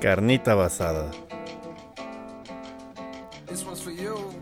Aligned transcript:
Carnita 0.00 0.54
basada. 0.54 1.10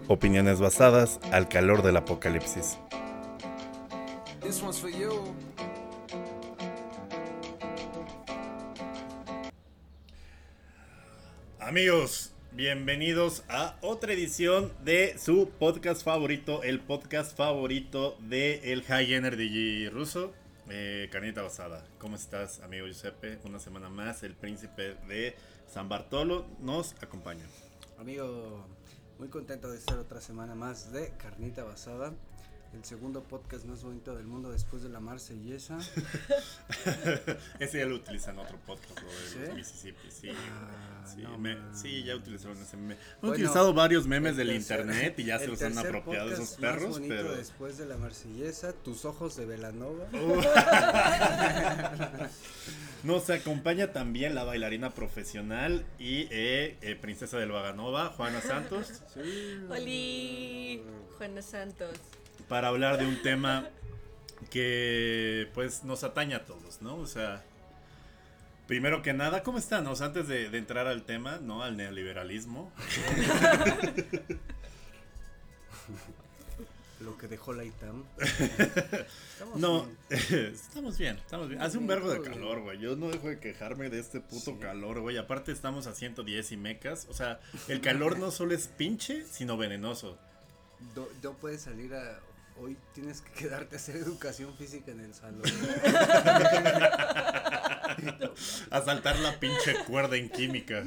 Opiniones 0.09 0.61
basadas 0.61 1.19
al 1.33 1.49
calor 1.49 1.83
del 1.83 1.97
apocalipsis. 1.97 2.79
Amigos, 11.59 12.33
bienvenidos 12.53 13.43
a 13.49 13.77
otra 13.81 14.13
edición 14.13 14.73
de 14.85 15.17
su 15.19 15.51
podcast 15.59 16.05
favorito, 16.05 16.63
el 16.63 16.81
podcast 16.81 17.37
favorito 17.37 18.17
de 18.21 18.73
el 18.73 18.83
High 18.83 19.15
Energy 19.15 19.89
ruso, 19.89 20.33
eh, 20.69 21.09
Carnita 21.13 21.43
Basada. 21.43 21.85
¿Cómo 21.99 22.17
estás, 22.17 22.61
amigo 22.61 22.87
Giuseppe? 22.87 23.39
Una 23.45 23.59
semana 23.59 23.89
más, 23.89 24.23
el 24.23 24.35
príncipe 24.35 24.95
de 25.09 25.37
San 25.67 25.89
Bartolo 25.89 26.47
nos 26.61 26.95
acompaña. 27.03 27.45
Amigo, 27.99 28.67
muy 29.19 29.29
contento 29.29 29.71
de 29.71 29.79
estar 29.79 29.99
otra 29.99 30.21
semana 30.21 30.55
más 30.55 30.93
de 30.93 31.13
Carnita 31.19 31.65
Basada, 31.65 32.13
el 32.75 32.85
segundo 32.85 33.23
podcast 33.23 33.65
más 33.67 33.83
bonito 33.85 34.15
del 34.17 34.27
mundo 34.27 34.51
después 34.51 34.83
de 34.83 34.89
la 34.89 34.99
Marsellesa. 35.01 35.79
ese 37.61 37.79
ya 37.79 37.87
lo 37.87 37.97
utilizan 37.97 38.35
en 38.35 38.41
otro 38.45 38.59
podcast, 38.67 39.01
lo 39.01 39.09
de 39.09 39.29
¿Sí? 39.29 39.39
los 39.47 39.55
Mississippi, 39.55 40.11
sí. 40.11 40.29
Ah, 40.31 41.05
sí, 41.07 41.23
no 41.23 41.39
me- 41.39 41.55
mames. 41.57 41.81
sí, 41.81 42.03
ya 42.05 42.17
utilizaron 42.17 42.59
ese 42.61 42.77
meme. 42.77 42.95
Han 42.95 43.01
Bueno, 43.21 43.35
utilizado 43.35 43.73
varios 43.75 44.07
memes 44.07 44.33
El 44.33 44.37
del 44.39 44.49
tercer- 44.49 44.57
internet 44.61 45.19
y 45.19 45.25
ya 45.25 45.39
se 45.39 45.47
los 45.49 45.63
han 45.63 45.79
apropiado 45.79 46.29
esos 46.31 46.51
más 46.51 46.57
perros, 46.61 46.91
bonito 46.99 47.15
pero... 47.15 47.37
después 47.37 47.79
de 47.79 47.87
la 47.87 47.97
Marsellesa, 47.97 48.73
tus 48.73 49.05
ojos 49.05 49.37
de 49.37 49.47
Velanova. 49.47 50.07
Nos 53.05 53.29
acompaña 53.29 53.93
también 53.93 54.35
la 54.35 54.45
bailarina 54.45 54.91
profesional 54.95 55.85
y 55.99 56.27
eh, 56.31 56.79
eh, 56.81 56.97
princesa 56.97 57.37
del 57.39 57.51
Vaganova, 57.53 58.09
Juana 58.17 58.41
Santos, 58.41 59.03
Oli, 59.71 60.83
Juana 61.19 61.43
Santos. 61.43 61.91
Para 62.49 62.69
hablar 62.69 62.99
de 62.99 63.07
un 63.07 63.21
tema 63.23 63.69
que 64.51 65.49
pues 65.55 65.85
nos 65.85 66.05
atañe 66.05 66.35
a 66.35 66.45
todos, 66.45 66.83
¿no? 66.83 66.97
O 66.97 67.07
sea, 67.07 67.43
primero 68.67 69.03
que 69.03 69.13
nada, 69.13 69.43
¿cómo 69.43 69.59
están? 69.59 69.87
O 69.87 69.97
sea, 69.97 70.07
antes 70.07 70.29
de, 70.29 70.51
de 70.51 70.59
entrar 70.59 70.87
al 70.87 71.03
tema, 71.05 71.39
¿no? 71.43 71.63
Al 71.63 71.77
neoliberalismo. 71.77 72.73
Lo 77.01 77.19
que 77.19 77.27
dejó 77.29 77.53
la 77.53 77.65
ITAM. 77.65 78.05
Estamos 78.19 79.59
No, 79.59 79.85
bien. 80.09 80.21
estamos 80.55 80.97
bien, 80.97 81.17
estamos 81.17 81.49
bien. 81.49 81.61
Hace 81.61 81.77
un 81.77 81.87
vergo 81.87 82.11
de 82.11 82.23
calor, 82.23 82.61
güey. 82.63 82.79
Yo 82.79 82.97
no 82.97 83.09
dejo 83.09 83.29
de 83.29 83.39
quejarme 83.39 83.91
de 83.91 83.99
este 84.01 84.21
puto 84.21 84.53
Sí. 84.53 84.57
calor, 84.59 85.01
güey. 85.01 85.19
Aparte 85.19 85.53
estamos 85.53 85.87
a 85.87 85.95
110 85.95 86.53
y 86.53 86.57
mecas. 86.57 87.07
O 87.11 87.15
sea, 87.15 87.41
el 87.69 87.81
calor 87.83 88.19
no 88.19 88.31
solo 88.31 88.55
es 88.55 88.69
pinche, 88.69 89.27
sino 89.27 89.57
venenoso. 89.59 90.17
Do- 90.95 91.11
no 91.23 91.33
puedes 91.35 91.63
salir 91.63 91.95
a... 91.95 92.21
Hoy 92.57 92.77
tienes 92.93 93.21
que 93.21 93.33
quedarte 93.33 93.77
a 93.77 93.79
hacer 93.79 93.97
educación 93.97 94.57
física 94.57 94.93
en 94.93 95.01
el 95.01 95.15
salón. 95.15 95.43
A 98.71 98.81
saltar 98.83 99.19
la 99.21 99.39
pinche 99.39 99.75
cuerda 99.87 100.17
en 100.17 100.29
química. 100.29 100.85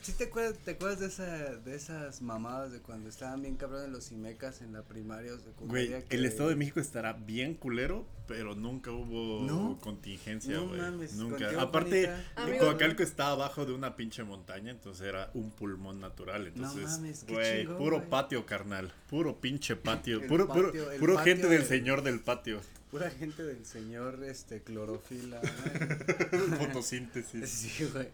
¿Sí 0.00 0.12
te 0.12 0.24
acuerdas, 0.24 0.58
te 0.64 0.72
acuerdas 0.72 1.00
de, 1.00 1.06
esa, 1.06 1.26
de 1.56 1.74
esas 1.74 2.22
mamadas 2.22 2.72
de 2.72 2.80
cuando 2.80 3.08
estaban 3.08 3.42
bien 3.42 3.56
cabrones 3.56 3.88
los 3.90 4.10
IMECAS 4.12 4.62
en 4.62 4.72
la 4.72 4.82
primaria 4.82 5.32
o 5.34 5.38
secundaria? 5.38 5.88
Güey, 5.90 6.04
que- 6.08 6.16
el 6.16 6.24
Estado 6.24 6.48
de 6.50 6.56
México 6.56 6.80
estará 6.80 7.12
bien 7.12 7.54
culero, 7.54 8.06
pero 8.26 8.54
nunca 8.54 8.90
hubo 8.90 9.42
¿No? 9.46 9.78
contingencia, 9.80 10.54
No 10.56 10.68
güey. 10.68 10.80
mames, 10.80 11.14
nunca. 11.14 11.60
Aparte. 11.60 12.10
Coacalco 12.58 13.02
está 13.02 13.28
abajo 13.28 13.64
de 13.66 13.72
una 13.72 13.96
pinche 13.96 14.22
montaña, 14.24 14.70
entonces 14.70 15.06
era 15.06 15.30
un 15.34 15.50
pulmón 15.50 16.00
natural. 16.00 16.46
Entonces, 16.48 16.84
mames, 16.84 17.24
qué 17.24 17.32
güey, 17.34 17.60
chingón, 17.62 17.78
puro 17.78 17.96
güey. 17.98 18.08
patio, 18.10 18.46
carnal. 18.46 18.92
Puro 19.08 19.40
pinche 19.40 19.76
patio. 19.76 20.20
El 20.22 20.28
Puro, 20.28 20.46
puro, 20.48 20.68
patio, 20.72 20.84
puro 20.98 21.14
patio 21.16 21.32
gente 21.34 21.48
del 21.48 21.62
de- 21.62 21.66
señor 21.68 22.02
del 22.02 22.20
patio. 22.20 22.60
Pura 22.92 23.08
gente 23.08 23.42
del 23.42 23.64
señor 23.64 24.22
este 24.22 24.60
clorofila. 24.60 25.40
Fotosíntesis. 26.58 27.48
sí, 27.48 27.86
güey. 27.90 28.08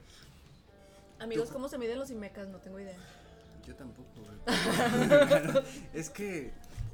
Amigos, 1.18 1.50
¿cómo 1.50 1.68
se 1.68 1.78
miden 1.78 1.98
los 1.98 2.12
IMECAS? 2.12 2.46
No 2.46 2.58
tengo 2.58 2.78
idea. 2.78 2.96
Yo 3.66 3.74
tampoco, 3.74 4.08
güey. 4.14 5.64
es 5.94 6.10
que 6.10 6.52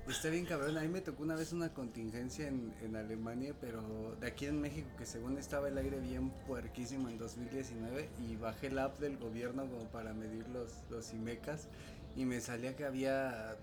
está 0.08 0.30
bien 0.30 0.46
cabrón. 0.46 0.78
A 0.78 0.80
mí 0.80 0.88
me 0.88 1.02
tocó 1.02 1.24
una 1.24 1.34
vez 1.34 1.52
una 1.52 1.74
contingencia 1.74 2.48
en, 2.48 2.72
en 2.80 2.96
Alemania, 2.96 3.52
pero 3.60 4.16
de 4.18 4.28
aquí 4.28 4.46
en 4.46 4.62
México, 4.62 4.88
que 4.96 5.04
según 5.04 5.36
estaba 5.36 5.68
el 5.68 5.76
aire 5.76 6.00
bien 6.00 6.30
puerquísimo 6.46 7.10
en 7.10 7.18
2019, 7.18 8.08
y 8.26 8.36
bajé 8.36 8.70
la 8.70 8.84
app 8.84 8.98
del 8.98 9.18
gobierno 9.18 9.66
como 9.66 9.84
para 9.90 10.14
medir 10.14 10.48
los, 10.48 10.72
los 10.88 11.12
IMECAS, 11.12 11.68
y 12.16 12.24
me 12.24 12.40
salía 12.40 12.76
que 12.76 12.86
había 12.86 13.58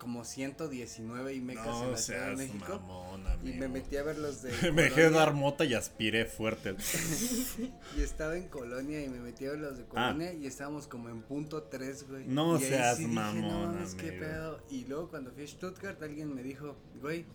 como 0.00 0.24
119 0.24 1.34
IMECAS 1.34 1.66
en 1.66 1.72
No 1.72 1.90
la 1.90 1.96
Ciudad 1.98 2.30
de 2.30 2.36
México. 2.36 2.80
mamón, 2.80 3.22
Y 3.44 3.52
me 3.52 3.68
metí 3.68 3.96
a 3.98 4.02
ver 4.02 4.18
los 4.18 4.40
de. 4.42 4.50
Me 4.72 4.82
dejé 4.84 5.10
dar 5.10 5.34
mota 5.34 5.64
y 5.66 5.74
aspiré 5.74 6.24
fuerte. 6.24 6.74
Y 7.96 8.02
estaba 8.02 8.36
en 8.36 8.48
Colonia 8.48 9.04
y 9.04 9.08
me 9.08 9.20
metí 9.20 9.46
a 9.46 9.50
ver 9.50 9.60
los 9.60 9.76
de 9.76 9.84
Colonia 9.84 10.32
y 10.32 10.46
estábamos 10.46 10.86
como 10.86 11.08
en 11.10 11.22
punto 11.22 11.64
3, 11.64 12.08
güey. 12.08 12.22
Ah. 12.24 12.26
No 12.28 12.56
y 12.56 12.60
seas 12.60 12.96
sí 12.96 13.02
dije, 13.04 13.14
mamón, 13.14 13.42
no 13.42 13.66
mames, 13.72 13.94
qué 13.94 14.08
amigo". 14.08 14.24
pedo. 14.24 14.60
Y 14.70 14.84
luego 14.86 15.08
cuando 15.10 15.32
fui 15.32 15.44
a 15.44 15.46
Stuttgart 15.46 16.02
alguien 16.02 16.34
me 16.34 16.42
dijo, 16.42 16.76
güey, 17.00 17.26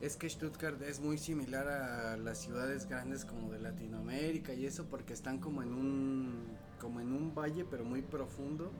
es 0.00 0.16
que 0.16 0.28
Stuttgart 0.30 0.80
es 0.82 1.00
muy 1.00 1.18
similar 1.18 1.66
a 1.68 2.16
las 2.16 2.38
ciudades 2.38 2.88
grandes 2.88 3.24
como 3.24 3.50
de 3.50 3.58
Latinoamérica 3.58 4.54
y 4.54 4.66
eso 4.66 4.84
porque 4.86 5.12
están 5.12 5.38
como 5.38 5.62
en 5.62 5.72
un 5.72 6.44
como 6.80 7.00
en 7.00 7.12
un 7.12 7.34
valle 7.34 7.64
pero 7.64 7.84
muy 7.84 8.02
profundo 8.02 8.72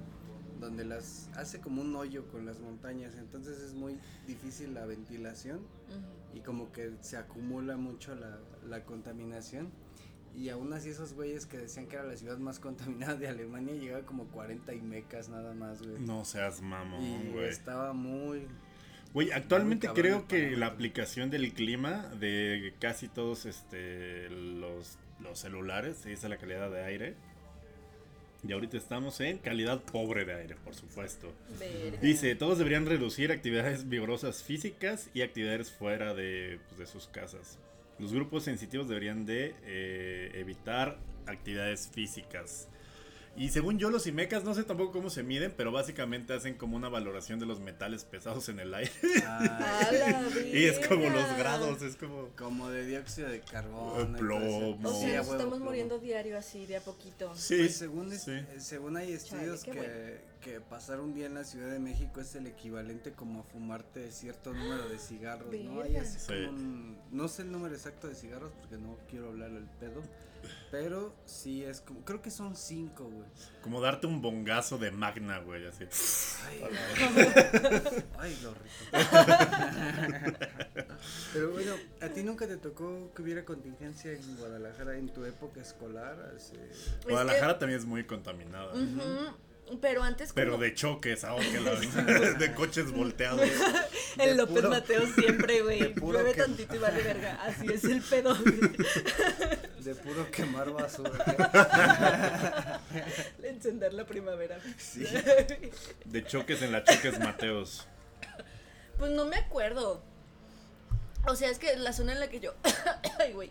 donde 0.63 0.85
las 0.85 1.29
hace 1.37 1.61
como 1.61 1.83
un 1.83 1.95
hoyo 1.95 2.27
con 2.29 2.47
las 2.47 2.61
montañas, 2.61 3.17
entonces 3.17 3.61
es 3.61 3.75
muy 3.75 3.99
difícil 4.27 4.73
la 4.73 4.87
ventilación 4.87 5.61
y 6.35 6.41
como 6.41 6.73
que 6.73 6.93
se 7.01 7.17
acumula 7.17 7.77
mucho 7.77 8.15
la, 8.15 8.39
la 8.67 8.85
contaminación. 8.85 9.71
Y 10.35 10.49
aún 10.49 10.73
así 10.73 10.89
esos 10.89 11.13
güeyes 11.13 11.45
que 11.45 11.59
decían 11.59 11.87
que 11.87 11.97
era 11.97 12.05
la 12.05 12.17
ciudad 12.17 12.39
más 12.39 12.59
contaminada 12.61 13.17
de 13.17 13.29
Alemania 13.29 13.75
llegaba 13.75 14.07
como 14.07 14.25
40 14.29 14.73
y 14.73 14.81
mecas 14.81 15.29
nada 15.29 15.53
más, 15.53 15.83
güey. 15.83 16.01
No 16.01 16.25
seas 16.25 16.63
mamón, 16.63 17.03
y 17.03 17.31
güey. 17.33 17.49
estaba 17.49 17.93
muy... 17.93 18.47
Güey, 19.13 19.31
actualmente 19.31 19.89
Muy 19.89 19.97
creo 19.97 20.27
que 20.27 20.57
la 20.57 20.69
aplicación 20.69 21.29
del 21.29 21.53
clima 21.53 22.09
de 22.19 22.73
casi 22.81 23.09
todos 23.09 23.45
este 23.45 24.31
los, 24.31 24.97
los 25.21 25.39
celulares 25.39 26.03
dice 26.03 26.31
la 26.31 26.39
calidad 26.39 26.71
de 26.71 26.83
aire. 26.83 27.17
Y 28.47 28.53
ahorita 28.53 28.77
estamos 28.77 29.21
en 29.21 29.39
calidad 29.39 29.81
pobre 29.81 30.25
de 30.25 30.35
aire, 30.35 30.57
por 30.65 30.75
supuesto. 30.75 31.33
Verga. 31.61 31.99
Dice, 32.01 32.35
todos 32.35 32.59
deberían 32.59 32.87
reducir 32.87 33.31
actividades 33.31 33.89
vigorosas 33.89 34.43
físicas 34.43 35.09
y 35.15 35.23
actividades 35.23 35.71
fuera 35.71 36.13
de, 36.13 36.59
pues, 36.69 36.79
de 36.79 36.87
sus 36.87 37.07
casas. 37.07 37.59
Los 38.01 38.13
grupos 38.13 38.43
sensitivos 38.43 38.89
deberían 38.89 39.27
de 39.27 39.55
eh, 39.65 40.33
evitar 40.35 40.99
actividades 41.27 41.89
físicas. 41.89 42.69
Y 43.35 43.49
según 43.49 43.79
yo, 43.79 43.89
los 43.91 44.07
IMECAS 44.07 44.45
no 44.45 44.55
sé 44.55 44.63
tampoco 44.63 44.93
cómo 44.93 45.09
se 45.09 45.23
miden, 45.23 45.55
pero 45.57 45.73
básicamente 45.73 46.35
hacen 46.35 46.55
como 46.55 46.77
una 46.77 46.91
valoración 46.91 47.41
de 47.41 47.47
los 47.47 47.61
metales 47.61 48.05
pesados 48.05 48.49
en 48.51 48.61
el 48.61 48.75
aire. 48.75 48.93
ah, 49.27 49.91
y 50.53 50.65
es 50.65 50.87
como 50.87 51.09
los 51.09 51.37
grados, 51.39 51.81
es 51.81 51.97
como... 51.97 52.29
como 52.37 52.69
de 52.69 52.85
dióxido 52.85 53.29
de 53.31 53.37
Eh, 53.39 53.43
carbono. 53.51 54.19
plomo. 54.19 54.79
todo 54.83 54.91
O 54.97 55.01
sea, 55.01 55.17
nos 55.19 55.27
estamos 55.29 55.55
plomo. 55.55 55.65
muriendo 55.65 55.99
diario 55.99 56.37
así, 56.39 56.67
de 56.67 56.77
a 56.77 56.81
poquito. 56.83 57.35
Sí, 57.35 57.57
Pues 57.59 57.77
según, 57.77 58.13
es- 58.13 58.23
sí. 58.23 58.33
eh, 58.33 58.47
según 58.59 58.99
hay 58.99 59.13
estudios 59.13 59.65
que, 59.65 59.73
bueno. 59.73 59.93
que 60.43 60.61
pasar 60.61 61.01
un 61.01 61.15
día 61.15 61.25
en 61.27 61.35
la 61.35 61.45
Ciudad 61.45 61.71
de 61.71 61.79
México 61.79 62.21
es 62.21 62.35
el 62.35 62.47
equivalente 62.47 63.13
como 63.13 63.41
a 63.41 63.45
fumarte 63.45 64.13
cierto 64.13 64.53
número 64.53 64.89
de 64.91 64.99
cigarros, 64.99 65.55
¿no? 65.65 65.81
Hay 65.81 65.97
así 65.97 66.19
Sí. 66.19 66.27
como 66.47 66.49
un- 66.51 66.99
no 67.11 67.29
sé 67.29 67.43
el 67.43 67.51
número 67.53 67.75
exacto 67.75 68.09
de 68.09 68.15
cigarros 68.15 68.53
porque 68.61 68.77
no 68.77 68.99
quiero 69.09 69.29
hablar 69.29 69.51
al 69.53 69.69
pedo, 69.81 70.03
pero 70.71 71.15
sí 71.27 71.65
es 71.65 71.81
como, 71.81 72.05
creo 72.05 72.23
que 72.23 72.31
son 72.31 72.57
cinco, 72.57 73.05
güey. 73.05 73.29
Como 73.63 73.81
darte 73.81 74.07
un 74.07 74.23
bongazo 74.23 74.79
de 74.79 74.91
magna, 74.91 75.39
güey, 75.39 75.67
así. 75.67 75.85
Ay, 76.49 76.61
Ay, 78.19 78.39
lo 78.43 78.55
rico. 78.55 78.69
Pero 81.33 81.51
bueno, 81.51 81.75
¿a 82.01 82.09
ti 82.09 82.23
nunca 82.23 82.47
te 82.47 82.57
tocó 82.57 83.13
que 83.15 83.23
hubiera 83.23 83.45
contingencia 83.45 84.13
en 84.13 84.37
Guadalajara 84.37 84.97
en 84.97 85.09
tu 85.09 85.25
época 85.25 85.61
escolar? 85.61 86.33
Es 86.37 86.53
Guadalajara 87.05 87.59
también 87.59 87.81
es 87.81 87.87
muy 87.87 88.05
contaminada. 88.05 88.73
Ujú, 88.73 89.35
Pero 89.81 90.03
antes 90.03 90.33
Pero 90.33 90.53
como- 90.53 90.63
de 90.65 90.75
choques, 90.75 91.25
ahora 91.25 91.45
que 91.51 91.61
la 91.61 91.73
de 92.39 92.55
coches 92.55 92.91
volteados. 92.93 93.41
El 94.19 94.37
López 94.37 94.57
puro- 94.57 94.71
Mateo 94.71 95.07
siempre, 95.15 95.63
güey. 95.63 95.95
Llueve 95.95 96.33
que- 96.33 96.43
tantito 96.43 96.77
y 96.77 96.79
vale 96.79 97.03
verga. 97.03 97.41
Así 97.43 97.67
es 97.73 97.85
el 97.85 98.03
pedo. 98.03 98.35
de 98.35 99.95
puro 99.95 100.31
quemar 100.31 100.71
basura. 100.71 102.81
Encender 103.43 103.95
la 103.95 104.05
primavera. 104.07 104.59
Sí. 104.79 105.05
De 106.05 106.25
choques 106.25 106.63
en 106.63 106.73
la 106.73 106.85
Choques 106.85 107.19
Mateos. 107.19 107.87
Pues 108.99 109.11
no 109.13 109.25
me 109.25 109.37
acuerdo. 109.37 110.03
O 111.27 111.37
sea, 111.37 111.51
es 111.51 111.59
que 111.59 111.77
la 111.77 111.93
zona 111.93 112.13
en 112.13 112.21
la 112.21 112.29
que 112.29 112.41
yo. 112.41 112.55
Ay, 113.19 113.33
güey. 113.33 113.51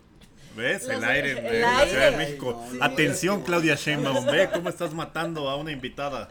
¿Ves? 0.55 0.87
El 0.87 1.03
aire 1.03 1.31
el 1.31 1.43
de 1.43 1.59
la 1.61 1.79
Ciudad 1.85 1.85
de 1.87 2.03
aire. 2.05 2.17
México. 2.17 2.61
Ay, 2.71 2.77
no, 2.77 2.83
Atención, 2.85 3.39
no. 3.39 3.45
Claudia 3.45 3.75
Sheinbaum. 3.75 4.25
Ve 4.31 4.49
cómo 4.53 4.69
estás 4.69 4.93
matando 4.93 5.49
a 5.49 5.55
una 5.55 5.71
invitada. 5.71 6.29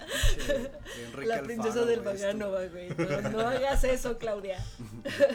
Enrique 1.07 1.27
La 1.27 1.43
princesa 1.43 1.81
Alfaro, 1.81 1.87
del. 1.87 2.01
Baganova, 2.01 2.61
güey. 2.67 2.89
No, 2.91 3.31
no 3.31 3.41
hagas 3.49 3.85
eso, 3.85 4.19
Claudia. 4.19 4.59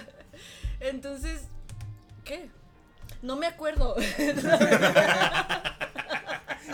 Entonces, 0.80 1.42
¿qué? 2.24 2.50
No 3.22 3.36
me 3.38 3.48
acuerdo. 3.48 3.96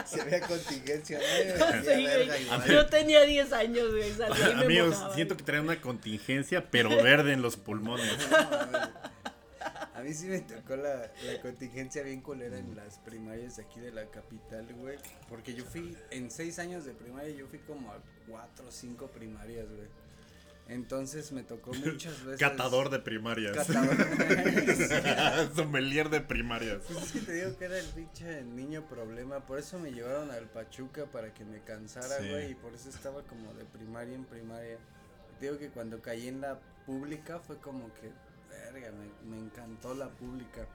Si 0.05 0.19
había 0.19 0.41
contingencia, 0.41 1.19
¿no? 1.19 1.65
Sí, 1.83 2.05
verga. 2.05 2.65
Yo 2.67 2.85
tenía 2.87 3.21
10 3.21 3.53
años, 3.53 3.91
güey. 3.91 4.11
Amigos, 4.55 4.95
mojaba. 4.95 5.15
siento 5.15 5.37
que 5.37 5.43
traen 5.43 5.63
una 5.63 5.79
contingencia, 5.79 6.65
pero 6.69 6.89
verde 7.01 7.33
en 7.33 7.41
los 7.41 7.55
pulmones. 7.57 8.11
A 10.01 10.03
mí 10.03 10.13
sí 10.15 10.25
me 10.25 10.39
tocó 10.41 10.75
la, 10.75 11.11
la 11.25 11.41
contingencia 11.43 12.01
bien 12.01 12.21
culera 12.21 12.57
en 12.57 12.75
las 12.75 12.97
primarias 12.97 13.57
de 13.57 13.63
aquí 13.63 13.79
de 13.79 13.91
la 13.91 14.05
capital, 14.07 14.65
güey. 14.73 14.97
Porque 15.29 15.53
yo 15.53 15.63
fui, 15.63 15.95
en 16.09 16.31
seis 16.31 16.57
años 16.57 16.85
de 16.85 16.93
primaria, 16.93 17.29
yo 17.35 17.45
fui 17.47 17.59
como 17.59 17.91
a 17.91 17.99
cuatro 18.27 18.67
o 18.67 18.71
cinco 18.71 19.07
primarias, 19.07 19.67
güey. 19.69 19.87
Entonces 20.67 21.31
me 21.31 21.43
tocó 21.43 21.71
muchas 21.73 22.23
veces. 22.25 22.39
Catador 22.39 22.89
de 22.89 22.97
primarias. 22.99 23.55
Catador. 23.55 23.95
Sommelier 25.55 26.09
de 26.09 26.21
primarias. 26.21 26.79
Pues 26.87 27.03
es 27.05 27.11
que 27.11 27.19
te 27.19 27.33
digo 27.33 27.57
que 27.57 27.65
era 27.65 27.77
el 27.77 27.85
pinche 27.87 28.41
niño 28.43 28.87
problema, 28.87 29.45
por 29.45 29.59
eso 29.59 29.77
me 29.79 29.91
llevaron 29.91 30.31
al 30.31 30.45
Pachuca 30.49 31.05
para 31.05 31.33
que 31.33 31.45
me 31.45 31.59
cansara, 31.61 32.17
Sí. 32.19 32.29
güey, 32.29 32.51
y 32.51 32.55
por 32.55 32.73
eso 32.73 32.89
estaba 32.89 33.21
como 33.23 33.53
de 33.53 33.65
primaria 33.65 34.15
en 34.15 34.25
primaria. 34.25 34.77
Te 35.39 35.45
digo 35.47 35.57
que 35.59 35.69
cuando 35.69 36.01
caí 36.01 36.27
en 36.27 36.41
la 36.41 36.59
pública 36.85 37.39
fue 37.39 37.57
como 37.57 37.93
que, 37.95 38.09
me, 38.71 39.37
encantó 39.37 39.93
la 39.93 40.09
pública. 40.09 40.67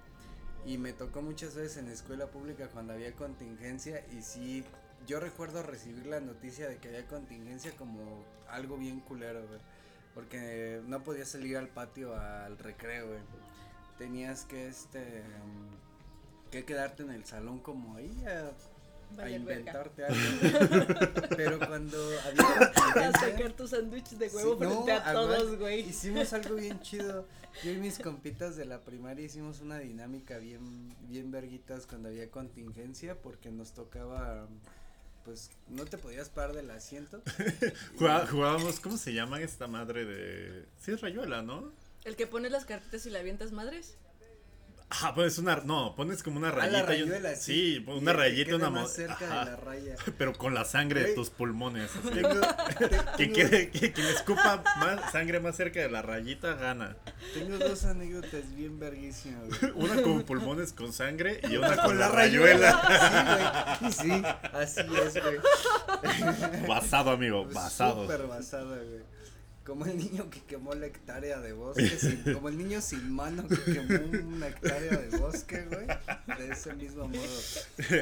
Y 0.64 0.78
me 0.78 0.92
tocó 0.92 1.22
muchas 1.22 1.54
veces 1.54 1.76
en 1.78 1.88
escuela 1.88 2.26
pública 2.26 2.68
cuando 2.68 2.92
había 2.92 3.12
contingencia 3.12 4.04
y 4.12 4.22
sí, 4.22 4.64
yo 5.06 5.20
recuerdo 5.20 5.62
recibir 5.62 6.06
la 6.06 6.20
noticia 6.20 6.68
de 6.68 6.78
que 6.78 6.88
había 6.88 7.06
contingencia 7.06 7.72
como 7.76 8.24
algo 8.48 8.76
bien 8.76 9.00
culero. 9.00 9.42
Porque 10.14 10.80
no 10.86 11.02
podías 11.02 11.28
salir 11.28 11.56
al 11.56 11.68
patio 11.68 12.18
al 12.18 12.58
recreo. 12.58 13.06
Tenías 13.98 14.44
que, 14.44 14.68
este, 14.68 15.22
mm, 15.22 16.50
que 16.50 16.64
quedarte 16.64 17.02
en 17.02 17.10
el 17.10 17.24
salón 17.26 17.60
como 17.60 17.96
ahí 17.96 18.24
a 19.18 19.30
inventarte 19.30 20.04
algo. 20.04 20.20
Pero 21.36 21.58
cuando 21.58 21.96
había 22.24 23.08
A 23.08 23.12
sacar 23.12 23.52
tu 23.52 23.66
sándwich 23.66 24.10
de 24.10 24.28
Sí, 24.28 24.36
huevo 24.36 24.52
no, 24.64 24.70
frente 24.84 24.92
a 24.92 24.96
además, 25.08 25.12
todos, 25.38 25.58
güey. 25.58 25.80
Hicimos 25.88 26.32
algo 26.32 26.54
bien 26.56 26.80
chido. 26.80 27.26
Yo 27.64 27.70
y 27.70 27.76
mis 27.78 27.98
compitas 27.98 28.56
de 28.56 28.66
la 28.66 28.80
primaria 28.80 29.24
hicimos 29.24 29.60
una 29.60 29.78
dinámica 29.78 30.36
bien, 30.38 30.94
bien 31.08 31.30
verguitas 31.30 31.86
cuando 31.86 32.08
había 32.10 32.30
contingencia 32.30 33.14
porque 33.22 33.50
nos 33.50 33.72
tocaba, 33.72 34.46
pues, 35.24 35.50
no 35.68 35.86
te 35.86 35.96
podías 35.96 36.28
parar 36.28 36.54
del 36.54 36.70
asiento. 36.70 37.22
Jugá- 37.98 38.26
Jugábamos, 38.26 38.80
¿cómo 38.80 38.98
se 38.98 39.14
llama 39.14 39.40
esta 39.40 39.66
madre 39.68 40.04
de. 40.04 40.66
Sí, 40.78 40.92
es 40.92 41.00
rayuela, 41.00 41.40
¿no? 41.42 41.72
El 42.04 42.14
que 42.14 42.26
pone 42.26 42.50
las 42.50 42.66
cartitas 42.66 43.04
y 43.06 43.10
la 43.10 43.20
avientas 43.20 43.52
madres. 43.52 43.96
Ah, 44.88 45.12
pones 45.16 45.36
una. 45.38 45.56
No, 45.64 45.96
pones 45.96 46.22
como 46.22 46.38
una 46.38 46.48
A 46.48 46.52
rayita. 46.52 46.84
la 46.84 46.94
y 46.96 47.02
un- 47.02 47.08
rayuela, 47.10 47.34
sí, 47.34 47.42
sí. 47.42 47.84
Y 47.84 47.90
una 47.90 48.12
que 48.12 48.16
rayita 48.18 48.40
y 48.42 48.44
quede 48.44 48.54
una 48.54 48.70
más 48.70 48.82
mo- 48.82 48.88
cerca 48.88 49.26
ajá, 49.26 49.44
de 49.44 49.50
la 49.50 49.56
raya. 49.56 49.96
Pero 50.18 50.32
con 50.34 50.54
la 50.54 50.64
sangre 50.64 51.02
de 51.02 51.14
tus 51.14 51.30
pulmones. 51.30 51.90
así. 51.90 52.22
Que, 53.16 53.32
quede- 53.32 53.70
que 53.70 53.92
quien 53.92 54.06
escupa 54.08 54.62
más 54.78 55.10
sangre 55.10 55.40
más 55.40 55.56
cerca 55.56 55.80
de 55.80 55.90
la 55.90 56.02
rayita 56.02 56.54
gana. 56.54 56.96
tengo 57.34 57.58
dos 57.58 57.84
anécdotas 57.84 58.54
bien 58.54 58.78
verguísimas. 58.78 59.44
Una 59.74 60.00
con 60.02 60.22
pulmones 60.22 60.72
con 60.72 60.92
sangre 60.92 61.40
y 61.50 61.56
una 61.56 61.76
con, 61.76 61.98
la 61.98 62.08
la 62.08 62.14
rayuela. 62.14 63.78
Sí, 63.90 64.06
güey. 64.08 64.20
Sí, 64.20 64.22
así 64.52 64.80
es, 64.80 65.14
güey. 65.22 66.66
Basado, 66.68 67.10
amigo, 67.10 67.44
basado. 67.46 68.02
Súper 68.02 68.26
basada, 68.26 68.76
güey. 68.76 69.15
Como 69.66 69.84
el 69.84 69.96
niño 69.98 70.30
que 70.30 70.40
quemó 70.42 70.74
la 70.74 70.86
hectárea 70.86 71.40
de 71.40 71.52
bosque, 71.52 71.88
sin- 71.98 72.22
como 72.34 72.48
el 72.48 72.56
niño 72.56 72.80
sin 72.80 73.10
mano 73.12 73.48
que 73.48 73.56
quemó 73.72 74.18
una 74.28 74.46
hectárea 74.46 74.96
de 74.96 75.18
bosque, 75.18 75.64
güey. 75.64 75.86
De 76.38 76.52
ese 76.52 76.72
mismo 76.74 77.08
modo. 77.08 77.40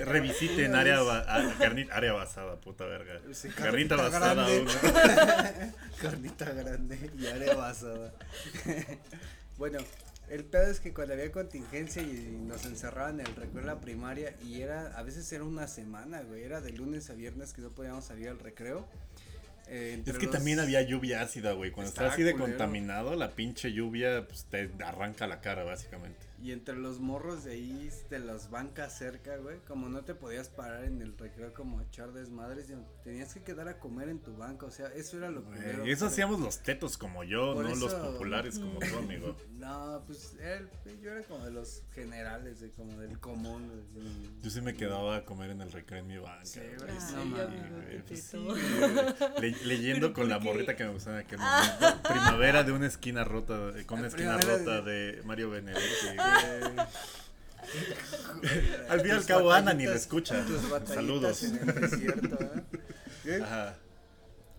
Revisiten 0.04 0.74
área, 0.74 1.00
ba- 1.00 1.24
ah, 1.26 1.54
carnita, 1.58 1.94
área 1.96 2.12
basada, 2.12 2.60
puta 2.60 2.84
verga. 2.84 3.18
Sí, 3.32 3.48
Carnita 3.48 3.96
carnita 3.96 3.96
basada. 3.96 4.46
grande. 4.48 5.72
Carnita 6.02 6.52
grande 6.52 7.10
y 7.18 7.26
área 7.26 7.54
basada. 7.54 8.12
bueno, 9.58 9.78
el 10.28 10.44
pedo 10.44 10.70
es 10.70 10.80
que 10.80 10.92
cuando 10.92 11.14
había 11.14 11.32
contingencia 11.32 12.02
y 12.02 12.36
nos 12.46 12.64
encerraban 12.66 13.20
en 13.20 13.26
el 13.26 13.36
recreo 13.36 13.60
en 13.60 13.66
la 13.66 13.80
primaria 13.80 14.34
y 14.44 14.60
era, 14.60 14.88
a 14.98 15.02
veces 15.02 15.30
era 15.32 15.44
una 15.44 15.66
semana, 15.66 16.20
güey, 16.22 16.42
era 16.42 16.60
de 16.60 16.72
lunes 16.72 17.08
a 17.10 17.14
viernes 17.14 17.52
que 17.54 17.62
no 17.62 17.70
podíamos 17.70 18.04
salir 18.04 18.28
al 18.28 18.38
recreo. 18.38 18.86
Eh, 19.68 20.02
Es 20.06 20.18
que 20.18 20.26
los- 20.26 20.34
también 20.34 20.60
había 20.60 20.82
lluvia 20.82 21.22
ácida, 21.22 21.52
güey. 21.52 21.70
Cuando 21.70 21.88
está 21.88 22.02
Está 22.04 22.14
así 22.14 22.22
de 22.22 22.32
culero. 22.32 22.50
contaminado, 22.50 23.16
la 23.16 23.30
pinche 23.32 23.72
lluvia 23.72 24.26
pues, 24.26 24.44
te 24.44 24.70
arranca 24.84 25.26
la 25.26 25.40
cara, 25.40 25.64
básicamente. 25.64 26.18
Y 26.44 26.52
entre 26.52 26.76
los 26.76 27.00
morros 27.00 27.44
de 27.44 27.52
ahí, 27.52 27.88
de 28.10 28.18
las 28.18 28.50
bancas 28.50 28.98
cerca, 28.98 29.38
güey, 29.38 29.60
como 29.66 29.88
no 29.88 30.04
te 30.04 30.14
podías 30.14 30.50
parar 30.50 30.84
en 30.84 31.00
el 31.00 31.16
recreo 31.16 31.54
como 31.54 31.78
a 31.78 31.84
echar 31.84 32.12
desmadres, 32.12 32.70
tenías 33.02 33.32
que 33.32 33.42
quedar 33.42 33.66
a 33.68 33.78
comer 33.78 34.10
en 34.10 34.18
tu 34.18 34.36
banca, 34.36 34.66
o 34.66 34.70
sea, 34.70 34.88
eso 34.88 35.16
era 35.16 35.30
lo. 35.30 35.40
Güey, 35.42 35.90
eso 35.90 36.04
hacíamos 36.04 36.38
los 36.40 36.58
tetos 36.62 36.98
como 36.98 37.24
yo, 37.24 37.54
Por 37.54 37.64
no 37.64 37.74
los 37.74 37.94
populares 37.94 38.58
como 38.58 38.78
tú, 38.78 38.98
amigo. 38.98 39.34
No, 39.64 40.02
pues 40.06 40.36
el- 40.40 40.68
yo 41.00 41.12
era 41.12 41.22
como 41.22 41.42
de 41.46 41.50
los 41.50 41.82
generales, 41.94 42.60
de 42.60 42.70
como 42.72 42.98
del 43.00 43.18
común. 43.18 43.70
Yo 44.42 44.50
sí 44.50 44.60
me 44.60 44.74
quedaba 44.74 45.16
a 45.16 45.24
comer 45.24 45.48
en 45.52 45.62
el 45.62 45.72
recreo 45.72 46.00
en 46.00 46.06
mi 46.08 46.18
banca. 46.18 46.44
Sí, 46.44 46.60
güey, 46.60 46.76
güey, 46.90 47.00
sí, 47.00 47.14
no 47.14 47.24
mames. 47.24 47.70
güey, 47.72 48.02
pues 48.02 48.22
sí, 48.22 48.36
Tetito. 48.36 48.44
güey. 48.44 49.40
Le- 49.40 49.64
leyendo 49.64 50.08
¿Pero 50.08 50.12
con 50.12 50.28
la 50.28 50.38
morrita 50.38 50.76
que 50.76 50.84
me 50.84 50.90
gustaba 50.92 51.20
en 51.20 51.24
aquel 51.26 51.38
momento. 51.38 52.02
Primavera 52.06 52.62
de 52.64 52.72
una 52.72 52.86
esquina 52.86 53.24
rota, 53.24 53.72
con 53.86 54.00
una 54.00 54.08
esquina 54.08 54.36
rota 54.36 54.82
de- 54.82 55.12
de 55.12 55.22
Mario 55.22 55.48
Benedetti. 55.48 55.80
Al 58.88 59.00
fin 59.00 59.08
y 59.08 59.12
al 59.12 59.26
cabo, 59.26 59.52
Ana 59.52 59.72
ni 59.74 59.84
lo 59.84 59.92
batallitas- 59.92 59.96
escucha. 59.96 60.44
Saludos. 60.86 61.42
En 61.44 61.68
el 61.68 61.74
desierto, 61.80 62.38
¿eh? 63.24 63.40
Ajá. 63.42 63.76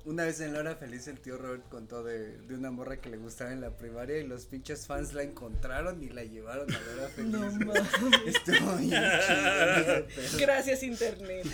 Una 0.06 0.24
vez 0.26 0.40
en 0.40 0.54
la 0.54 0.60
hora 0.60 0.76
feliz 0.76 1.08
el 1.08 1.20
tío 1.20 1.36
Robert 1.36 1.68
contó 1.68 2.04
de, 2.04 2.38
de 2.38 2.54
una 2.54 2.70
morra 2.70 2.98
que 2.98 3.10
le 3.10 3.18
gustaba 3.18 3.52
en 3.52 3.60
la 3.62 3.72
primaria 3.76 4.20
y 4.20 4.28
los 4.28 4.46
pinches 4.46 4.86
fans 4.86 5.14
la 5.14 5.24
encontraron 5.24 6.04
y 6.04 6.10
la 6.10 6.24
llevaron 6.24 6.72
a 6.72 6.80
la 6.80 6.94
hora 6.94 7.08
feliz. 7.10 7.32
No 7.32 7.40
mames. 7.40 7.82
Estuvo 8.28 8.76
bien 8.78 9.02
chido 9.02 9.76
ese 9.78 10.06
pedo. 10.16 10.38
Gracias, 10.40 10.84
internet. 10.84 11.48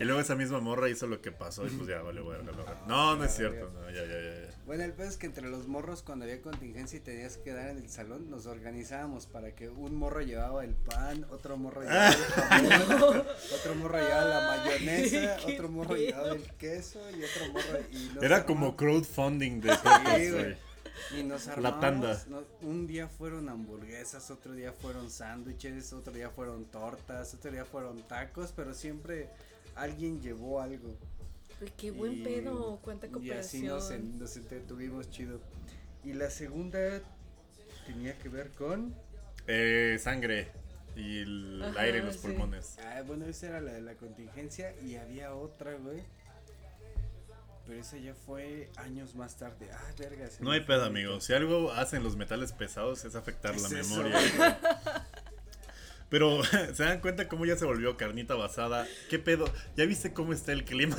y 0.00 0.04
luego 0.04 0.20
esa 0.20 0.34
misma 0.34 0.60
morra 0.60 0.88
hizo 0.88 1.06
lo 1.06 1.20
que 1.20 1.30
pasó 1.30 1.66
y 1.66 1.70
pues 1.70 1.88
ya 1.90 2.00
vale, 2.00 2.20
lo- 2.20 2.42
No, 2.86 3.16
no 3.16 3.24
es 3.24 3.34
cierto, 3.34 3.70
no, 3.74 3.90
ya, 3.90 4.02
ya, 4.02 4.06
ya. 4.06 4.46
ya. 4.46 4.53
Bueno, 4.66 4.82
el 4.84 4.92
pedo 4.94 5.08
es 5.08 5.18
que 5.18 5.26
entre 5.26 5.46
los 5.48 5.68
morros 5.68 6.02
cuando 6.02 6.24
había 6.24 6.40
contingencia 6.40 6.96
y 6.96 7.00
tenías 7.00 7.36
que 7.36 7.42
quedar 7.50 7.68
en 7.68 7.76
el 7.76 7.90
salón, 7.90 8.30
nos 8.30 8.46
organizábamos 8.46 9.26
para 9.26 9.54
que 9.54 9.68
un 9.68 9.94
morro 9.94 10.22
llevaba 10.22 10.64
el 10.64 10.74
pan, 10.74 11.26
otro 11.30 11.58
morro 11.58 11.82
llevaba 11.82 12.08
el 12.08 12.14
jamón, 12.16 13.24
otro 13.54 13.74
morro 13.74 13.98
llevaba 13.98 14.24
la 14.24 14.52
Ay, 14.52 14.60
mayonesa, 14.64 15.36
otro 15.46 15.68
morro 15.68 15.96
llevaba 15.96 16.28
el 16.32 16.42
queso 16.56 16.98
y 17.10 17.24
otro 17.24 17.52
morro 17.52 17.78
y 17.92 18.10
nos 18.14 18.24
Era 18.24 18.46
como 18.46 18.74
crowdfunding 18.74 19.60
de 19.60 20.30
güey. 20.30 20.56
Y 21.18 21.24
nos 21.24 21.46
La 21.46 21.52
armamos, 21.52 21.80
tanda. 21.80 22.24
no- 22.28 22.44
un 22.66 22.86
día 22.86 23.08
fueron 23.08 23.48
hamburguesas, 23.50 24.30
otro 24.30 24.52
día 24.54 24.72
fueron 24.72 25.10
sándwiches, 25.10 25.92
otro 25.92 26.12
día 26.12 26.30
fueron 26.30 26.64
tortas, 26.66 27.34
otro 27.34 27.50
día 27.50 27.66
fueron 27.66 28.00
tacos, 28.08 28.52
pero 28.56 28.72
siempre 28.72 29.28
alguien 29.74 30.22
llevó 30.22 30.62
algo. 30.62 30.96
Uy, 31.60 31.72
Qué 31.76 31.90
buen 31.90 32.12
Y- 32.20 32.24
pedo, 32.24 32.78
cuánta 32.82 33.06
Y 33.20 33.30
así 33.30 33.62
nos, 33.62 33.84
cooperación. 33.84 34.18
nos 34.18 34.36
entretuvimos 34.36 35.10
chido. 35.10 35.40
Y 36.04 36.12
la 36.12 36.30
segunda 36.30 37.00
tenía 37.86 38.18
que 38.18 38.28
ver 38.28 38.50
con. 38.50 38.94
Eh, 39.46 39.98
sangre 40.00 40.48
y 40.96 41.18
el 41.20 41.62
Ajá, 41.62 41.80
aire 41.82 41.98
en 41.98 42.06
los 42.06 42.16
sí. 42.16 42.22
pulmones. 42.28 42.76
Ah, 42.80 43.02
bueno, 43.06 43.26
esa 43.26 43.48
era 43.48 43.60
la 43.60 43.72
de 43.72 43.82
la 43.82 43.94
contingencia 43.94 44.74
y 44.84 44.96
había 44.96 45.34
otra, 45.34 45.74
güey. 45.74 46.02
Pero 47.66 47.80
esa 47.80 47.96
ya 47.96 48.14
fue 48.14 48.68
años 48.76 49.14
más 49.14 49.36
tarde. 49.36 49.70
Ah, 49.72 49.90
verga. 49.98 50.28
No 50.40 50.50
hay 50.50 50.60
pedo, 50.60 50.84
amigo. 50.84 51.18
Si 51.20 51.32
algo 51.32 51.72
hacen 51.72 52.02
los 52.02 52.14
metales 52.16 52.52
pesados 52.52 53.04
es 53.06 53.14
afectar 53.14 53.58
la 53.58 53.66
Es 53.68 53.72
eso, 53.72 53.96
memoria. 54.02 54.18
Pero, 56.08 56.42
¿se 56.74 56.84
dan 56.84 57.00
cuenta 57.00 57.28
cómo 57.28 57.46
ya 57.46 57.56
se 57.56 57.64
volvió 57.64 57.96
carnita 57.96 58.34
basada? 58.34 58.86
¿Qué 59.10 59.18
pedo? 59.18 59.46
¿Ya 59.76 59.84
viste 59.86 60.12
cómo 60.12 60.32
está 60.32 60.52
el 60.52 60.64
clima? 60.64 60.96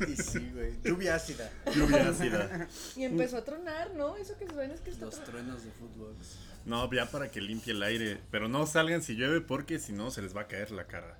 Ay, 0.00 0.16
sí, 0.16 0.50
güey. 0.52 0.72
Lluvia 0.84 1.14
ácida. 1.14 1.50
Lluvia 1.74 2.08
ácida. 2.08 2.68
Y 2.96 3.04
empezó 3.04 3.38
a 3.38 3.44
tronar, 3.44 3.94
¿no? 3.94 4.16
Eso 4.16 4.36
que 4.38 4.46
suena 4.46 4.74
es 4.74 4.80
que 4.80 4.90
está 4.90 5.06
Los 5.06 5.22
truenos 5.24 5.64
de 5.64 5.70
fútbol. 5.70 6.14
No, 6.66 6.92
ya 6.92 7.06
para 7.06 7.30
que 7.30 7.40
limpie 7.40 7.72
el 7.72 7.82
aire. 7.82 8.20
Pero 8.30 8.48
no 8.48 8.66
salgan 8.66 9.02
si 9.02 9.14
llueve 9.14 9.40
porque 9.40 9.78
si 9.78 9.92
no 9.92 10.10
se 10.10 10.22
les 10.22 10.36
va 10.36 10.42
a 10.42 10.48
caer 10.48 10.70
la 10.70 10.86
cara. 10.86 11.18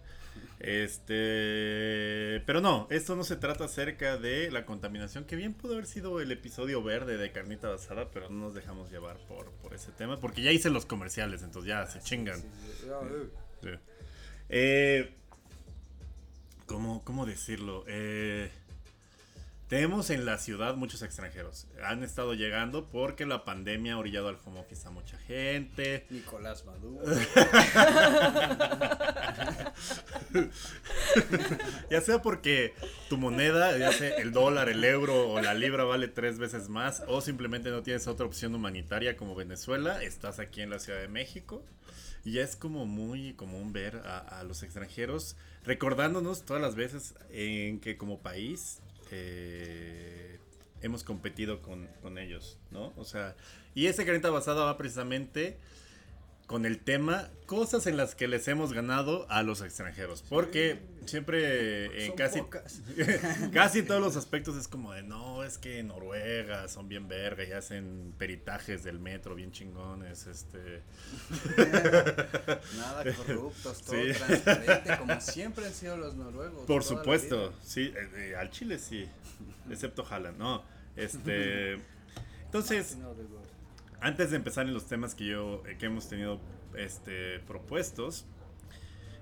Este. 0.61 2.43
Pero 2.45 2.61
no, 2.61 2.87
esto 2.91 3.17
no 3.17 3.25
se 3.25 3.37
trata 3.37 3.65
acerca 3.65 4.19
de 4.19 4.51
la 4.51 4.67
contaminación, 4.67 5.25
que 5.25 5.35
bien 5.35 5.55
pudo 5.55 5.73
haber 5.73 5.87
sido 5.87 6.21
el 6.21 6.31
episodio 6.31 6.83
verde 6.83 7.17
de 7.17 7.33
Carnita 7.33 7.71
Basada, 7.71 8.11
pero 8.11 8.29
no 8.29 8.47
nos 8.47 8.55
dejamos 8.55 8.91
llevar 8.91 9.17
por, 9.27 9.51
por 9.53 9.73
ese 9.73 9.91
tema, 9.93 10.21
porque 10.21 10.43
ya 10.43 10.53
hice 10.53 10.69
los 10.69 10.85
comerciales, 10.85 11.43
entonces 11.43 11.69
ya 11.69 11.87
se 11.87 12.01
chingan. 12.01 12.41
Sí, 12.41 12.49
sí, 12.83 12.87
ah, 12.93 13.01
eh. 13.11 13.29
Sí. 13.63 13.69
Eh, 14.51 15.15
¿cómo, 16.67 17.03
¿Cómo 17.05 17.25
decirlo? 17.25 17.85
Eh, 17.89 18.51
tenemos 19.71 20.11
en 20.11 20.27
la 20.27 20.37
ciudad 20.37 20.75
muchos 20.75 21.01
extranjeros. 21.03 21.69
Han 21.85 22.03
estado 22.03 22.35
llegando 22.35 22.87
porque 22.87 23.25
la 23.25 23.45
pandemia 23.45 23.95
ha 23.95 23.99
orillado 23.99 24.27
al 24.27 24.37
home 24.45 24.59
office 24.59 24.89
a 24.89 24.91
mucha 24.91 25.17
gente. 25.17 26.07
Nicolás 26.11 26.67
Maduro. 26.67 27.07
Ya 31.91 32.01
sea 32.01 32.23
porque 32.23 32.75
tu 33.09 33.17
moneda, 33.17 33.77
ya 33.77 33.93
sea 33.93 34.17
el 34.17 34.33
dólar, 34.33 34.69
el 34.69 34.85
euro 34.85 35.29
o 35.29 35.41
la 35.41 35.55
libra 35.55 35.83
vale 35.85 36.07
tres 36.07 36.39
veces 36.39 36.69
más, 36.69 37.03
o 37.09 37.21
simplemente 37.21 37.71
no 37.71 37.83
tienes 37.83 38.07
otra 38.07 38.27
opción 38.27 38.55
humanitaria 38.55 39.17
como 39.17 39.35
Venezuela, 39.35 40.03
estás 40.03 40.39
aquí 40.39 40.63
en 40.63 40.71
la 40.71 40.79
Ciudad 40.79 41.01
de 41.01 41.09
México. 41.09 41.65
Y 42.25 42.33
ya 42.33 42.43
es 42.43 42.55
como 42.55 42.87
muy 42.87 43.35
común 43.35 43.73
ver 43.73 44.03
a, 44.05 44.19
a 44.19 44.45
los 44.45 44.63
extranjeros 44.63 45.37
recordándonos 45.65 46.45
todas 46.45 46.63
las 46.63 46.75
veces 46.75 47.15
en 47.31 47.81
que 47.81 47.97
como 47.97 48.21
país 48.21 48.81
eh, 49.11 50.39
hemos 50.83 51.05
competido 51.05 51.63
con, 51.63 51.89
ellos, 52.19 52.59
¿no? 52.71 52.93
O 52.97 53.05
sea, 53.05 53.37
y 53.75 53.87
ese 53.87 54.05
carnita 54.05 54.31
basada 54.31 54.65
va 54.65 54.77
precisamente 54.77 55.59
con 56.51 56.67
el 56.67 56.81
tema 56.81 57.31
cosas 57.47 57.87
en 57.87 57.97
las 57.97 58.17
que 58.17 58.27
les 58.27 58.49
hemos 58.49 58.73
ganado 58.73 59.25
a 59.31 59.45
los 59.45 59.63
extranjeros. 59.63 60.25
Porque 60.29 60.81
siempre 61.07 62.07
en 62.07 62.09
Son 62.09 62.17
casi, 62.17 62.43
casi 63.53 63.79
en 63.79 63.87
todos 63.87 64.01
los 64.01 64.17
aspectos 64.17 64.57
es 64.57 64.67
como 64.67 64.93
de 64.93 65.05
no, 65.05 65.45
es 65.45 65.59
que 65.59 65.79
en 65.79 65.87
Noruega 65.87 66.67
son 66.67 66.89
bien 66.89 67.07
verga 67.07 67.45
y 67.45 67.53
hacen 67.53 68.13
peritajes 68.19 68.83
del 68.83 68.99
metro 68.99 69.37
bien 69.37 69.53
chingones. 69.53 70.27
Este. 70.27 70.83
Nada 72.77 73.05
corruptos, 73.17 73.83
todo 73.83 73.95
Sí. 73.95 74.13
transparente, 74.13 74.99
como 74.99 75.21
siempre 75.21 75.67
han 75.67 75.73
sido 75.73 75.97
los 75.99 76.17
noruegos. 76.17 76.67
Por 76.67 76.83
supuesto, 76.83 77.53
sí, 77.63 77.93
eh, 77.95 78.11
eh, 78.17 78.35
al 78.37 78.51
Chile 78.51 78.81
sí. 78.81 79.09
Excepto 79.71 80.05
Haaland, 80.05 80.37
no. 80.37 80.65
Este. 80.97 81.75
Entonces. 82.47 82.97
Odegaard. 82.97 83.60
Antes 84.01 84.31
de 84.31 84.37
empezar 84.37 84.67
en 84.67 84.75
los 84.75 84.87
temas 84.87 85.15
que 85.15 85.27
yo 85.27 85.63
eh, 85.67 85.77
que 85.79 85.87
hemos 85.87 86.09
tenido 86.09 86.41
este 86.77 87.41
propuestos 87.41 88.25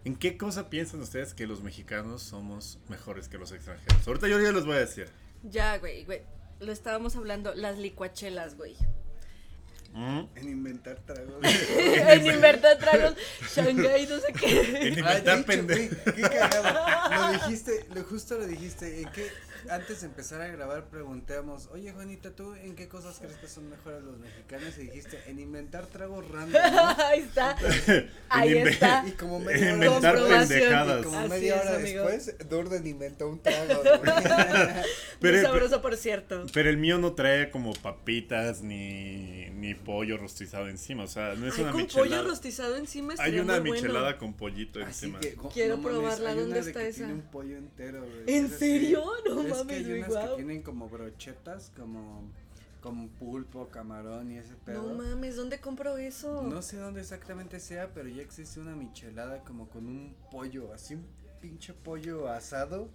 ¿en 0.04 0.16
qué 0.16 0.36
cosa 0.36 0.70
piensan 0.70 1.00
ustedes 1.00 1.34
que 1.34 1.46
los 1.46 1.62
mexicanos 1.62 2.22
somos 2.22 2.78
mejores 2.88 3.28
que 3.28 3.38
los 3.38 3.52
extranjeros? 3.52 4.06
Ahorita 4.06 4.28
yo 4.28 4.40
ya 4.40 4.52
les 4.52 4.64
voy 4.64 4.76
a 4.76 4.80
decir. 4.80 5.08
Ya, 5.42 5.76
güey, 5.78 6.04
güey. 6.04 6.22
Lo 6.60 6.72
estábamos 6.72 7.14
hablando, 7.16 7.54
las 7.54 7.78
licuachelas, 7.78 8.56
güey. 8.56 8.76
Mm, 9.92 10.20
En 10.36 10.48
inventar 10.48 10.98
tragos. 11.00 11.34
en 11.78 12.26
inventar 12.26 12.78
tragos, 12.78 13.14
Shanghai, 13.54 14.06
no 14.06 14.18
sé 14.18 14.32
qué. 14.38 14.88
En 14.88 14.98
inventar 14.98 15.38
dicho, 15.38 15.46
pende- 15.46 15.88
güey, 16.04 16.14
qué 16.16 16.22
cagado. 16.22 17.32
Lo 17.32 17.32
dijiste, 17.32 17.86
lo 17.94 18.02
justo 18.04 18.36
lo 18.38 18.46
dijiste. 18.46 19.02
¿En 19.02 19.10
qué, 19.12 19.26
antes 19.70 20.00
de 20.00 20.06
empezar 20.06 20.40
a 20.40 20.48
grabar 20.48 20.88
preguntamos, 20.88 21.68
oye 21.72 21.92
Juanita, 21.92 22.30
¿tú 22.30 22.54
en 22.54 22.74
qué 22.74 22.88
cosas 22.88 23.18
crees 23.18 23.36
que 23.36 23.48
son 23.48 23.68
mejores 23.70 24.02
los 24.02 24.18
mexicanos? 24.18 24.76
Y 24.78 24.82
dijiste, 24.82 25.18
en 25.26 25.38
inventar 25.38 25.86
tragos 25.86 26.26
random. 26.28 26.60
¿no? 26.72 26.88
Ahí 27.06 27.20
está. 27.20 27.56
Ahí 28.28 28.50
inve- 28.54 28.70
está. 28.70 29.04
Y 29.06 29.12
como 29.12 29.38
En 29.38 29.44
media 29.46 29.74
hora 29.74 29.86
inventar 29.86 30.14
pendejadas. 30.48 31.00
Y 31.00 31.04
como 31.04 31.18
Así 31.18 31.28
media 31.28 31.56
es, 31.56 31.62
hora 31.66 31.76
amigo. 31.76 32.04
después, 32.08 32.48
Durden 32.48 32.86
inventó 32.86 33.28
un 33.28 33.40
trago. 33.42 33.82
Pero- 35.20 35.36
Muy 35.36 35.42
sabroso, 35.46 35.82
por 35.82 35.96
cierto. 35.96 36.46
Pero 36.52 36.70
el 36.70 36.76
mío 36.76 36.98
no 36.98 37.12
trae 37.14 37.50
como 37.50 37.72
papitas 37.74 38.62
ni, 38.62 39.50
ni 39.50 39.74
pollo 39.74 40.16
rostizado 40.16 40.68
encima. 40.68 41.04
O 41.04 41.08
sea, 41.08 41.34
no 41.34 41.46
es 41.48 41.54
Ay, 41.56 41.62
una 41.62 41.72
con 41.72 41.80
michelada. 41.82 42.08
pollo 42.22 42.30
rostizado 42.30 42.76
encima 42.76 43.14
Hay 43.18 43.38
una 43.40 43.54
muy 43.60 43.70
bueno. 43.70 43.74
michelada 43.82 44.18
con 44.18 44.34
pollito 44.34 44.78
Así 44.80 45.06
encima. 45.06 45.20
que, 45.20 45.36
Quiero 45.52 45.76
no 45.76 45.82
probarla, 45.82 46.34
¿dónde 46.34 46.60
está 46.60 46.82
esa? 46.82 46.98
Tiene 46.98 47.14
un 47.14 47.22
pollo 47.22 47.56
entero, 47.56 48.00
güey. 48.00 48.36
¿En 48.36 48.48
serio? 48.50 49.04
No 49.26 49.42
Es 49.50 49.56
que 49.58 49.64
mames, 49.64 49.76
hay 49.76 49.84
güey, 49.84 49.98
unas 49.98 50.10
guau. 50.10 50.28
que 50.30 50.36
tienen 50.36 50.62
como 50.62 50.88
brochetas, 50.88 51.72
como, 51.76 52.22
como 52.80 53.08
pulpo, 53.08 53.68
camarón 53.68 54.30
y 54.32 54.38
ese 54.38 54.54
pedo. 54.64 54.82
No 54.82 54.94
mames, 55.02 55.36
¿dónde 55.36 55.60
compro 55.60 55.96
eso? 55.98 56.42
No 56.42 56.62
sé 56.62 56.76
dónde 56.78 57.00
exactamente 57.00 57.60
sea, 57.60 57.92
pero 57.94 58.08
ya 58.08 58.22
existe 58.22 58.60
una 58.60 58.74
michelada 58.76 59.42
como 59.44 59.68
con 59.68 59.86
un 59.86 60.14
pollo, 60.30 60.72
así 60.72 60.94
un 60.94 61.06
pinche 61.40 61.72
pollo 61.72 62.28
asado 62.28 62.88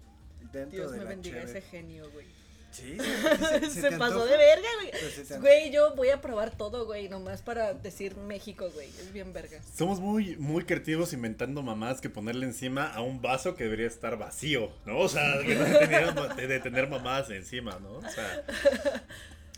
dentro 0.51 0.77
Dios 0.79 0.91
de 0.91 0.98
me 0.98 1.03
la 1.03 1.10
bendiga 1.12 1.39
cheve. 1.39 1.51
ese 1.51 1.62
genio, 1.62 2.10
güey. 2.12 2.25
Sí, 2.74 2.98
Se, 3.70 3.92
pasó 3.94 4.25
de 4.25 4.36
verga, 4.36 4.68
güey. 4.82 5.39
Güey, 5.39 5.72
yo 5.72 5.96
voy 5.96 6.10
a 6.10 6.20
probar 6.22 6.58
todo, 6.58 6.86
güey, 6.86 7.08
nomás 7.08 7.42
para 7.42 7.74
decir 7.74 8.15
México, 8.18 8.70
güey. 8.74 8.88
Es 8.89 9.13
bien 9.13 9.32
verga. 9.32 9.60
Somos 9.75 10.00
muy, 10.00 10.36
muy 10.38 10.65
creativos 10.65 11.13
inventando 11.13 11.62
mamás 11.62 12.01
que 12.01 12.10
ponerle 12.10 12.46
encima 12.48 12.88
a 12.92 13.01
un 13.01 13.22
vaso 13.22 13.56
que 13.56 13.63
debería 13.65 13.88
estar 13.88 14.18
vacío, 14.18 14.72
¿no? 14.86 14.98
O 15.00 15.08
sea, 15.10 15.39
que 15.46 15.56
no 15.56 15.63
debería 15.65 16.12
de, 16.12 16.48
de 16.48 16.60
tener 16.60 16.89
mamás 16.89 17.30
encima, 17.30 17.77
¿no? 17.80 17.94
O 17.94 18.10
sea, 18.10 18.44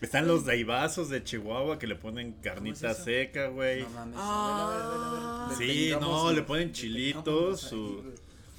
están 0.01 0.27
los 0.27 0.45
daibazos 0.45 1.10
de 1.10 1.24
Chihuahua 1.24 1.79
que 1.79 1.88
le 1.88 1.95
ponen 1.95 2.34
carnita 2.34 2.93
seca, 2.93 3.48
güey. 3.48 3.84
No 3.84 3.89
mames, 3.89 4.15
Ah. 4.19 4.67
a 4.67 4.69
ver, 4.69 4.81
a 4.81 4.89
ver, 4.89 4.98
a 4.98 5.12
ver, 5.12 5.22
a 5.24 5.48
ver. 5.48 5.57
Sí, 5.57 5.91
no, 6.00 6.31
le 6.34 6.41
ponen 6.41 6.74
chilitos, 6.74 7.62
su- 7.62 8.03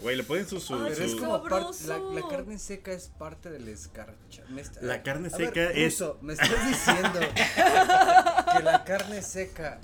güey. 0.00 0.16
Le 0.16 0.22
ponen 0.22 0.46
su... 0.48 0.60
su, 0.60 0.74
Ay, 0.74 0.92
Pero 0.94 1.04
es 1.04 1.14
como 1.16 1.42
parte, 1.42 1.86
la, 1.86 1.98
la 1.98 2.28
carne 2.28 2.58
seca 2.58 2.92
es 2.92 3.08
parte 3.18 3.50
del 3.50 3.68
escarcha. 3.68 4.44
me 4.48 4.60
está- 4.62 4.80
La 4.82 5.02
carne 5.02 5.28
a 5.32 5.36
ver, 5.36 5.46
seca 5.48 5.70
es- 5.70 5.92
Ruso, 6.00 6.18
me 6.22 6.32
estás 6.34 6.50
diciendo 6.68 7.20
que 8.56 8.62
la 8.62 8.84
carne 8.84 9.22
seca 9.22 9.80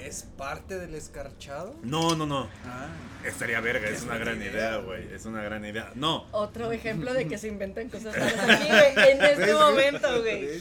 es 0.00 0.22
parte 0.36 0.78
del 0.78 0.94
escarchado. 0.94 1.74
No, 1.82 2.14
no, 2.14 2.26
no. 2.26 2.48
Ah, 2.66 2.88
Estaría 3.24 3.60
verga, 3.60 3.88
es 3.88 3.98
Es 3.98 4.02
una 4.04 4.18
gran 4.18 4.42
idea, 4.42 4.76
güey. 4.78 5.12
Es 5.12 5.24
una 5.26 5.42
gran 5.42 5.64
idea. 5.64 5.92
No, 5.94 6.26
Otro 6.32 6.72
ejemplo 6.72 7.14
de 7.14 7.28
que 7.28 7.38
se 7.38 7.48
inventan 7.48 7.88
cosas 7.88 8.14
aquí, 8.16 8.68
güey, 8.68 9.10
en 9.12 9.22
este 9.22 9.46
¿ves, 9.46 9.54
momento, 9.54 10.20
güey. 10.22 10.60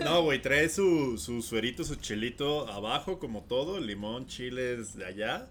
No, 0.00 0.22
güey, 0.22 0.40
trae 0.42 0.68
su, 0.68 1.16
su 1.18 1.40
suerito, 1.42 1.82
su 1.84 1.94
chilito 1.96 2.68
abajo, 2.70 3.18
como 3.18 3.42
todo, 3.42 3.80
limón, 3.80 4.26
chiles 4.26 4.94
de 4.96 5.06
allá. 5.06 5.46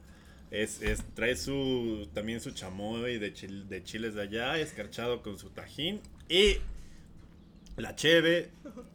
Es, 0.53 0.81
es, 0.81 1.03
trae 1.15 1.35
su 1.35 2.07
también 2.13 2.39
su 2.39 2.51
chamoy 2.51 3.17
de, 3.19 3.33
chil- 3.33 3.67
de 3.67 3.83
chiles 3.83 4.13
de 4.13 4.21
allá, 4.21 4.57
escarchado 4.59 5.21
con 5.23 5.37
su 5.39 5.49
tajín. 5.49 5.99
Y 6.29 6.57
la 7.75 7.95
cheve 7.95 8.51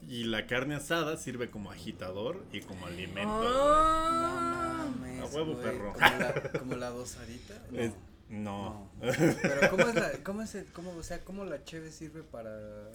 y 0.08 0.24
la 0.24 0.46
carne 0.46 0.76
asada 0.76 1.16
sirve 1.16 1.50
como 1.50 1.70
agitador 1.72 2.44
y 2.52 2.60
como 2.60 2.86
alimento. 2.86 3.28
Ah. 3.32 4.86
No 4.88 5.00
mames, 5.00 5.20
A 5.20 5.26
huevo, 5.36 5.56
perro. 5.60 5.92
Como 5.92 6.18
la, 6.18 6.42
como 6.60 6.76
la 6.76 6.90
dosarita. 6.90 7.54
No. 7.72 7.80
Es- 7.80 7.92
no. 8.30 8.90
no. 9.00 9.12
Pero 9.40 9.70
cómo 9.70 9.88
es 9.88 9.94
la, 9.94 10.12
cómo 10.22 10.42
es 10.42 10.54
el, 10.54 10.66
cómo, 10.66 10.90
o 10.92 11.02
sea, 11.02 11.24
cómo 11.24 11.46
la 11.46 11.64
cheve 11.64 11.90
sirve 11.90 12.22
para. 12.22 12.50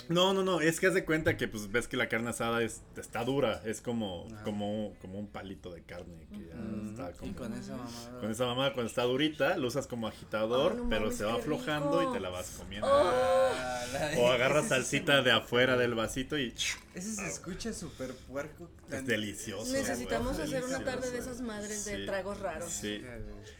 No, 0.07 0.31
no, 0.31 0.43
no, 0.43 0.61
es 0.61 0.79
que 0.79 0.85
haz 0.85 0.93
de 0.93 1.05
cuenta 1.05 1.37
que 1.37 1.47
pues 1.47 1.71
ves 1.71 1.87
que 1.87 1.97
la 1.97 2.07
carne 2.07 2.29
asada 2.29 2.61
es, 2.61 2.81
está 2.97 3.23
dura, 3.23 3.59
es 3.65 3.81
como, 3.81 4.27
como, 4.43 4.93
como 5.01 5.17
un 5.17 5.25
palito 5.27 5.71
de 5.73 5.81
carne 5.81 6.27
que 6.31 6.45
ya 6.49 6.53
Mm, 6.55 6.72
y 7.15 7.17
como... 7.19 7.35
con 7.35 7.53
esa 7.53 7.75
mamada. 7.77 8.19
Con 8.19 8.31
esa 8.31 8.45
mamá 8.45 8.73
cuando 8.73 8.89
está 8.89 9.03
durita, 9.03 9.57
lo 9.57 9.67
usas 9.67 9.87
como 9.87 10.07
agitador, 10.07 10.75
no 10.75 10.89
pero 10.89 11.01
mames, 11.03 11.17
se 11.17 11.25
va 11.25 11.35
aflojando 11.35 11.99
rico. 11.99 12.11
y 12.11 12.13
te 12.13 12.19
la 12.19 12.29
vas 12.29 12.49
comiendo. 12.57 12.87
Ah, 12.89 13.83
la- 13.93 14.19
O 14.19 14.31
agarras 14.31 14.67
salsita 14.69 15.21
de 15.21 15.31
afuera 15.31 15.77
del 15.77 15.95
vasito 15.95 16.37
y 16.37 16.53
Ese 16.95 17.13
se 17.15 17.27
escucha 17.27 17.73
súper 17.73 18.13
puerco. 18.13 18.69
es 18.91 19.05
delicioso. 19.05 19.71
Necesitamos 19.71 20.33
güey, 20.37 20.47
hacer 20.47 20.63
una 20.63 20.83
tarde 20.83 21.11
de 21.11 21.17
esas 21.19 21.41
madres 21.41 21.85
de 21.85 22.05
tragos 22.05 22.39
raros. 22.39 22.71
Sí. 22.71 23.03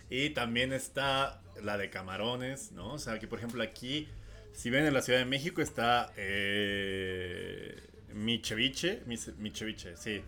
Y 0.09 0.29
también 0.31 0.73
está 0.73 1.41
la 1.61 1.77
de 1.77 1.89
camarones, 1.89 2.71
¿no? 2.71 2.93
O 2.93 2.99
sea, 2.99 3.19
que 3.19 3.27
por 3.27 3.39
ejemplo 3.39 3.63
aquí, 3.63 4.07
si 4.53 4.69
ven 4.69 4.85
en 4.85 4.93
la 4.93 5.01
Ciudad 5.01 5.19
de 5.19 5.25
México 5.25 5.61
está 5.61 6.11
eh, 6.17 7.81
mi 8.13 8.39
ceviche, 8.43 9.01
mi, 9.07 9.17
ce- 9.17 9.33
mi 9.37 9.49
ceviche, 9.51 9.95
sí. 9.97 10.21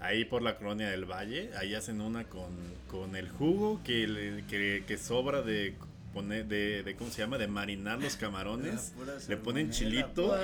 Ahí 0.00 0.24
por 0.24 0.42
la 0.42 0.56
colonia 0.56 0.90
del 0.90 1.04
Valle, 1.10 1.50
ahí 1.58 1.74
hacen 1.74 2.00
una 2.00 2.24
con, 2.24 2.50
con 2.88 3.16
el 3.16 3.28
jugo 3.30 3.80
que, 3.82 4.06
le- 4.06 4.44
que, 4.46 4.84
que 4.86 4.98
sobra 4.98 5.40
de 5.42 5.74
poner, 6.12 6.46
de, 6.46 6.82
de, 6.82 6.96
¿cómo 6.96 7.10
se 7.10 7.18
llama? 7.22 7.36
De 7.38 7.46
marinar 7.46 7.98
los 7.98 8.16
camarones. 8.16 8.92
Le 9.28 9.36
ponen 9.38 9.70
chilito, 9.70 10.34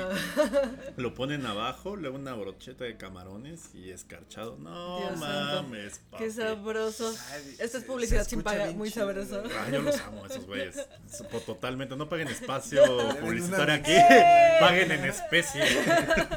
lo 0.96 1.14
ponen 1.14 1.46
abajo, 1.46 1.96
luego 1.96 2.16
una 2.16 2.34
brocheta 2.34 2.84
de 2.84 2.96
camarones 2.96 3.74
y 3.74 3.90
escarchado. 3.90 4.56
No 4.58 4.98
Dios 4.98 5.18
mames, 5.18 5.98
Qué 5.98 6.02
papi. 6.10 6.30
sabroso. 6.30 7.14
Ay, 7.32 7.56
Esta 7.58 7.78
es 7.78 7.84
publicidad 7.84 8.26
sin 8.26 8.38
escucha 8.40 8.54
paga, 8.56 8.64
bien 8.66 8.78
muy 8.78 8.90
chido, 8.90 9.06
sabroso. 9.06 9.42
Ah, 9.58 9.68
yo 9.70 9.82
los 9.82 10.00
amo 10.00 10.26
esos 10.26 10.46
güeyes. 10.46 10.86
Totalmente. 11.46 11.96
No 11.96 12.08
paguen 12.08 12.28
espacio 12.28 12.82
publicitario 13.20 13.74
aquí. 13.74 13.92
Paguen 14.60 14.92
en 14.92 15.04
especie. 15.06 15.62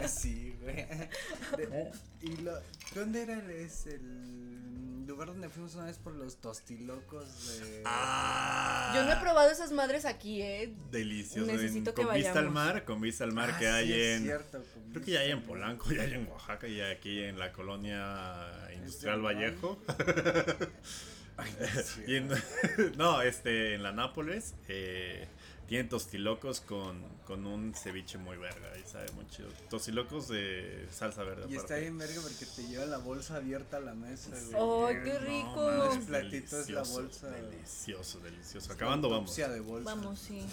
Sí, 0.07 0.33
güey. 0.49 0.54
De- 0.65 1.91
y 2.21 2.37
lo, 2.37 2.53
¿Dónde 2.93 3.21
era 3.23 3.33
el, 3.35 3.49
es 3.51 3.85
el 3.87 5.05
lugar 5.05 5.27
donde 5.27 5.49
fuimos 5.49 5.75
una 5.75 5.85
vez 5.85 5.97
por 5.97 6.13
los 6.15 6.37
tostilocos 6.37 7.59
de. 7.59 7.83
Ah, 7.85 8.91
Yo 8.95 9.03
no 9.03 9.13
he 9.13 9.17
probado 9.17 9.51
esas 9.51 9.71
madres 9.71 10.03
aquí, 10.05 10.41
eh. 10.41 10.73
Delicioso. 10.91 11.45
Necesito 11.51 11.91
en- 11.91 11.95
que 11.95 12.03
con 12.03 12.15
vista 12.15 12.39
al 12.39 12.49
mar, 12.49 12.83
con 12.85 13.01
vista 13.01 13.23
al 13.23 13.31
mar 13.31 13.51
Ah, 13.53 13.57
que 13.59 13.65
sí, 13.65 13.71
hay 13.71 13.93
es 13.93 14.17
en. 14.17 14.23
cierto, 14.23 14.63
con 14.73 14.91
Creo 14.91 15.03
que 15.05 15.11
ya 15.11 15.19
hay 15.19 15.31
en. 15.31 15.41
Polanco, 15.43 15.91
ya 15.91 16.01
hay 16.01 16.13
en 16.13 16.27
Oaxaca, 16.27 16.67
y 16.67 16.81
aquí 16.81 17.21
en 17.21 17.37
la 17.37 17.51
colonia 17.51 18.47
industrial. 18.75 19.21
Vallejo. 19.21 19.79
Ay, 21.37 21.53
no 21.59 21.65
es 21.65 21.99
Y 22.07 22.15
en- 22.15 22.29
no, 22.97 23.21
este, 23.21 23.75
en 23.75 23.83
la 23.83 23.91
Nápoles, 23.91 24.55
eh, 24.69 25.27
tienen 25.67 25.89
tostilocos 25.89 26.61
con, 26.61 27.01
con 27.25 27.45
un 27.45 27.73
ceviche 27.73 28.17
muy 28.17 28.37
verga, 28.37 28.71
y 28.77 28.87
sabe 28.87 29.11
muy 29.13 29.27
chido. 29.27 29.49
Tostilocos 29.69 30.27
de 30.27 30.87
salsa 30.91 31.23
verde. 31.23 31.43
Y 31.49 31.55
está 31.55 31.65
aparte. 31.75 31.81
bien 31.81 31.97
verga 31.97 32.21
porque 32.21 32.45
te 32.45 32.67
lleva 32.67 32.85
la 32.85 32.97
bolsa 32.99 33.37
abierta 33.37 33.77
a 33.77 33.79
la 33.79 33.93
mesa, 33.95 34.29
güey. 34.29 34.95
Ay, 34.97 35.03
qué 35.03 35.13
No, 35.13 35.19
rico. 35.19 35.93
El 35.93 35.99
platito 36.01 36.59
es 36.59 36.69
la 36.69 36.81
delicioso, 36.81 37.01
bolsa. 37.01 37.29
Delicioso, 37.31 38.19
delicioso. 38.19 38.73
Acabando, 38.73 39.09
vamos. 39.09 39.29
autopsia 39.29 39.49
de 39.49 39.59
bolsa. 39.59 39.95
Vamos, 39.95 40.19
sí. 40.19 40.45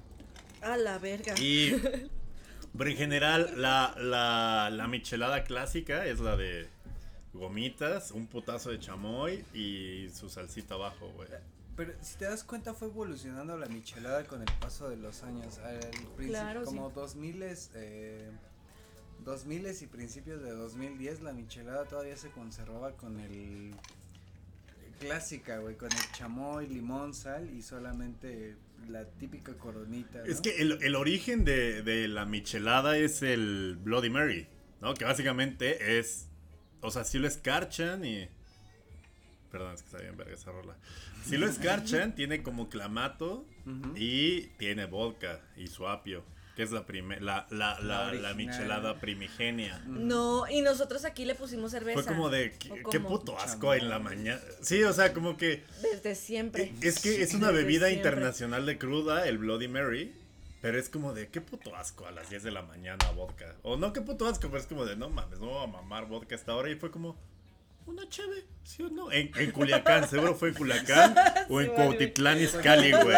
A 0.62 0.76
la 0.78 0.98
verga. 0.98 1.34
Y, 1.38 1.72
pero 2.76 2.90
en 2.90 2.96
general, 2.96 3.52
la, 3.56 3.94
la, 3.98 4.70
la 4.72 4.88
michelada 4.88 5.44
clásica 5.44 6.06
es 6.06 6.20
la 6.20 6.36
de 6.36 6.68
gomitas, 7.34 8.10
un 8.12 8.26
putazo 8.26 8.70
de 8.70 8.78
chamoy 8.78 9.44
y 9.52 10.08
su 10.14 10.28
salsita 10.30 10.74
abajo, 10.74 11.08
güey. 11.16 11.28
Pero 11.76 11.92
si 12.00 12.16
te 12.16 12.26
das 12.26 12.44
cuenta 12.44 12.72
fue 12.74 12.88
evolucionando 12.88 13.56
la 13.56 13.66
michelada 13.66 14.24
con 14.24 14.40
el 14.40 14.52
paso 14.60 14.88
de 14.88 14.96
los 14.96 15.22
años. 15.22 15.58
Al 15.58 15.78
principio, 15.80 16.28
Claro, 16.28 16.64
como 16.64 16.88
sí. 16.88 16.94
2000 16.94 17.44
eh, 17.74 18.30
2000 19.24 19.66
y 19.80 19.86
principios 19.86 20.42
de 20.42 20.50
2010 20.50 21.22
la 21.22 21.32
michelada 21.32 21.84
todavía 21.84 22.16
se 22.16 22.30
conservaba 22.30 22.92
con 22.96 23.18
el 23.20 23.74
clásica, 25.00 25.58
güey, 25.58 25.76
con 25.76 25.90
el 25.90 26.12
chamoy, 26.12 26.66
limón, 26.66 27.14
sal 27.14 27.50
y 27.50 27.62
solamente 27.62 28.56
la 28.88 29.04
típica 29.04 29.54
coronita. 29.54 30.20
¿no? 30.20 30.24
Es 30.24 30.40
que 30.40 30.56
el, 30.60 30.78
el 30.82 30.94
origen 30.94 31.44
de, 31.44 31.82
de 31.82 32.06
la 32.08 32.24
michelada 32.24 32.96
es 32.96 33.22
el 33.22 33.76
Bloody 33.82 34.10
Mary, 34.10 34.46
¿no? 34.80 34.94
Que 34.94 35.04
básicamente 35.04 35.98
es, 35.98 36.28
o 36.80 36.90
sea, 36.90 37.04
si 37.04 37.18
lo 37.18 37.26
escarchan 37.26 38.04
y... 38.04 38.28
Perdón, 39.54 39.74
es 39.74 39.82
que 39.82 39.86
está 39.86 39.98
bien 39.98 40.16
verga 40.16 40.34
esa 40.34 40.50
rola. 40.50 40.76
Si 41.24 41.36
lo 41.36 41.46
escarchan, 41.46 42.14
tiene 42.16 42.42
como 42.42 42.68
clamato 42.68 43.46
Ujú. 43.66 43.92
y 43.96 44.48
tiene 44.58 44.86
vodka 44.86 45.40
y 45.56 45.68
su 45.68 45.86
apio, 45.86 46.24
que 46.56 46.64
es 46.64 46.72
la, 46.72 46.84
prime- 46.86 47.20
la, 47.20 47.46
la, 47.50 47.78
la, 47.80 48.12
la 48.12 48.34
michelada 48.34 48.98
primigenia. 49.00 49.80
No, 49.86 50.48
y 50.48 50.60
nosotros 50.60 51.04
aquí 51.04 51.24
le 51.24 51.36
pusimos 51.36 51.70
cerveza. 51.70 52.02
Fue 52.02 52.12
como 52.12 52.30
de, 52.30 52.48
¿O 52.70 52.74
¿qué, 52.74 52.82
qué 52.90 53.00
puto 53.00 53.38
asco 53.38 53.72
en 53.74 53.88
la 53.88 54.00
mañana? 54.00 54.40
Sí, 54.60 54.82
o 54.82 54.92
sea, 54.92 55.12
como 55.14 55.36
que... 55.36 55.62
Desde 55.82 56.16
siempre. 56.16 56.72
Es 56.80 56.98
que 57.00 57.22
es 57.22 57.32
una 57.34 57.48
Desde 57.52 57.62
bebida 57.62 57.86
siempre. 57.88 58.10
internacional 58.10 58.66
de 58.66 58.76
cruda, 58.76 59.28
el 59.28 59.38
Bloody 59.38 59.68
Mary. 59.68 60.12
Pero 60.62 60.78
es 60.78 60.88
como 60.88 61.12
de, 61.12 61.28
qué 61.28 61.42
puto 61.42 61.76
asco 61.76 62.06
a 62.06 62.10
las 62.10 62.30
10 62.30 62.42
de 62.42 62.50
la 62.50 62.62
mañana 62.62 63.10
vodka. 63.10 63.54
O 63.62 63.76
no, 63.76 63.92
qué 63.92 64.00
puto 64.00 64.26
asco, 64.26 64.48
pero 64.48 64.58
es 64.60 64.66
como 64.66 64.86
de, 64.86 64.96
no 64.96 65.10
mames, 65.10 65.38
no 65.38 65.46
voy 65.48 65.62
a 65.62 65.66
mamar 65.66 66.06
vodka 66.06 66.34
hasta 66.34 66.52
ahora. 66.52 66.70
Y 66.70 66.74
fue 66.76 66.90
como, 66.90 67.16
una 67.86 68.08
cheve, 68.08 68.44
¿sí 68.64 68.82
o 68.82 68.88
no? 68.90 69.12
En, 69.12 69.30
en 69.36 69.50
Culiacán, 69.50 70.08
seguro 70.08 70.34
fue 70.34 70.48
en 70.48 70.54
Culiacán 70.54 71.14
o 71.48 71.60
en 71.60 71.66
Sí, 71.66 71.72
vale. 71.72 71.74
Cuautitlán 71.74 72.40
Izcalli, 72.40 72.92
güey. 72.92 73.16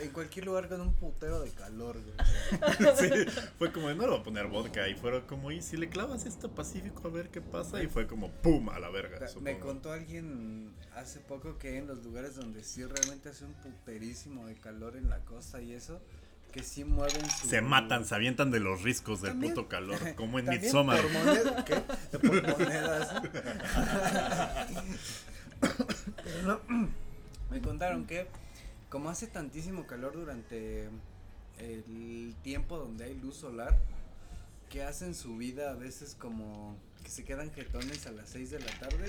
en 0.00 0.10
cualquier 0.10 0.46
lugar 0.46 0.68
con 0.68 0.80
un 0.80 0.94
putero 0.94 1.40
de 1.40 1.50
calor, 1.50 1.98
güey. 2.00 2.14
Sí, 2.96 3.08
fue 3.58 3.72
como, 3.72 3.88
de, 3.88 3.94
no 3.94 4.02
le 4.02 4.10
voy 4.10 4.20
a 4.20 4.22
poner 4.22 4.46
vodka. 4.46 4.88
Y 4.88 4.94
fueron 4.94 5.22
como, 5.22 5.50
y 5.50 5.60
si 5.62 5.76
le 5.76 5.88
clavas 5.88 6.26
esto 6.26 6.50
Pacífico 6.54 7.08
a 7.08 7.10
ver 7.10 7.28
qué 7.28 7.40
pasa. 7.40 7.82
Y 7.82 7.86
fue 7.86 8.06
como, 8.06 8.30
pum, 8.30 8.68
a 8.70 8.78
la 8.78 8.90
verga. 8.90 9.18
Me 9.40 9.58
contó 9.58 9.92
alguien 9.92 10.72
hace 10.96 11.20
poco 11.20 11.58
que 11.58 11.78
en 11.78 11.86
los 11.86 12.02
lugares 12.04 12.36
donde 12.36 12.62
sí 12.62 12.84
realmente 12.84 13.28
hace 13.28 13.44
un 13.44 13.54
puterísimo 13.54 14.46
de 14.46 14.54
calor 14.54 14.96
en 14.96 15.08
la 15.10 15.18
costa 15.20 15.60
y 15.60 15.72
eso, 15.72 16.00
que 16.52 16.62
sí 16.62 16.84
mueven 16.84 17.28
su... 17.30 17.48
Se 17.48 17.60
matan, 17.62 18.04
se 18.04 18.14
avientan 18.14 18.50
de 18.50 18.60
los 18.60 18.82
riscos 18.82 19.22
del 19.22 19.32
También- 19.32 19.54
puto 19.54 19.68
calor, 19.68 19.98
como 20.16 20.38
en 20.38 20.48
Midsommar. 20.48 21.00
Por 21.02 21.10
moneda, 21.12 21.64
¿qué? 21.64 21.74
Por 22.18 22.42
monedas. 22.58 23.22
Pero 25.60 26.42
no, 26.46 26.60
me 27.50 27.60
contaron 27.60 28.06
que 28.06 28.26
como 28.88 29.08
hace 29.08 29.26
tantísimo 29.26 29.86
calor 29.86 30.12
durante 30.12 30.88
el 31.58 32.34
tiempo 32.42 32.76
donde 32.78 33.04
hay 33.04 33.14
luz 33.18 33.36
solar, 33.36 33.78
que 34.68 34.82
hacen 34.82 35.14
su 35.14 35.36
vida 35.36 35.70
a 35.70 35.74
veces 35.74 36.14
como 36.18 36.76
que 37.02 37.10
se 37.10 37.24
quedan 37.24 37.50
jetones 37.52 38.06
a 38.06 38.12
las 38.12 38.28
6 38.30 38.50
de 38.50 38.58
la 38.60 38.78
tarde 38.78 39.06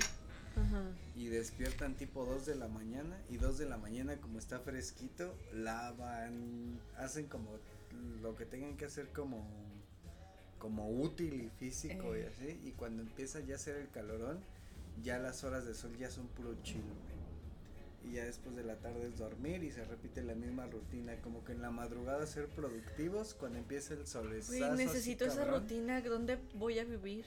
Ajá. 0.56 0.82
y 1.16 1.26
despiertan 1.28 1.94
tipo 1.94 2.24
2 2.24 2.46
de 2.46 2.54
la 2.56 2.68
mañana 2.68 3.16
y 3.30 3.36
2 3.36 3.58
de 3.58 3.66
la 3.68 3.76
mañana 3.76 4.16
como 4.18 4.38
está 4.38 4.58
fresquito, 4.60 5.34
lavan, 5.52 6.78
hacen 6.96 7.26
como 7.28 7.58
lo 8.22 8.34
que 8.36 8.44
tengan 8.46 8.76
que 8.76 8.84
hacer 8.86 9.08
como 9.12 9.46
como 10.58 10.88
útil 10.88 11.34
y 11.42 11.48
físico 11.58 12.16
y 12.16 12.20
Eh. 12.20 12.26
así 12.32 12.60
y 12.64 12.70
cuando 12.72 13.02
empieza 13.02 13.40
ya 13.40 13.56
a 13.56 13.58
ser 13.58 13.76
el 13.76 13.90
calorón, 13.90 14.40
ya 15.02 15.18
las 15.18 15.44
horas 15.44 15.66
de 15.66 15.74
sol 15.74 15.96
ya 15.98 16.10
son 16.10 16.26
puro 16.28 16.54
chill. 16.62 16.82
Y 18.06 18.12
ya 18.16 18.24
después 18.24 18.54
de 18.54 18.64
la 18.64 18.76
tarde 18.76 19.06
es 19.06 19.16
dormir 19.18 19.62
y 19.64 19.70
se 19.72 19.82
repite 19.84 20.22
la 20.22 20.34
misma 20.34 20.66
rutina, 20.66 21.16
como 21.22 21.42
que 21.44 21.52
en 21.52 21.62
la 21.62 21.70
madrugada 21.70 22.26
ser 22.26 22.48
productivos 22.48 23.32
cuando 23.34 23.58
empieza 23.58 23.94
el 23.94 24.06
sol. 24.06 24.30
Necesito 24.76 25.24
esa 25.24 25.44
rutina. 25.46 26.00
¿Dónde 26.02 26.38
voy 26.54 26.78
a 26.78 26.84
vivir? 26.84 27.24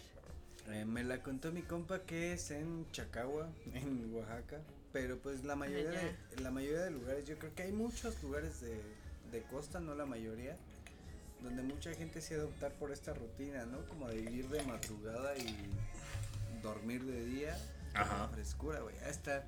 Eh, 0.69 0.85
me 0.85 1.03
la 1.03 1.23
contó 1.23 1.51
mi 1.51 1.61
compa 1.61 2.01
que 2.01 2.33
es 2.33 2.51
en 2.51 2.85
Chacagua, 2.91 3.47
en 3.73 4.13
Oaxaca, 4.13 4.59
pero 4.91 5.17
pues 5.17 5.43
la 5.45 5.55
mayoría 5.55 5.89
de, 5.91 6.41
la 6.41 6.51
mayoría 6.51 6.81
de 6.81 6.91
lugares, 6.91 7.25
yo 7.25 7.37
creo 7.37 7.55
que 7.55 7.63
hay 7.63 7.71
muchos 7.71 8.21
lugares 8.21 8.61
de, 8.61 8.81
de 9.31 9.43
costa, 9.43 9.79
no 9.79 9.95
la 9.95 10.05
mayoría, 10.05 10.57
donde 11.41 11.63
mucha 11.63 11.93
gente 11.93 12.19
se 12.21 12.35
ha 12.35 12.37
de 12.39 12.43
optar 12.43 12.73
por 12.73 12.91
esta 12.91 13.13
rutina, 13.13 13.65
¿no? 13.65 13.85
Como 13.85 14.09
de 14.09 14.21
vivir 14.21 14.49
de 14.49 14.63
madrugada 14.63 15.37
y 15.37 15.71
dormir 16.61 17.03
de 17.05 17.25
día, 17.25 17.57
Ajá. 17.93 18.23
la 18.23 18.29
frescura, 18.29 18.79
güey. 18.81 18.95
Ya 18.95 19.09
está 19.09 19.45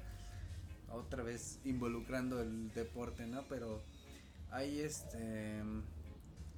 otra 0.91 1.23
vez 1.23 1.59
involucrando 1.65 2.41
el 2.41 2.71
deporte, 2.73 3.25
¿no? 3.25 3.43
Pero 3.49 3.81
hay 4.51 4.79
este 4.79 5.61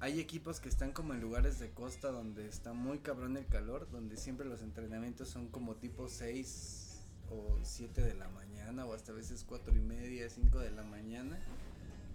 hay 0.02 0.18
equipos 0.18 0.58
que 0.58 0.68
están 0.68 0.90
como 0.90 1.14
en 1.14 1.20
lugares 1.20 1.60
de 1.60 1.70
costa 1.70 2.10
donde 2.10 2.48
está 2.48 2.72
muy 2.72 2.98
cabrón 2.98 3.36
el 3.36 3.46
calor, 3.46 3.88
donde 3.92 4.16
siempre 4.16 4.44
los 4.44 4.60
entrenamientos 4.60 5.28
son 5.28 5.46
como 5.46 5.76
tipo 5.76 6.08
6 6.08 7.04
o 7.30 7.60
7 7.62 8.02
de 8.02 8.14
la 8.14 8.28
mañana 8.30 8.84
o 8.84 8.94
hasta 8.94 9.12
a 9.12 9.14
veces 9.14 9.44
4 9.46 9.72
y 9.72 9.80
media, 9.80 10.28
5 10.28 10.58
de 10.58 10.72
la 10.72 10.82
mañana, 10.82 11.38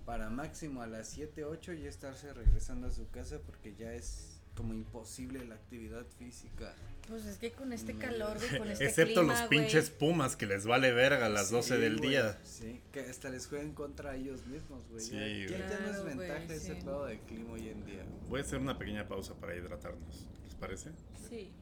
para 0.06 0.30
máximo 0.30 0.82
a 0.82 0.88
las 0.88 1.08
7, 1.08 1.46
8 1.46 1.72
ya 1.76 1.88
estarse 1.88 2.34
regresando 2.34 2.88
a 2.88 2.92
su 2.92 3.10
casa 3.10 3.40
porque 3.46 3.74
ya 3.74 3.94
es 3.94 4.42
como 4.54 4.74
imposible 4.74 5.46
la 5.46 5.56
actividad 5.56 6.06
física. 6.20 6.76
Pues 7.08 7.26
es 7.26 7.38
que 7.38 7.52
con 7.54 7.72
este 7.72 7.96
calor, 7.96 8.38
güey, 8.38 8.58
con 8.58 8.70
este 8.70 8.86
Excepto 8.86 9.22
clima, 9.22 9.34
los 9.34 9.48
güey. 9.48 9.60
pinches 9.62 9.90
pumas 9.90 10.36
que 10.36 10.46
les 10.46 10.66
vale 10.66 10.92
verga 10.92 11.28
a 11.28 11.30
las 11.30 11.50
12 11.50 11.76
Sí, 11.76 11.82
del 11.82 11.98
güey, 11.98 12.10
día. 12.10 12.38
Sí, 12.44 12.82
que 12.92 13.00
hasta 13.02 13.30
les 13.30 13.48
jueguen 13.48 13.74
contra 13.74 14.16
ellos 14.16 14.46
mismos, 14.48 14.84
güey. 14.90 15.02
Sí, 15.02 15.16
ya, 15.50 15.58
ya 15.58 15.80
no 15.80 15.86
es 15.92 15.98
Claro, 15.98 16.04
ventaja 16.04 16.44
ese 16.54 16.60
sí. 16.60 16.82
pedo 16.84 17.06
del 17.06 17.20
clima 17.22 17.54
hoy 17.54 17.70
en 17.70 17.86
día. 17.86 18.04
Voy 18.28 18.42
a 18.42 18.44
hacer 18.44 18.60
una 18.60 18.78
pequeña 18.78 19.08
pausa 19.08 19.34
para 19.36 19.56
hidratarnos. 19.56 20.28
¿Les 20.46 20.56
parece? 20.56 20.92
Sí. 21.30 21.54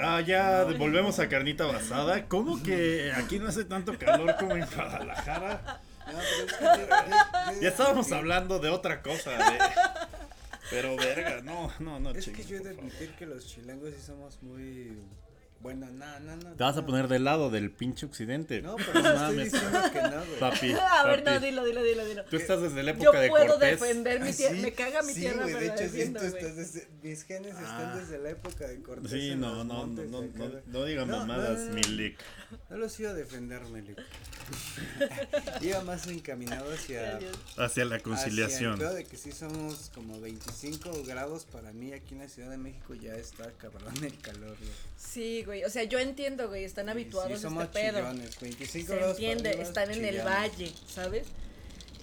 Ah, 0.00 0.20
ya 0.20 0.64
volvemos 0.78 1.18
a 1.18 1.28
carnita 1.28 1.64
basada. 1.64 2.28
¿Cómo 2.28 2.62
que 2.62 3.10
aquí 3.14 3.38
no 3.38 3.48
hace 3.48 3.64
tanto 3.64 3.98
calor 3.98 4.36
como 4.38 4.54
en 4.56 4.66
Guadalajara? 4.66 5.80
No, 6.04 6.18
pero 6.18 6.44
es 6.46 6.52
que 6.52 6.64
yo- 6.82 7.54
yo- 7.54 7.60
Ya 7.62 7.68
estábamos 7.70 8.12
hablando 8.12 8.58
de 8.58 8.68
otra 8.68 9.00
cosa. 9.00 9.30
de- 9.30 9.58
Pero 10.70 10.96
verga, 10.96 11.40
no, 11.42 11.72
no, 11.80 12.00
no. 12.00 12.10
Es 12.10 12.24
que 12.26 12.32
chingues, 12.32 12.48
yo 12.48 12.56
he 12.56 12.60
de 12.60 12.70
admitir 12.70 13.10
que 13.18 13.26
los 13.26 13.46
chilangos 13.46 13.92
sí 13.94 14.00
somos 14.04 14.42
muy. 14.42 14.92
Bueno, 15.60 15.86
no, 15.90 16.20
no, 16.20 16.36
no. 16.36 16.52
Te 16.56 16.62
vas 16.62 16.76
a 16.76 16.82
no. 16.82 16.86
poner 16.86 17.08
del 17.08 17.24
lado 17.24 17.48
del 17.48 17.70
pinche 17.70 18.04
occidente. 18.04 18.60
No, 18.60 18.76
pero 18.76 18.92
no 18.92 18.98
estoy 19.00 19.14
mames. 19.18 19.52
diciendo 19.52 19.78
que 19.92 20.02
no, 20.02 20.10
güey. 20.26 20.38
Papi, 20.40 20.72
A 20.80 21.06
ver, 21.06 21.24
no, 21.24 21.40
dilo, 21.40 21.64
dilo, 21.64 21.82
dilo, 21.82 22.04
dilo. 22.04 22.24
Tú 22.26 22.36
estás 22.36 22.60
desde 22.60 22.82
la 22.82 22.92
Yo 22.92 23.04
época 23.04 23.20
de 23.20 23.28
puedo 23.30 23.46
Cortés. 23.54 23.80
defender 23.80 24.20
mi 24.20 24.28
Ah, 24.28 24.32
tierra. 24.32 24.54
sí, 24.56 24.60
Me 24.60 24.72
caga 24.74 25.02
mi 25.02 25.12
sí, 25.14 25.20
tierra, 25.20 25.42
güey, 25.44 25.54
pero 25.54 25.60
de 25.60 25.66
la 25.68 25.74
hecho, 25.74 25.88
sí, 25.94 26.12
tú 26.12 26.18
estás 26.24 26.56
desde, 26.56 26.88
mis 27.02 27.22
genes 27.24 27.54
Ah. 27.56 27.62
están 27.62 27.98
desde 27.98 28.18
la 28.18 28.30
época 28.30 28.66
de 28.68 28.82
Cortés. 28.82 29.10
Sí, 29.10 29.34
no, 29.36 29.54
los 29.54 29.66
no, 29.66 29.86
no, 29.86 30.02
no, 30.04 30.22
no, 30.22 30.50
no 30.66 30.84
digan 30.84 31.08
No, 31.08 31.18
mamadas, 31.18 31.60
no, 31.60 31.64
no, 31.66 31.74
mi 31.76 31.80
no. 31.80 31.88
lick. 31.92 32.18
No 32.68 32.76
los 32.76 33.00
iba 33.00 33.10
a 33.10 33.14
defender, 33.14 33.62
Melik. 33.68 33.98
Iba 35.60 35.80
más 35.82 36.06
encaminado 36.06 36.72
hacia. 36.72 37.18
Hacia 37.56 37.84
la 37.84 37.96
Hacia 37.96 38.02
conciliación. 38.04 38.72
el 38.74 38.78
pedo 38.78 38.94
de 38.94 39.04
que 39.04 39.16
sí 39.16 39.32
somos 39.32 39.90
como 39.94 40.20
25 40.20 41.04
grados 41.04 41.44
para 41.44 41.72
mí 41.72 41.92
aquí 41.92 42.14
en 42.14 42.20
la 42.20 42.28
Ciudad 42.28 42.50
de 42.50 42.58
México 42.58 42.94
ya 42.94 43.14
está 43.14 43.50
cabrón 43.52 43.94
el 44.02 44.18
calor, 44.20 44.56
güey. 44.58 44.70
Sí, 44.96 45.42
güey. 45.44 45.64
O 45.64 45.70
sea, 45.70 45.84
yo 45.84 45.98
entiendo, 45.98 46.48
güey. 46.48 46.64
Están 46.64 46.88
habituados 46.88 47.30
sí, 47.32 47.34
a 47.46 47.48
somos 47.48 47.64
este 47.64 47.80
pedo. 47.80 47.98
chillones, 48.00 48.40
25 48.40 48.86
Se 48.86 48.96
grados 48.96 49.12
entiende, 49.16 49.48
arriba, 49.50 49.62
están 49.64 49.90
en 49.90 50.04
el 50.04 50.18
valle, 50.26 50.72
¿sabes? 50.88 51.26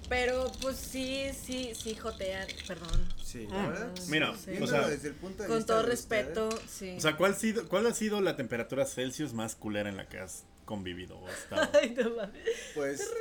Pero 0.09 0.51
pues 0.61 0.75
sí, 0.75 1.27
sí, 1.41 1.71
sí 1.73 1.95
jotean, 1.95 2.45
perdón. 2.67 3.13
Sí, 3.23 3.47
Ah, 3.49 3.55
la 3.63 3.69
verdad. 3.69 3.91
sí, 3.95 4.01
sí. 4.03 4.11
Mira, 4.11 4.33
sí. 4.37 4.51
o 4.61 4.67
sea, 4.67 4.87
desde 4.89 5.07
el 5.07 5.15
punto 5.15 5.43
de 5.43 5.47
Con 5.47 5.59
vista 5.59 5.73
todo 5.73 5.83
respeto, 5.83 6.49
sí. 6.69 6.95
O 6.97 6.99
sea, 6.99 7.15
¿cuál, 7.15 7.33
sido, 7.33 7.65
¿cuál 7.69 7.87
ha 7.87 7.93
sido 7.93 8.19
la 8.19 8.35
temperatura 8.35 8.85
Celsius 8.85 9.31
más 9.31 9.55
culera 9.55 9.87
en 9.89 9.95
la 9.95 10.09
que 10.09 10.19
has 10.19 10.43
convivido 10.65 11.17
o 11.17 11.27
estado? 11.29 11.69
Ay, 11.81 11.95
no 11.97 12.09
mames. 12.15 12.41
Pues 12.75 13.11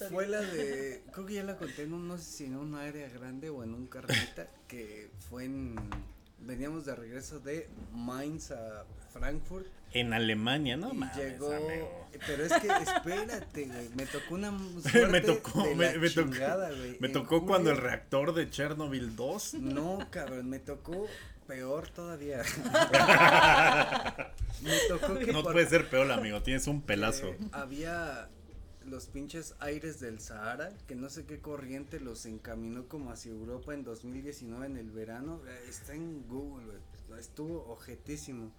La 0.00 0.08
fue 0.08 0.26
la 0.26 0.40
de, 0.40 1.02
creo 1.12 1.26
que 1.26 1.34
ya 1.34 1.44
la 1.44 1.56
conté 1.56 1.82
en 1.82 1.92
un, 1.92 2.08
no 2.08 2.16
sé 2.18 2.24
si 2.24 2.44
en 2.44 2.56
un 2.56 2.74
área 2.74 3.08
grande 3.08 3.50
o 3.50 3.62
en 3.62 3.74
un 3.74 3.86
carreta, 3.86 4.48
que 4.68 5.10
fue 5.28 5.44
en, 5.44 5.76
veníamos 6.40 6.84
de 6.86 6.94
regreso 6.94 7.40
de 7.40 7.68
Mainz 7.94 8.50
a 8.52 8.84
Frankfurt 9.12 9.66
En 9.92 10.12
Alemania, 10.12 10.76
no 10.76 10.92
y 10.92 10.96
mames, 10.96 11.16
llegó, 11.16 11.52
amigo. 11.52 12.08
pero 12.26 12.44
es 12.44 12.52
que 12.54 12.68
espérate, 12.68 13.64
güey, 13.64 13.88
me 13.96 14.06
tocó 14.06 14.34
una 14.34 14.58
suerte 14.82 15.06
me 15.08 15.20
tocó, 15.20 15.62
de 15.62 15.74
me, 15.74 15.92
la 15.92 15.98
me 15.98 16.10
tocó, 16.10 16.30
chingada, 16.30 16.70
güey. 16.70 16.96
me 17.00 17.08
tocó 17.08 17.46
cuando 17.46 17.70
el 17.70 17.76
reactor 17.78 18.34
de 18.34 18.50
Chernobyl 18.50 19.16
2 19.16 19.54
No, 19.54 20.06
cabrón, 20.10 20.48
me 20.50 20.58
tocó 20.58 21.06
peor 21.46 21.88
todavía. 21.90 22.42
me 24.62 24.78
tocó 24.88 25.18
que 25.18 25.32
no 25.32 25.42
por- 25.42 25.52
puede 25.52 25.66
ser 25.66 25.88
peor, 25.88 26.10
amigo, 26.10 26.42
tienes 26.42 26.66
un 26.66 26.82
pelazo. 26.82 27.28
Eh, 27.28 27.38
había 27.52 28.28
los 28.86 29.06
pinches 29.06 29.54
aires 29.58 29.98
del 30.00 30.20
Sahara, 30.20 30.70
que 30.86 30.94
no 30.94 31.08
sé 31.08 31.24
qué 31.24 31.40
corriente 31.40 31.98
los 32.00 32.24
encaminó 32.26 32.86
como 32.86 33.10
hacia 33.10 33.32
Europa 33.32 33.74
en 33.74 33.82
2019 33.84 34.66
en 34.66 34.76
el 34.76 34.90
verano. 34.90 35.40
Eh, 35.46 35.66
Está 35.68 35.94
en 35.94 36.26
Google. 36.28 36.72
Estuvo 37.18 37.64
objetísimo. 37.72 38.50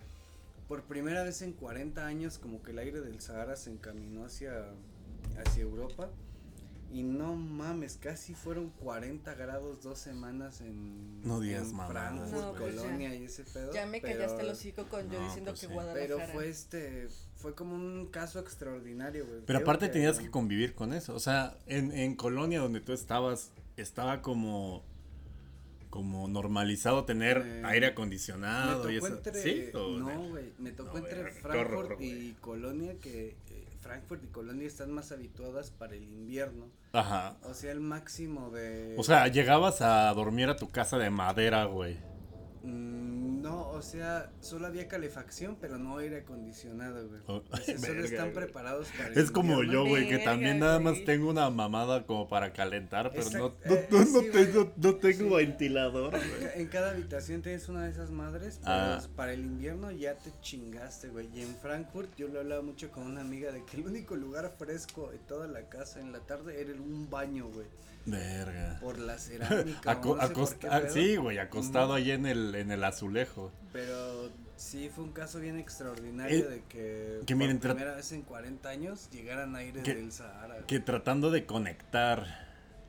Por 0.67 0.83
primera 0.83 1.23
vez 1.23 1.41
en 1.41 1.53
40 1.53 2.05
años 2.05 2.39
como 2.39 2.61
que 2.61 2.71
el 2.71 2.79
aire 2.79 2.99
del 2.99 3.21
Sahara 3.21 3.55
se 3.55 3.69
encaminó 3.71 4.25
hacia, 4.25 4.65
hacia 5.45 5.61
Europa. 5.63 6.09
Y 6.89 7.03
no 7.03 7.35
mames, 7.35 7.97
casi 7.97 8.33
fueron 8.33 8.69
40 8.69 9.33
grados 9.35 9.83
dos 9.83 9.99
semanas 9.99 10.61
en, 10.61 11.21
No 11.21 11.41
digas 11.41 11.69
en 11.69 11.77
Frankfurt, 11.87 12.31
No, 12.31 12.53
pues 12.53 12.75
ya. 12.75 12.81
Colonia 12.81 13.13
y 13.15 13.25
ese 13.25 13.43
pedo. 13.43 13.73
Ya 13.73 13.85
me 13.85 13.99
pero- 13.99 14.19
callaste 14.19 14.43
el 14.43 14.49
hocico 14.49 14.85
con 14.87 15.09
yo 15.09 15.19
No, 15.19 15.25
diciendo 15.25 15.51
pues 15.51 15.61
que 15.61 15.67
sí. 15.67 15.73
Guadalajara. 15.73 16.15
pero 16.15 16.33
fue 16.33 16.47
este, 16.47 17.09
fue 17.35 17.53
como 17.55 17.75
un 17.75 18.07
caso 18.07 18.39
extraordinario, 18.39 19.25
güey. 19.25 19.41
Pero 19.45 19.59
Creo 19.59 19.59
aparte 19.59 19.89
tenías 19.89 20.17
que 20.17 20.31
convivir 20.31 20.75
con 20.75 20.93
eso. 20.93 21.13
O 21.13 21.19
sea, 21.19 21.57
en, 21.65 21.91
en 21.91 22.15
Colonia 22.15 22.61
donde 22.61 22.79
tú 22.79 22.93
estabas, 22.93 23.51
estaba 23.75 24.21
como 24.21 24.83
como 25.89 26.27
normalizado 26.27 27.05
tener 27.05 27.37
Eh, 27.45 27.61
aire 27.65 27.87
Me 27.87 27.91
acondicionado 27.93 28.77
tocó 28.81 28.91
y 28.91 28.97
eso. 28.97 29.07
entre, 29.07 29.41
¿Sí? 29.41 29.69
¿O 29.73 29.97
no, 29.97 30.29
güey, 30.29 30.51
me 30.59 30.71
tocó 30.71 30.99
No, 30.99 31.07
entre 31.07 31.31
Frankfurt 31.31 31.55
horror, 31.83 31.97
y. 32.03 32.33
Colonia 32.41 32.95
que 32.99 33.35
Frankfurt 33.79 34.23
y 34.23 34.27
Colonia 34.27 34.67
están 34.67 34.91
más 34.91 35.11
habituadas 35.11 35.71
para 35.71 35.95
el 35.95 36.03
invierno. 36.03 36.69
Ajá. 36.93 37.37
O 37.43 37.53
sea, 37.53 37.71
el 37.71 37.79
máximo 37.79 38.49
de 38.49 38.95
O 38.97 39.03
sea, 39.03 39.27
llegabas 39.27 39.81
a 39.81 40.13
dormir 40.13 40.49
a 40.49 40.55
tu 40.55 40.69
casa 40.69 40.97
de 40.97 41.09
madera, 41.09 41.65
güey. 41.65 41.97
Mm, 42.63 43.41
no, 43.41 43.69
o 43.69 43.81
sea, 43.81 44.31
solo 44.41 44.67
había 44.67 44.87
calefacción, 44.87 45.57
pero 45.61 45.77
no 45.77 45.97
aire 45.97 46.17
acondicionado, 46.19 47.07
güey. 47.07 47.21
Oh, 47.27 47.43
O 47.51 47.57
sea, 47.57 47.77
solo 47.77 47.93
verga, 47.93 48.05
están 48.05 48.31
güey. 48.31 48.33
preparados 48.45 48.87
para 48.97 49.09
el 49.09 49.17
Es 49.17 49.31
como 49.31 49.53
invierno. 49.53 49.73
yo, 49.73 49.85
güey, 49.89 50.05
que 50.07 50.15
Verga, 50.17 50.31
también 50.31 50.59
nada 50.59 50.79
más 50.79 51.03
tengo 51.05 51.29
una 51.29 51.49
mamada 51.49 52.05
como 52.05 52.27
para 52.27 52.51
calentar, 52.53 53.11
pero 53.13 53.29
no, 53.29 53.45
Exacto, 53.47 53.59
no, 53.65 53.75
eh, 53.75 53.87
no, 53.91 54.05
sí, 54.05 54.11
no 54.13 54.31
tengo, 54.31 54.73
no 54.77 54.95
tengo 54.95 55.37
Sí. 55.39 55.45
ventilador, 55.45 56.15
En 56.15 56.21
güey. 56.29 56.61
En 56.61 56.67
cada 56.67 56.91
habitación 56.91 57.41
tienes 57.41 57.69
una 57.69 57.83
de 57.85 57.91
esas 57.91 58.09
madres, 58.11 58.59
pero 58.61 58.73
Ah. 58.75 59.01
para 59.15 59.33
el 59.33 59.41
invierno 59.41 59.91
ya 59.91 60.15
te 60.15 60.31
chingaste, 60.41 61.09
güey. 61.09 61.29
Y 61.33 61.41
en 61.41 61.55
Frankfurt 61.55 62.09
yo 62.17 62.27
lo 62.27 62.39
hablaba 62.39 62.61
mucho 62.61 62.89
con 62.91 63.03
una 63.03 63.21
amiga 63.21 63.51
de 63.51 63.63
que 63.65 63.77
el 63.77 63.85
único 63.87 64.15
lugar 64.15 64.53
fresco 64.57 65.09
de 65.11 65.19
toda 65.19 65.47
la 65.47 65.61
casa 65.69 65.99
en 65.99 66.11
la 66.11 66.19
tarde 66.19 66.59
era 66.61 66.73
un 66.73 67.09
baño, 67.09 67.47
güey. 67.49 67.67
Verga. 68.07 68.79
Por 68.81 68.97
la 68.99 69.17
cerámica. 69.19 69.91
Aco- 69.91 70.11
o 70.11 70.15
no 70.15 70.21
sé 70.21 70.27
por 70.33 70.43
acosta- 70.43 70.69
qué 70.69 70.75
ah, 70.87 70.89
sí, 70.89 71.15
güey, 71.17 71.37
acostado 71.37 71.93
ahí 71.93 72.11
en 72.11 72.25
el, 72.25 72.55
en 72.55 72.71
el 72.71 72.83
azulejo. 72.83 73.51
Pero 73.73 74.31
sí 74.55 74.89
fue 74.93 75.03
un 75.03 75.11
caso 75.11 75.39
bien 75.39 75.59
extraordinario 75.59 76.37
Eh, 76.45 76.49
de 76.49 76.63
que, 76.69 77.19
que 77.25 77.35
por 77.35 77.37
miren, 77.37 77.59
primera 77.59 77.93
vez 77.95 78.11
en 78.13 78.23
40 78.23 78.69
años 78.69 79.09
llegaran 79.11 79.55
aires 79.55 79.83
Que- 79.83 79.93
del 79.95 80.11
Sahara. 80.11 80.55
güey. 80.55 80.65
Que 80.67 80.79
tratando 80.79 81.29
de 81.31 81.45
conectar 81.45 82.47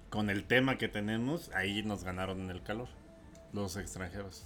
con 0.08 0.30
el 0.30 0.44
tema 0.44 0.78
que 0.78 0.88
tenemos, 0.88 1.50
ahí 1.54 1.82
nos 1.82 2.04
ganaron 2.04 2.40
en 2.40 2.50
el 2.50 2.62
calor. 2.62 2.88
Los 3.52 3.76
extranjeros. 3.76 4.44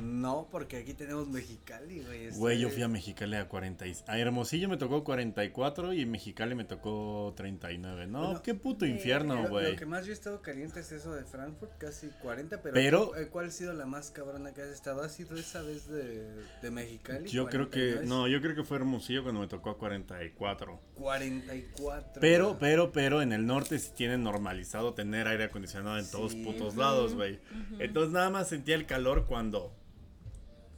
No, 0.00 0.48
porque 0.50 0.78
aquí 0.78 0.94
tenemos 0.94 1.28
Mexicali, 1.28 2.00
güey. 2.02 2.24
este- 2.26 2.38
Güey, 2.38 2.58
yo 2.58 2.68
fui 2.70 2.82
a 2.82 2.88
Mexicali 2.88 3.36
a 3.36 3.48
40 3.48 3.86
y... 3.86 3.94
A 4.06 4.18
Hermosillo 4.18 4.68
me 4.68 4.76
tocó 4.76 5.04
44 5.04 5.92
y 5.92 6.02
en 6.02 6.10
Mexicali 6.10 6.54
me 6.54 6.64
tocó 6.64 7.32
39. 7.36 8.06
No, 8.06 8.24
Bueno, 8.24 8.42
qué 8.42 8.54
puto 8.54 8.84
eh, 8.84 8.88
infierno, 8.88 9.48
güey. 9.48 9.72
lo 9.72 9.78
que 9.78 9.86
más 9.86 10.04
yo 10.06 10.12
he 10.12 10.14
estado 10.14 10.40
caliente 10.42 10.80
es 10.80 10.92
eso 10.92 11.14
de 11.14 11.24
Frankfurt, 11.24 11.76
casi 11.78 12.08
40, 12.22 12.62
pero, 12.62 12.74
Pero- 12.74 13.06
¿cu- 13.08 13.14
¿cuál 13.30 13.46
ha 13.46 13.50
sido 13.50 13.72
la 13.72 13.86
más 13.86 14.10
cabrona 14.10 14.52
que 14.52 14.62
has 14.62 14.68
estado? 14.68 15.02
¿Ha 15.02 15.08
sido 15.08 15.36
esa 15.36 15.62
vez 15.62 15.88
de, 15.88 16.28
de 16.62 16.70
Mexicali? 16.70 17.28
Yo 17.28 17.46
creo 17.46 17.70
que... 17.70 17.94
49? 17.94 18.06
No, 18.06 18.28
yo 18.28 18.40
creo 18.40 18.54
que 18.54 18.64
fue 18.64 18.76
Hermosillo 18.78 19.22
cuando 19.22 19.40
me 19.40 19.48
tocó 19.48 19.70
a 19.70 19.78
44. 19.78 20.80
44. 20.94 22.20
Pero, 22.20 22.56
pero, 22.58 22.92
pero 22.92 23.22
en 23.22 23.32
el 23.32 23.46
norte 23.46 23.78
sí 23.78 23.90
tienen 23.96 24.22
normalizado 24.22 24.94
tener 24.94 25.26
aire 25.26 25.44
acondicionado 25.44 25.98
en 25.98 26.10
todos 26.10 26.32
Sí. 26.32 26.42
putos 26.44 26.72
Ujú, 26.72 26.80
lados, 26.80 27.14
güey. 27.14 27.40
Entonces 27.78 28.12
nada 28.12 28.30
más 28.30 28.48
sentía 28.48 28.74
el 28.74 28.86
calor 28.86 29.26
cuando 29.26 29.72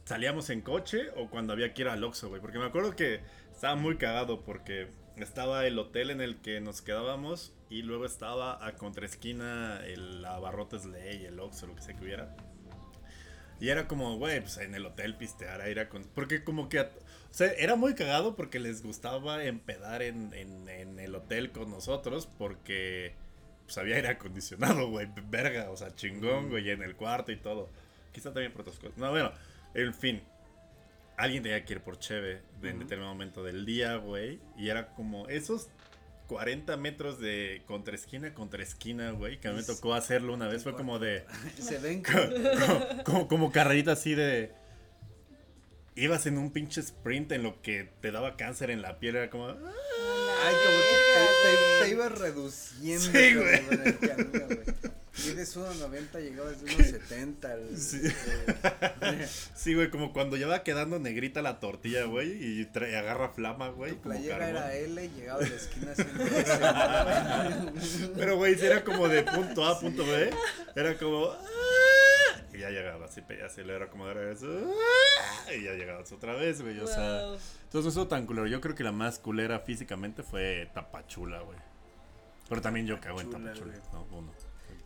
salíamos 0.05 0.49
en 0.49 0.61
coche 0.61 1.09
o 1.15 1.29
cuando 1.29 1.53
había 1.53 1.73
que 1.73 1.83
ir 1.83 1.87
al 1.87 2.03
Oxxo, 2.03 2.29
güey. 2.29 2.41
Porque 2.41 2.59
me 2.59 2.65
acuerdo 2.65 2.95
que 2.95 3.21
estaba 3.51 3.75
muy 3.75 3.97
cagado 3.97 4.41
porque 4.43 4.87
estaba 5.17 5.65
el 5.67 5.77
hotel 5.79 6.09
en 6.09 6.21
el 6.21 6.37
que 6.41 6.59
nos 6.61 6.81
quedábamos 6.81 7.53
y 7.69 7.81
luego 7.83 8.05
estaba 8.05 8.65
a 8.65 8.73
contraesquina 8.75 9.81
el 9.85 10.23
Abarrotes 10.25 10.85
Ley, 10.85 11.25
el 11.25 11.39
Oxxo, 11.39 11.67
lo 11.67 11.75
que 11.75 11.81
sea 11.81 11.95
que 11.95 12.03
hubiera. 12.03 12.35
Y 13.59 13.69
era 13.69 13.87
como, 13.87 14.17
güey, 14.17 14.41
pues 14.41 14.57
en 14.57 14.75
el 14.75 14.85
hotel 14.85 15.15
pistear 15.15 15.61
aire 15.61 15.87
con... 15.87 16.03
Porque 16.03 16.43
como 16.43 16.67
que... 16.67 16.79
a- 16.79 16.91
O 17.31 17.33
sea, 17.33 17.47
era 17.53 17.75
muy 17.75 17.95
cagado 17.95 18.35
porque 18.35 18.59
les 18.59 18.83
gustaba 18.83 19.43
empedar 19.45 20.01
en, 20.01 20.33
en, 20.33 20.67
en 20.67 20.99
el 20.99 21.15
hotel 21.15 21.51
con 21.51 21.69
nosotros 21.71 22.27
porque... 22.37 23.15
Pues 23.65 23.77
había 23.77 23.95
aire 23.95 24.09
acondicionado, 24.09 24.89
güey. 24.89 25.07
Verga, 25.29 25.69
o 25.71 25.77
sea, 25.77 25.95
chingón, 25.95 26.49
güey, 26.49 26.69
en 26.71 26.81
el 26.83 26.95
cuarto 26.97 27.31
y 27.31 27.37
todo. 27.37 27.69
Quizá 28.11 28.33
también 28.33 28.51
por 28.51 28.61
otras 28.61 28.77
cosas. 28.77 28.97
No, 28.97 29.09
bueno, 29.11 29.31
en 29.73 29.93
fin. 29.93 30.21
Alguien 31.17 31.43
tenía 31.43 31.63
que 31.63 31.73
ir 31.73 31.81
por 31.81 31.99
Cheve 31.99 32.41
en 32.63 32.79
determinado 32.79 33.13
momento 33.13 33.43
del 33.43 33.65
día, 33.65 33.95
güey. 33.97 34.39
Y 34.57 34.69
era 34.69 34.87
como 34.93 35.27
esos 35.27 35.69
40 36.27 36.75
metros 36.77 37.19
de 37.19 37.61
contra 37.67 37.95
esquina 37.95 38.33
contra 38.33 38.63
esquina, 38.63 39.11
güey. 39.11 39.39
Que 39.39 39.47
a 39.47 39.51
mí 39.51 39.57
me 39.57 39.63
tocó 39.63 39.93
hacerlo 39.93 40.33
una 40.33 40.47
vez. 40.47 40.63
Fue 40.63 40.73
como 40.73 40.99
de... 40.99 41.25
Se 41.59 41.77
ven 41.77 42.03
como, 42.03 43.03
como, 43.03 43.27
como 43.27 43.51
carrerita 43.51 43.93
así 43.93 44.15
de. 44.15 44.51
Ibas 45.95 46.25
en 46.25 46.39
un 46.39 46.51
pinche 46.51 46.81
sprint 46.81 47.31
en 47.33 47.43
lo 47.43 47.61
que 47.61 47.87
te 48.01 48.11
daba 48.11 48.35
cáncer 48.35 48.71
en 48.71 48.81
la 48.81 48.99
piel. 48.99 49.15
Era 49.15 49.29
como. 49.29 49.47
Ay, 49.49 49.55
como 49.55 50.92
te, 51.43 51.85
te, 51.85 51.91
ibas 51.91 52.11
reduciendo. 52.17 53.05
Sí, 53.05 53.35
güey. 53.35 53.61
el 53.85 53.99
camino, 53.99 54.45
güey. 54.47 54.59
Y 55.25 55.29
eres 55.29 55.55
1.90, 55.55 56.19
llegabas 56.21 56.59
de 56.59 56.71
1.70. 56.71 57.45
al- 57.45 57.77
Sí. 57.77 58.01
Sí, 59.55 59.75
güey, 59.75 59.91
como 59.91 60.11
cuando 60.11 60.37
ya 60.37 60.47
va 60.47 60.63
quedando 60.63 60.97
negrita 60.99 61.41
la 61.43 61.59
tortilla, 61.59 62.05
güey. 62.05 62.31
Y 62.31 62.65
trae- 62.65 62.95
agarra 62.97 63.29
flama, 63.29 63.69
güey. 63.69 63.91
Tu 63.91 64.01
Como 64.01 64.15
playera 64.15 64.39
carbón. 64.39 64.55
era 64.57 64.73
L 64.75 65.05
y 65.05 65.09
llegaba 65.09 65.39
a 65.39 65.43
la 65.47 65.55
esquina 65.55 65.93
güey. 65.95 66.07
Pero, 68.17 68.37
güey, 68.37 68.55
si 68.55 68.65
era 68.65 68.83
como 68.83 69.07
de 69.07 69.21
punto 69.23 69.63
A 69.65 69.71
a 69.73 69.79
punto 69.79 70.03
B. 70.05 70.31
Era 70.75 70.97
como. 70.97 71.29
Y 72.53 72.59
ya 72.59 72.69
llegabas, 72.69 73.11
así, 73.11 73.21
pe- 73.21 73.41
así 73.43 73.63
le 73.63 73.73
era 73.75 73.89
como 73.89 74.05
de 74.07 74.13
regreso. 74.13 74.47
Y 75.57 75.63
ya 75.63 75.73
llegabas 75.73 76.11
otra 76.11 76.33
vez, 76.35 76.61
güey. 76.61 76.79
O 76.79 76.87
sea. 76.87 77.23
Wow. 77.25 77.33
Entonces 77.33 77.83
no 77.83 77.89
estuvo 77.89 78.07
tan 78.07 78.25
culero. 78.25 78.47
Yo 78.47 78.61
creo 78.61 78.75
que 78.75 78.83
la 78.83 78.91
más 78.91 79.19
culera 79.19 79.59
físicamente 79.59 80.23
fue 80.23 80.69
Tapachula, 80.73 81.41
güey. 81.41 81.57
Pero 82.49 82.61
también 82.61 82.85
yo 82.85 82.99
cago 83.01 83.21
en 83.21 83.31
Tapachula. 83.31 83.73
No, 83.91 84.05
uno. 84.11 84.31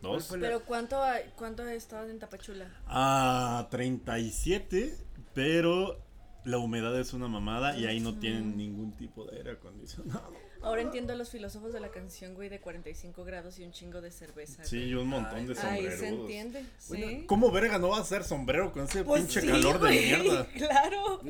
Dos. 0.00 0.28
Pero 0.40 0.60
¿cuánto, 0.60 1.02
cuánto 1.36 1.66
estabas 1.68 2.08
en 2.08 2.18
Tapachula? 2.18 2.70
Ah, 2.86 3.66
37, 3.70 4.94
pero 5.34 5.98
la 6.44 6.58
humedad 6.58 6.98
es 6.98 7.12
una 7.12 7.28
mamada 7.28 7.76
y 7.76 7.84
ahí 7.86 8.00
no 8.00 8.14
tienen 8.18 8.56
ningún 8.56 8.92
tipo 8.92 9.24
de 9.26 9.38
aire 9.38 9.50
acondicionado. 9.52 10.32
Ahora 10.60 10.82
entiendo 10.82 11.12
a 11.12 11.16
los 11.16 11.30
filósofos 11.30 11.72
de 11.72 11.78
la 11.80 11.90
canción, 11.90 12.34
güey, 12.34 12.48
de 12.48 12.60
45 12.60 13.24
grados 13.24 13.58
y 13.58 13.64
un 13.64 13.70
chingo 13.72 14.00
de 14.00 14.10
cerveza. 14.10 14.64
Sí, 14.64 14.76
güey. 14.78 14.90
y 14.90 14.94
un 14.94 15.08
montón 15.08 15.46
de 15.46 15.54
Ay, 15.60 15.66
Ahí 15.68 15.76
sombreros. 15.78 16.00
se 16.00 16.08
entiende, 16.08 16.64
sí. 16.78 17.24
¿Cómo 17.26 17.50
verga 17.52 17.78
no 17.78 17.90
va 17.90 18.00
a 18.00 18.04
ser 18.04 18.24
sombrero 18.24 18.72
con 18.72 18.84
ese 18.84 19.04
Pues 19.04 19.22
pinche 19.22 19.40
sí, 19.42 19.46
calor 19.46 19.78
güey, 19.78 19.94
de 20.10 20.16
mierda? 20.18 20.46
Claro. 20.56 21.20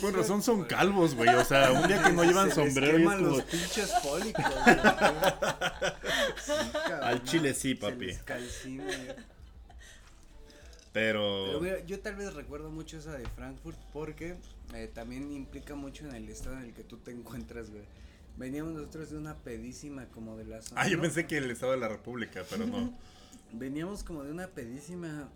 Con 0.00 0.14
razón 0.14 0.42
son 0.42 0.64
calvos, 0.64 1.14
güey. 1.14 1.28
O 1.34 1.44
sea, 1.44 1.72
un 1.72 1.88
día 1.88 2.02
que 2.02 2.12
no 2.12 2.22
llevan 2.24 2.50
Se 2.50 2.62
les 2.64 2.74
sombrero 2.74 2.98
y 2.98 3.02
es 3.02 3.08
como... 3.08 3.20
los 3.26 3.42
pinches 3.42 3.92
fólicos. 4.02 4.44
güey. 4.44 4.76
Sí, 6.44 6.52
cabrón, 6.72 7.02
Al 7.02 7.22
chile 7.24 7.54
sí, 7.54 7.70
se 7.70 7.76
papi. 7.76 8.06
les 8.06 8.22
calcina, 8.22 8.84
güey. 8.84 9.30
Pero... 10.92 11.44
Pero 11.46 11.60
mira, 11.60 11.84
yo 11.86 12.00
tal 12.00 12.16
vez 12.16 12.34
recuerdo 12.34 12.70
mucho 12.70 12.98
esa 12.98 13.12
de 13.12 13.24
Frankfurt 13.26 13.78
porque 13.92 14.36
eh, 14.74 14.90
también 14.92 15.32
implica 15.32 15.74
mucho 15.76 16.04
en 16.08 16.14
el 16.14 16.28
estado 16.28 16.56
en 16.56 16.64
el 16.64 16.72
que 16.72 16.82
tú 16.82 16.96
te 16.98 17.10
encuentras, 17.12 17.70
güey. 17.70 17.82
Veníamos 18.40 18.72
nosotros 18.72 19.10
de 19.10 19.18
una 19.18 19.36
pedísima 19.36 20.06
como 20.06 20.36
de 20.36 20.46
la 20.46 20.62
zona. 20.62 20.80
Ah, 20.80 20.88
yo 20.88 20.96
¿no? 20.96 21.02
pensé 21.02 21.26
que 21.26 21.36
el 21.36 21.50
Estado 21.50 21.72
de 21.72 21.78
la 21.78 21.88
República, 21.88 22.42
pero 22.48 22.66
no. 22.66 22.92
Veníamos 23.52 24.02
como 24.02 24.24
de 24.24 24.30
una 24.32 24.46
pedísima 24.48 25.28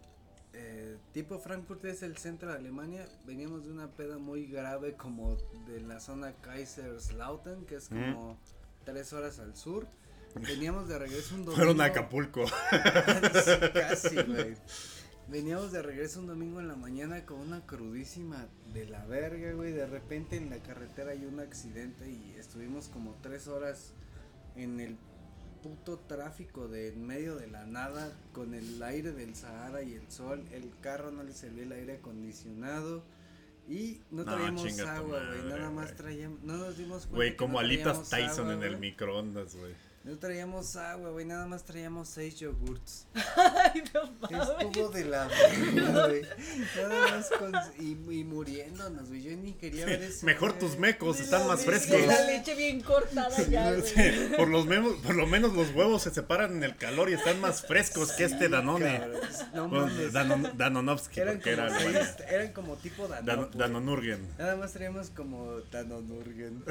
eh, 0.54 0.96
tipo 1.12 1.38
Frankfurt 1.38 1.84
es 1.84 2.02
el 2.02 2.16
centro 2.16 2.50
de 2.50 2.56
Alemania. 2.58 3.06
Veníamos 3.26 3.64
de 3.66 3.72
una 3.72 3.88
peda 3.90 4.18
muy 4.18 4.46
grave 4.46 4.94
como 4.94 5.36
de 5.66 5.80
la 5.80 6.00
zona 6.00 6.32
Kaiserslautern, 6.42 7.66
que 7.66 7.74
es 7.76 7.90
Mm. 7.90 8.14
como 8.14 8.38
tres 8.84 9.12
horas 9.12 9.38
al 9.38 9.54
sur. 9.56 9.86
Veníamos 10.36 10.88
de 10.88 10.98
regreso 10.98 11.34
un 11.34 11.44
domingo. 11.44 11.56
Fueron 11.56 11.80
a 11.80 11.84
Acapulco. 11.84 12.44
Casi, 13.74 14.14
güey. 14.16 14.54
Veníamos 15.28 15.72
de 15.72 15.82
regreso 15.82 16.20
un 16.20 16.26
domingo 16.26 16.60
en 16.60 16.68
la 16.68 16.76
mañana 16.76 17.24
con 17.24 17.40
una 17.40 17.64
crudísima 17.66 18.46
de 18.72 18.87
la 18.87 19.04
verga, 19.06 19.52
güey. 19.52 19.72
De 19.72 19.87
repente 19.87 20.37
en 20.37 20.50
la 20.50 20.58
carretera 20.58 21.12
hay 21.12 21.24
un 21.24 21.40
accidente 21.40 22.10
y 22.10 22.34
estuvimos 22.38 22.88
como 22.88 23.16
tres 23.22 23.48
horas 23.48 23.94
en 24.54 24.80
el 24.80 24.96
puto 25.62 25.98
tráfico 25.98 26.68
de 26.68 26.88
en 26.88 27.06
medio 27.06 27.37
de 27.37 27.46
la 27.46 27.64
nada 27.64 28.12
con 28.32 28.52
el 28.52 28.82
aire 28.82 29.12
del 29.12 29.34
Sahara 29.34 29.82
y 29.82 29.94
el 29.94 30.10
sol. 30.10 30.44
El 30.52 30.70
carro 30.82 31.10
no 31.10 31.22
le 31.22 31.32
servía 31.32 31.64
el 31.64 31.72
aire 31.72 31.94
acondicionado. 31.94 33.02
Y 33.66 34.02
no 34.10 34.24
No, 34.24 34.34
traíamos 34.34 34.78
agua, 34.80 35.22
güey. 35.26 35.44
Nada 35.48 35.70
más 35.70 35.96
traíamos. 35.96 36.42
No 36.42 36.58
nos 36.58 36.76
dimos 36.76 37.06
cuenta. 37.06 37.16
Güey, 37.16 37.37
como 37.37 37.54
no 37.54 37.58
alitas 37.60 38.10
Tyson 38.10 38.50
agua, 38.50 38.54
en 38.54 38.62
el 38.62 38.78
microondas, 38.78 39.56
güey. 39.56 39.72
No 40.04 40.18
traíamos 40.18 40.76
agua, 40.76 41.08
güey. 41.12 41.24
Nada 41.24 41.46
más 41.46 41.64
traíamos 41.64 42.08
seis 42.08 42.38
yogurts. 42.38 43.06
Ay, 43.14 43.82
no 43.94 44.12
mames. 44.20 44.48
Estuvo 44.60 44.88
de 44.90 45.04
la 45.06 45.26
verga, 45.74 46.06
güey. 46.08 46.22
Nada 46.76 47.08
más 47.16 47.30
con, 47.30 47.52
y, 47.78 47.92
y 47.92 48.24
muriéndonos, 48.24 49.08
güey. 49.08 49.22
Yo 49.22 49.34
ni 49.34 49.54
quería 49.54 49.86
ver 49.86 50.02
eso. 50.02 50.26
Mejor 50.26 50.50
güey. 50.50 50.60
tus 50.60 50.78
mecos 50.78 51.16
De 51.16 51.24
están 51.24 51.40
la 51.40 51.46
más 51.46 51.64
frescos. 51.64 52.06
La 52.06 52.20
leche 52.26 52.54
bien 52.54 52.82
cortada 52.82 53.34
ya, 53.48 53.70
güey. 53.72 53.82
Sí, 53.82 54.02
por, 54.36 54.48
los 54.48 54.66
memos- 54.66 54.96
por 55.02 55.14
lo 55.14 55.26
menos 55.26 55.54
los 55.54 55.70
huevos 55.74 56.02
se 56.02 56.10
separan 56.10 56.54
en 56.58 56.64
el 56.64 56.76
calor 56.76 57.08
y 57.08 57.14
están 57.14 57.40
más 57.40 57.62
frescos 57.66 58.12
que 58.12 58.24
este 58.24 58.50
Danone. 58.50 58.98
Cabrón, 59.00 59.20
No 59.54 59.68
Bueno, 59.70 59.86
mames. 59.86 60.12
Danon- 60.12 60.52
Danonovsky, 60.54 61.20
Eran 61.20 61.34
porque 61.36 61.50
era 61.52 61.66
como, 61.68 61.78
alemán. 61.80 62.02
seis- 62.18 62.28
eran 62.28 62.52
como 62.52 62.76
tipo 62.76 63.08
Dan- 63.08 63.24
Danone. 63.24 63.50
Danonurgen. 63.56 64.28
Nada 64.36 64.56
más 64.56 64.72
traíamos 64.74 65.08
como 65.08 65.60
Danonurgen. 65.72 66.62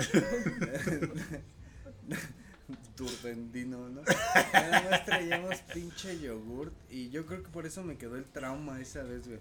Turbendino, 2.96 3.90
¿no? 3.90 4.02
Nada 4.54 4.90
más 4.90 5.06
traíamos 5.06 5.58
pinche 5.74 6.20
yogurt. 6.20 6.74
Y 6.90 7.10
yo 7.10 7.26
creo 7.26 7.44
que 7.44 7.50
por 7.50 7.66
eso 7.66 7.84
me 7.84 7.98
quedó 7.98 8.16
el 8.16 8.26
trauma 8.26 8.80
esa 8.82 9.04
vez, 9.04 9.28
güey. 9.28 9.40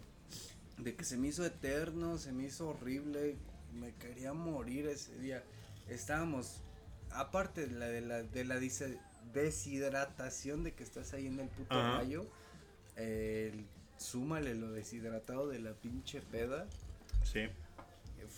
De 0.79 0.95
que 0.97 1.05
se 1.05 1.17
me 1.17 1.29
hizo 1.29 1.45
eterno, 1.45 2.19
se 2.19 2.33
me 2.33 2.45
hizo 2.45 2.69
horrible. 2.71 3.37
Me 3.75 3.95
quería 3.95 4.33
morir 4.33 4.87
ese 4.87 5.17
día. 5.19 5.43
Estábamos, 5.89 6.61
aparte 7.11 7.67
de 7.67 7.75
la, 7.79 7.87
de 7.87 8.01
la, 8.01 8.23
de 8.23 8.45
la 8.45 8.59
deshidratación 9.33 10.65
de 10.65 10.73
que 10.75 10.83
estás 10.83 11.13
ahí 11.13 11.27
en 11.27 11.39
el 11.41 11.49
puto 11.49 11.75
rayo. 11.99 12.27
el- 12.97 13.67
súmale 13.99 14.55
lo 14.57 14.73
deshidratado 14.73 15.47
de 15.49 15.61
la 15.61 15.75
pinche 15.75 16.21
peda. 16.21 16.67
Sí. 17.23 17.43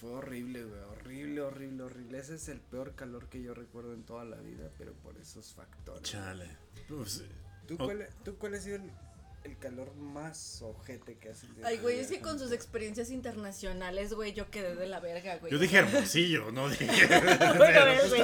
Fue 0.05 0.13
horrible, 0.13 0.63
güey, 0.65 0.81
horrible, 0.83 1.41
horrible, 1.41 1.83
horrible. 1.85 2.19
Ese 2.19 2.35
es 2.35 2.49
el 2.51 2.61
peor 2.61 2.95
calor 2.95 3.31
que 3.31 3.41
yo 3.41 3.55
recuerdo 3.55 3.95
en 3.95 4.03
toda 4.05 4.27
la 4.27 4.37
vida, 4.37 4.71
pero 4.77 4.93
por 4.93 5.17
esos 5.17 5.55
factores. 5.55 6.03
Chale. 6.03 6.47
Pues, 6.87 7.25
¿Tú, 7.67 7.77
Oh. 7.81 7.85
cuál, 7.87 8.07
¿Tú 8.23 8.37
cuál 8.37 8.53
ha 8.53 8.61
sido 8.61 8.77
el, 8.77 8.91
el 9.45 9.59
calor 9.59 9.95
más 9.97 10.63
ojete 10.63 11.17
que 11.19 11.35
sentido? 11.35 11.67
Ay, 11.67 11.77
güey, 11.79 11.99
es 12.01 12.09
que 12.09 12.21
con 12.21 12.39
sus 12.39 12.51
experiencias 12.53 13.11
internacionales, 13.11 14.15
güey, 14.15 14.33
yo 14.33 14.51
quedé 14.51 14.75
de 14.75 14.87
la 14.87 15.01
verga, 15.01 15.37
güey. 15.37 15.53
yo 15.53 15.59
dije 15.59 15.77
hermosillo, 15.79 16.51
no 16.51 16.69
dije. 16.71 16.87
Bueno, 17.07 17.81
a 17.81 17.85
ver, 17.85 18.09
güey. 18.09 18.23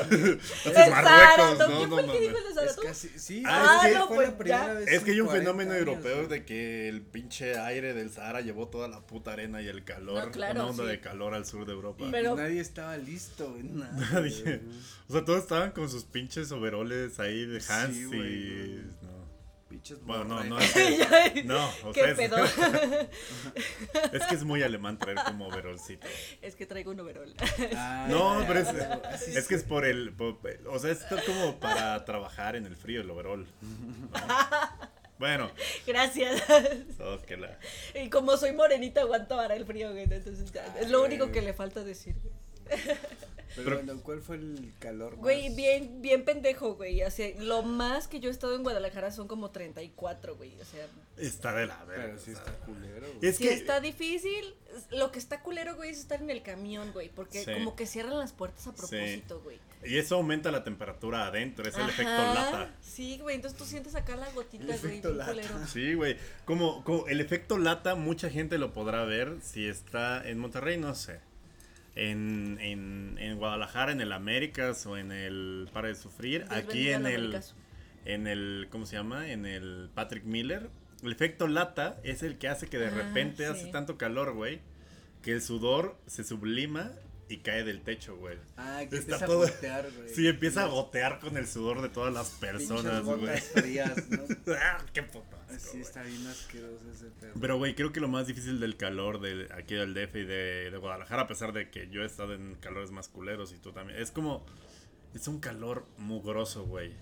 Marruecos, 0.91 1.59
no, 1.59 1.67
¿quién 1.67 1.91
no 1.91 1.97
fue 1.97 2.05
el 2.05 2.11
que 2.13 2.21
dijo 2.21 2.37
el 2.39 2.55
de 2.83 2.91
Es 2.91 2.99
sí, 3.17 3.43
Ah, 3.47 3.83
es 3.85 3.93
que- 3.93 3.99
fue 4.07 4.17
pues, 4.17 4.29
la 4.29 4.39
primera 4.39 4.67
ya. 4.67 4.73
vez 4.75 4.89
Es 4.89 5.03
que 5.05 5.11
hay 5.11 5.17
en 5.19 5.23
un 5.23 5.27
40 5.29 5.51
fenómeno 5.51 5.75
europeo 5.75 6.17
güey. 6.17 6.29
de 6.29 6.45
que 6.45 6.89
el 6.89 7.03
pinche 7.03 7.59
aire 7.59 7.93
del 7.95 8.11
Sahara 8.11 8.41
llevó 8.41 8.69
toda 8.69 8.89
la 8.89 9.01
puta 9.07 9.33
arena 9.35 9.61
y 9.63 9.69
el 9.69 9.85
calor, 9.85 10.25
No, 10.27 10.31
claro, 10.33 10.61
una 10.61 10.71
onda 10.71 10.85
sí. 10.85 10.89
de 10.91 11.01
calor 11.01 11.35
al 11.35 11.45
sur 11.47 11.67
de 11.67 11.73
Europa. 11.73 12.05
Y 12.07 12.11
Pero- 12.11 12.35
nadie 12.37 12.61
estaba 12.61 12.97
listo, 12.97 13.51
güey, 13.53 13.63
Nadie. 13.65 14.61
O 15.09 15.13
sea, 15.13 15.25
todos 15.25 15.41
estaban 15.43 15.73
con 15.73 15.89
sus 15.91 16.05
pinches 16.05 16.51
overoles 16.53 17.19
ahí 17.21 17.45
de 17.45 17.63
Hans 17.69 17.97
y 17.97 18.81
no. 19.03 19.10
Pinches 19.71 20.03
Bueno, 20.05 20.25
no, 20.25 20.43
no 20.45 20.59
es 20.59 20.73
que, 21.33 21.45
no, 21.45 21.65
o 21.85 21.93
¿Qué 21.93 22.01
sea, 22.01 22.11
es, 22.11 22.17
pedo? 22.19 22.37
es 24.13 24.27
que 24.27 24.35
es 24.35 24.45
muy 24.45 24.63
alemán 24.65 24.99
traer 24.99 25.19
como 25.25 25.47
overolcito. 25.47 26.07
es 26.43 26.57
que 26.57 26.67
traigo 26.67 26.91
un 26.91 26.99
overol. 27.01 27.33
Ah, 27.77 28.07
No, 28.11 28.41
ya, 28.43 28.47
pero 28.49 28.61
es, 28.61 29.29
es 29.29 29.47
que 29.49 29.55
es 29.55 29.63
por 29.63 29.85
el, 29.85 30.13
por- 30.13 30.39
o 30.69 30.79
sea, 30.81 30.91
esto 30.91 31.17
es 31.17 31.25
como 31.25 31.61
para 31.61 32.05
trabajar 32.05 32.57
en 32.57 32.67
el 32.67 32.75
frío 32.77 33.01
el 33.01 33.11
overol. 33.11 33.47
¿no? 33.63 34.91
Bueno, 35.19 35.51
Gracias. 35.87 36.43
oh, 36.99 37.19
que 37.27 37.37
la- 37.37 37.59
Y 37.95 38.09
como 38.11 38.37
soy 38.37 38.53
morenita, 38.53 39.03
aguanto 39.03 39.39
ahora 39.39 39.55
el 39.55 39.67
frío, 39.67 39.91
güey. 39.93 40.05
Entonces, 40.05 40.51
ya, 40.51 40.65
es 40.81 40.89
lo 40.91 41.03
único 41.05 41.31
que 41.31 41.43
le 41.43 41.53
falta 41.53 41.85
decir, 41.85 42.17
güey. 42.23 42.35
Pero, 43.57 43.65
Pero- 43.65 43.77
bueno, 43.85 44.01
¿cuál 44.05 44.21
fue 44.21 44.37
el 44.37 44.73
calor 44.79 45.13
más? 45.15 45.21
Güey, 45.23 45.53
bien, 45.57 46.01
bien 46.01 46.25
pendejo, 46.25 46.75
güey. 46.77 47.03
O 47.03 47.11
sea, 47.11 47.29
lo 47.41 47.65
más 47.65 48.07
que 48.07 48.21
yo 48.21 48.29
he 48.29 48.33
estado 48.33 48.55
en 48.55 48.63
Guadalajara 48.63 49.11
son 49.11 49.27
como 49.27 49.51
34, 49.51 50.37
güey. 50.37 50.53
O 50.61 50.65
sea, 50.65 50.87
está 51.17 51.53
de 51.53 51.67
la 51.67 51.85
verga. 51.85 52.05
Pero 52.07 52.19
sí 52.21 52.31
está 52.31 52.53
culero, 52.59 53.09
güey. 53.17 53.29
Es 53.29 53.39
que 53.39 53.53
está 53.53 53.81
difícil, 53.81 54.55
lo 54.93 55.11
que 55.11 55.19
está 55.19 55.43
culero, 55.43 55.75
güey, 55.75 55.91
es 55.91 55.99
estar 55.99 56.23
en 56.23 56.31
el 56.31 56.43
camión, 56.45 56.93
güey. 56.93 57.09
Porque 57.09 57.43
Sí. 57.45 57.53
como 57.53 57.75
que 57.75 57.87
cierran 57.87 58.17
las 58.21 58.33
puertas 58.33 58.69
a 58.69 58.73
propósito, 58.73 59.41
güey. 59.43 59.59
y 59.85 59.97
eso 59.99 60.15
aumenta 60.17 60.53
la 60.53 60.63
temperatura 60.63 61.27
adentro, 61.27 61.67
es 61.67 61.75
el 61.75 61.81
Ajá, 61.83 61.91
efecto 61.91 62.13
lata. 62.13 62.75
Sí, 62.83 63.19
güey, 63.19 63.35
entonces 63.37 63.59
tú 63.59 63.65
sientes 63.65 63.95
acá 63.97 64.15
la 64.15 64.31
gotita, 64.31 64.63
El 64.63 64.67
güey, 64.69 64.77
efecto 64.79 65.09
bien 65.09 65.19
lata. 65.19 65.33
culero. 65.33 65.67
Sí, 65.67 65.95
güey. 65.95 66.17
Como, 66.45 66.85
como 66.85 67.09
el 67.09 67.21
efecto 67.21 67.59
lata, 67.59 67.95
mucha 67.97 68.31
gente 68.31 68.59
lo 68.59 68.73
podrá 68.75 69.05
ver 69.05 69.39
si 69.43 69.67
está 69.67 70.23
en 70.29 70.39
Monterrey, 70.39 70.77
no 70.79 70.95
sé. 70.95 71.19
En, 71.97 72.59
en, 72.61 73.17
en 73.19 73.37
Guadalajara, 73.39 73.93
en 73.93 74.01
el 74.01 74.13
Américas 74.13 74.87
o 74.87 74.97
en 74.97 75.11
el 75.13 75.69
Para 75.73 75.89
de 75.89 75.95
Sufrir. 75.95 76.47
Aquí 76.51 76.89
en 76.91 77.05
el, 77.07 77.17
Américas. 77.27 77.55
en 78.05 78.27
el, 78.27 78.69
¿cómo 78.71 78.87
se 78.87 78.97
llama? 78.97 79.31
En 79.31 79.45
el 79.47 79.91
Patrick 79.95 80.25
Miller. 80.25 80.71
El 81.03 81.13
efecto 81.13 81.49
lata 81.49 81.99
es 82.05 82.23
el 82.23 82.39
que 82.39 82.49
hace 82.49 82.69
que 82.69 82.79
de 82.79 82.87
Ah, 82.89 82.91
repente 82.91 83.45
sí. 83.45 83.51
hace 83.51 83.67
tanto 83.73 83.97
calor, 83.99 84.35
güey. 84.35 84.61
Que 85.23 85.33
el 85.33 85.43
sudor 85.43 85.99
se 86.07 86.25
sublima 86.25 86.93
y 87.31 87.39
cae 87.39 87.65
del 87.65 87.81
techo, 87.83 88.17
güey. 88.17 88.37
Ah, 88.57 88.79
que 88.81 88.97
Está 88.97 89.15
empieza 89.15 89.27
todo- 89.27 89.45
a 89.45 89.51
gotear, 89.51 89.91
güey. 89.97 90.09
Sí, 90.15 90.27
empieza 90.29 90.65
a 90.65 90.67
gotear 90.67 91.21
con 91.21 91.37
el 91.37 91.47
sudor 91.47 91.81
de 91.81 91.89
todas 91.89 92.13
las 92.13 92.31
personas, 92.31 93.03
güey. 93.05 93.41
frías, 93.41 94.11
¿no? 94.11 94.23
Ah, 94.59 94.85
qué 94.93 95.03
puto 95.05 95.37
asco, 95.49 95.71
güey. 95.71 95.83
está 95.83 96.03
bien 96.03 96.27
asqueroso 96.27 96.91
ese 96.93 97.07
pedo. 97.21 97.33
Pero, 97.41 97.57
güey, 97.59 97.75
creo 97.75 97.93
que 97.93 98.01
lo 98.01 98.09
más 98.09 98.27
difícil 98.27 98.59
del 98.61 98.77
calor 98.77 99.21
de 99.21 99.49
aquí 99.55 99.75
del 99.75 99.95
DF 99.95 100.17
y 100.17 100.25
de, 100.25 100.71
de 100.71 100.77
Guadalajara, 100.77 101.23
a 101.23 101.27
pesar 101.29 101.53
de 101.53 101.71
que 101.71 101.89
yo 101.89 102.03
he 102.03 102.07
estado 102.07 102.35
en 102.35 102.57
calores 102.57 102.91
más 102.91 103.09
culeros 103.09 103.53
y 103.53 103.59
tú 103.59 103.73
también, 103.73 103.99
es 104.01 104.11
como. 104.11 104.45
Es 105.15 105.27
un 105.29 105.41
calor 105.41 105.87
mugroso, 105.99 106.65
güey. 106.67 106.93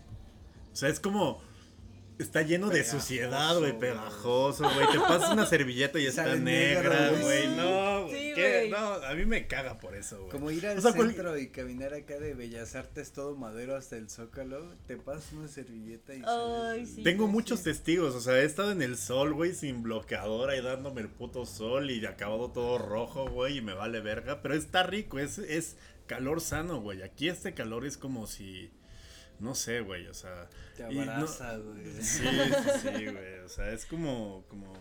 O 0.73 0.77
sea, 0.77 0.89
es 0.91 1.01
como. 1.01 1.43
Está 2.19 2.43
lleno 2.43 2.69
de 2.69 2.83
suciedad, 2.83 3.57
güey, 3.59 3.79
pegajoso, 3.79 4.65
güey. 4.65 4.91
Te 4.91 4.99
pasas 4.99 5.31
una 5.33 5.47
servilleta 5.47 6.01
y 6.01 6.07
está 6.07 6.35
negra, 6.35 7.11
negro, 7.13 7.25
güey. 7.25 7.49
No, 7.57 8.07
güey. 8.07 8.35
Sí. 8.35 8.71
No, 8.71 8.93
a 8.95 9.15
mí 9.15 9.25
me 9.25 9.47
caga 9.47 9.79
por 9.79 9.95
eso, 9.95 10.19
güey. 10.19 10.31
Como 10.31 10.51
ir 10.51 10.67
al 10.67 10.79
O 10.79 10.81
sea, 10.81 10.93
cual- 10.93 11.09
centro 11.13 11.39
y 11.39 11.49
caminar 11.49 11.95
acá 11.95 12.19
de 12.19 12.35
Bellas 12.35 12.75
Artes 12.75 13.13
todo 13.13 13.37
madero 13.37 13.77
hasta 13.77 13.97
el 13.97 14.11
Zócalo, 14.11 14.75
te 14.87 14.97
pasas 14.97 15.33
una 15.33 15.47
servilleta 15.49 16.13
y 16.15 16.19
Ay, 16.19 16.25
sales- 16.27 16.95
sí. 16.97 17.03
Tengo 17.05 17.29
muchos 17.29 17.61
sí. 17.61 17.67
testigos, 17.67 18.15
o 18.17 18.21
sea, 18.21 18.37
he 18.41 18.45
estado 18.45 18.73
en 18.73 18.83
el 18.83 18.97
sol, 18.97 19.33
güey, 19.35 19.55
sin 19.55 19.83
bloqueador 19.85 20.51
ahí 20.51 20.61
dándome 20.61 21.01
el 21.03 21.09
puto 21.09 21.47
sol 21.47 21.91
y 21.91 22.05
acabado 22.05 22.51
todo 22.51 22.79
rojo, 22.79 23.29
güey, 23.31 23.59
y 23.59 23.61
me 23.61 23.75
vale 23.75 24.01
verga, 24.01 24.43
pero 24.43 24.55
está 24.55 24.83
rico, 24.83 25.19
es, 25.21 25.39
es 25.39 25.77
calor 26.07 26.41
sano, 26.41 26.81
güey. 26.81 27.03
Aquí 27.03 27.29
este 27.29 27.55
calor 27.55 27.87
es 27.87 27.97
como 27.97 28.27
si, 28.27 28.71
no 29.41 29.55
sé, 29.55 29.81
güey, 29.81 30.07
o 30.09 30.15
sea... 30.15 30.49
Te 30.77 30.85
abraza, 30.85 31.57
güey. 31.59 31.85
Sí, 32.03 32.25
sí, 32.25 32.79
sí, 32.83 33.07
güey, 33.07 33.39
o 33.45 33.49
sea, 33.49 33.71
es 33.73 33.87
como, 33.87 34.45
como, 34.49 34.73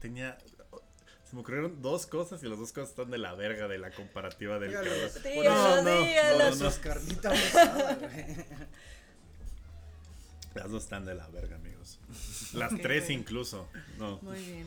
tenía... 0.00 0.38
Se 1.24 1.34
me 1.34 1.40
ocurrieron 1.40 1.80
dos 1.82 2.06
cosas 2.06 2.42
y 2.42 2.48
las 2.48 2.58
dos 2.58 2.72
cosas 2.72 2.90
están 2.90 3.10
de 3.10 3.18
la 3.18 3.34
verga 3.34 3.66
de 3.66 3.78
la 3.78 3.90
comparativa 3.90 4.58
del 4.58 4.70
Dígalo, 4.70 4.90
calor. 4.90 5.22
Dígalo, 5.22 5.50
No, 5.50 5.82
no, 5.82 6.00
dígalo. 6.00 6.50
no, 6.50 7.98
güey. 8.00 8.36
Las 10.54 10.70
dos 10.70 10.84
están 10.84 11.04
de 11.04 11.14
la 11.14 11.26
verga, 11.28 11.56
amigos. 11.56 11.98
Las 12.54 12.72
tres 12.80 13.10
incluso, 13.10 13.68
no. 13.98 14.18
Muy 14.22 14.38
bien. 14.38 14.66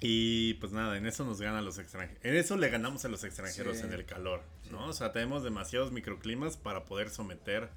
Y 0.00 0.54
pues 0.54 0.72
nada, 0.72 0.96
en 0.96 1.06
eso 1.06 1.24
nos 1.24 1.40
ganan 1.40 1.64
los 1.64 1.78
extranjeros. 1.78 2.24
En 2.24 2.36
eso 2.36 2.56
le 2.56 2.70
ganamos 2.70 3.04
a 3.04 3.08
los 3.08 3.24
extranjeros 3.24 3.78
Sí. 3.78 3.82
en 3.84 3.92
el 3.92 4.04
calor, 4.06 4.42
¿no? 4.70 4.86
O 4.86 4.92
sea, 4.92 5.12
tenemos 5.12 5.42
demasiados 5.42 5.90
microclimas 5.92 6.56
para 6.56 6.84
poder 6.84 7.10
someter 7.10 7.68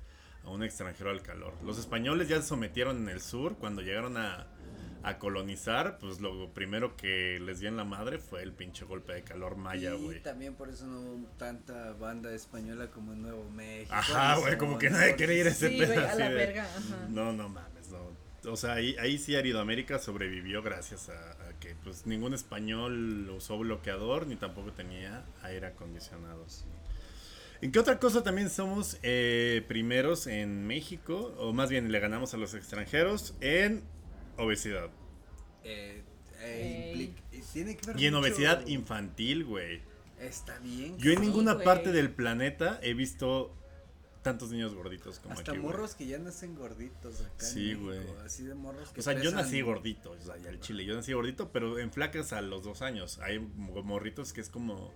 a 0.43 0.49
un 0.49 0.63
extranjero 0.63 1.09
al 1.11 1.21
calor. 1.21 1.53
Los 1.63 1.77
españoles 1.77 2.27
ya 2.27 2.41
se 2.41 2.47
sometieron 2.47 2.97
en 3.03 3.09
el 3.09 3.21
sur 3.21 3.57
cuando 3.57 3.81
llegaron 3.81 4.17
a, 4.17 4.47
a 5.03 5.17
colonizar, 5.17 5.97
pues 5.99 6.19
lo 6.21 6.53
primero 6.53 6.95
que 6.95 7.39
les 7.39 7.59
dio 7.59 7.69
en 7.69 7.77
la 7.77 7.83
madre 7.85 8.17
fue 8.19 8.43
el 8.43 8.53
pinche 8.53 8.85
golpe 8.85 9.13
de 9.13 9.23
calor 9.23 9.55
maya, 9.55 9.93
y 9.95 9.97
güey. 10.03 10.21
también 10.21 10.53
por 10.55 10.69
eso 10.69 10.85
no 10.87 10.99
hubo 11.01 11.27
tanta 11.37 11.93
banda 11.93 12.31
española 12.33 12.87
como 12.91 13.13
en 13.13 13.21
Nuevo 13.23 13.49
México. 13.51 13.93
Ajá, 13.95 14.37
güey, 14.37 14.57
como 14.57 14.77
que 14.77 14.89
nadie 14.89 15.15
quería 15.15 15.37
ir 15.39 15.47
a 15.47 15.49
ese 15.49 15.69
Sí, 15.69 15.77
pedo 15.77 15.99
a 16.01 16.09
así 16.09 16.19
la 16.19 16.29
de- 16.29 16.35
verga, 16.35 16.63
ajá. 16.63 17.07
No, 17.09 17.33
no 17.33 17.49
mames, 17.49 17.89
no. 17.89 18.11
O 18.51 18.57
sea, 18.57 18.73
ahí, 18.73 18.95
ahí 18.99 19.19
sí 19.19 19.35
Aridoamérica 19.35 19.99
sobrevivió 19.99 20.63
gracias 20.63 21.09
a, 21.09 21.31
a 21.49 21.59
que 21.59 21.75
pues 21.83 22.07
ningún 22.07 22.33
español 22.33 23.29
usó 23.29 23.59
bloqueador 23.59 24.25
ni 24.25 24.35
tampoco 24.35 24.71
tenía 24.73 25.23
aire 25.43 25.67
acondicionado. 25.67 26.45
¿En 27.61 27.71
qué 27.71 27.79
otra 27.79 27.99
cosa 27.99 28.23
también 28.23 28.49
somos 28.49 28.97
eh, 29.03 29.63
primeros 29.67 30.25
en 30.27 30.65
México? 30.65 31.33
O 31.37 31.53
más 31.53 31.69
bien 31.69 31.91
le 31.91 31.99
ganamos 31.99 32.33
a 32.33 32.37
los 32.37 32.53
extranjeros 32.55 33.35
en 33.39 33.83
obesidad. 34.37 34.89
Eh, 35.63 36.01
eh, 36.39 37.13
y 37.31 37.37
tiene 37.53 37.77
que 37.77 37.85
ver 37.87 37.99
Y 37.99 38.07
en 38.07 38.13
mucho- 38.15 38.25
obesidad 38.25 38.65
infantil, 38.67 39.45
güey. 39.45 39.81
Está 40.19 40.57
bien. 40.59 40.97
Yo 40.97 41.11
en 41.11 41.19
Sí, 41.19 41.25
ninguna 41.25 41.53
güey. 41.53 41.65
parte 41.65 41.91
del 41.91 42.09
planeta 42.11 42.79
he 42.81 42.93
visto 42.95 43.55
tantos 44.23 44.51
niños 44.51 44.73
gorditos 44.75 45.19
como 45.19 45.33
Hasta 45.33 45.51
aquí, 45.51 45.59
güey. 45.59 45.71
morros 45.71 45.95
que 45.95 46.05
ya 46.07 46.17
nacen 46.19 46.55
gorditos 46.55 47.21
acá. 47.21 47.45
en 47.47 47.53
Sí, 47.53 47.59
México, 47.75 47.83
güey. 47.85 47.99
Así 48.25 48.43
de 48.43 48.53
morros 48.55 48.89
que 48.89 48.99
O 48.99 49.03
sea, 49.03 49.19
yo 49.21 49.31
nací 49.31 49.61
gordito, 49.61 50.11
o 50.11 50.21
sea, 50.21 50.37
ya 50.37 50.49
el 50.49 50.59
chile, 50.59 50.85
yo 50.85 50.95
nací 50.95 51.13
gordito, 51.13 51.51
pero 51.51 51.77
en 51.79 51.91
flacas 51.91 52.33
a 52.33 52.41
los 52.41 52.63
dos 52.63 52.81
años. 52.83 53.17
Hay 53.19 53.39
mo- 53.39 53.81
morritos 53.83 54.31
que 54.33 54.41
es 54.41 54.49
como, 54.49 54.93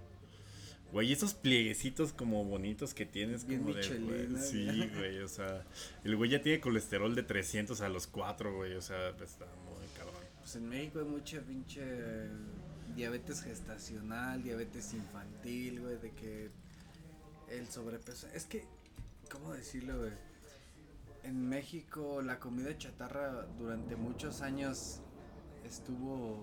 güey, 0.96 1.12
esos 1.12 1.34
plieguecitos 1.34 2.14
como 2.14 2.46
bonitos 2.46 2.94
que 2.94 3.06
tienes 3.06 3.46
Bien 3.46 3.64
como 3.64 3.74
de, 3.74 4.00
güey, 4.00 4.42
sí, 4.42 4.66
güey, 4.96 5.20
o 5.20 5.28
sea, 5.28 5.66
el 6.06 6.16
güey 6.16 6.30
ya 6.30 6.42
tiene 6.42 6.62
colesterol 6.62 7.14
de 7.14 7.22
300 7.22 7.82
a 7.82 7.90
los 7.90 8.08
4, 8.08 8.56
güey, 8.56 8.76
o 8.76 8.82
sea, 8.82 9.14
pues, 9.18 9.32
está 9.32 9.46
muy 9.46 9.86
cabrón. 9.98 10.22
Pues 10.40 10.56
en 10.56 10.70
México 10.70 11.00
hay 11.00 11.06
mucha 11.06 11.42
pinche 11.42 11.84
diabetes 12.96 13.42
gestacional, 13.42 14.42
diabetes 14.42 14.94
infantil, 14.94 15.82
güey, 15.82 15.98
de 15.98 16.12
que 16.12 16.50
el 17.50 17.68
sobrepeso. 17.68 18.28
Es 18.34 18.46
que, 18.46 18.64
¿cómo 19.30 19.52
decirlo, 19.52 19.98
güey? 19.98 20.14
En 21.24 21.50
México 21.50 22.22
la 22.22 22.40
comida 22.40 22.78
chatarra 22.78 23.46
durante 23.60 23.98
muchos 23.98 24.40
años 24.40 25.02
estuvo. 25.66 26.40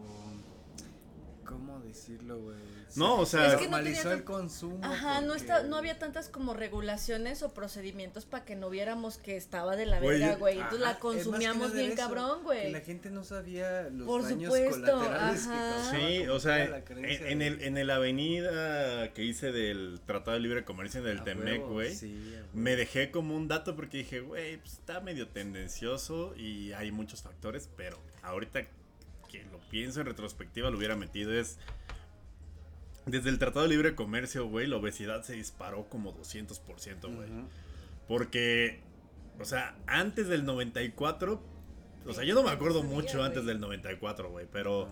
¿Cómo 1.45 1.81
decirlo, 1.81 2.39
güey? 2.41 2.57
No, 2.97 3.17
o 3.21 3.27
sea- 3.27 3.49
Se 3.51 3.55
Es 3.55 3.61
que 3.61 3.65
no 3.67 3.73
normalizó 3.73 4.03
tenía 4.03 4.17
el 4.19 4.25
consumo. 4.25 4.79
Ajá, 4.85 5.21
no 5.23 5.35
está, 5.35 5.63
no 5.63 5.77
había 5.77 5.99
tantas 5.99 6.29
como 6.29 6.53
regulaciones 6.55 7.43
o 7.43 7.53
procedimientos 7.55 8.27
para 8.27 8.45
que 8.45 8.55
no 8.55 8.69
viéramos 8.71 9.17
que 9.19 9.37
estaba 9.37 9.77
de 9.77 9.87
la 9.87 9.99
verga, 10.01 10.37
güey. 10.37 10.57
Entonces 10.59 10.81
la 10.81 10.95
que 10.95 11.01
consumíamos 11.01 11.73
bien 11.73 11.93
eso, 11.93 11.97
cabrón, 11.97 12.39
que 12.41 12.45
güey. 12.45 12.73
La 12.73 12.81
gente 12.81 13.11
no 13.11 13.25
sabía 13.25 13.89
los 13.91 14.07
Por 14.07 14.23
daños 14.25 14.53
supuesto, 14.55 14.93
colaterales 14.93 15.47
que 15.47 15.53
ajá. 15.53 15.71
causaba 15.75 15.91
Sí, 16.09 16.27
o 16.29 16.41
sea, 16.41 16.67
toda 16.67 16.79
la 16.79 16.85
creencia, 16.85 17.27
en, 17.29 17.33
en 17.33 17.43
el, 17.43 17.63
en 17.63 17.79
el 17.79 17.91
avenida 17.91 19.13
que 19.15 19.25
hice 19.25 19.53
del 19.53 20.01
Tratado 20.07 20.33
de 20.37 20.41
Libre 20.41 20.65
Comercio 20.65 21.01
en 21.01 21.07
el 21.09 21.25
Temec, 21.25 21.63
güey. 21.67 21.95
sí. 21.95 22.35
Me 22.53 22.77
dejé 22.77 23.11
como 23.11 23.35
un 23.35 23.49
dato 23.49 23.75
porque 23.77 23.99
dije, 23.99 24.21
güey, 24.21 24.59
pues 24.59 24.75
está 24.75 25.01
medio 25.01 25.29
tendencioso 25.29 26.35
y 26.37 26.73
hay 26.73 26.93
muchos 26.93 27.23
factores, 27.23 27.69
pero 27.77 27.99
ahorita 28.23 28.67
que 29.33 29.45
lo 29.51 29.59
pienso 29.71 30.01
en 30.01 30.07
retrospectiva 30.07 30.71
lo 30.71 30.79
hubiera 30.79 30.95
metido 30.95 31.33
es... 31.33 31.59
Desde 33.07 33.31
el 33.31 33.41
Tratado 33.41 33.65
de 33.65 33.71
Libre 33.71 33.97
Comercio, 33.97 34.47
güey, 34.47 34.69
la 34.69 34.77
obesidad 34.77 35.25
se 35.25 35.33
disparó 35.33 35.89
como 35.89 36.17
200%, 36.17 37.13
güey. 37.13 37.29
Porque, 38.07 38.81
o 39.41 39.45
sea, 39.45 39.77
antes 39.89 40.29
del 40.29 40.45
94, 40.45 41.43
o 42.07 42.13
sea, 42.13 42.25
yo 42.25 42.35
no 42.35 42.43
me 42.43 42.51
acuerdo 42.51 42.83
mucho 42.83 43.23
antes 43.23 43.45
del 43.45 43.61
94, 43.61 44.31
güey, 44.31 44.47
pero... 44.51 44.89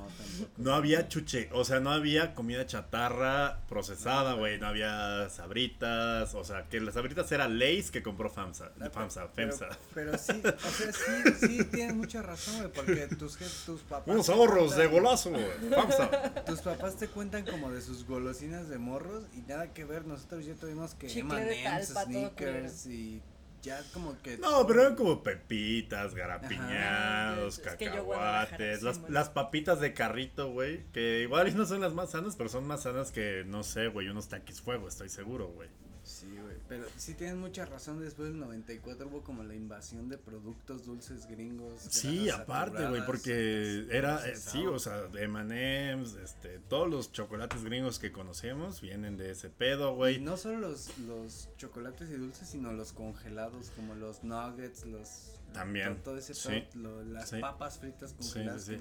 No, 0.57 0.75
había 0.75 1.09
chuche, 1.09 1.49
o 1.53 1.65
sea, 1.65 1.81
no 1.81 1.91
había 1.91 2.35
comida 2.35 2.67
chatarra 2.67 3.61
procesada, 3.69 4.35
güey, 4.35 4.59
no 4.59 4.67
había 4.67 5.29
sabritas, 5.31 6.35
o 6.35 6.45
sea, 6.45 6.65
que 6.69 6.81
las 6.81 6.95
sabritas 6.95 7.31
era 7.33 7.49
Lays 7.49 7.91
que 7.91 8.03
compró 8.03 8.31
FAMSA, 8.31 8.73
Ah, 8.81 8.91
FAMSA, 8.91 9.29
pero, 9.35 9.53
FEMSA. 9.57 9.79
pero 9.95 10.19
sí, 10.19 10.43
o 10.45 10.71
sea, 10.71 10.93
sí, 10.93 11.47
sí 11.47 11.65
tienes 11.65 11.95
mucha 11.95 12.23
razón, 12.23 12.57
güey, 12.59 12.73
porque 12.73 13.07
tus, 13.17 13.37
tus 13.67 13.81
papás. 13.83 14.07
Unos 14.13 14.29
ahorros 14.29 14.77
de 14.77 14.87
golazo, 14.87 15.31
güey, 15.31 15.45
FAMSA. 15.71 16.45
Tus 16.45 16.61
papás 16.61 16.97
te 16.97 17.09
cuentan 17.09 17.45
como 17.45 17.71
de 17.71 17.81
sus 17.83 18.07
golosinas 18.07 18.69
de 18.69 18.79
morros 18.79 19.25
y 19.35 19.41
nada 19.43 19.73
que 19.73 19.85
ver, 19.85 20.07
nosotros 20.07 20.45
ya 20.47 20.55
tuvimos 20.55 20.95
que 20.95 21.07
Chicle 21.09 21.45
de 21.45 21.63
M&M's, 21.65 21.89
Snickers 22.05 22.87
y 22.87 23.23
ya 23.63 23.83
como 23.93 24.21
que. 24.23 24.39
No, 24.39 24.67
pero 24.67 24.83
eran 24.83 24.97
como 24.97 25.23
pepitas, 25.23 26.15
garapiñados, 26.15 27.59
Ajá. 27.61 27.71
Es 27.71 27.77
que 27.77 27.85
yo 27.87 28.05
Guadalajara, 28.05 28.51
cacahuates, 28.51 28.83
las, 28.83 29.11
las 29.11 29.29
papitas 29.29 29.81
de 29.81 29.93
carrito, 29.95 30.51
güey, 30.51 30.85
que 30.93 31.23
igual 31.23 31.57
no 31.57 31.67
son 31.67 31.81
las 31.81 31.93
más 31.93 32.11
sanas, 32.11 32.37
pero 32.37 32.49
son 32.49 32.67
más 32.67 32.83
sanas 32.83 33.13
que, 33.13 33.45
no 33.47 33.63
sé, 33.63 33.89
güey, 33.89 34.09
unos 34.09 34.29
taquis 34.29 34.61
fuego, 34.61 34.89
estoy 34.89 35.09
seguro, 35.09 35.49
güey. 35.49 35.69
Sí, 36.11 36.27
güey, 36.43 36.57
pero 36.69 36.85
sí 36.97 37.15
tienes 37.15 37.37
mucha 37.37 37.65
razón, 37.67 38.01
después 38.01 38.31
del 38.31 38.41
94 38.41 39.07
hubo 39.07 39.23
como 39.23 39.45
la 39.45 39.55
invasión 39.55 40.09
de 40.09 40.19
productos 40.19 40.85
dulces 40.85 41.27
gringos. 41.27 41.81
Sí, 41.89 42.29
aparte, 42.29 42.85
güey, 42.89 43.07
porque 43.07 43.87
era, 43.91 44.27
eh, 44.29 44.35
sí, 44.37 44.67
o 44.67 44.79
sea, 44.81 45.03
de 45.03 45.23
M&M's, 45.23 46.15
este, 46.17 46.59
todos 46.69 46.91
los 46.91 47.13
chocolates 47.13 47.63
gringos 47.63 47.99
que 48.01 48.11
conocemos 48.11 48.81
vienen 48.81 49.17
de 49.17 49.31
ese 49.31 49.51
pedo, 49.51 49.93
Y 49.93 49.97
güey. 49.97 50.21
no 50.21 50.37
solo 50.37 50.59
los, 50.59 50.99
los 50.99 51.49
chocolates 51.57 52.11
y 52.11 52.15
dulces, 52.15 52.49
sino 52.49 52.73
los 52.73 52.93
congelados, 52.93 53.71
como 53.77 53.95
los 53.95 54.25
nuggets, 54.25 54.85
los... 54.87 55.37
También, 55.55 55.97
to- 55.99 56.03
Todo, 56.03 56.19
ese 56.19 56.35
sí, 56.35 56.65
lo- 56.75 57.03
las 57.05 57.31
sí. 57.31 57.39
papas 57.41 57.79
fritas 57.79 58.15
congeladas. 58.15 58.65
sí. 58.65 58.77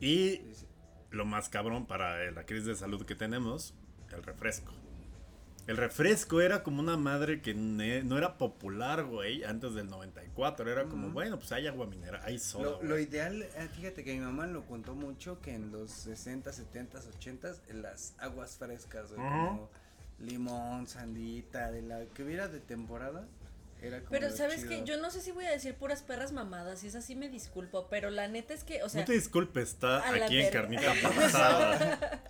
Y 0.00 0.40
lo 1.12 1.24
más 1.24 1.48
cabrón 1.48 1.86
para 1.86 2.24
eh, 2.24 2.32
la 2.32 2.44
crisis 2.44 2.66
de 2.66 2.74
salud 2.74 3.06
que 3.06 3.14
tenemos, 3.14 3.74
el 4.12 4.22
refresco. 4.24 4.72
El 5.66 5.76
refresco 5.78 6.40
era 6.42 6.62
como 6.62 6.80
una 6.80 6.96
madre 6.98 7.40
que 7.40 7.54
ne- 7.54 8.02
no 8.02 8.18
era 8.18 8.36
popular, 8.36 9.04
güey, 9.04 9.44
antes 9.44 9.74
del 9.74 9.88
94. 9.88 10.70
Era 10.70 10.84
como, 10.84 11.08
bueno, 11.10 11.38
pues 11.38 11.52
hay 11.52 11.66
agua 11.66 11.86
mineral, 11.86 12.20
hay 12.24 12.38
soda, 12.38 12.78
Lo, 12.82 12.98
ideal, 12.98 13.42
eh, 13.42 13.68
fíjate 13.74 14.04
que 14.04 14.12
mi 14.12 14.20
mamá 14.20 14.46
lo 14.46 14.66
contó 14.66 14.94
mucho, 14.94 15.40
que 15.40 15.54
en 15.54 15.72
los 15.72 15.90
60, 15.90 16.52
70, 16.52 16.98
80, 17.16 17.52
en 17.68 17.80
las 17.82 18.14
aguas 18.18 18.56
frescas, 18.58 19.12
güey, 19.12 19.26
como 19.26 19.70
limón, 20.18 20.86
sandita, 20.86 21.70
de 21.70 21.82
la 21.82 22.04
que 22.14 22.22
hubiera 22.24 22.48
de 22.48 22.60
temporada, 22.60 23.26
era 23.82 23.98
como 24.00 24.10
Pero 24.10 24.30
sabes 24.30 24.58
chido. 24.58 24.68
que 24.70 24.84
yo 24.84 24.96
no 24.98 25.10
sé 25.10 25.20
si 25.20 25.32
voy 25.32 25.44
a 25.46 25.50
decir 25.50 25.74
puras 25.74 26.02
perras 26.02 26.32
mamadas, 26.32 26.84
y 26.84 26.88
es 26.88 26.94
así 26.94 27.16
me 27.16 27.28
disculpo, 27.28 27.86
pero 27.90 28.10
la 28.10 28.28
neta 28.28 28.54
es 28.54 28.64
que, 28.64 28.82
o 28.82 28.88
sea, 28.88 29.00
no 29.00 29.06
te 29.06 29.12
disculpes, 29.14 29.70
está 29.70 30.06
aquí 30.08 30.40
en 30.40 30.52
carnita 30.52 30.92
pasada. 31.16 32.22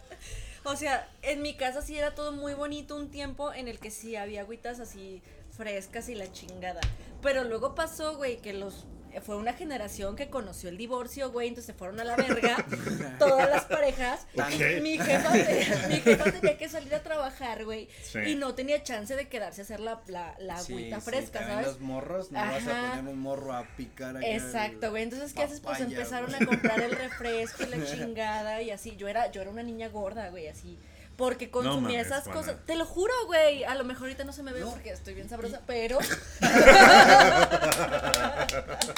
O 0.64 0.76
sea, 0.76 1.08
en 1.22 1.42
mi 1.42 1.54
casa 1.54 1.82
sí 1.82 1.96
era 1.96 2.14
todo 2.14 2.32
muy 2.32 2.54
bonito 2.54 2.96
un 2.96 3.10
tiempo 3.10 3.52
en 3.52 3.68
el 3.68 3.78
que 3.78 3.90
sí 3.90 4.16
había 4.16 4.40
agüitas 4.40 4.80
así 4.80 5.22
frescas 5.54 6.08
y 6.08 6.14
la 6.14 6.32
chingada. 6.32 6.80
Pero 7.22 7.44
luego 7.44 7.74
pasó, 7.74 8.16
güey, 8.16 8.38
que 8.38 8.54
los 8.54 8.86
fue 9.20 9.36
una 9.36 9.52
generación 9.52 10.16
que 10.16 10.28
conoció 10.30 10.68
el 10.68 10.76
divorcio, 10.76 11.30
güey, 11.30 11.48
entonces 11.48 11.72
se 11.72 11.78
fueron 11.78 12.00
a 12.00 12.04
la 12.04 12.16
verga 12.16 12.56
todas 13.18 13.48
las 13.48 13.64
parejas. 13.64 14.26
Ok. 14.36 14.78
Y 14.78 14.80
mi 14.80 14.98
jefa, 14.98 15.32
te- 15.32 15.66
mi 15.88 16.00
jefa 16.00 16.24
tenía 16.32 16.56
que 16.58 16.68
salir 16.68 16.94
a 16.94 17.02
trabajar, 17.02 17.64
güey, 17.64 17.88
Sí. 18.02 18.18
y 18.26 18.34
no 18.34 18.54
tenía 18.54 18.82
chance 18.82 19.14
de 19.16 19.28
quedarse 19.28 19.62
a 19.62 19.64
hacer 19.64 19.80
la, 19.80 20.00
la, 20.06 20.34
la 20.38 20.56
agüita 20.56 21.00
sí, 21.00 21.10
fresca, 21.10 21.40
¿sabes? 21.46 21.66
los 21.66 21.80
morros, 21.80 22.32
no 22.32 22.40
vas 22.40 22.66
a 22.66 22.80
Ajá. 22.80 22.96
poner 22.96 23.12
un 23.14 23.20
morro 23.20 23.52
a 23.52 23.64
picar 23.76 24.16
acá 24.16 24.26
Exacto, 24.26 24.90
güey. 24.90 25.02
Entonces, 25.04 25.32
¿qué 25.32 25.42
haces? 25.42 25.60
Pues 25.60 25.80
empezaron 25.80 26.30
güey. 26.30 26.42
a 26.42 26.46
comprar 26.46 26.80
el 26.80 26.92
refresco 26.96 27.62
y 27.64 27.66
la 27.66 27.84
chingada 27.84 28.62
y 28.62 28.70
así. 28.70 28.96
Yo 28.96 29.08
era, 29.08 29.30
yo 29.30 29.40
era 29.42 29.50
una 29.50 29.62
niña 29.62 29.88
gorda, 29.88 30.28
güey, 30.30 30.48
así. 30.48 30.78
Porque 31.16 31.48
consumía 31.48 31.98
mames, 32.02 32.06
esas 32.06 32.24
cosas. 32.26 32.56
Te 32.66 32.74
lo 32.74 32.84
juro, 32.84 33.12
güey. 33.26 33.62
A 33.62 33.76
lo 33.76 33.84
mejor 33.84 34.08
ahorita 34.08 34.24
no 34.24 34.32
se 34.32 34.42
me 34.42 34.52
ve 34.52 34.62
No. 34.62 34.70
porque 34.70 34.90
estoy 34.90 35.14
bien 35.14 35.28
sabrosa, 35.28 35.60
pero. 35.64 35.98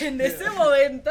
en 0.00 0.20
ese 0.20 0.50
momento. 0.50 1.10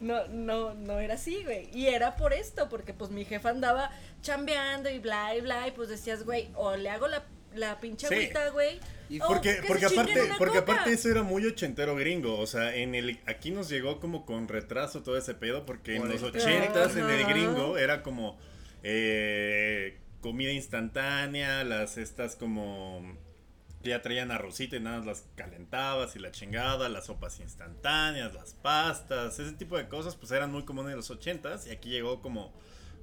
No, 0.00 0.26
no, 0.28 0.74
no 0.74 0.98
era 0.98 1.14
así, 1.14 1.44
güey. 1.44 1.68
Y 1.72 1.86
era 1.86 2.16
por 2.16 2.32
esto, 2.32 2.68
porque 2.68 2.92
pues 2.92 3.10
mi 3.10 3.24
jefa 3.24 3.50
andaba 3.50 3.90
chambeando 4.20 4.90
y 4.90 4.98
bla 4.98 5.36
y 5.36 5.40
bla. 5.40 5.68
Y 5.68 5.70
pues 5.70 5.88
decías, 5.88 6.24
güey, 6.24 6.50
o 6.54 6.74
le 6.76 6.90
hago 6.90 7.06
la, 7.06 7.22
la 7.54 7.78
pinche 7.78 8.08
Sí. 8.08 8.14
agüita, 8.14 8.48
güey. 8.50 8.80
Y 9.08 9.20
o 9.20 9.26
Porque, 9.28 9.60
que 9.60 9.68
porque 9.68 9.86
aparte, 9.86 10.20
porque 10.38 10.58
coca. 10.58 10.72
aparte 10.72 10.92
eso 10.92 11.08
era 11.08 11.22
muy 11.22 11.46
ochentero 11.46 11.94
gringo. 11.94 12.36
O 12.38 12.46
sea, 12.48 12.74
en 12.74 12.94
el 12.96 13.20
aquí 13.26 13.50
nos 13.52 13.68
llegó 13.68 14.00
como 14.00 14.26
con 14.26 14.48
retraso 14.48 15.02
todo 15.02 15.16
ese 15.16 15.34
pedo. 15.34 15.64
Porque 15.66 15.94
en 15.94 16.08
los 16.08 16.22
ochentas, 16.22 16.96
en 16.96 17.08
el 17.08 17.24
gringo, 17.26 17.78
era 17.78 18.02
como 18.02 18.38
eh, 18.82 19.98
comida 20.20 20.50
instantánea, 20.50 21.62
las 21.62 21.96
estas 21.96 22.34
como 22.34 23.16
ya 23.90 24.02
traían 24.02 24.30
arrocito 24.30 24.76
y 24.76 24.80
nada 24.80 24.98
más 24.98 25.06
las 25.06 25.24
calentabas 25.36 26.16
y 26.16 26.18
la 26.18 26.30
chingada, 26.30 26.88
las 26.88 27.06
sopas 27.06 27.40
instantáneas, 27.40 28.34
las 28.34 28.54
pastas, 28.54 29.38
ese 29.38 29.52
tipo 29.52 29.76
de 29.76 29.88
cosas, 29.88 30.16
pues 30.16 30.32
eran 30.32 30.50
muy 30.50 30.64
comunes 30.64 30.90
en 30.92 30.96
los 30.96 31.10
ochentas. 31.10 31.66
Y 31.66 31.70
aquí 31.70 31.90
llegó 31.90 32.20
como 32.22 32.52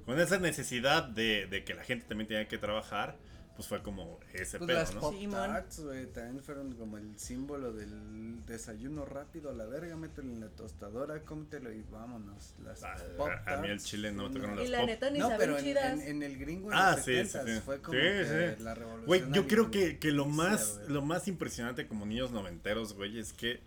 con 0.06 0.18
esa 0.18 0.38
necesidad 0.38 1.04
de, 1.04 1.46
de 1.46 1.64
que 1.64 1.74
la 1.74 1.84
gente 1.84 2.06
también 2.06 2.28
tenía 2.28 2.48
que 2.48 2.58
trabajar. 2.58 3.16
Pues 3.60 3.68
fue 3.68 3.82
como 3.82 4.18
ese 4.32 4.56
Pues 4.56 4.68
pedo, 4.68 4.78
las 4.78 4.94
¿no? 4.94 5.00
Pop 5.02 5.14
Sí. 5.18 5.26
Tarts, 5.26 5.80
güey, 5.80 6.06
también 6.06 6.42
fueron 6.42 6.72
como 6.76 6.96
el 6.96 7.18
símbolo 7.18 7.72
del 7.74 8.42
desayuno 8.46 9.04
rápido 9.04 9.50
a 9.50 9.52
la 9.52 9.66
verga, 9.66 9.96
mételo 9.96 10.30
en 10.32 10.40
la 10.40 10.48
tostadora, 10.48 11.20
cómetelo 11.26 11.70
y 11.70 11.82
vámonos. 11.90 12.54
Las 12.64 12.82
Ah, 12.82 12.94
Pop 13.18 13.28
a 13.28 13.56
mí 13.58 13.68
el 13.68 13.74
Tarts, 13.76 13.84
chile 13.84 14.12
no 14.12 14.30
me 14.30 14.34
tocaron 14.34 14.58
Y 14.58 14.62
las 14.62 14.70
la 14.70 14.78
pop. 14.78 14.86
neta 14.86 15.10
ni 15.10 15.18
No, 15.18 15.24
saben 15.26 15.38
pero 15.40 15.58
en, 15.58 15.64
chidas. 15.64 15.92
en- 15.92 16.00
en 16.08 16.22
el 16.22 16.38
gringo 16.38 16.72
en 16.72 16.78
Ah, 16.78 16.92
los 16.96 17.04
sí, 17.04 17.12
sí, 17.16 17.20
70s 17.36 17.54
sí. 17.56 17.60
fue 17.62 17.82
como 17.82 17.98
Sí, 17.98 18.02
que 18.02 18.54
sí. 18.56 18.62
la 18.62 18.74
revolución. 18.74 19.06
Güey, 19.06 19.22
yo 19.32 19.46
creo 19.46 19.70
que, 19.70 19.98
que 19.98 20.10
lo 20.10 20.24
más, 20.24 20.80
lo 20.88 21.02
más 21.02 21.28
impresionante 21.28 21.86
como 21.86 22.06
niños 22.06 22.30
noventeros, 22.30 22.94
güey, 22.94 23.18
es 23.18 23.34
que 23.34 23.60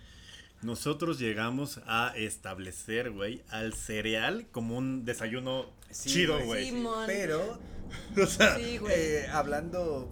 nosotros 0.64 1.20
llegamos 1.20 1.82
a 1.86 2.14
establecer, 2.16 3.12
güey, 3.12 3.44
al 3.50 3.76
cereal 3.76 4.48
como 4.52 4.76
un 4.76 5.06
desayuno 5.06 5.70
Sí, 5.94 6.10
chido, 6.10 6.40
güey. 6.46 6.74
Pero, 7.08 7.60
O 8.22 8.26
sea, 8.26 8.56
Sí, 8.58 8.80
eh, 8.90 9.28
hablando 9.32 10.10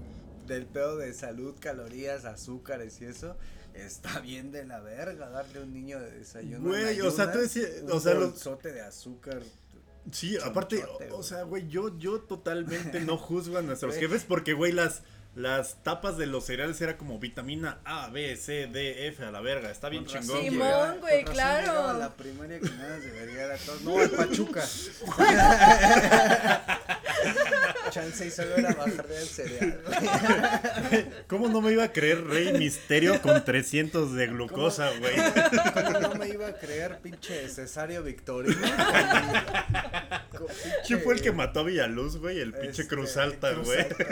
del 0.47 0.65
pedo 0.67 0.97
de 0.97 1.13
salud, 1.13 1.55
calorías, 1.59 2.25
azúcares 2.25 3.01
y 3.01 3.05
eso, 3.05 3.35
está 3.73 4.19
bien 4.21 4.51
de 4.51 4.65
la 4.65 4.79
verga 4.81 5.29
darle 5.29 5.59
a 5.59 5.63
un 5.63 5.73
niño 5.73 5.99
de 5.99 6.11
desayuno. 6.11 6.69
Güey, 6.69 7.01
o 7.01 7.09
sea, 7.11 7.31
tú 7.31 7.39
decías- 7.39 7.81
un 7.83 7.91
o 7.91 7.99
sea, 7.99 8.13
lo- 8.13 8.29
bolsote 8.29 8.71
de 8.71 8.81
azúcar. 8.81 9.41
sí, 10.11 10.37
aparte, 10.43 10.83
o, 11.11 11.23
sea, 11.23 11.43
güey, 11.43 11.67
yo, 11.69 11.97
yo 11.97 12.19
totalmente 12.21 12.99
no 13.01 13.17
juzgo 13.17 13.57
a 13.57 13.61
nuestros 13.61 13.95
jefes 13.95 14.23
porque, 14.27 14.53
güey, 14.53 14.71
las, 14.71 15.01
las 15.35 15.81
tapas 15.83 16.17
de 16.17 16.25
los 16.27 16.45
cereales 16.45 16.81
era 16.81 16.97
como 16.97 17.17
vitamina 17.19 17.79
A, 17.85 18.09
B, 18.09 18.35
C, 18.35 18.67
D, 18.67 19.07
F 19.07 19.23
a 19.23 19.31
la 19.31 19.39
verga. 19.41 19.71
Está 19.71 19.87
bien 19.89 20.03
Con 20.05 20.21
chingón, 20.21 20.41
Simón, 20.41 20.99
güey. 20.99 21.23
claro. 21.23 21.97
la 21.97 22.09
primaria 22.15 22.59
que 22.59 22.69
nada 22.69 22.99
debería 22.99 23.47
dar 23.47 23.55
a 23.57 23.59
todos. 23.59 23.81
No, 23.81 24.01
el 24.01 24.09
Pachuca. 24.11 24.63
Chance 27.91 28.25
y 28.27 28.31
solo 28.31 28.55
era 28.55 28.73
bajarle 28.73 29.17
al 29.17 29.25
cereal. 29.27 29.81
güey. 29.85 31.05
¿Cómo 31.27 31.49
no 31.49 31.61
me 31.61 31.71
iba 31.73 31.83
a 31.83 31.91
creer 31.91 32.23
Rey 32.25 32.53
Misterio 32.53 33.21
con 33.21 33.43
300 33.43 34.13
de 34.13 34.27
glucosa, 34.27 34.89
güey? 34.97 35.15
¿Cómo 35.73 35.99
no 35.99 36.15
me 36.15 36.29
iba 36.29 36.47
a 36.47 36.53
creer 36.57 36.99
pinche 36.99 37.47
Cesario 37.49 38.01
Victorino? 38.03 38.55
Con- 40.31 40.39
con 40.39 40.47
¿Quién 40.87 41.01
fue 41.01 41.15
el 41.15 41.21
que 41.21 41.31
mató 41.31 41.59
a 41.61 41.63
Villaluz, 41.63 42.17
güey? 42.17 42.39
El 42.39 42.53
pinche 42.53 42.83
este, 42.83 42.87
Cruz 42.95 43.17
Alta, 43.17 43.53
Cruz 43.53 43.65
güey. 43.67 43.79
Alta. 43.79 44.05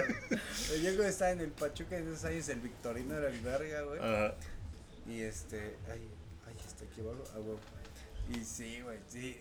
Yo 0.81 0.95
cuando 0.95 1.08
estaba 1.09 1.31
en 1.31 1.41
el 1.41 1.51
Pachuca 1.51 1.97
en 1.97 2.07
esos 2.07 2.25
años, 2.25 2.49
el 2.49 2.59
Victorino 2.59 3.15
era 3.15 3.29
el 3.29 3.39
verga, 3.41 3.81
güey. 3.83 3.99
Ajá. 3.99 4.35
Y 5.07 5.21
este, 5.21 5.75
ay, 5.91 6.07
ay, 6.47 6.55
está 6.65 6.85
aquí 6.85 7.01
abajo, 7.01 7.23
ah. 7.33 8.35
Y 8.35 8.43
sí, 8.45 8.81
güey, 8.81 8.99
sí. 9.07 9.37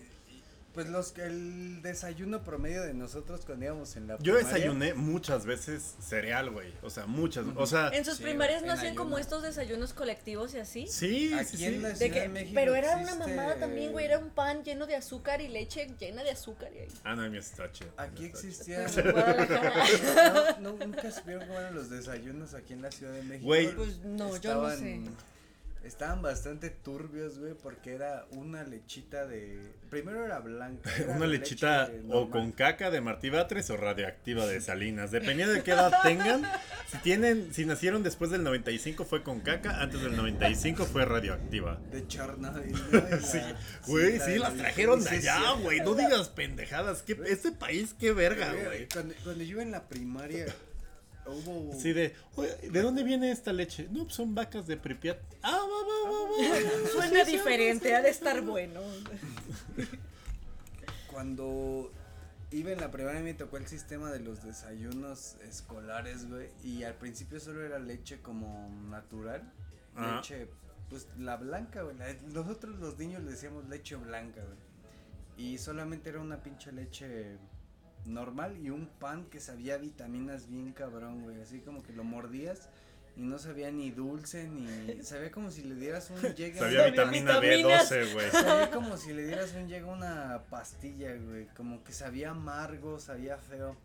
Pues 0.78 0.90
los 0.90 1.10
que 1.10 1.24
el 1.24 1.82
desayuno 1.82 2.44
promedio 2.44 2.82
de 2.84 2.94
nosotros 2.94 3.40
cuando 3.44 3.64
íbamos 3.64 3.96
en 3.96 4.06
la 4.06 4.16
Yo 4.18 4.34
primaria, 4.36 4.46
desayuné 4.58 4.94
muchas 4.94 5.44
veces 5.44 5.96
cereal, 5.98 6.50
güey. 6.50 6.72
O 6.82 6.88
sea, 6.88 7.04
muchas. 7.06 7.46
O 7.56 7.66
sea, 7.66 7.88
En 7.92 8.04
sus 8.04 8.18
Sí, 8.18 8.22
primarias 8.22 8.62
no 8.62 8.74
hacían 8.74 8.94
como 8.94 9.18
estos 9.18 9.42
desayunos 9.42 9.92
colectivos 9.92 10.54
y 10.54 10.60
así. 10.60 10.86
sí, 10.86 11.34
Aquí 11.34 11.56
sí, 11.56 11.64
en 11.64 11.72
sí. 11.74 11.78
la 11.80 11.88
De 11.94 12.10
que, 12.12 12.20
de 12.20 12.28
México 12.28 12.52
pero 12.54 12.76
era 12.76 12.96
una 12.96 13.16
mamada 13.16 13.56
también, 13.56 13.90
güey. 13.90 14.04
Era 14.04 14.20
un 14.20 14.30
pan 14.30 14.62
lleno 14.62 14.86
de 14.86 14.94
azúcar 14.94 15.40
y 15.40 15.48
leche 15.48 15.88
llena 15.98 16.22
de 16.22 16.30
azúcar. 16.30 16.72
Y 16.72 16.78
ahí. 16.78 16.88
Ah, 17.02 17.16
no, 17.16 17.28
mi 17.28 17.38
está 17.38 17.72
chido. 17.72 17.90
Aquí 17.96 18.30
Guadalajara. 18.30 19.84
no, 20.60 20.76
no, 20.76 20.86
nunca 20.86 21.10
supieron 21.10 21.44
cómo 21.48 21.58
eran 21.58 21.74
los 21.74 21.90
desayunos 21.90 22.54
aquí 22.54 22.74
en 22.74 22.82
la 22.82 22.92
Ciudad 22.92 23.14
de 23.14 23.24
México. 23.24 23.46
Güey. 23.46 23.74
Pues 23.74 23.98
no, 24.04 24.36
yo 24.36 24.62
no 24.62 24.70
sé. 24.76 25.00
Estaban 25.84 26.22
bastante 26.22 26.70
turbios, 26.70 27.38
güey, 27.38 27.54
porque 27.54 27.94
era 27.94 28.26
una 28.32 28.64
lechita 28.64 29.26
de. 29.26 29.72
Primero 29.90 30.24
era 30.24 30.40
blanca. 30.40 30.90
era 30.96 31.14
Una 31.14 31.26
leche 31.26 31.50
lechita 31.50 31.90
o 32.10 32.30
con 32.30 32.52
caca 32.52 32.90
de 32.90 33.00
Martí 33.00 33.30
Batres 33.30 33.70
o 33.70 33.76
radioactiva 33.76 34.44
de 34.46 34.60
Salinas. 34.60 35.10
Dependiendo 35.10 35.54
de 35.54 35.62
qué 35.62 35.70
edad 35.70 35.92
tengan. 36.02 36.42
Si 36.90 36.98
tienen, 36.98 37.54
si 37.54 37.64
nacieron 37.64 38.02
después 38.02 38.30
del 38.30 38.42
95 38.42 39.04
fue 39.04 39.22
con 39.22 39.40
caca, 39.40 39.80
antes 39.80 40.02
del 40.02 40.16
95 40.16 40.84
fue 40.84 41.04
radioactiva. 41.04 41.78
De 41.90 42.06
Chernobyl, 42.06 42.72
¿no? 42.72 43.18
Sí, 43.22 43.38
güey, 43.86 44.18
sí, 44.20 44.38
las 44.38 44.54
trajeron 44.54 45.02
de 45.02 45.10
allá, 45.10 45.52
güey. 45.62 45.80
No 45.80 45.94
digas 45.94 46.28
pendejadas. 46.28 47.02
¿Qué, 47.02 47.18
este 47.26 47.52
país, 47.52 47.94
qué 47.98 48.12
verga, 48.12 48.52
Güey. 48.52 48.88
Cuando, 48.92 49.14
cuando 49.22 49.44
yo 49.44 49.50
iba 49.52 49.62
en 49.62 49.70
la 49.70 49.88
primaria, 49.88 50.46
hubo. 51.30 51.72
Así 51.72 51.92
de, 51.92 52.14
"Oye, 52.36 52.54
¿de 52.70 52.82
dónde 52.82 53.02
viene 53.02 53.30
esta 53.30 53.52
leche? 53.52 53.88
No, 53.90 54.04
pues 54.04 54.14
son 54.16 54.34
vacas 54.34 54.66
de 54.66 54.76
Pripyat. 54.76 55.18
Ah, 55.42 55.52
va, 55.52 55.66
va, 55.66 56.10
va, 56.10 56.30
va. 56.30 56.88
Suena 56.90 57.24
diferente, 57.24 57.94
ha 57.94 58.02
de 58.02 58.10
estar 58.10 58.40
bueno. 58.42 58.80
Cuando 61.10 61.90
iba 62.50 62.70
en 62.70 62.80
la 62.80 62.90
primaria 62.90 63.20
me 63.20 63.34
tocó 63.34 63.56
el 63.56 63.66
sistema 63.66 64.10
de 64.10 64.20
los 64.20 64.42
desayunos 64.44 65.36
escolares, 65.48 66.28
güey. 66.28 66.48
Y 66.62 66.84
al 66.84 66.94
principio 66.94 67.40
solo 67.40 67.64
era 67.64 67.78
leche 67.78 68.20
como 68.20 68.70
natural. 68.88 69.42
Ajá. 69.94 70.16
Leche, 70.16 70.48
pues 70.88 71.08
la 71.18 71.36
blanca, 71.36 71.82
güey. 71.82 71.96
Nosotros 72.32 72.78
los 72.78 72.98
niños 72.98 73.22
le 73.22 73.32
decíamos 73.32 73.68
leche 73.68 73.96
blanca, 73.96 74.42
güey. 74.44 74.68
Y 75.36 75.58
solamente 75.58 76.08
era 76.10 76.20
una 76.20 76.42
pinche 76.42 76.72
leche 76.72 77.36
normal 78.06 78.56
y 78.58 78.70
un 78.70 78.86
pan 78.86 79.24
que 79.26 79.40
sabía 79.40 79.76
vitaminas 79.76 80.48
bien 80.48 80.72
cabrón, 80.72 81.22
güey. 81.22 81.40
Así 81.40 81.60
como 81.60 81.82
que 81.82 81.92
lo 81.92 82.04
mordías 82.04 82.68
y 83.18 83.22
no 83.22 83.38
sabía 83.38 83.70
ni 83.72 83.90
dulce 83.90 84.48
ni. 84.48 85.02
Sabía 85.02 85.32
como 85.32 85.50
si 85.50 85.64
le 85.64 85.74
dieras 85.74 86.08
un 86.10 86.20
llegue 86.34 86.60
a 86.60 86.62
Sabía 86.62 86.80
una 86.82 86.90
vitamina 86.90 87.40
vitaminas. 87.40 87.90
B12, 87.90 88.12
güey. 88.12 88.30
Sabía 88.30 88.70
como 88.70 88.96
si 88.96 89.12
le 89.12 89.26
dieras 89.26 89.52
un 89.54 89.68
llega 89.68 89.86
una 89.86 90.44
pastilla, 90.48 91.14
güey. 91.16 91.46
Como 91.56 91.82
que 91.82 91.92
sabía 91.92 92.30
amargo, 92.30 93.00
sabía 93.00 93.36
feo. 93.36 93.76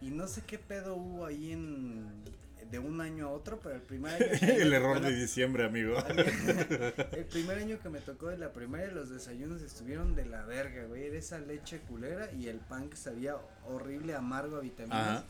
Y 0.00 0.10
no 0.10 0.28
sé 0.28 0.42
qué 0.46 0.58
pedo 0.58 0.94
hubo 0.94 1.26
ahí 1.26 1.52
en. 1.52 2.22
De 2.70 2.78
un 2.78 3.00
año 3.00 3.28
a 3.28 3.30
otro, 3.30 3.58
pero 3.60 3.74
el 3.74 3.82
primer 3.82 4.14
año. 4.14 4.26
El 4.40 4.72
error 4.72 4.96
tocó 4.96 5.08
de 5.08 5.14
diciembre, 5.14 5.64
amigo. 5.64 5.96
El 7.12 7.24
primer 7.24 7.58
año 7.58 7.78
que 7.80 7.88
me 7.88 8.00
tocó 8.00 8.28
de 8.28 8.38
la 8.38 8.52
primaria, 8.52 8.88
los 8.88 9.10
desayunos 9.10 9.62
estuvieron 9.62 10.14
de 10.14 10.26
la 10.26 10.44
verga, 10.44 10.84
güey. 10.84 11.06
Era 11.06 11.18
esa 11.18 11.38
leche 11.38 11.80
culera 11.80 12.30
y 12.32 12.48
el 12.48 12.58
pan 12.58 12.88
que 12.88 12.96
sabía 12.96 13.36
horrible, 13.66 14.14
amargo 14.14 14.56
a 14.56 14.60
vitaminas. 14.60 15.08
Ajá. 15.08 15.24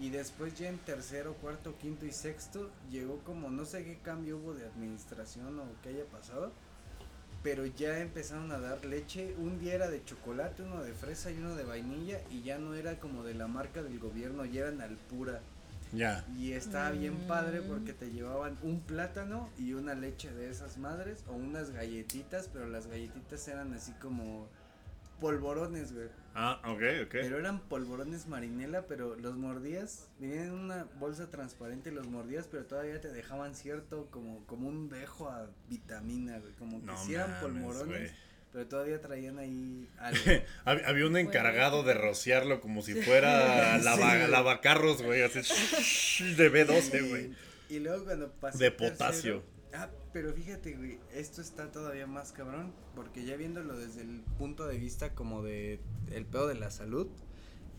Y 0.00 0.10
después 0.10 0.54
ya 0.58 0.68
en 0.68 0.78
tercero, 0.78 1.34
cuarto, 1.34 1.78
quinto 1.78 2.06
y 2.06 2.12
sexto 2.12 2.70
llegó 2.90 3.18
como 3.18 3.50
no 3.50 3.64
sé 3.64 3.84
qué 3.84 3.98
cambio 3.98 4.38
hubo 4.38 4.54
de 4.54 4.66
administración 4.66 5.58
o 5.60 5.66
qué 5.82 5.90
haya 5.90 6.04
pasado. 6.06 6.52
Pero 7.42 7.66
ya 7.66 7.98
empezaron 7.98 8.52
a 8.52 8.58
dar 8.58 8.84
leche. 8.84 9.34
Un 9.38 9.58
día 9.58 9.74
era 9.74 9.90
de 9.90 10.04
chocolate, 10.04 10.62
uno 10.62 10.82
de 10.82 10.92
fresa 10.92 11.30
y 11.30 11.38
uno 11.38 11.56
de 11.56 11.64
vainilla. 11.64 12.20
Y 12.30 12.42
ya 12.42 12.58
no 12.58 12.74
era 12.74 12.98
como 12.98 13.24
de 13.24 13.34
la 13.34 13.46
marca 13.46 13.82
del 13.82 13.98
gobierno, 13.98 14.44
ya 14.44 14.62
eran 14.62 14.80
al 14.80 14.96
pura. 14.96 15.40
Ya. 15.92 16.24
Y 16.38 16.52
estaba 16.52 16.90
bien 16.90 17.16
padre 17.28 17.60
porque 17.62 17.92
te 17.92 18.10
llevaban 18.10 18.58
un 18.62 18.80
plátano 18.80 19.50
y 19.58 19.74
una 19.74 19.94
leche 19.94 20.32
de 20.32 20.50
esas 20.50 20.78
madres 20.78 21.24
o 21.28 21.32
unas 21.32 21.70
galletitas, 21.70 22.48
pero 22.52 22.66
las 22.66 22.86
galletitas 22.86 23.46
eran 23.48 23.74
así 23.74 23.92
como 23.92 24.48
polvorones, 25.20 25.92
güey. 25.92 26.08
Ah, 26.34 26.60
ok, 26.64 27.04
ok. 27.04 27.10
Pero 27.12 27.38
eran 27.38 27.60
polvorones 27.60 28.26
marinela, 28.26 28.86
pero 28.86 29.14
los 29.16 29.36
mordías, 29.36 30.08
venían 30.18 30.46
en 30.46 30.52
una 30.52 30.84
bolsa 30.98 31.30
transparente 31.30 31.90
y 31.90 31.92
los 31.92 32.08
mordías, 32.08 32.48
pero 32.50 32.64
todavía 32.64 33.00
te 33.00 33.12
dejaban 33.12 33.54
cierto 33.54 34.08
como, 34.10 34.44
como 34.46 34.68
un 34.68 34.88
dejo 34.88 35.28
a 35.28 35.48
vitamina, 35.68 36.38
güey, 36.38 36.52
como 36.54 36.84
que 36.84 36.96
sí 36.96 37.14
eran 37.14 37.38
polvorones, 37.40 37.86
güey. 37.86 38.31
Pero 38.52 38.66
todavía 38.68 39.00
traían 39.00 39.38
ahí 39.38 39.88
algo. 39.98 40.20
Hab- 40.64 40.84
Había 40.86 41.06
un 41.06 41.16
encargado 41.16 41.82
de 41.82 41.94
rociarlo 41.94 42.60
como 42.60 42.82
si 42.82 42.94
fuera 42.94 43.76
Sí, 43.78 43.84
lava, 43.84 44.16
güey. 44.16 44.30
lavacarros, 44.30 45.02
güey. 45.02 45.22
Así 45.22 45.38
de 46.36 46.52
B12, 46.52 47.08
güey. 47.08 47.30
Y 47.68 47.78
luego 47.80 48.04
cuando 48.04 48.30
pasé 48.32 48.58
De 48.64 48.70
tercero- 48.70 48.92
potasio. 48.92 49.42
ah, 49.74 49.88
pero 50.12 50.32
fíjate, 50.34 50.74
güey, 50.76 50.98
esto 51.14 51.40
está 51.40 51.72
todavía 51.72 52.06
más 52.06 52.32
cabrón, 52.32 52.74
porque 52.94 53.24
ya 53.24 53.36
viéndolo 53.36 53.78
desde 53.78 54.02
el 54.02 54.20
punto 54.38 54.66
de 54.66 54.76
vista 54.76 55.14
como 55.14 55.42
de 55.42 55.80
el 56.10 56.26
pedo 56.26 56.48
de 56.48 56.54
la 56.56 56.70
salud, 56.70 57.08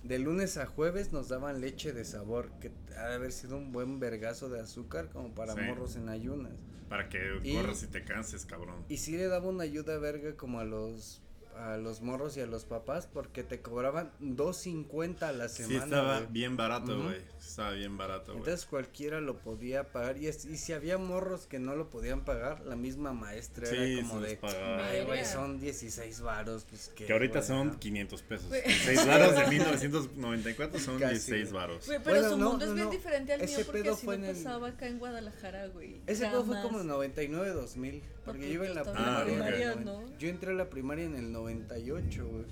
de 0.03 0.19
lunes 0.19 0.57
a 0.57 0.65
jueves 0.65 1.11
nos 1.13 1.29
daban 1.29 1.61
leche 1.61 1.93
de 1.93 2.03
sabor, 2.05 2.51
que 2.59 2.71
ha 2.97 3.07
de 3.09 3.15
haber 3.15 3.31
sido 3.31 3.57
un 3.57 3.71
buen 3.71 3.99
vergazo 3.99 4.49
de 4.49 4.59
azúcar 4.59 5.09
como 5.09 5.33
para 5.33 5.53
Sí. 5.55 5.61
morros 5.61 5.95
en 5.95 6.09
ayunas. 6.09 6.53
Para 6.89 7.09
que 7.09 7.19
corras 7.55 7.81
y 7.83 7.87
te 7.87 8.03
canses, 8.03 8.45
cabrón. 8.45 8.83
Y 8.89 8.97
sí 8.97 9.13
le 9.17 9.27
daba 9.27 9.49
una 9.49 9.63
ayuda 9.63 9.97
verga 9.97 10.35
como 10.35 10.59
a 10.59 10.63
los 10.65 11.22
a 11.57 11.77
los 11.77 12.01
morros 12.01 12.35
y 12.37 12.41
a 12.41 12.45
los 12.45 12.65
papás 12.65 13.07
porque 13.11 13.43
te 13.43 13.61
cobraban 13.61 14.11
2.50 14.19 15.23
a 15.23 15.31
la 15.31 15.49
Sí, 15.49 15.63
semana. 15.63 15.83
estaba 15.85 16.17
güey. 16.19 16.31
bien 16.31 16.57
barato, 16.57 17.01
güey. 17.03 17.21
Estaba 17.39 17.71
bien 17.71 17.97
barato, 17.97 18.31
güey. 18.33 18.37
Entonces 18.39 18.65
cualquiera 18.65 19.21
lo 19.21 19.37
podía 19.37 19.91
pagar 19.91 20.17
y, 20.17 20.27
es- 20.27 20.45
y 20.45 20.57
si 20.57 20.73
había 20.73 20.97
morros 20.97 21.45
que 21.47 21.59
no 21.59 21.75
lo 21.75 21.89
podían 21.89 22.21
pagar, 22.25 22.61
la 22.65 22.75
misma 22.75 23.13
maestra 23.13 23.67
Sí, 23.67 23.75
era 23.75 24.01
como 24.07 24.21
de, 24.21 24.39
ay 24.43 25.05
güey, 25.05 25.25
son 25.25 25.59
16 25.59 26.21
varos, 26.21 26.65
pues 26.69 26.89
que. 26.95 27.05
Que 27.05 27.13
ahorita 27.13 27.39
güey, 27.39 27.47
son 27.47 27.67
¿no?". 27.69 27.79
500 27.79 28.21
pesos. 28.23 28.47
Güey. 28.47 28.61
6 28.65 29.07
varos 29.07 29.35
de 29.35 29.47
1994 29.47 30.79
son 30.79 30.99
Casi, 30.99 31.13
16 31.13 31.51
güey. 31.51 31.53
varos. 31.53 31.85
Güey, 31.85 31.99
pero 32.03 32.15
Bueno, 32.15 32.29
su 32.29 32.37
no, 32.37 32.49
mundo 32.51 32.65
no, 32.65 32.71
es 32.71 32.75
bien 32.77 32.89
diferente 32.89 33.33
al 33.33 33.41
Ese 33.41 33.57
mío 33.57 33.65
porque 33.65 33.81
pedo 33.83 33.93
así 33.93 34.05
fue 34.05 34.17
no 34.17 34.23
en 34.25 34.29
el- 34.29 34.35
pasaba 34.43 34.67
acá 34.69 34.87
en 34.87 34.99
Guadalajara, 34.99 35.67
güey. 35.67 36.01
Ese 36.07 36.25
pedo 36.27 36.43
fue 36.45 36.61
como 36.61 36.81
en 36.81 36.87
99, 36.87 37.49
2000, 37.51 38.01
porque 38.26 38.47
yo 38.47 38.53
iba 38.55 38.65
en 38.67 38.76
la 38.76 38.84
pues, 38.84 40.17
Yo 40.19 40.30
entré 40.30 40.51
a 40.51 40.55
la 40.55 40.69
primaria 40.69 41.05
en 41.05 41.15
el 41.15 41.32
98, 41.32 42.28
güey. 42.28 42.45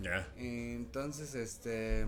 Ya. 0.00 0.28
Entonces, 0.36 1.34
este. 1.34 2.06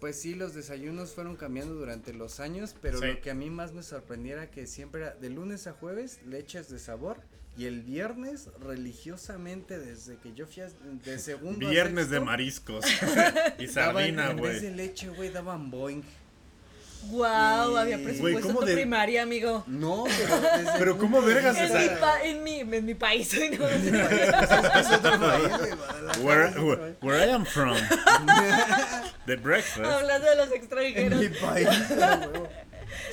Pues 0.00 0.20
sí, 0.20 0.34
los 0.36 0.54
desayunos 0.54 1.12
fueron 1.12 1.34
cambiando 1.34 1.74
durante 1.74 2.14
los 2.14 2.38
años, 2.38 2.76
pero 2.80 2.98
Sí. 2.98 3.06
lo 3.06 3.20
que 3.20 3.30
a 3.30 3.34
mí 3.34 3.50
más 3.50 3.72
me 3.72 3.82
sorprendía 3.82 4.34
era 4.34 4.50
que 4.50 4.66
siempre 4.66 5.02
era 5.02 5.14
de 5.16 5.28
lunes 5.28 5.66
a 5.66 5.72
jueves 5.72 6.20
leches 6.24 6.68
de 6.70 6.78
sabor 6.78 7.20
y 7.56 7.64
el 7.66 7.82
viernes 7.82 8.48
religiosamente 8.60 9.80
desde 9.80 10.16
que 10.18 10.32
yo 10.34 10.46
fui 10.46 10.62
a, 10.62 10.68
de 11.04 11.18
segundo 11.18 11.66
a 11.66 11.70
Viernes 11.70 12.10
de 12.10 12.20
mariscos. 12.20 12.84
y 13.58 13.66
sardina, 13.66 14.30
En 14.30 14.36
vez 14.36 14.62
de 14.62 14.68
güey. 14.68 14.76
leche, 14.76 15.08
güey, 15.08 15.30
daban 15.30 15.68
boing. 15.68 16.04
Wow, 17.10 17.74
Y- 17.74 17.78
había 17.78 17.98
presupuesto 18.02 18.40
¿cómo 18.48 18.60
en 18.60 18.66
tu 18.66 18.66
de- 18.66 18.74
primaria, 18.74 19.22
amigo. 19.22 19.64
No, 19.66 20.04
pero 20.06 20.40
desde 20.40 20.78
Pero 20.78 20.92
el 20.92 20.98
¿cómo 20.98 21.22
vergas 21.22 21.56
En 21.56 21.64
esa- 21.64 21.78
mi, 21.78 21.88
pa- 22.00 22.22
en 22.22 22.42
mi, 22.44 22.60
en 22.60 22.84
mi 22.84 22.94
país. 22.94 23.32
¿no? 23.58 23.66
Es 23.68 24.90
otro 24.92 25.18
país, 25.20 25.48
güey, 25.58 25.70
Guadalajara 26.20 26.60
Where, 26.62 26.96
where, 27.00 27.26
I 27.26 27.30
am 27.30 27.46
from. 27.46 27.76
The 29.26 29.36
breakfast. 29.36 29.84
Hablando 29.90 30.28
de 30.28 30.36
los 30.36 30.48
En 30.48 30.54
extranjeros. 30.54 31.20
mi 31.20 31.28
país. 31.28 31.68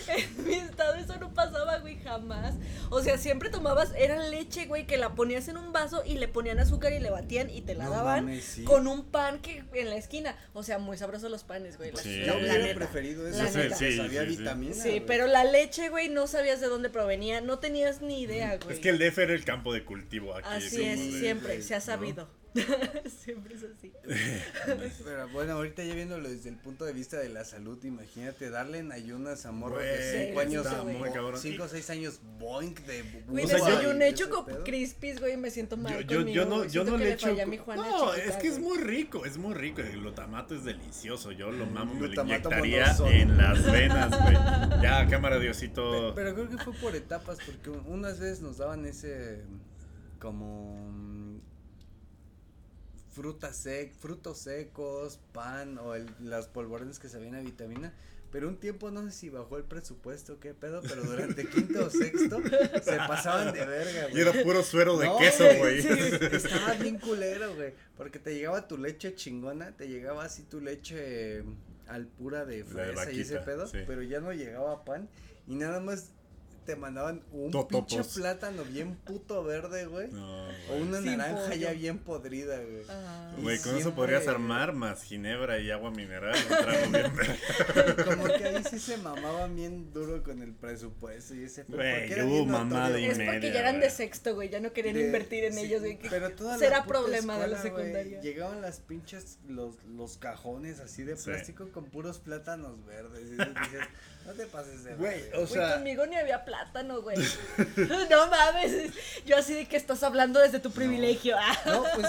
En 0.07 0.45
mi 0.45 0.53
estado 0.55 0.95
eso 0.95 1.17
no 1.19 1.33
pasaba, 1.33 1.79
güey, 1.79 1.97
jamás. 2.03 2.55
O 2.89 3.01
sea, 3.01 3.17
siempre 3.17 3.49
tomabas, 3.49 3.91
era 3.97 4.17
leche, 4.29 4.65
güey, 4.67 4.85
que 4.85 4.97
la 4.97 5.15
ponías 5.15 5.47
en 5.47 5.57
un 5.57 5.71
vaso 5.73 6.03
y 6.05 6.17
le 6.17 6.27
ponían 6.27 6.59
azúcar 6.59 6.93
y 6.93 6.99
le 6.99 7.09
batían 7.09 7.49
y 7.49 7.61
te 7.61 7.75
la 7.75 7.85
No 7.85 7.91
daban 7.91 8.25
mames, 8.25 8.43
sí. 8.43 8.63
con 8.63 8.87
un 8.87 9.03
pan 9.05 9.39
que 9.39 9.63
en 9.73 9.89
la 9.89 9.95
esquina. 9.95 10.35
O 10.53 10.63
sea, 10.63 10.77
muy 10.77 10.97
sabrosos 10.97 11.29
los 11.31 11.43
panes, 11.43 11.77
güey. 11.77 11.91
la- 11.91 12.01
Sí. 12.01 12.19
la- 12.19 12.25
Yo 12.27 12.33
la 12.33 12.39
hubiera 12.39 12.57
neta. 12.59 12.75
preferido 12.75 13.27
eso 13.27 13.37
La 13.43 13.49
neta. 13.51 13.75
Sí, 13.75 13.97
sabía 13.97 14.23
sí, 14.25 14.31
sí. 14.31 14.37
vitamina. 14.37 14.73
Sí, 14.73 14.81
güey. 14.89 15.05
pero 15.05 15.27
la 15.27 15.43
leche, 15.43 15.89
güey, 15.89 16.09
no 16.09 16.27
sabías 16.27 16.61
de 16.61 16.67
dónde 16.67 16.89
provenía, 16.89 17.41
no 17.41 17.59
tenías 17.59 18.01
ni 18.01 18.21
idea, 18.21 18.57
güey. 18.57 18.75
Es 18.75 18.79
que 18.81 18.89
el 18.89 18.97
DF 18.99 19.17
era 19.23 19.33
el 19.33 19.43
campo 19.45 19.73
de 19.73 19.83
cultivo 19.83 20.35
aquí. 20.35 20.47
Así 20.51 20.83
es, 20.83 20.99
de- 21.13 21.19
siempre, 21.19 21.61
se 21.61 21.75
ha 21.75 21.79
¿no? 21.79 21.85
sabido. 21.85 22.29
siempre 23.23 23.55
es 23.55 23.63
así. 23.63 23.91
Pero 25.03 25.29
bueno, 25.29 25.53
ahorita 25.53 25.83
ya 25.83 25.93
viéndolo 25.93 26.29
desde 26.29 26.49
el 26.49 26.55
punto 26.57 26.85
de 26.85 26.93
vista 26.93 27.17
de 27.17 27.29
la 27.29 27.43
salud, 27.45 27.83
imagínate 27.83 28.49
darle 28.49 28.79
en 28.79 28.91
ayunas 28.91 29.45
a 29.45 29.51
morros 29.51 29.81
de 29.83 30.27
5 30.29 30.39
sí, 30.41 30.47
años, 30.47 30.65
está 30.65 30.83
muy 30.83 31.09
cabrón. 31.11 31.39
5 31.39 31.63
o 31.63 31.67
6 31.67 31.89
años, 31.89 32.19
boink 32.39 32.79
de 32.81 33.03
Güey, 33.27 33.45
O 33.45 33.47
sea, 33.47 33.57
yo- 33.59 33.65
desayuné 33.65 34.07
ese 34.07 34.17
choco 34.17 34.45
pedo. 34.45 34.63
crispies, 34.63 35.19
güey, 35.19 35.37
me 35.37 35.51
siento 35.51 35.77
mal 35.77 35.93
Yo, 35.93 36.01
yo, 36.01 36.17
conmigo, 36.19 36.35
yo 36.35 36.45
no, 36.45 36.65
yo 36.65 36.83
no 36.83 36.97
le 36.97 37.17
Juana 37.17 37.81
No, 37.89 38.13
chiquita, 38.13 38.29
es 38.29 38.35
que 38.37 38.47
es 38.47 38.59
muy 38.59 38.77
rico, 38.77 39.25
es 39.25 39.37
muy 39.37 39.53
rico. 39.53 39.81
El 39.81 39.99
glutamato 39.99 40.55
es 40.55 40.63
delicioso. 40.63 41.31
Yo 41.31 41.51
lo 41.51 41.65
mamo, 41.65 41.93
me 41.93 42.07
lo 42.07 42.21
inyectaría 42.23 42.95
en 43.11 43.37
las 43.37 43.63
venas, 43.71 44.11
güey. 44.21 44.35
Ya, 44.81 45.07
cámara, 45.07 45.39
Diosito. 45.39 46.13
Pe- 46.13 46.21
Pero 46.21 46.33
creo 46.35 46.49
que 46.49 46.57
fue 46.57 46.73
por 46.73 46.95
etapas, 46.95 47.37
porque 47.45 47.69
un- 47.69 47.85
unas 47.87 48.19
veces 48.19 48.41
nos 48.41 48.57
daban 48.57 48.85
ese 48.85 49.41
como 50.19 50.75
mm, 50.91 51.14
frutas 53.15 53.55
sec, 53.55 53.93
frutos 53.95 54.37
secos, 54.39 55.19
pan 55.31 55.77
o 55.77 55.95
el, 55.95 56.05
las 56.19 56.47
polvorones 56.47 56.99
que 56.99 57.07
sabían 57.09 57.35
a 57.35 57.39
vitamina. 57.39 57.93
Pero 58.31 58.49
un 58.49 58.57
tiempo 58.57 58.91
no 58.91 59.03
sé 59.05 59.11
si 59.11 59.29
bajó 59.29 59.55
el 59.57 59.63
presupuesto, 59.63 60.39
qué 60.41 60.53
pedo, 60.53 60.81
pero 60.81 61.03
durante 61.03 61.45
quinto 61.49 61.85
o 61.85 61.89
sexto 61.89 62.41
se 62.83 62.97
pasaban 63.07 63.53
de 63.53 63.65
verga, 63.65 64.09
Y 64.09 64.11
güey. 64.11 64.21
era 64.23 64.43
puro 64.43 64.61
suero 64.61 64.97
de 64.97 65.05
No, 65.05 65.17
queso, 65.17 65.45
güey. 65.57 65.81
sí, 65.81 65.87
Estaba 66.33 66.73
bien 66.73 66.99
culero, 66.99 67.55
güey. 67.55 67.73
Porque 67.95 68.19
te 68.19 68.35
llegaba 68.35 68.67
tu 68.67 68.77
leche 68.77 69.15
chingona, 69.15 69.71
te 69.77 69.87
llegaba 69.87 70.25
así 70.25 70.43
tu 70.43 70.59
leche 70.59 71.43
al 71.87 72.07
pura 72.07 72.43
de 72.45 72.65
fresa 72.65 73.09
y 73.11 73.21
ese 73.21 73.37
pedo, 73.39 73.67
sí. 73.67 73.77
pero 73.87 74.01
ya 74.01 74.19
no 74.19 74.33
llegaba 74.33 74.83
pan 74.83 75.07
y 75.47 75.55
nada 75.55 75.79
más 75.79 76.09
te 76.65 76.75
mandaban 76.75 77.21
un 77.31 77.51
Totopos. 77.51 77.85
pinche 77.93 78.19
plátano 78.19 78.63
bien 78.63 78.95
puto 78.95 79.43
verde, 79.43 79.85
güey. 79.85 80.09
No, 80.11 80.47
O 80.71 80.75
una 80.81 80.99
naranja 81.01 81.43
pollo. 81.49 81.55
ya 81.55 81.71
bien 81.73 81.99
podrida, 81.99 82.57
güey. 82.57 82.83
Ah. 82.89 83.31
Y 83.37 83.41
Güey, 83.43 83.57
con 83.59 83.71
eso 83.71 83.81
siempre- 83.81 83.91
podrías 83.93 84.27
armar 84.27 84.73
más 84.73 85.03
ginebra 85.03 85.59
y 85.59 85.69
agua 85.71 85.91
mineral. 85.91 86.35
Como 88.05 88.25
que 88.25 88.45
ahí 88.45 88.63
sí 88.69 88.79
se 88.79 88.97
mamaban 88.97 89.55
bien 89.55 89.91
duro 89.93 90.23
con 90.23 90.41
el 90.41 90.53
presupuesto 90.53 91.35
y 91.35 91.43
ese 91.43 91.63
Güey, 91.63 92.13
hubo 92.23 92.29
bien 92.43 92.51
mamada 92.51 92.99
y 92.99 93.05
Es 93.05 93.09
porque 93.17 93.25
media, 93.31 93.53
ya 93.53 93.59
eran 93.59 93.79
de 93.79 93.89
sexto, 93.89 94.33
güey, 94.35 94.49
ya 94.49 94.59
no 94.59 94.73
querían 94.73 94.95
De- 94.95 95.05
invertir 95.05 95.43
en 95.45 95.53
sí, 95.53 95.61
ellos, 95.65 95.81
güey. 95.81 95.97
que 95.97 96.09
Pero 96.09 96.31
toda 96.31 96.53
la 96.53 96.57
será 96.59 96.83
puta 96.83 96.99
problema 96.99 97.37
de 97.39 97.47
la 97.47 97.55
escuela, 97.57 97.73
güey, 97.75 97.85
secundaria. 97.85 98.21
Llegaban 98.21 98.61
las 98.61 98.79
pinches, 98.79 99.37
los, 99.47 99.83
los 99.85 100.17
cajones 100.17 100.79
así 100.79 101.03
de 101.03 101.15
Sí. 101.17 101.25
plástico 101.29 101.69
con 101.71 101.85
puros 101.85 102.19
plátanos 102.19 102.83
verdes. 102.85 103.21
Y 103.27 103.31
dices, 103.31 103.81
no 104.25 104.33
te 104.33 104.45
pases 104.47 104.83
de 104.83 104.95
Güey, 104.95 105.21
o 105.33 105.37
Güey, 105.41 105.47
sea- 105.47 105.75
conmigo 105.75 106.05
ni 106.07 106.15
había 106.15 106.43
plátano, 106.55 107.01
güey. 107.01 107.17
no 108.09 108.27
mames. 108.27 108.93
Yo 109.25 109.37
así 109.37 109.53
de 109.53 109.67
que 109.67 109.77
estás 109.77 110.03
hablando 110.03 110.39
desde 110.39 110.59
tu 110.59 110.71
privilegio. 110.71 111.35
Ah. 111.37 111.57
No, 111.65 111.83
pues, 111.95 112.07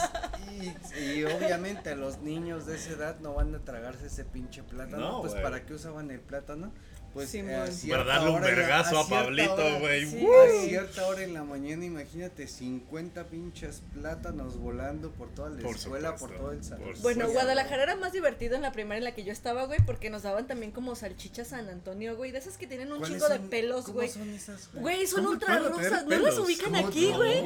y, 0.97 1.18
y 1.18 1.24
obviamente 1.24 1.94
los 1.97 2.18
niños 2.18 2.66
de 2.66 2.76
esa 2.76 2.90
edad 2.90 3.16
no 3.20 3.34
van 3.34 3.55
a 3.55 3.59
tragarse 3.61 4.07
ese 4.07 4.24
pinche 4.24 4.62
plátano. 4.62 4.99
No, 4.99 5.20
pues. 5.22 5.34
¿para 5.34 5.64
qué 5.64 5.74
usaban 5.74 6.11
el 6.11 6.20
plátano? 6.20 6.72
Pues, 7.16 7.34
eh, 7.34 7.42
Para 7.88 8.04
darle 8.04 8.28
un 8.30 8.42
vergazo 8.42 8.98
a 8.98 9.08
Pablito, 9.08 9.78
güey. 9.80 10.04
Sí. 10.06 10.26
A 10.26 10.66
cierta 10.68 11.06
hora 11.06 11.22
en 11.22 11.32
la 11.32 11.44
mañana, 11.44 11.82
imagínate 11.86 12.46
50 12.46 13.24
pinches 13.24 13.80
plátanos 13.94 14.58
volando 14.58 15.10
por 15.12 15.30
toda 15.34 15.48
la 15.48 15.62
Por 15.62 15.76
escuela, 15.76 16.10
supuesto, 16.12 16.26
por 16.28 16.36
todo 16.36 16.52
el 16.52 16.58
por 16.58 16.66
salón. 16.66 16.92
Bueno, 17.00 17.28
Guadalajara 17.30 17.84
era 17.84 17.96
más 17.96 18.12
divertido 18.12 18.54
en 18.54 18.60
la 18.60 18.72
primaria 18.72 18.98
en 18.98 19.04
la 19.04 19.14
que 19.14 19.24
yo 19.24 19.32
estaba, 19.32 19.64
güey, 19.64 19.78
porque 19.86 20.10
nos 20.10 20.24
daban 20.24 20.46
también 20.46 20.72
como 20.72 20.94
salchichas 20.94 21.48
San 21.48 21.70
Antonio, 21.70 22.16
güey, 22.16 22.32
de 22.32 22.38
esas 22.38 22.58
que 22.58 22.66
tienen 22.66 22.92
un 22.92 22.98
¿Cuáles 22.98 23.16
chingo 23.22 23.32
de 23.32 23.38
pelos, 23.48 23.84
¿Cómo 23.86 23.94
güey. 23.94 24.10
son 24.10 24.28
esas, 24.34 24.68
Güey, 24.74 25.06
son 25.06 25.20
¿Cómo 25.20 25.30
ultra 25.30 25.58
rosas, 25.58 26.04
¿no 26.04 26.18
las 26.18 26.36
ubican 26.38 26.72
¿Cómo 26.74 26.88
aquí, 26.88 27.12
güey? 27.12 27.42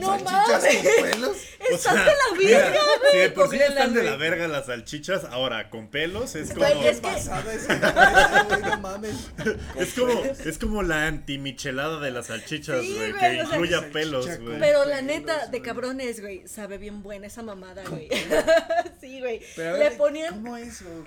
no, 0.00 0.18
mames. 0.18 0.64
Están 1.70 1.96
de 1.96 2.04
la 2.04 2.38
verga, 2.38 2.80
Si 3.12 3.16
de 3.18 3.28
güey. 3.28 3.34
por 3.34 3.50
sí 3.50 3.56
están 3.60 3.94
de 3.94 4.02
la 4.02 4.16
güey. 4.16 4.30
verga 4.30 4.48
las 4.48 4.66
salchichas, 4.66 5.24
ahora 5.26 5.70
con 5.70 5.86
pelos 5.88 6.34
es 6.34 6.50
como. 6.52 6.66
Es 6.66 7.00
que- 7.00 7.12
Es 9.76 9.94
como, 9.94 10.12
es 10.22 10.58
como 10.58 10.82
la 10.82 11.06
antimichelada 11.06 12.00
de 12.00 12.10
las 12.10 12.26
salchichas, 12.26 12.82
Sí, 12.82 12.94
güey, 12.96 13.12
que 13.12 13.18
o 13.18 13.20
sea, 13.20 13.42
incluya 13.44 13.90
pelos, 13.90 14.26
güey. 14.40 14.58
Pero 14.58 14.84
la 14.84 14.96
pelos, 14.96 15.06
neta, 15.06 15.46
de 15.46 15.62
cabrones, 15.62 16.20
güey, 16.20 16.46
sabe 16.46 16.78
bien 16.78 17.02
buena 17.02 17.26
esa 17.26 17.42
mamada, 17.42 17.82
güey. 17.88 18.08
sí, 19.00 19.20
güey. 19.20 19.40
Pero 19.56 19.76
Le 19.76 19.84
ver, 19.84 19.96
ponían. 19.96 20.44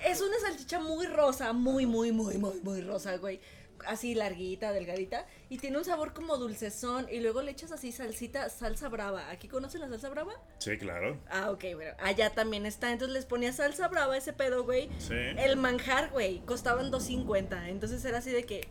Es 0.04 0.20
una 0.20 0.38
salchicha 0.40 0.80
muy 0.80 1.06
rosa, 1.06 1.52
muy, 1.52 1.86
muy, 1.86 2.12
muy, 2.12 2.38
muy, 2.38 2.60
muy 2.62 2.80
rosa, 2.82 3.16
güey. 3.16 3.40
Así 3.86 4.14
larguita, 4.14 4.72
delgadita. 4.72 5.26
Y 5.48 5.58
tiene 5.58 5.78
un 5.78 5.84
sabor 5.84 6.12
como 6.12 6.36
dulcezón. 6.36 7.06
Y 7.10 7.20
luego 7.20 7.42
le 7.42 7.50
echas 7.52 7.72
así 7.72 7.92
salsita, 7.92 8.48
salsa 8.50 8.88
brava. 8.88 9.30
¿Aquí 9.30 9.48
conocen 9.48 9.80
la 9.80 9.88
salsa 9.88 10.08
brava? 10.08 10.32
Sí, 10.58 10.76
claro. 10.78 11.18
Ah, 11.30 11.50
ok, 11.50 11.64
bueno. 11.74 11.92
Allá 12.00 12.30
también 12.30 12.66
está. 12.66 12.92
Entonces 12.92 13.14
les 13.14 13.26
ponía 13.26 13.52
salsa 13.52 13.88
brava 13.88 14.14
a 14.14 14.16
ese 14.18 14.32
pedo, 14.32 14.64
güey. 14.64 14.88
Sí. 14.98 15.14
El 15.14 15.56
manjar, 15.56 16.10
güey, 16.10 16.40
costaban 16.46 16.90
2.50. 16.90 17.68
Entonces 17.68 18.04
era 18.04 18.18
así 18.18 18.30
de 18.30 18.44
que. 18.44 18.68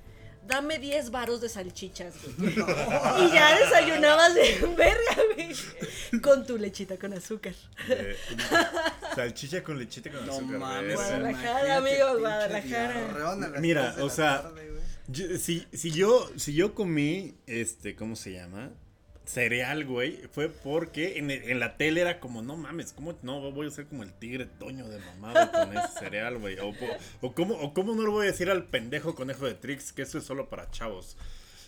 Dame 0.48 0.78
10 0.78 1.10
varos 1.10 1.42
de 1.42 1.50
salchichas, 1.50 2.14
güey. 2.38 2.54
y 2.54 3.32
ya 3.34 3.58
desayunabas 3.58 4.36
de 4.36 4.60
verga, 4.78 5.24
güey. 5.34 6.22
Con 6.22 6.46
tu 6.46 6.60
lechita 6.60 6.98
con 7.00 7.14
azúcar. 7.14 7.56
Eh, 7.90 8.16
salchicha 9.16 9.64
con 9.64 9.80
lechita 9.80 10.12
con 10.12 10.24
No 10.24 10.34
azúcar. 10.34 10.60
mames. 10.60 10.94
Guadalajara, 10.96 11.78
amigo, 11.78 12.20
Guadalajara. 12.20 13.60
Mira, 13.60 13.96
o 14.02 14.10
sea, 14.10 14.44
tarde. 14.44 14.75
Yo- 15.08 15.38
si, 15.38 15.66
si 15.74 15.92
yo, 15.92 16.28
si 16.38 16.54
yo 16.54 16.74
comí, 16.74 17.36
este, 17.48 17.96
¿cómo 17.96 18.16
se 18.16 18.34
llama? 18.34 18.72
Cereal, 19.26 19.86
güey, 19.86 20.18
fue 20.32 20.50
porque 20.50 21.18
en, 21.18 21.60
la 21.60 21.78
tele 21.78 22.02
era 22.02 22.20
como, 22.20 22.44
no 22.44 22.58
mames, 22.58 22.94
¿cómo 22.94 23.18
no 23.24 23.52
voy 23.52 23.68
a 23.68 23.72
ser 23.72 23.88
como 23.88 24.04
el 24.04 24.14
tigre 24.14 24.46
toño 24.46 24.88
de 24.88 25.00
mamado 25.00 25.52
con 25.52 25.76
ese 25.78 25.88
cereal, 26.00 26.38
güey? 26.38 26.58
O, 26.60 27.34
cómo, 27.34 27.56
o 27.56 27.74
cómo 27.74 27.96
no 27.96 28.04
le 28.04 28.10
voy 28.10 28.28
a 28.28 28.32
decir 28.32 28.52
al 28.52 28.66
pendejo 28.68 29.16
conejo 29.16 29.46
de 29.48 29.56
Trix 29.56 29.92
que 29.94 30.04
eso 30.04 30.20
es 30.20 30.24
solo 30.26 30.48
para 30.48 30.70
chavos. 30.70 31.18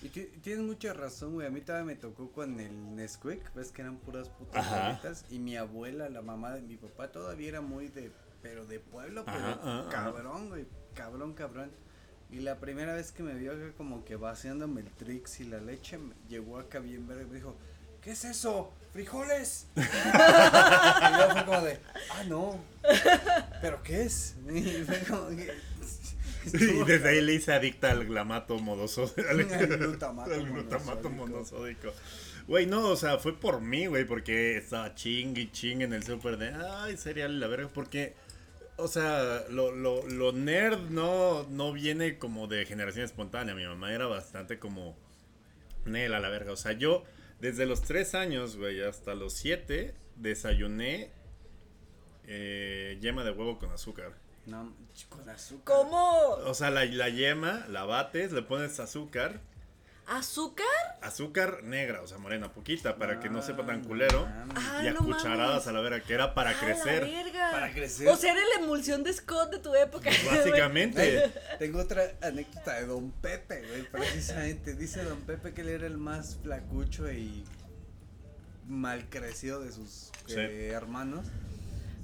Y 0.03 0.09
ti- 0.09 0.29
tienes 0.43 0.63
mucha 0.63 0.93
razón, 0.93 1.33
güey. 1.33 1.47
A 1.47 1.49
mí 1.49 1.61
todavía 1.61 1.85
me 1.85 1.95
tocó 1.95 2.31
con 2.31 2.59
el 2.59 2.95
Nesquik, 2.95 3.51
ves 3.55 3.71
que 3.71 3.81
eran 3.81 3.97
puras 3.97 4.29
putas 4.29 4.63
Ajá. 4.63 4.89
bolitas, 4.89 5.25
Y 5.31 5.39
mi 5.39 5.57
abuela, 5.57 6.09
la 6.09 6.21
mamá 6.21 6.53
de 6.53 6.61
mi 6.61 6.77
papá, 6.77 7.11
todavía 7.11 7.49
era 7.49 7.61
muy 7.61 7.87
de, 7.87 8.11
pero 8.43 8.67
de 8.67 8.79
pueblo, 8.79 9.25
pero 9.25 9.37
Ajá, 9.39 9.51
ajá, 9.53 9.79
ajá. 9.79 9.89
cabrón, 9.89 10.49
güey. 10.49 10.65
Cabrón, 10.93 11.33
cabrón. 11.33 11.71
Y 12.31 12.39
la 12.41 12.59
primera 12.59 12.93
vez 12.93 13.11
que 13.11 13.23
me 13.23 13.33
vio 13.35 13.53
acá 13.53 13.71
como 13.77 14.03
que 14.03 14.15
vaciándome 14.15 14.81
el 14.81 14.91
Trix 14.91 15.39
y 15.39 15.45
la 15.45 15.59
leche, 15.59 15.97
me- 15.97 16.13
llegó 16.29 16.59
acá 16.59 16.79
bien 16.79 17.07
verde 17.07 17.23
y 17.23 17.27
me 17.27 17.35
dijo, 17.35 17.55
¿qué 18.01 18.11
es 18.11 18.25
eso? 18.25 18.73
¿Frijoles? 18.93 19.67
y 19.75 19.79
yo 19.81 21.29
fue 21.31 21.45
como 21.45 21.61
de, 21.61 21.79
ah, 22.11 22.23
no. 22.27 22.59
¿Pero 23.61 23.81
qué 23.83 24.03
es? 24.03 24.35
Y 24.53 24.61
fue 24.83 24.99
como 25.07 25.29
que... 25.29 25.53
y 26.53 26.83
desde 26.85 27.09
ahí 27.09 27.21
le 27.21 27.33
hice 27.33 27.53
adicta 27.53 27.91
al 27.91 28.05
glamato 28.05 28.57
modoso. 28.59 29.13
Al, 29.29 29.45
glutamato 29.45 30.33
al 30.33 30.45
glutamato 30.45 31.09
monosódico. 31.09 31.87
monosódico. 31.87 31.93
Güey, 32.47 32.65
no, 32.65 32.87
o 32.89 32.95
sea, 32.95 33.17
fue 33.17 33.37
por 33.37 33.59
mí, 33.59 33.87
güey, 33.87 34.05
porque 34.05 34.55
estaba 34.57 34.95
ching 34.95 35.35
y 35.37 35.51
ching 35.51 35.81
en 35.81 35.93
el 35.93 36.03
súper 36.03 36.37
de, 36.37 36.53
ay, 36.53 36.95
cereal, 36.95 37.39
la 37.41 37.47
verga, 37.47 37.69
porque, 37.73 38.15
o 38.77 38.87
sea, 38.87 39.45
lo, 39.49 39.71
lo, 39.71 40.07
lo 40.07 40.31
nerd 40.31 40.89
no, 40.89 41.43
no 41.49 41.73
viene 41.73 42.17
como 42.17 42.47
de 42.47 42.65
generación 42.65 43.05
espontánea. 43.05 43.55
Mi 43.55 43.65
mamá 43.65 43.91
era 43.91 44.05
bastante 44.05 44.59
como, 44.59 44.95
Nela, 45.85 46.19
la 46.19 46.29
verga. 46.29 46.51
O 46.51 46.57
sea, 46.57 46.73
yo 46.73 47.03
desde 47.39 47.65
los 47.65 47.81
tres 47.81 48.15
años, 48.15 48.55
güey, 48.55 48.81
hasta 48.81 49.15
los 49.15 49.33
siete, 49.33 49.95
desayuné 50.15 51.11
eh, 52.25 52.97
yema 53.01 53.23
de 53.23 53.31
huevo 53.31 53.57
con 53.57 53.71
azúcar. 53.71 54.13
No, 54.45 54.73
con 55.09 55.27
azúcar. 55.29 55.63
¿Cómo? 55.65 56.29
O 56.45 56.53
sea, 56.53 56.69
la, 56.69 56.85
la 56.85 57.09
yema, 57.09 57.65
la 57.69 57.83
bates, 57.83 58.31
le 58.31 58.41
pones 58.43 58.79
azúcar 58.79 59.41
¿Azúcar? 60.07 60.65
Azúcar 61.01 61.63
negra, 61.63 62.01
o 62.01 62.07
sea, 62.07 62.17
morena, 62.17 62.53
poquita, 62.53 62.95
para 62.95 63.19
que 63.19 63.29
no 63.29 63.41
sepa 63.41 63.65
tan 63.65 63.81
Ah, 63.81 63.87
culero. 63.87 64.25
Ah, 64.55 64.81
y 64.83 64.87
a 64.87 64.93
no 64.93 64.99
cucharadas 65.03 65.49
mames. 65.49 65.67
a 65.67 65.71
la 65.73 65.81
vera, 65.81 66.01
que 66.01 66.13
era 66.13 66.33
para 66.33 66.51
¡A 66.51 66.53
la 66.53 66.59
crecer. 66.61 67.03
verga! 67.03 67.51
Para 67.51 67.73
crecer. 67.73 68.07
O 68.07 68.15
sea, 68.15 68.31
era 68.31 68.41
la 68.55 68.63
emulsión 68.63 69.03
de 69.03 69.11
Scott 69.11 69.51
de 69.51 69.59
tu 69.59 69.75
época. 69.75 70.09
Básicamente. 70.25 71.29
Tengo 71.59 71.79
otra 71.79 72.03
anécdota 72.21 72.75
de 72.75 72.85
Don 72.85 73.11
Pepe, 73.11 73.63
güey, 73.67 73.83
precisamente. 73.91 74.75
Dice 74.75 75.03
Don 75.03 75.19
Pepe 75.21 75.53
que 75.53 75.59
él 75.61 75.69
era 75.69 75.87
el 75.87 75.97
más 75.97 76.37
flacucho 76.41 77.11
y 77.11 77.43
mal 78.67 79.09
crecido 79.09 79.59
de 79.61 79.71
sus 79.73 80.11
Sí. 80.25 80.35
eh, 80.37 80.69
hermanos. 80.73 81.25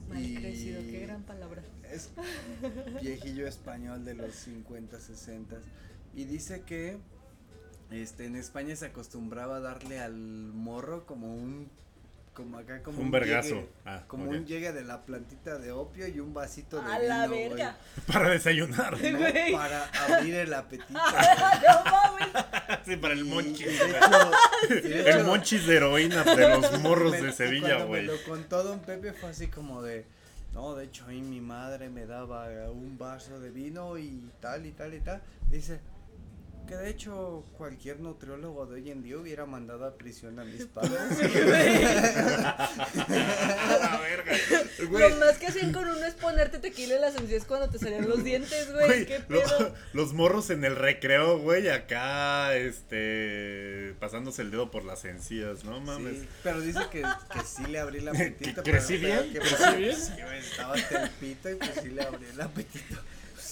Mal 0.10 0.22
Y 0.22 0.36
crecido, 0.36 0.82
qué 0.82 1.00
gran 1.00 1.24
palabra. 1.24 1.62
Es 1.90 2.10
viejillo 3.02 3.48
español 3.48 4.04
de 4.04 4.16
los 4.16 4.36
50, 4.36 5.00
60. 5.00 5.56
Y 6.16 6.26
dice 6.26 6.64
que 6.66 6.98
este 8.02 8.26
en 8.26 8.36
España 8.36 8.76
se 8.76 8.88
acostumbraba 8.88 9.58
a 9.58 9.60
darle 9.60 10.00
al 10.00 10.14
morro 10.16 11.06
como 11.06 11.34
un 11.34 11.70
como 12.34 12.58
acá 12.58 12.82
como 12.82 13.00
Un 13.00 13.12
vergazo. 13.12 13.50
llegue- 13.50 13.70
Ah, 13.86 14.02
como 14.08 14.24
ok. 14.26 14.32
un 14.32 14.46
llegue 14.48 14.72
de 14.72 14.84
la 14.84 15.04
plantita 15.04 15.60
de 15.60 15.72
opio 15.72 16.08
y 16.08 16.20
un 16.20 16.34
vasito 16.34 16.82
de 16.82 16.92
A 16.92 16.98
la 16.98 17.28
vino, 17.28 17.36
güey. 17.36 17.50
verga. 17.50 17.78
Para 18.12 18.30
desayunar. 18.30 18.94
¿no? 19.00 19.20
Para 19.56 19.84
abrir 20.18 20.34
el 20.36 20.54
apetito. 20.54 20.94
no 20.94 21.92
mames. 21.92 22.28
Sí, 22.86 22.96
para 22.98 23.14
el 23.14 23.26
monchis. 23.26 23.68
hecho- 23.68 23.86
de 24.74 25.00
El 25.02 25.08
hecho, 25.08 25.24
monchis 25.26 25.68
de 25.68 25.76
heroína 25.76 26.24
de 26.24 26.50
los 26.50 26.80
morros 26.80 27.12
me- 27.12 27.22
de 27.22 27.32
Sevilla, 27.32 27.84
güey. 27.84 28.06
Lo 28.06 28.14
contó 28.24 28.64
Don 28.64 28.80
Pepe 28.80 29.14
fue 29.14 29.30
así 29.30 29.48
como 29.48 29.84
de, 29.84 30.06
no, 30.54 30.74
de 30.74 30.86
hecho 30.86 31.06
ahí 31.08 31.22
mi 31.22 31.40
madre 31.40 31.90
me 31.90 32.06
daba 32.08 32.48
un 32.72 32.98
vaso 32.98 33.40
de 33.40 33.52
vino 33.52 33.98
y 34.00 34.28
tal 34.42 34.66
y 34.66 34.72
tal 34.72 34.94
y 34.96 35.00
tal. 35.02 35.22
Dice 35.52 35.80
que 36.68 36.76
de 36.76 36.90
hecho 36.90 37.46
cualquier 37.58 38.00
nutriólogo 38.00 38.66
de 38.66 38.76
hoy 38.76 38.92
en 38.92 39.04
día 39.04 39.18
hubiera 39.18 39.46
mandado 39.46 39.86
a 39.86 39.96
prisión 39.98 40.40
a 40.40 40.44
mis 40.46 40.66
padres. 40.74 40.94
A 42.54 43.78
la 43.80 44.00
verga. 44.02 44.34
Lo 45.10 45.16
más 45.18 45.38
que 45.38 45.48
hacían 45.48 45.72
con 45.74 45.88
uno 45.88 46.06
es 46.06 46.14
ponerte 46.16 46.60
tequila 46.60 46.96
en 46.96 47.02
las 47.02 47.16
encías 47.16 47.46
cuando 47.46 47.70
te 47.70 47.80
salían 47.80 48.08
los 48.08 48.24
dientes, 48.24 48.72
güey. 48.72 48.86
güey, 48.86 49.06
¿Qué 49.06 49.20
lo- 49.30 49.42
pedo? 49.42 49.74
los 49.94 50.14
morros 50.14 50.50
en 50.50 50.64
el 50.66 50.76
recreo, 50.76 51.40
güey, 51.40 51.70
acá, 51.70 52.56
este, 52.56 53.96
pasándose 54.00 54.42
el 54.42 54.52
dedo 54.52 54.72
por 54.72 54.84
las 54.86 55.06
encías, 55.06 55.64
no 55.64 55.80
mames. 55.80 56.20
Sí, 56.22 56.28
pero 56.44 56.62
dice 56.62 56.80
que, 56.92 57.02
que 57.02 57.40
sí 57.46 57.66
le 57.68 57.80
abrí 57.80 58.00
el 58.00 58.08
apetito. 58.10 58.64
¿Que 58.64 58.72
pero- 58.72 58.78
crecí 58.86 58.98
bien? 58.98 59.34
que- 59.34 59.40
¿Crecí 59.40 59.76
bien? 59.78 59.96
Sí, 59.98 60.12
güey, 60.22 60.40
estaba 60.40 60.76
y 60.78 61.36
pues 61.56 61.72
sí 61.82 61.90
le 61.90 62.02
abrí 62.04 62.26
el 62.34 62.42
apetito. 62.42 62.96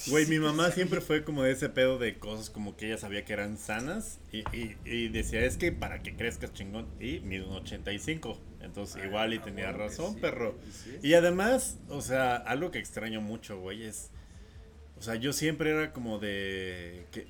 Güey, 0.08 0.26
mi 0.26 0.38
mamá 0.38 0.70
siempre 0.72 1.00
fue 1.00 1.22
como 1.24 1.42
de 1.44 1.52
ese 1.52 1.68
pedo 1.68 1.98
de 1.98 2.18
cosas 2.18 2.50
como 2.50 2.76
que 2.76 2.86
ella 2.86 2.98
sabía 2.98 3.24
que 3.24 3.32
eran 3.32 3.56
sanas 3.56 4.18
y, 4.32 4.38
y, 4.56 4.76
y 4.84 5.08
decía, 5.08 5.44
es 5.44 5.56
que 5.56 5.70
para 5.72 6.02
que 6.02 6.16
crezcas 6.16 6.52
chingón, 6.52 6.88
y 7.00 7.20
mido 7.20 7.48
un 7.48 7.56
85, 7.58 8.38
entonces 8.62 9.00
Ah, 9.00 9.06
igual 9.06 9.32
y 9.34 9.38
tenía 9.38 9.70
razón, 9.72 10.14
sí, 10.14 10.20
perro. 10.20 10.56
sí. 10.72 10.98
Y 11.02 11.14
además, 11.14 11.78
o 11.88 12.00
sea, 12.00 12.36
algo 12.36 12.70
que 12.72 12.78
extraño 12.80 13.20
mucho, 13.20 13.60
güey, 13.60 13.84
es, 13.84 14.10
o 14.98 15.02
sea, 15.02 15.14
yo 15.14 15.32
siempre 15.32 15.70
era 15.70 15.92
como 15.92 16.18
de 16.18 17.06
que 17.12 17.28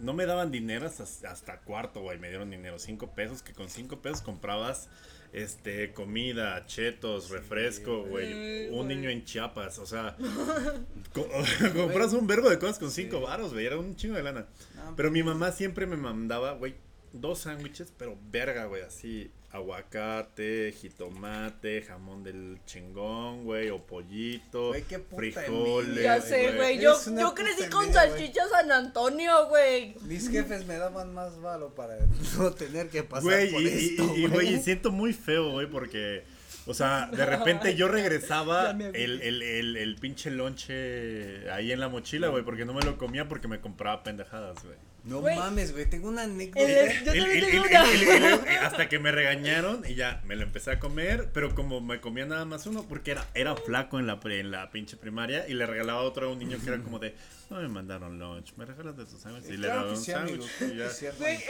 no 0.00 0.12
me 0.14 0.24
daban 0.26 0.50
dinero 0.50 0.86
hasta, 0.86 1.04
hasta 1.30 1.60
cuarto, 1.60 2.00
güey, 2.00 2.18
me 2.18 2.28
dieron 2.28 2.50
dinero, 2.50 2.78
cinco 2.78 3.14
pesos, 3.14 3.42
que 3.42 3.52
con 3.52 3.68
cinco 3.68 4.00
pesos 4.00 4.22
comprabas, 4.22 4.88
este, 5.34 5.92
comida, 5.92 6.64
chetos, 6.66 7.28
refresco, 7.30 8.04
güey, 8.04 8.66
Sí, 8.68 8.68
un 8.72 8.88
niño 8.88 9.10
en 9.10 9.24
Chiapas, 9.24 9.78
o 9.78 9.86
sea, 9.86 10.16
co- 11.12 11.28
compras 11.74 12.12
un 12.12 12.26
verbo 12.26 12.48
de 12.48 12.58
cosas 12.58 12.78
con 12.78 12.90
cinco 12.90 13.18
Sí. 13.18 13.22
varos, 13.24 13.52
güey, 13.52 13.66
era 13.66 13.76
un 13.78 13.96
chingo 13.96 14.14
de 14.14 14.22
lana. 14.22 14.46
No, 14.76 14.94
Pero 14.96 15.10
mi 15.10 15.22
mamá 15.22 15.52
siempre 15.52 15.86
me 15.86 15.96
mandaba, 15.96 16.52
güey, 16.52 16.74
dos 17.14 17.38
sándwiches, 17.40 17.92
pero 17.96 18.18
verga, 18.30 18.64
güey, 18.66 18.82
así, 18.82 19.30
aguacate, 19.50 20.72
jitomate, 20.72 21.82
jamón 21.82 22.22
del 22.24 22.58
chingón, 22.66 23.44
güey, 23.44 23.70
o 23.70 23.78
pollito, 23.86 24.68
Güey, 24.68 24.82
qué 24.82 24.98
puta 24.98 25.16
frijoles. 25.18 25.88
envidia, 25.88 26.16
Ya 26.16 26.20
sé, 26.20 26.52
güey. 26.56 26.80
Yo, 26.80 26.94
yo 27.18 27.34
crecí 27.34 27.68
con 27.70 27.84
envidia, 27.84 28.02
salchicha 28.08 28.48
San 28.48 28.70
Antonio, 28.72 29.46
güey. 29.48 29.94
Mis 30.02 30.28
jefes 30.28 30.66
me 30.66 30.76
daban 30.76 31.14
más 31.14 31.40
valo 31.40 31.74
para 31.74 31.96
no 32.38 32.50
tener 32.52 32.88
que 32.88 33.02
pasar 33.04 33.22
Güey, 33.22 33.52
por 33.52 33.62
y, 33.62 33.66
esto, 33.68 34.16
y- 34.16 34.26
güey, 34.26 34.54
y 34.54 34.60
siento 34.60 34.90
muy 34.90 35.12
feo, 35.12 35.52
güey, 35.52 35.68
porque, 35.70 36.24
o 36.66 36.74
sea, 36.74 37.06
de 37.12 37.24
repente 37.24 37.74
yo 37.76 37.86
regresaba 37.88 38.70
el, 38.92 39.22
el, 39.22 39.42
el, 39.42 39.76
el 39.76 39.96
pinche 39.96 40.30
lonche 40.32 41.48
ahí 41.52 41.70
en 41.72 41.78
la 41.80 41.88
mochila, 41.88 42.28
güey, 42.28 42.42
porque 42.44 42.64
no 42.64 42.74
me 42.74 42.82
lo 42.82 42.98
comía 42.98 43.28
porque 43.28 43.46
me 43.48 43.60
compraba 43.60 44.02
pendejadas, 44.02 44.62
güey. 44.64 44.76
No 45.04 45.20
mames, 45.20 45.72
güey, 45.72 45.84
tengo 45.84 46.08
una 46.08 46.22
anécdota. 46.22 46.66
El- 46.66 47.04
Yo 47.04 47.12
El- 47.12 47.40
tengo 47.50 47.64
el- 47.64 48.08
una. 48.08 48.32
hasta 48.66 48.88
que 48.88 48.98
me 48.98 49.12
regañaron 49.12 49.82
y 49.86 49.94
ya 49.94 50.22
me 50.24 50.34
lo 50.34 50.42
empecé 50.44 50.70
a 50.70 50.80
comer, 50.80 51.28
pero 51.34 51.54
como 51.54 51.80
me 51.82 52.00
comía 52.00 52.24
nada 52.24 52.46
más 52.46 52.66
uno, 52.66 52.86
porque 52.88 53.10
era, 53.10 53.26
era 53.34 53.54
flaco 53.54 53.98
en 53.98 54.06
la, 54.06 54.18
pre- 54.20 54.40
en 54.40 54.50
la 54.50 54.70
pinche 54.70 54.96
primaria 54.96 55.46
y 55.46 55.52
le 55.54 55.66
regalaba 55.66 56.00
otro 56.00 56.28
a 56.28 56.32
un 56.32 56.38
niño 56.38 56.56
que 56.62 56.70
era 56.70 56.78
como 56.82 56.98
de, 56.98 57.14
no 57.50 57.60
me 57.60 57.68
mandaron 57.68 58.18
lunch, 58.18 58.54
me 58.56 58.64
regalas 58.64 58.96
de 58.96 59.04
tus 59.04 59.20
sándwiches 59.20 59.50
y 59.50 59.56
le 59.56 59.66
Claro 59.66 59.74
daba 59.80 59.92
que 59.92 59.98
un 59.98 60.04
sí, 60.04 60.10
sándwich 60.12 60.42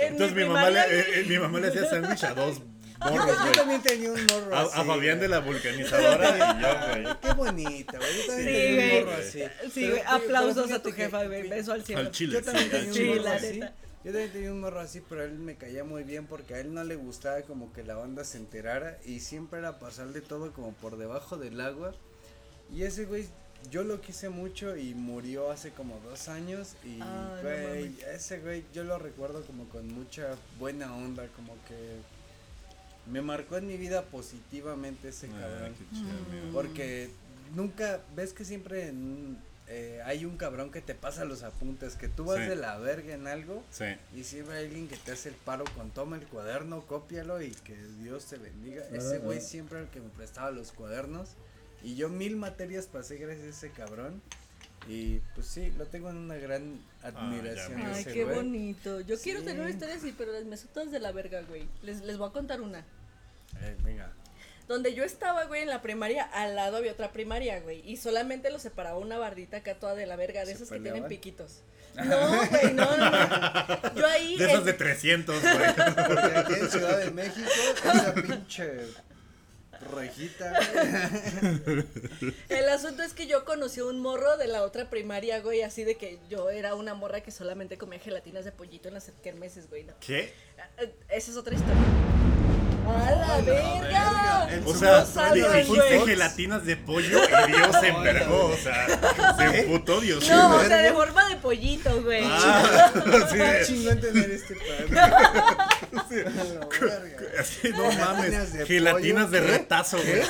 Entonces 0.01 0.36
mi 0.36 0.42
mi 0.42 0.49
mamá, 0.49 0.70
le, 0.70 0.80
eh, 0.80 1.05
eh, 1.20 1.24
mi 1.28 1.38
mamá 1.38 1.61
le 1.61 1.68
hacía 1.68 1.88
sándwich 1.88 2.24
a 2.24 2.34
dos 2.34 2.61
morros, 3.01 3.36
Yo 3.47 3.53
también 3.53 3.82
tenía 3.82 4.12
un 4.12 4.26
morro 4.26 4.55
A, 4.57 4.61
así. 4.62 4.80
a 4.80 4.84
Fabián 4.84 5.20
de 5.20 5.28
la 5.28 5.40
vulcanizadora 5.40 6.36
y 6.36 6.62
yo, 6.62 7.03
güey. 7.05 7.16
Qué 7.22 7.32
bonita, 7.32 7.99
güey. 7.99 8.11
Yo 8.18 8.26
también 8.26 8.49
Sí, 8.49 8.55
tenía 8.55 8.74
güey. 8.74 8.99
un 9.01 9.05
morro 9.07 9.18
así. 9.18 9.42
Sí, 9.72 9.88
güey. 9.90 10.03
Aplausos 10.07 10.70
a 10.72 10.82
tu 10.82 10.92
jefa, 10.92 11.24
güey. 11.24 11.49
Beso 11.49 11.72
al 11.72 11.84
cielo. 11.84 12.01
Al 12.03 12.11
chile. 12.11 12.32
Yo 12.34 12.42
también 12.42 12.70
sí, 12.70 12.70
tenía 12.70 13.12
un 13.12 13.18
morro 13.18 13.30
así. 13.32 13.61
Yo 14.05 14.12
también 14.12 14.32
tenía 14.32 14.53
un 14.53 14.61
morro 14.61 14.80
así, 14.80 15.03
pero 15.09 15.20
a 15.22 15.24
él 15.24 15.38
me 15.38 15.57
caía 15.57 15.82
muy 15.82 16.03
bien 16.05 16.26
porque 16.26 16.55
a 16.55 16.61
él 16.61 16.74
no 16.74 16.84
le 16.84 16.95
gustaba 16.97 17.40
como 17.42 17.72
que 17.72 17.82
la 17.84 17.95
banda 17.95 18.22
se 18.24 18.36
enterara 18.38 18.99
y 19.05 19.20
siempre 19.20 19.59
era 19.61 19.78
pasarle 19.78 20.20
todo 20.20 20.53
como 20.53 20.72
por 20.74 20.97
debajo 20.99 21.36
del 21.36 21.61
agua. 21.61 21.95
Y 22.72 22.82
ese 22.82 23.07
güey, 23.07 23.26
yo 23.71 23.83
lo 23.85 24.01
quise 24.01 24.29
mucho 24.29 24.77
y 24.77 24.95
murió 24.95 25.51
hace 25.51 25.71
como 25.71 25.99
dos 26.01 26.29
años 26.29 26.75
y 26.85 26.99
Ah, 27.01 27.39
güey, 27.43 27.95
ese 28.12 28.39
güey 28.41 28.65
yo 28.73 28.85
lo 28.85 28.99
recuerdo 28.99 29.43
como 29.45 29.69
con 29.69 29.87
mucha 29.93 30.37
buena 30.59 30.95
onda, 30.95 31.27
como 31.37 31.55
que 31.69 31.97
me 33.11 33.21
marcó 33.23 33.57
en 33.57 33.67
mi 33.67 33.77
vida 33.77 34.03
positivamente 34.03 35.09
ese 35.09 35.29
Ah, 35.29 35.41
cabrón. 35.41 35.75
qué 35.79 35.97
chido, 35.97 36.11
amigo. 36.11 36.53
Porque 36.53 37.11
nunca, 37.55 38.01
ves 38.17 38.33
que 38.33 38.45
siempre 38.45 38.89
en- 38.89 39.39
eh, 39.67 40.01
hay 40.05 40.27
un 40.27 40.37
cabrón 40.37 40.71
que 40.71 40.83
te 40.83 40.95
pasa 40.95 41.25
los 41.25 41.43
apuntes, 41.43 41.95
que 41.97 42.09
tú 42.09 42.25
vas 42.27 42.37
Sí. 42.39 42.45
de 42.45 42.57
la 42.57 42.77
verga 42.79 43.15
en 43.15 43.27
algo 43.27 43.62
Sí. 43.71 43.87
y 44.15 44.25
siempre 44.25 44.57
hay 44.59 44.67
alguien 44.67 44.89
que 44.89 44.97
te 44.99 45.12
hace 45.12 45.31
el 45.31 45.35
paro 45.37 45.65
con 45.77 45.91
toma 45.91 46.17
el 46.17 46.27
cuaderno, 46.27 46.83
cópialo 46.87 47.41
y 47.41 47.51
que 47.51 47.75
Dios 48.03 48.27
te 48.27 48.37
bendiga. 48.37 48.85
Ese 48.93 49.19
güey 49.19 49.41
siempre 49.41 49.79
era 49.79 49.87
el 49.87 49.91
que 49.93 50.01
me 50.01 50.11
prestaba 50.11 50.51
los 50.51 50.73
cuadernos 50.73 51.31
y 51.85 51.95
yo 51.97 52.09
mil 52.09 52.37
materias 52.37 52.87
pasé 52.87 53.16
gracias 53.18 53.47
a 53.47 53.51
ese 53.51 53.70
cabrón. 53.70 54.20
Y 54.89 55.20
pues 55.35 55.47
sí, 55.47 55.72
lo 55.78 55.87
tengo 55.87 56.11
en 56.11 56.16
una 56.16 56.35
gran 56.37 56.78
admiración. 57.03 57.80
ya 57.80 57.87
a 57.89 57.91
vi. 57.93 57.95
Ay, 57.97 58.05
qué 58.05 58.24
güey. 58.24 58.37
bonito. 58.37 59.01
Yo 59.01 59.18
quiero 59.18 59.41
Sí. 59.41 59.47
tener 59.47 59.62
una 59.62 59.70
historia 59.70 59.95
así, 59.95 60.14
pero 60.16 60.32
las 60.32 60.45
mesotas 60.45 60.91
de 60.91 60.99
la 61.01 61.11
verga, 61.12 61.41
güey. 61.49 61.66
Les, 61.82 62.03
les 62.03 62.18
voy 62.18 62.28
a 62.28 62.32
contar 62.32 62.61
una. 62.61 62.80
Eh, 63.62 63.76
venga. 63.82 64.12
Donde 64.68 64.95
yo 64.95 65.05
estaba, 65.05 65.45
güey, 65.45 65.62
en 65.62 65.68
la 65.68 65.80
primaria, 65.80 66.24
al 66.24 66.55
lado 66.57 66.76
había 66.78 66.93
otra 66.93 67.12
primaria, 67.12 67.61
güey. 67.61 67.80
Y 67.91 67.97
solamente 67.97 68.51
los 68.51 68.61
separaba 68.62 68.99
una 68.99 69.16
bardita 69.16 69.59
acá 69.59 69.74
toda 69.78 69.95
de 69.95 70.05
la 70.07 70.16
verga, 70.16 70.41
de 70.41 70.47
¿Se 70.47 70.53
esas 70.53 70.68
que 70.70 70.80
tienen 70.80 71.07
piquitos. 71.07 71.61
No, 71.95 72.47
güey, 72.51 72.72
no, 72.74 72.97
no, 72.97 73.11
no. 73.11 73.95
Yo 73.95 74.07
ahí. 74.07 74.37
De 74.37 74.45
esas 74.47 74.59
en- 74.61 74.64
de 74.64 74.72
300, 74.74 75.41
güey. 75.41 75.55
Porque 76.09 76.39
aquí 76.39 76.53
en 76.55 76.70
Ciudad 76.70 76.99
de 76.99 77.11
México, 77.11 77.49
esa 77.85 78.14
pinche 78.14 78.80
rejita. 79.85 80.53
güey. 81.64 81.85
El 82.49 82.68
asunto 82.68 83.03
es 83.03 83.12
que 83.12 83.26
yo 83.26 83.45
conocí 83.45 83.80
a 83.80 83.85
un 83.85 84.01
morro 84.01 84.37
de 84.37 84.47
la 84.49 84.62
otra 84.62 84.91
primaria, 84.91 85.41
güey, 85.41 85.62
así 85.62 85.85
de 85.85 85.97
que 85.97 86.18
yo 86.28 86.51
era 86.51 86.74
una 86.74 86.95
morra 86.95 87.20
que 87.20 87.30
solamente 87.30 87.78
comía 87.78 87.99
gelatinas 87.99 88.45
de 88.45 88.53
pollito 88.53 88.89
en 88.89 88.95
las 88.95 89.11
kermeses, 89.22 89.68
güey. 89.68 89.85
No. 89.85 89.95
¿Qué? 90.01 90.32
Eh, 90.78 90.95
Esa 91.09 91.30
es 91.30 91.37
otra 91.37 91.55
historia. 91.55 91.74
¡A 92.87 93.11
la 93.12 93.41
verga! 93.41 94.49
O 94.66 94.74
sea, 94.74 95.01
No 95.01 95.07
sabes, 95.07 95.66
dijiste 95.66 96.01
gelatinas 96.05 96.66
de 96.66 96.76
pollo 96.76 97.18
y 97.49 97.53
Dios 97.53 97.76
se 97.80 97.89
envergó, 97.89 98.47
o 98.47 98.57
sea, 98.57 99.37
se 99.39 99.61
emputó 99.61 100.03
Dios. 100.03 100.28
No, 100.28 100.57
o 100.57 100.64
sea, 100.64 100.76
de 100.82 100.93
forma 100.93 101.28
de 101.30 101.37
pollito, 101.37 102.03
güey. 102.03 102.24
Ah, 102.26 102.93
sí, 103.30 103.39
chingón 103.74 104.01
tener 104.01 104.30
este 104.30 104.55
padre. 104.57 105.01
La 106.80 106.99
verga. 106.99 107.40
así, 107.40 107.68
no 107.70 107.90
Gelatinas 107.90 107.99
mames, 107.99 108.53
de 108.53 108.66
gelatinas 108.66 109.26
pollo, 109.26 109.40
de 109.40 109.47
¿qué? 109.47 109.53
retazo, 109.59 109.97
güey. 109.99 110.22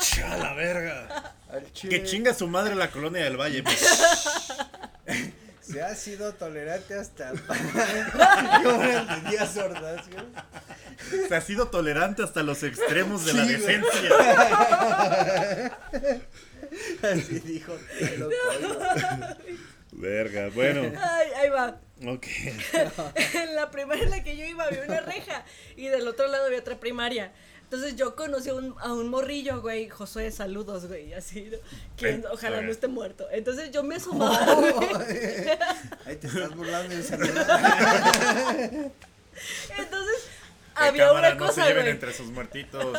sí. 0.00 0.20
A 0.22 0.36
la 0.36 0.54
verga. 0.54 1.34
Que 1.80 2.02
chinga 2.04 2.34
su 2.34 2.46
madre 2.46 2.74
la 2.74 2.90
colonia 2.90 3.24
del 3.24 3.36
Valle. 3.40 3.64
Se 5.62 5.82
ha 5.82 5.94
sido 5.94 6.32
tolerante 6.32 6.94
hasta 6.94 7.32
para. 7.46 7.60
¿Cómo 8.62 8.82
era 8.82 9.00
el 9.00 9.22
de 9.24 9.30
Díaz 9.30 9.54
Ordaz, 9.58 10.08
güey? 10.08 10.24
Se 11.28 11.36
ha 11.36 11.40
sido 11.42 11.68
tolerante 11.68 12.22
hasta 12.22 12.42
los 12.42 12.62
extremos 12.62 13.26
de 13.26 13.34
la 13.34 13.44
Sí, 13.44 13.54
güey. 13.56 13.60
decencia. 13.80 14.10
Así 17.02 17.40
dijo. 17.40 17.76
Verga, 19.92 20.48
bueno. 20.54 20.80
Ay, 21.00 21.28
ahí 21.36 21.50
va. 21.50 21.78
Ok. 22.06 22.26
en 23.34 23.54
la 23.54 23.70
primaria 23.70 24.04
en 24.04 24.10
la 24.10 24.22
que 24.22 24.36
yo 24.36 24.44
iba 24.44 24.64
había 24.64 24.82
una 24.84 25.00
reja 25.00 25.44
y 25.76 25.88
del 25.88 26.06
otro 26.06 26.28
lado 26.28 26.46
había 26.46 26.60
otra 26.60 26.78
primaria. 26.78 27.32
Entonces 27.64 27.96
yo 27.96 28.16
conocí 28.16 28.48
a 28.48 28.54
un, 28.54 28.74
a 28.80 28.92
un 28.94 29.08
morrillo, 29.08 29.60
güey, 29.60 29.90
Josué, 29.90 30.30
saludos, 30.30 30.86
güey, 30.86 31.12
así, 31.12 31.50
¿no? 31.52 31.58
que 31.98 32.22
ojalá 32.32 32.62
no 32.62 32.70
esté 32.70 32.88
muerto. 32.88 33.28
Entonces 33.30 33.70
yo 33.72 33.82
me 33.82 33.96
asomaba, 33.96 34.54
güey. 34.54 34.74
Ahí 36.06 36.16
te 36.16 36.28
estás 36.28 36.54
burlando 36.56 36.94
de 36.94 37.02
Entonces 39.78 40.28
había 40.74 41.12
una 41.12 41.34
no 41.34 41.40
se 41.40 41.46
cosa, 41.46 41.66
lleven 41.66 41.82
güey. 41.82 41.92
entre 41.92 42.14
sus 42.14 42.28
muertitos. 42.28 42.96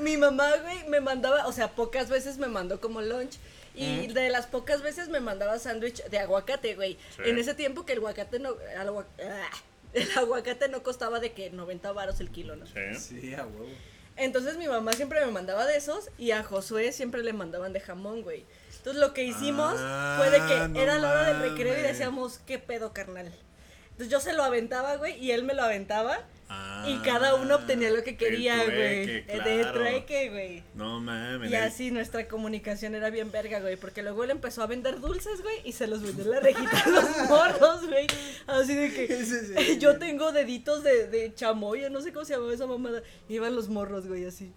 Mi 0.00 0.16
mamá, 0.16 0.50
güey, 0.62 0.88
me 0.88 1.00
mandaba, 1.00 1.46
o 1.46 1.52
sea, 1.52 1.72
pocas 1.72 2.08
veces 2.08 2.38
me 2.38 2.48
mandó 2.48 2.80
como 2.80 3.02
lunch. 3.02 3.36
Y 3.74 4.08
de 4.08 4.30
las 4.30 4.46
pocas 4.46 4.82
veces 4.82 5.08
me 5.08 5.20
mandaba 5.20 5.58
sándwich 5.58 6.02
de 6.06 6.18
aguacate, 6.18 6.74
güey. 6.74 6.98
Sí. 7.16 7.22
En 7.26 7.38
ese 7.38 7.54
tiempo 7.54 7.86
que 7.86 7.92
el 7.92 7.98
aguacate 7.98 8.38
no. 8.38 8.54
El, 8.60 8.88
agua- 8.88 9.06
ah, 9.24 9.50
el 9.92 10.08
aguacate 10.18 10.68
no 10.68 10.82
costaba 10.82 11.20
de 11.20 11.32
que 11.32 11.50
90 11.50 11.92
varos 11.92 12.20
el 12.20 12.30
kilo, 12.30 12.56
¿no? 12.56 12.66
Sí. 12.66 12.94
Sí, 12.98 13.34
a 13.34 13.46
huevo. 13.46 13.66
Entonces 14.16 14.56
mi 14.58 14.66
mamá 14.68 14.92
siempre 14.92 15.24
me 15.24 15.32
mandaba 15.32 15.64
de 15.66 15.76
esos 15.76 16.10
y 16.18 16.32
a 16.32 16.42
Josué 16.42 16.92
siempre 16.92 17.22
le 17.22 17.32
mandaban 17.32 17.72
de 17.72 17.80
jamón, 17.80 18.22
güey. 18.22 18.44
Entonces 18.76 19.00
lo 19.00 19.14
que 19.14 19.24
hicimos 19.24 19.74
Ah, 19.78 20.16
fue 20.18 20.30
de 20.30 20.46
que 20.46 20.68
no 20.68 20.80
era 20.80 20.98
la 20.98 21.10
hora 21.10 21.32
del 21.32 21.50
recreo 21.50 21.78
y 21.78 21.82
decíamos, 21.82 22.40
¿qué 22.46 22.58
pedo, 22.58 22.92
carnal? 22.92 23.32
Entonces 24.00 24.12
yo 24.12 24.20
se 24.30 24.34
lo 24.34 24.42
aventaba, 24.44 24.96
güey, 24.96 25.22
y 25.22 25.32
él 25.32 25.44
me 25.44 25.52
lo 25.52 25.62
aventaba. 25.62 26.20
Ah, 26.48 26.86
y 26.88 26.96
cada 27.06 27.34
uno 27.34 27.56
obtenía 27.56 27.90
lo 27.90 28.02
que 28.02 28.16
quería, 28.16 28.64
güey. 28.64 29.04
De 29.26 29.66
trueque, 29.74 30.30
güey. 30.30 30.62
No 30.74 31.00
mames. 31.00 31.50
Y 31.50 31.54
así 31.54 31.90
nuestra 31.90 32.26
comunicación 32.26 32.94
era 32.94 33.10
bien 33.10 33.30
verga, 33.30 33.60
güey, 33.60 33.76
porque 33.76 34.02
luego 34.02 34.24
él 34.24 34.30
empezó 34.30 34.62
a 34.62 34.66
vender 34.66 35.00
dulces, 35.00 35.42
güey, 35.42 35.56
y 35.64 35.72
se 35.72 35.86
los 35.86 36.00
vendió 36.02 36.24
en 36.24 36.30
la 36.30 36.40
rejita 36.40 36.80
a 36.82 36.88
los 36.88 37.04
morros, 37.28 37.86
güey. 37.88 38.06
Así 38.46 38.74
de 38.74 38.90
que 38.90 39.06
Sí, 39.06 39.26
sí, 39.26 39.54
sí. 39.54 39.78
yo 39.78 39.98
tengo 39.98 40.32
deditos 40.32 40.82
de, 40.82 41.06
de 41.08 41.34
chamoya, 41.34 41.90
no 41.90 42.00
sé 42.00 42.10
cómo 42.10 42.24
se 42.24 42.32
llamaba 42.32 42.54
esa 42.54 42.66
mamada. 42.66 43.02
Iban 43.28 43.54
los 43.54 43.68
morros, 43.68 44.08
güey, 44.08 44.24
así. 44.24 44.50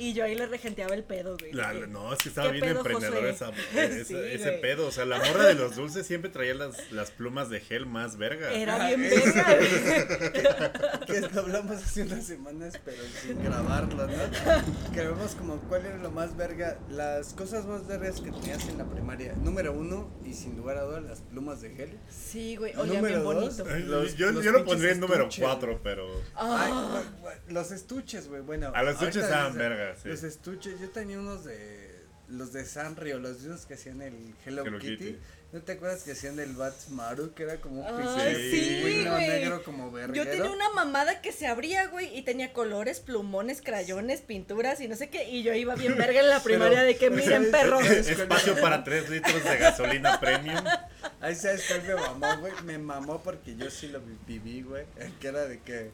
Y 0.00 0.14
yo 0.14 0.24
ahí 0.24 0.34
le 0.34 0.46
regenteaba 0.46 0.94
el 0.94 1.04
pedo, 1.04 1.36
güey. 1.38 1.52
La- 1.52 1.72
no, 1.74 2.12
es 2.12 2.18
que 2.20 2.28
estaba 2.30 2.48
¿Qué 2.48 2.54
bien 2.54 2.64
pedo, 2.68 2.78
emprendedor 2.78 3.14
Josué? 3.16 3.30
esa, 3.30 3.50
esa- 3.84 4.04
Sí, 4.04 4.14
ese 4.16 4.42
güey. 4.48 4.60
pedo. 4.62 4.86
O 4.86 4.90
sea, 4.90 5.04
la 5.04 5.18
morra 5.18 5.44
de 5.46 5.54
los 5.54 5.76
dulces 5.76 6.06
siempre 6.06 6.30
traía 6.30 6.54
las, 6.54 6.90
las 6.92 7.10
plumas 7.10 7.50
de 7.50 7.60
gel 7.60 7.86
más 7.86 8.16
verga. 8.16 8.52
Era 8.52 8.76
Ah, 8.82 8.86
bien 8.88 9.02
verga, 9.02 9.56
güey. 9.56 9.70
Que 11.06 11.20
lo 11.20 11.40
hablamos 11.40 11.76
hace 11.76 12.02
unas 12.02 12.24
semanas, 12.24 12.80
pero 12.84 13.02
sin 13.22 13.42
grabarlo, 13.42 14.06
¿no? 14.06 14.92
Que 14.92 15.00
vemos 15.06 15.34
como 15.34 15.56
cuál 15.68 15.84
era 15.86 15.96
lo 15.98 16.10
más 16.10 16.36
verga, 16.36 16.78
las 16.88 17.34
cosas 17.34 17.64
más 17.66 17.86
vergas 17.86 18.20
que 18.20 18.30
tenías 18.30 18.66
en 18.68 18.78
la 18.78 18.84
primaria. 18.84 19.34
Número 19.34 19.72
uno, 19.72 20.10
y 20.24 20.34
sin 20.34 20.56
lugar 20.56 20.78
a 20.78 20.82
dudas, 20.82 21.02
las 21.02 21.20
plumas 21.20 21.60
de 21.60 21.70
gel. 21.74 21.98
Sí, 22.08 22.56
güey, 22.56 22.72
Número 22.74 23.00
bien 23.02 23.22
dos, 23.22 23.34
bonito. 23.34 23.64
Ay, 23.68 23.82
Los- 23.82 24.16
yo 24.16 24.30
los 24.30 24.44
yo 24.44 24.52
lo 24.52 24.64
pondría 24.64 24.92
en 24.92 25.00
número 25.00 25.24
estuches, 25.24 25.44
4, 25.44 25.68
güey. 25.72 25.80
pero. 25.82 26.06
Ay, 26.34 26.70
Ah, 26.72 27.02
bu- 27.22 27.52
los 27.52 27.70
estuches, 27.72 28.28
güey, 28.28 28.40
bueno. 28.42 28.70
A 28.74 28.82
los 28.82 28.94
estuches 28.94 29.24
estaban 29.24 29.52
dices- 29.52 29.58
sí. 30.02 30.08
Los 30.08 30.22
estuches, 30.22 30.80
yo 30.80 30.88
tenía 30.90 31.18
unos 31.18 31.44
de 31.44 31.90
los 32.28 32.52
de 32.52 32.64
Sanrio, 32.64 33.18
los 33.18 33.40
mismos 33.40 33.66
que 33.66 33.74
hacían 33.74 34.02
el 34.02 34.14
Hello, 34.46 34.64
Hello 34.64 34.78
Kitty. 34.78 34.96
Kitty. 34.96 35.18
¿No 35.52 35.60
te 35.62 35.72
acuerdas 35.72 36.04
que 36.04 36.12
hacían 36.12 36.38
el 36.38 36.52
Bats 36.54 36.90
Maru, 36.90 37.34
que 37.34 37.42
era 37.42 37.56
como 37.60 37.80
un 37.80 38.02
sí, 38.36 38.78
güey. 38.82 39.04
negro 39.04 39.64
como 39.64 39.86
Yo 39.86 39.90
verguero? 39.90 40.30
tenía 40.30 40.50
una 40.52 40.70
mamada 40.70 41.20
que 41.20 41.32
se 41.32 41.48
abría, 41.48 41.88
güey, 41.88 42.16
y 42.16 42.22
tenía 42.22 42.52
colores, 42.52 43.00
plumones, 43.00 43.60
crayones, 43.60 44.20
pinturas 44.20 44.80
y 44.80 44.86
no 44.86 44.94
sé 44.94 45.10
qué. 45.10 45.28
Y 45.28 45.42
yo 45.42 45.52
iba 45.54 45.74
bien 45.74 45.96
verga 45.96 46.20
en 46.20 46.28
la 46.28 46.40
primaria 46.44 46.84
de 46.84 46.96
que 46.96 47.10
miren, 47.10 47.50
perros. 47.50 47.84
Es- 47.84 48.08
Espacio 48.08 48.60
para 48.60 48.84
3 48.84 49.10
litros 49.10 49.42
de 49.42 49.56
gasolina 49.58 50.20
premium. 50.20 50.64
Ahí 51.20 51.34
sabes 51.34 51.64
cuál 51.66 51.82
me 51.82 51.94
mamó, 51.96 52.38
güey. 52.42 52.52
Me 52.64 52.78
mamó 52.78 53.20
porque 53.20 53.56
yo 53.56 53.68
sí 53.70 53.88
lo 53.88 54.00
vi- 54.00 54.18
viví, 54.28 54.62
güey. 54.62 54.84
Que 55.20 55.26
era 55.28 55.46
de 55.46 55.58
que. 55.58 55.90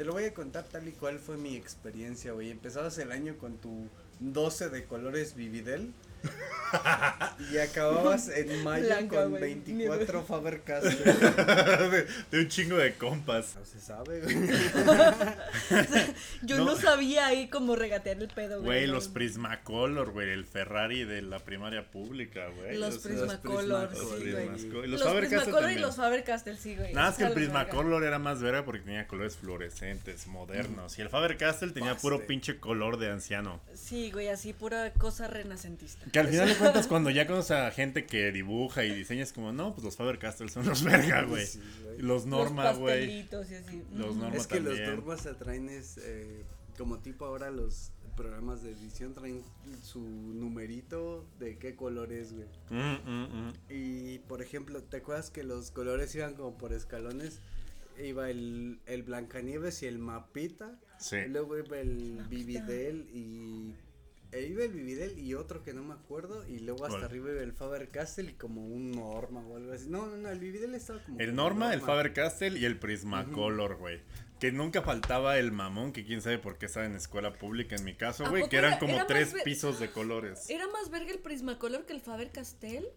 Te 0.00 0.06
lo 0.06 0.14
voy 0.14 0.24
a 0.24 0.32
contar 0.32 0.64
tal 0.64 0.88
y 0.88 0.92
cual 0.92 1.18
fue 1.18 1.36
mi 1.36 1.56
experiencia, 1.56 2.32
güey. 2.32 2.50
Empezabas 2.50 2.96
el 2.96 3.12
año 3.12 3.36
con 3.36 3.58
tu 3.58 3.86
12 4.20 4.70
de 4.70 4.86
colores 4.86 5.34
Vividel. 5.34 5.92
y 7.52 7.58
acababas 7.58 8.28
en 8.28 8.62
mayo 8.64 8.86
Blanca, 8.86 9.22
con 9.22 9.30
güey. 9.30 9.42
24 9.42 10.22
Faber 10.24 10.62
Castell. 10.62 11.04
De, 11.90 12.06
de 12.30 12.38
un 12.40 12.48
chingo 12.48 12.76
de 12.76 12.94
compas. 12.94 13.56
No 13.58 13.64
se 13.64 13.80
sabe, 13.80 14.20
güey. 14.20 14.36
Yo 16.42 16.58
No. 16.58 16.64
no, 16.66 16.76
sabía 16.76 17.26
ahí 17.26 17.48
cómo 17.48 17.74
regatear 17.76 18.18
el 18.18 18.28
pedo, 18.28 18.62
güey. 18.62 18.86
Los 18.86 19.08
Prismacolor, 19.08 20.12
güey. 20.12 20.30
El 20.30 20.44
Ferrari 20.46 21.04
de 21.04 21.22
la 21.22 21.38
primaria 21.40 21.90
pública, 21.90 22.48
güey. 22.56 22.78
Los 22.78 22.94
sea, 22.94 23.02
Prismacolor, 23.02 23.90
los 23.92 23.98
sí, 24.20 24.30
güey. 24.30 24.48
Prismacolor. 24.48 24.84
Y 24.84 24.88
Los, 24.88 25.00
Los 25.00 25.14
Prismacolor 25.14 25.70
y 25.72 25.78
los 25.78 25.96
Faber-Castell, 25.96 26.58
sí, 26.58 26.76
güey. 26.76 26.92
Nada 26.94 27.08
más 27.08 27.18
que 27.18 27.24
el. 27.24 27.32
Prismacolor 27.32 28.04
era 28.04 28.18
más 28.18 28.40
verga 28.40 28.64
porque 28.64 28.80
tenía 28.80 29.06
colores 29.08 29.36
fluorescentes, 29.36 30.26
modernos. 30.26 30.98
Y 30.98 31.02
el 31.02 31.08
Faber-Castell 31.08 31.72
tenía 31.72 31.96
puro 31.96 32.26
pinche 32.26 32.58
color 32.58 32.98
de 32.98 33.10
anciano. 33.10 33.60
Sí, 33.74 34.10
güey, 34.12 34.28
así 34.28 34.52
pura 34.52 34.92
cosa 34.92 35.26
renacentista. 35.26 36.04
Que 36.12 36.18
al 36.18 36.28
final 36.28 36.48
de 36.48 36.56
cuentas, 36.56 36.86
cuando 36.86 37.10
ya 37.10 37.26
conoces 37.26 37.52
a 37.52 37.70
gente 37.70 38.06
que 38.06 38.32
dibuja 38.32 38.84
y 38.84 38.94
diseña, 38.94 39.22
es 39.22 39.32
como, 39.32 39.52
no, 39.52 39.72
pues 39.74 39.84
los 39.84 39.96
Faber-Castell 39.96 40.50
son 40.50 40.66
los 40.66 40.82
verga, 40.84 41.22
güey. 41.24 41.46
Sí. 41.46 41.60
Los 41.98 42.26
Norma, 42.26 42.64
los 42.70 42.78
güey. 42.78 43.00
pastelitos 43.06 43.50
y 43.50 43.54
así. 43.54 43.82
Los. 43.94 44.16
Norma 44.16 44.36
Es 44.36 44.46
que 44.46 44.56
también. 44.60 44.80
los 44.86 44.96
normas 44.96 45.26
atraen 45.26 45.68
es, 45.68 45.98
eh, 46.02 46.44
como 46.78 46.98
tipo 46.98 47.24
ahora 47.26 47.50
los 47.50 47.92
programas 48.16 48.62
de 48.62 48.72
edición 48.72 49.14
traen 49.14 49.42
su 49.82 50.00
numerito 50.00 51.24
de 51.38 51.56
qué 51.58 51.74
color 51.76 52.12
es, 52.12 52.32
güey. 52.34 52.48
Mm, 52.70 53.10
mm, 53.10 53.48
mm. 53.48 53.52
Y 53.70 54.18
por 54.20 54.42
ejemplo, 54.42 54.82
¿te 54.82 54.98
acuerdas 54.98 55.30
que 55.30 55.42
los 55.44 55.70
colores 55.70 56.14
iban 56.14 56.34
como 56.34 56.58
por 56.58 56.72
escalones? 56.72 57.40
Iba 58.02 58.30
el, 58.30 58.80
el 58.86 59.02
Blancanieves 59.02 59.82
y 59.82 59.86
el 59.86 59.98
Mapita. 59.98 60.78
Sí. 60.98 61.16
Luego 61.28 61.58
iba 61.58 61.78
el 61.78 62.24
Vividel 62.28 63.08
y. 63.12 63.74
e 64.32 64.42
iba 64.42 64.64
el 64.64 64.72
Vividel 64.72 65.18
y 65.18 65.34
otro 65.34 65.62
que 65.62 65.72
no 65.72 65.82
me 65.82 65.94
acuerdo. 65.94 66.46
Y 66.48 66.60
luego 66.60 66.86
hasta 66.86 67.04
arriba 67.06 67.30
iba 67.30 67.42
el 67.42 67.52
Faber 67.52 67.88
Castell 67.88 68.30
y 68.30 68.32
como 68.34 68.64
un 68.66 68.90
Norma 68.92 69.40
o 69.46 69.56
algo 69.56 69.72
así. 69.72 69.88
No, 69.88 70.06
no, 70.06 70.16
no, 70.16 70.28
el 70.30 70.38
Vividel 70.38 70.74
estaba 70.74 71.02
como. 71.04 71.18
El 71.20 71.34
Norma, 71.34 71.74
el 71.74 71.80
Faber-Castell 71.80 72.56
y 72.56 72.64
el 72.64 72.78
Prismacolor, 72.78 73.76
güey. 73.76 74.00
Que 74.38 74.52
nunca 74.52 74.80
faltaba 74.82 75.38
el 75.38 75.52
mamón, 75.52 75.92
que 75.92 76.04
quién 76.04 76.22
sabe 76.22 76.38
por 76.38 76.56
qué 76.56 76.66
estaba 76.66 76.86
en 76.86 76.94
escuela 76.96 77.34
pública 77.34 77.76
en 77.76 77.84
mi 77.84 77.94
caso, 77.94 78.24
¿A 78.24 78.30
güey. 78.30 78.48
Que 78.48 78.56
eran 78.56 78.72
era- 78.72 78.78
como 78.80 78.94
era 78.94 79.06
tres 79.06 79.34
ver- 79.34 79.42
pisos 79.44 79.78
de 79.78 79.90
colores. 79.90 80.48
¿Era 80.48 80.66
más 80.68 80.88
verga 80.90 81.10
el 81.12 81.18
Prismacolor 81.18 81.84
que 81.84 81.92
el 81.92 82.00
Faber-Castell? 82.00 82.84
Es 82.84 82.90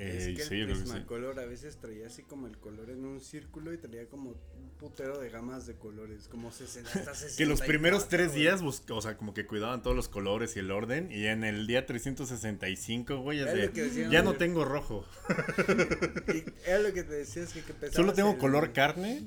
Eh, 0.00 0.34
que 0.36 0.44
sí, 0.44 0.54
el 0.60 0.68
que 0.68 0.74
sí. 0.74 0.80
Prismacolor 0.82 1.40
a 1.40 1.44
veces 1.46 1.76
traía 1.78 2.06
así 2.06 2.22
como 2.22 2.46
el 2.46 2.56
color 2.58 2.88
en 2.90 3.04
un 3.04 3.20
círculo 3.20 3.72
y 3.72 3.78
traía 3.78 4.06
como 4.08 4.30
un 4.30 4.70
putero 4.78 5.18
de 5.18 5.28
gamas 5.28 5.66
de 5.66 5.74
colores, 5.74 6.28
como 6.28 6.52
60 6.52 6.88
hasta 6.88 7.00
Que 7.36 7.46
los 7.46 7.58
64, 7.58 7.66
primeros 7.66 8.08
tres 8.08 8.28
güey. 8.28 8.40
días, 8.42 8.62
o 8.62 9.00
sea, 9.02 9.16
como 9.16 9.34
que 9.34 9.44
cuidaban 9.46 9.82
todos 9.82 9.96
los 9.96 10.08
colores 10.08 10.54
y 10.56 10.60
el 10.60 10.70
orden. 10.70 11.10
Y 11.10 11.26
en 11.26 11.42
el 11.42 11.66
día 11.66 11.84
365, 11.84 13.18
güey, 13.22 13.40
es 13.40 13.48
Es 13.48 13.54
de, 13.74 13.82
decían, 13.84 14.10
ya 14.12 14.22
no 14.22 14.34
tengo 14.34 14.64
rojo. 14.64 15.04
Y 16.32 16.44
era 16.68 16.78
lo 16.78 16.92
que 16.92 17.02
te 17.02 17.14
decía, 17.14 17.42
es 17.42 17.52
que, 17.52 17.62
que 17.62 17.90
Solo 17.90 18.12
tengo 18.12 18.32
el- 18.32 18.38
color 18.38 18.72
carne, 18.72 19.26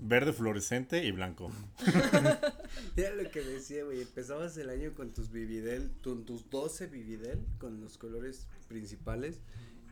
verde 0.00 0.32
fluorescente 0.34 1.02
y 1.04 1.12
blanco. 1.12 1.50
Era 2.96 3.14
lo 3.14 3.30
que 3.30 3.40
decía, 3.42 3.84
güey, 3.84 4.02
empezabas 4.02 4.56
el 4.58 4.68
año 4.68 4.92
con 4.92 5.12
tus 5.12 5.30
Vividel, 5.30 5.90
con 6.02 6.24
tus 6.24 6.48
12 6.50 6.86
Vividel, 6.88 7.44
con 7.58 7.80
los 7.80 7.96
colores 7.98 8.46
principales. 8.68 9.40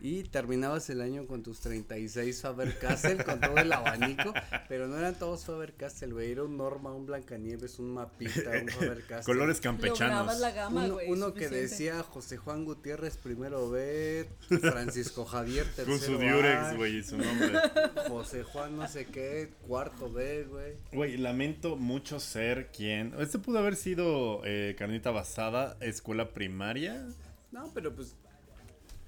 Y 0.04 0.24
terminabas 0.24 0.90
el 0.90 1.00
año 1.00 1.28
con 1.28 1.44
tus 1.44 1.60
36 1.60 2.40
Faber 2.40 2.76
Castell 2.76 3.22
con 3.22 3.38
todo 3.38 3.56
el 3.56 3.72
abanico, 3.72 4.34
pero 4.68 4.88
no 4.88 4.98
eran 4.98 5.14
todos 5.14 5.44
Faber 5.44 5.74
Castell, 5.74 6.12
güey, 6.12 6.32
era 6.32 6.42
un 6.42 6.56
Norma, 6.56 6.92
un 6.92 7.06
Blancanieves, 7.06 7.78
un 7.78 7.94
Mapita, 7.94 8.50
un 8.60 8.68
Faber 8.68 9.04
Castell. 9.06 9.24
Colores 9.24 9.60
campechanos. 9.60 10.40
la 10.40 10.50
gama, 10.50 10.88
Uno, 11.06 11.32
que 11.34 11.48
decía 11.48 12.02
José 12.02 12.36
Juan 12.36 12.64
Gutiérrez 12.64 13.16
primero 13.16 13.70
B, 13.70 14.28
Francisco 14.60 15.24
Javier 15.24 15.66
tercero 15.76 15.86
Con 15.86 16.00
su 16.00 16.14
A, 16.20 16.32
Durex, 16.32 16.76
güey, 16.76 16.96
y 16.96 17.02
su 17.04 17.16
nombre. 17.16 17.60
José 18.08 18.42
Juan 18.42 18.76
no 18.76 18.88
sé 18.88 19.06
qué, 19.06 19.52
cuarto 19.68 20.12
B, 20.12 20.46
güey. 20.50 20.72
Güey, 20.92 21.16
lamento 21.16 21.76
mucho 21.76 22.18
ser 22.18 22.72
quien. 22.72 23.14
Este 23.20 23.38
pudo 23.38 23.60
haber 23.60 23.76
sido 23.76 24.42
eh, 24.44 24.74
carnita 24.76 25.12
basada, 25.12 25.76
escuela 25.80 26.34
primaria. 26.34 27.06
No, 27.52 27.70
pero 27.72 27.94
pues 27.94 28.16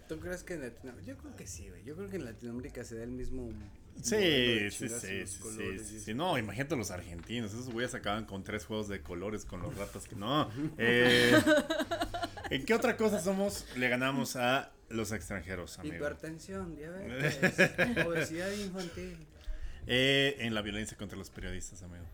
¿Tú 0.08 0.18
crees 0.20 0.42
que 0.42 0.54
en 0.54 0.62
Latinoamérica? 0.62 1.12
Yo 1.12 1.18
creo 1.18 1.36
que 1.36 1.46
sí, 1.46 1.68
güey. 1.68 1.84
Yo 1.84 1.96
creo 1.96 2.10
que 2.10 2.16
en 2.16 2.24
Latinoamérica 2.24 2.84
se 2.84 2.96
da 2.96 3.04
el 3.04 3.10
mismo. 3.10 3.50
Sí, 4.02 4.70
sí, 4.70 4.88
sí, 4.88 6.00
sí. 6.00 6.14
No, 6.14 6.36
imagínate 6.36 6.76
los 6.76 6.90
argentinos. 6.90 7.52
Esos 7.52 7.70
güeyes 7.70 7.94
acaban 7.94 8.26
con 8.26 8.42
tres 8.42 8.66
juegos 8.66 8.88
de 8.88 9.00
colores 9.00 9.44
con 9.44 9.62
los 9.62 9.76
ratas 9.76 10.06
que 10.06 10.16
no. 10.16 10.50
Eh, 10.78 11.32
¿En 12.50 12.64
qué 12.64 12.74
otra 12.74 12.96
cosa 12.96 13.20
somos? 13.20 13.66
Le 13.76 13.88
ganamos 13.88 14.36
a 14.36 14.72
los 14.90 15.12
extranjeros, 15.12 15.78
amigo. 15.78 15.96
Hipertensión, 15.96 16.76
diabetes, 16.76 17.70
obesidad 18.06 18.52
infantil. 18.52 19.16
Eh, 19.86 20.36
en 20.40 20.54
la 20.54 20.62
violencia 20.62 20.96
contra 20.96 21.16
los 21.16 21.30
periodistas, 21.30 21.82
amigo. 21.82 22.04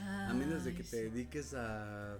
A 0.00 0.32
menos 0.32 0.64
de 0.64 0.74
que 0.74 0.82
te 0.84 1.04
dediques 1.04 1.54
a 1.54 2.18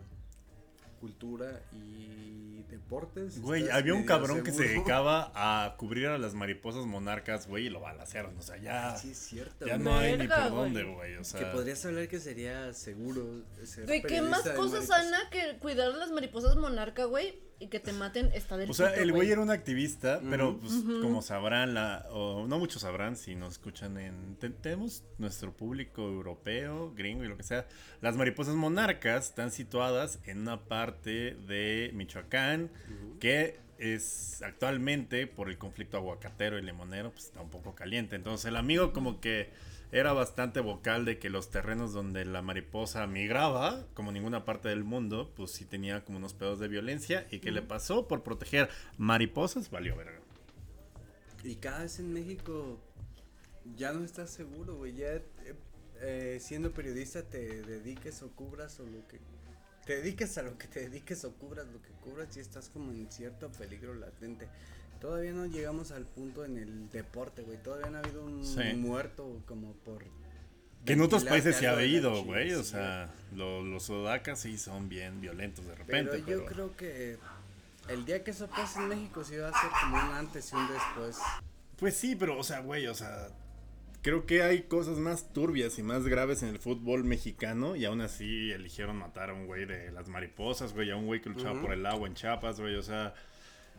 cultura 1.01 1.63
y 1.73 2.63
deportes. 2.71 3.41
Güey, 3.41 3.69
había 3.71 3.95
un 3.95 4.05
cabrón 4.05 4.43
que 4.43 4.51
se 4.51 4.59
seguro. 4.59 4.75
dedicaba 4.75 5.33
a 5.35 5.77
cubrir 5.77 6.07
a 6.09 6.19
las 6.19 6.35
mariposas 6.35 6.85
monarcas, 6.87 7.47
güey, 7.49 7.67
y 7.67 7.71
lo 7.71 7.81
balacearon. 7.81 8.37
O 8.39 8.43
sea, 8.43 8.57
ya, 8.59 8.97
Sí, 8.97 9.11
es 9.13 9.19
cierto. 9.19 9.67
ya 9.67 9.75
güey. 9.77 9.85
no 9.85 9.99
hay 9.99 10.19
ni 10.19 10.29
por 10.29 10.51
dónde, 10.51 10.85
güey. 10.85 11.17
O 11.17 11.25
sea, 11.25 11.41
Que 11.41 11.47
podrías 11.47 11.85
hablar 11.87 12.09
que 12.09 12.21
sería 12.21 12.73
seguro 12.75 13.25
ser 13.65 13.87
Güey, 13.87 14.03
¿qué 14.03 14.21
más 14.23 14.45
de 14.45 14.55
cosas 14.55 14.87
sana 14.87 15.19
que 15.31 15.57
cuidar 15.59 15.93
a 15.93 15.97
las 15.97 16.11
mariposas 16.11 16.57
monarca, 16.57 17.05
güey? 17.05 17.39
Y 17.61 17.67
que 17.67 17.81
te 17.81 17.93
maten 17.93 18.31
está 18.35 18.57
del 18.57 18.71
O 18.71 18.75
sea, 18.75 18.91
pito, 18.91 19.03
el 19.03 19.13
güey 19.13 19.33
era 19.33 19.41
un 19.41 19.51
activista, 19.51 20.21
pero 20.31 20.59
pues, 20.61 20.73
como 21.03 21.23
sabrán, 21.23 21.75
la, 21.75 22.07
o 22.11 22.47
no 22.47 22.59
muchos 22.59 22.83
sabrán 22.83 23.17
si 23.17 23.35
nos 23.35 23.55
escuchan 23.55 23.99
en... 23.99 24.37
te- 24.37 24.51
tenemos 24.51 25.03
nuestro 25.19 25.53
público 25.53 26.03
europeo, 26.03 26.93
gringo 26.95 27.25
y 27.25 27.29
lo 27.29 27.37
que 27.37 27.43
sea. 27.43 27.67
Las 28.01 28.17
mariposas 28.17 28.55
monarcas 28.55 29.27
están 29.31 29.51
situadas 29.51 30.21
en 30.27 30.39
una 30.39 30.61
parte 30.61 31.35
de 31.49 31.91
Michoacán 31.95 32.71
que 33.19 33.59
es 33.79 34.41
actualmente 34.43 35.27
por 35.27 35.49
el 35.49 35.59
conflicto 35.59 35.97
aguacatero 35.97 36.59
y 36.59 36.63
limonero, 36.63 37.11
pues 37.13 37.25
está 37.27 37.41
un 37.41 37.51
poco 37.51 37.75
caliente. 37.75 38.15
Entonces 38.17 38.45
el 38.47 38.57
amigo 38.57 38.93
como 38.93 39.21
que 39.21 39.51
era 39.91 40.13
bastante 40.13 40.61
vocal 40.61 41.05
de 41.05 41.19
que 41.19 41.31
los 41.31 41.51
terrenos 41.51 41.93
donde 41.93 42.25
la 42.25 42.43
mariposa 42.43 43.07
migraba, 43.07 43.87
como 43.95 44.13
ninguna 44.13 44.45
parte 44.45 44.69
del 44.69 44.85
mundo, 44.85 45.33
pues 45.35 45.53
sí 45.53 45.65
tenía 45.65 46.05
como 46.05 46.19
unos 46.19 46.35
pedos 46.35 46.59
de 46.59 46.69
violencia 46.69 47.27
y 47.31 47.39
que 47.41 47.51
le 47.51 47.63
pasó 47.63 48.07
por 48.07 48.23
proteger 48.23 48.69
mariposas, 48.99 49.71
valió 49.71 49.97
verga. 49.97 50.21
Y 51.43 51.57
cada 51.57 51.83
vez 51.83 51.99
en 52.01 52.13
México 52.13 52.79
ya 53.77 53.93
no 53.93 54.05
estás 54.05 54.31
seguro, 54.31 54.77
güey. 54.77 54.95
Ya 54.95 55.15
eh, 55.15 55.25
eh, 56.01 56.39
siendo 56.41 56.73
periodista 56.73 57.23
te 57.23 57.63
dediques 57.63 58.23
o 58.23 58.31
cubras 58.33 58.81
o 58.81 58.87
lo 58.87 59.07
que... 59.07 59.21
Te 59.87 59.97
dediques 59.97 60.37
a 60.37 60.43
lo 60.43 60.59
que 60.59 60.67
te 60.67 60.81
dediques 60.81 61.25
o 61.25 61.33
cubras 61.33 61.67
lo 61.69 61.81
que 61.81 61.89
cubras 62.03 62.37
y 62.37 62.41
estás 62.41 62.69
como 62.69 62.93
en 62.93 63.11
cierto 63.11 63.51
peligro 63.53 63.95
latente. 63.95 64.49
Todavía 65.01 65.33
no 65.33 65.47
llegamos 65.47 65.91
al 65.93 66.05
punto 66.05 66.45
en 66.45 66.59
el 66.59 66.91
deporte, 66.91 67.43
güey. 67.43 67.59
Todavía 67.63 67.89
no 67.91 67.99
ha 67.99 68.01
habido 68.01 68.25
un 68.25 68.45
Sí. 68.45 68.75
muerto 68.77 69.41
como 69.47 69.73
por... 69.85 70.05
Que 70.85 70.95
en 70.95 71.01
otros 71.03 71.25
países 71.25 71.57
se 71.57 71.67
ha 71.67 71.73
habido, 71.73 72.25
güey. 72.25 72.53
O 72.55 72.65
sea, 72.65 73.13
lo- 73.35 73.63
los 73.63 73.85
sudacas 73.85 74.41
sí 74.41 74.57
son 74.59 74.89
bien 74.89 75.21
violentos 75.21 75.67
de 75.67 75.75
repente. 75.75 76.13
Pero 76.13 76.25
Pero, 76.25 76.39
yo 76.41 76.47
creo 76.47 76.77
que 76.77 77.19
el 77.89 78.05
día 78.05 78.25
que 78.25 78.31
eso 78.31 78.49
pase 78.49 78.79
en 78.81 78.89
México 78.89 79.23
sí 79.25 79.37
va 79.37 79.49
a 79.49 79.61
ser 79.61 79.71
como 79.81 79.97
un 79.97 80.15
antes 80.15 80.51
y 80.53 80.57
un 80.57 80.69
después. 80.69 81.19
Pues 81.79 81.95
sí, 81.97 82.17
pero, 82.17 82.39
o 82.39 82.43
sea, 82.43 82.61
güey, 82.61 82.87
o 82.87 82.95
sea, 82.95 83.29
creo 84.03 84.25
que 84.27 84.43
hay 84.43 84.63
cosas 84.63 84.99
más 84.99 85.33
turbias 85.33 85.79
y 85.79 85.83
más 85.83 86.05
graves 86.07 86.43
en 86.43 86.49
el 86.49 86.59
fútbol 86.59 87.05
mexicano 87.05 87.77
y 87.77 87.85
aún 87.85 88.01
así 88.01 88.51
eligieron 88.53 88.97
matar 88.97 89.31
a 89.31 89.35
un 89.35 89.47
güey 89.47 89.65
de 89.67 89.91
las 89.93 90.09
mariposas, 90.09 90.73
güey, 90.73 90.91
a 90.91 90.97
un 90.97 91.07
güey 91.07 91.21
que 91.21 91.29
luchaba 91.29 91.61
por 91.61 91.73
el 91.73 91.85
agua 91.87 92.09
en 92.09 92.15
Chiapas, 92.15 92.61
güey, 92.61 92.77
o 92.77 92.83
sea, 92.83 93.15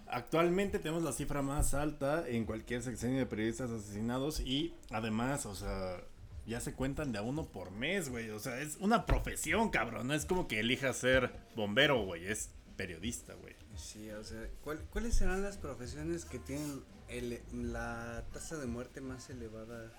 actualmente 0.09 0.79
tenemos 0.79 1.03
la 1.03 1.11
cifra 1.13 1.41
más 1.41 1.73
alta 1.73 2.27
en 2.27 2.45
cualquier 2.45 2.81
sexenio 2.83 3.19
de 3.19 3.25
periodistas 3.25 3.69
asesinados 3.71 4.39
y 4.39 4.73
además, 4.91 5.45
o 5.45 5.55
sea, 5.55 6.01
ya 6.45 6.59
se 6.59 6.73
cuentan 6.73 7.11
de 7.11 7.19
a 7.19 7.21
uno 7.21 7.45
por 7.45 7.71
mes, 7.71 8.09
güey, 8.09 8.29
o 8.31 8.39
sea, 8.39 8.59
es 8.61 8.77
una 8.79 9.05
profesión, 9.05 9.69
cabrón, 9.69 10.07
no 10.07 10.13
es 10.13 10.25
como 10.25 10.47
que 10.47 10.59
elijas 10.59 10.97
ser 10.97 11.31
bombero, 11.55 12.03
güey, 12.05 12.25
es 12.27 12.49
periodista, 12.75 13.33
güey. 13.35 13.55
Sí, 13.75 14.09
o 14.11 14.23
sea, 14.23 14.47
¿cuál- 14.63 14.81
¿cuáles 14.89 15.13
serán 15.15 15.41
las 15.43 15.57
profesiones 15.57 16.25
que 16.25 16.39
tienen 16.39 16.81
el- 17.07 17.39
la 17.53 18.23
tasa 18.33 18.57
de 18.57 18.65
muerte 18.67 19.01
más 19.01 19.29
elevada 19.29 19.91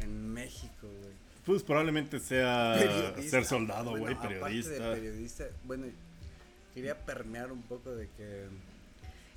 en 0.00 0.32
México, 0.32 0.88
güey? 0.88 1.14
Pues 1.44 1.62
probablemente 1.62 2.18
sea 2.18 2.74
Periodista. 2.76 3.30
ser 3.38 3.44
soldado, 3.44 3.90
Bueno, 3.96 4.18
güey, 4.20 4.62
de 4.62 4.78
periodista, 4.80 5.44
bueno, 5.64 5.86
quería 6.74 7.04
permear 7.06 7.52
un 7.52 7.62
poco 7.62 7.94
de 7.94 8.08
que 8.10 8.46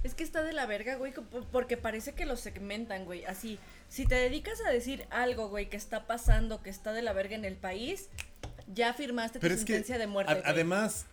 Es 0.03 0.13
que 0.13 0.23
está 0.23 0.43
de 0.43 0.53
la 0.53 0.65
verga, 0.65 0.95
güey, 0.95 1.13
porque 1.51 1.75
parece 1.75 2.13
que 2.13 2.25
lo 2.25 2.37
segmentan, 2.37 3.03
güey. 3.05 3.25
Así, 3.25 3.59
si 3.89 4.05
te 4.05 4.15
dedicas 4.15 4.61
a 4.65 4.69
decir 4.71 5.05
algo, 5.09 5.49
güey, 5.49 5.69
que 5.69 5.75
está 5.77 6.07
pasando, 6.07 6.61
que 6.63 6.69
está 6.69 6.93
de 6.93 7.01
la 7.01 7.11
verga 7.11 7.35
en 7.35 7.43
el 7.43 7.57
país, 7.57 8.07
ya 8.73 8.93
firmaste 8.93 9.39
Pero 9.39 9.55
tu 9.55 9.59
sentencia 9.59 9.97
de 9.97 10.07
muerte. 10.07 10.31
a- 10.31 10.35
güey. 10.35 10.45
además, 10.47 11.05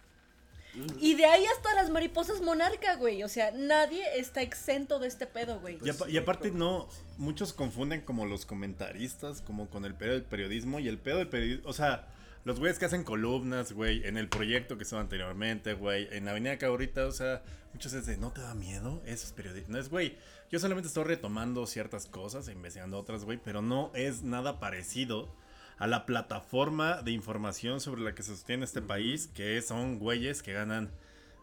Y 1.01 1.15
de 1.15 1.25
ahí 1.25 1.43
hasta 1.47 1.73
las 1.75 1.89
mariposas 1.89 2.43
monarca, 2.43 2.97
güey. 2.97 3.23
O 3.23 3.29
sea, 3.29 3.51
nadie 3.51 4.05
está 4.21 4.43
exento 4.43 4.99
de 4.99 5.09
este 5.09 5.27
pedo, 5.27 5.59
güey. 5.59 5.79
y, 5.83 6.13
y 6.13 6.19
aparte 6.19 6.51
no, 6.51 6.87
muchos 7.17 7.55
confunden 7.55 8.03
como 8.03 8.27
los 8.27 8.45
comentaristas, 8.45 9.41
como 9.41 9.69
con 9.71 9.87
el 9.87 9.95
pedo 9.95 10.13
del 10.13 10.23
periodismo 10.25 10.79
y 10.79 10.87
el 10.89 10.99
pedo 10.99 11.17
del 11.19 11.29
periodismo, 11.29 11.69
o 11.69 11.73
sea, 11.73 12.07
los 12.47 12.61
güeyes 12.61 12.79
que 12.79 12.85
hacen 12.85 13.03
columnas, 13.03 13.73
güey, 13.73 14.07
en 14.07 14.17
el 14.17 14.29
proyecto 14.29 14.77
que 14.77 14.85
estuvo 14.85 15.01
anteriormente, 15.01 15.75
güey, 15.75 16.07
en 16.13 16.29
Avenida 16.29 16.59
Caurita, 16.59 17.05
o 17.05 17.11
sea, 17.11 17.43
muchos 17.73 17.93
es 17.93 18.07
de, 18.07 18.19
¿no 18.19 18.31
te 18.31 18.41
da 18.41 18.55
miedo? 18.55 19.03
Eso 19.05 19.27
es 19.27 19.33
periodismo. 19.33 19.73
No 19.73 19.81
es, 19.81 19.91
güey, 19.91 20.17
yo 20.49 20.61
solamente 20.61 20.87
estoy 20.87 21.03
retomando 21.03 21.67
ciertas 21.67 22.07
cosas 22.07 22.47
e 22.47 22.53
investigando 22.53 23.01
otras, 23.01 23.25
güey, 23.25 23.41
pero 23.43 23.63
no 23.63 23.91
es 23.95 24.23
nada 24.23 24.61
parecido 24.61 25.35
a 25.77 25.89
la 25.89 26.07
plataforma 26.07 27.03
de 27.03 27.11
información 27.11 27.81
sobre 27.81 28.03
la 28.03 28.15
que 28.15 28.23
se 28.23 28.37
sostiene 28.37 28.65
este 28.65 28.81
país, 28.81 29.27
que 29.27 29.61
son 29.61 29.99
güeyes 29.99 30.41
que 30.41 30.53
ganan 30.53 30.93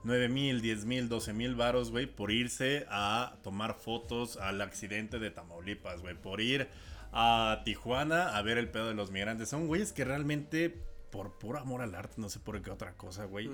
9 0.06 0.30
mil, 0.30 0.62
10 0.62 0.86
mil, 0.86 1.10
12 1.10 1.34
mil 1.34 1.56
varos, 1.56 1.92
güey, 1.92 2.06
por 2.06 2.32
irse 2.32 2.86
a 2.90 3.36
tomar 3.44 3.76
fotos 3.76 4.38
al 4.38 4.62
accidente 4.62 5.20
de 5.20 5.32
Tamaulipas, 5.32 6.02
güey, 6.02 6.16
por 6.16 6.40
ir 6.40 6.70
a 7.12 7.62
Tijuana 7.64 8.38
a 8.38 8.42
ver 8.42 8.58
el 8.58 8.70
pedo 8.70 8.88
de 8.88 8.96
los 8.96 9.12
migrantes. 9.12 9.50
Son 9.50 9.68
güeyes 9.68 9.94
que 9.94 10.04
realmente, 10.06 10.82
por 11.14 11.38
puro 11.38 11.60
amor 11.60 11.82
al 11.84 11.94
arte, 11.94 12.16
no 12.20 12.28
sé 12.28 12.40
por 12.40 12.60
qué 12.64 12.72
otra 12.72 12.94
cosa, 12.98 13.26
güey, 13.26 13.48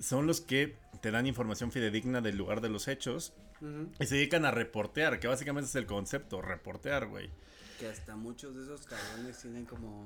son 0.00 0.26
los 0.26 0.40
que 0.40 0.76
te 1.00 1.12
dan 1.12 1.28
información 1.28 1.70
fidedigna 1.70 2.20
del 2.20 2.36
lugar 2.36 2.60
de 2.60 2.68
los 2.68 2.88
hechos 2.88 3.32
y 4.00 4.06
se 4.06 4.16
dedican 4.16 4.44
a 4.44 4.50
reportear, 4.50 5.20
que 5.20 5.28
básicamente 5.28 5.68
es 5.68 5.74
el 5.76 5.86
concepto, 5.86 6.42
reportear, 6.42 7.06
güey. 7.06 7.30
que 7.78 7.86
hasta 7.86 8.16
muchos 8.16 8.56
de 8.56 8.64
esos 8.64 8.86
cabrones 8.86 9.38
tienen 9.40 9.66
como 9.66 10.04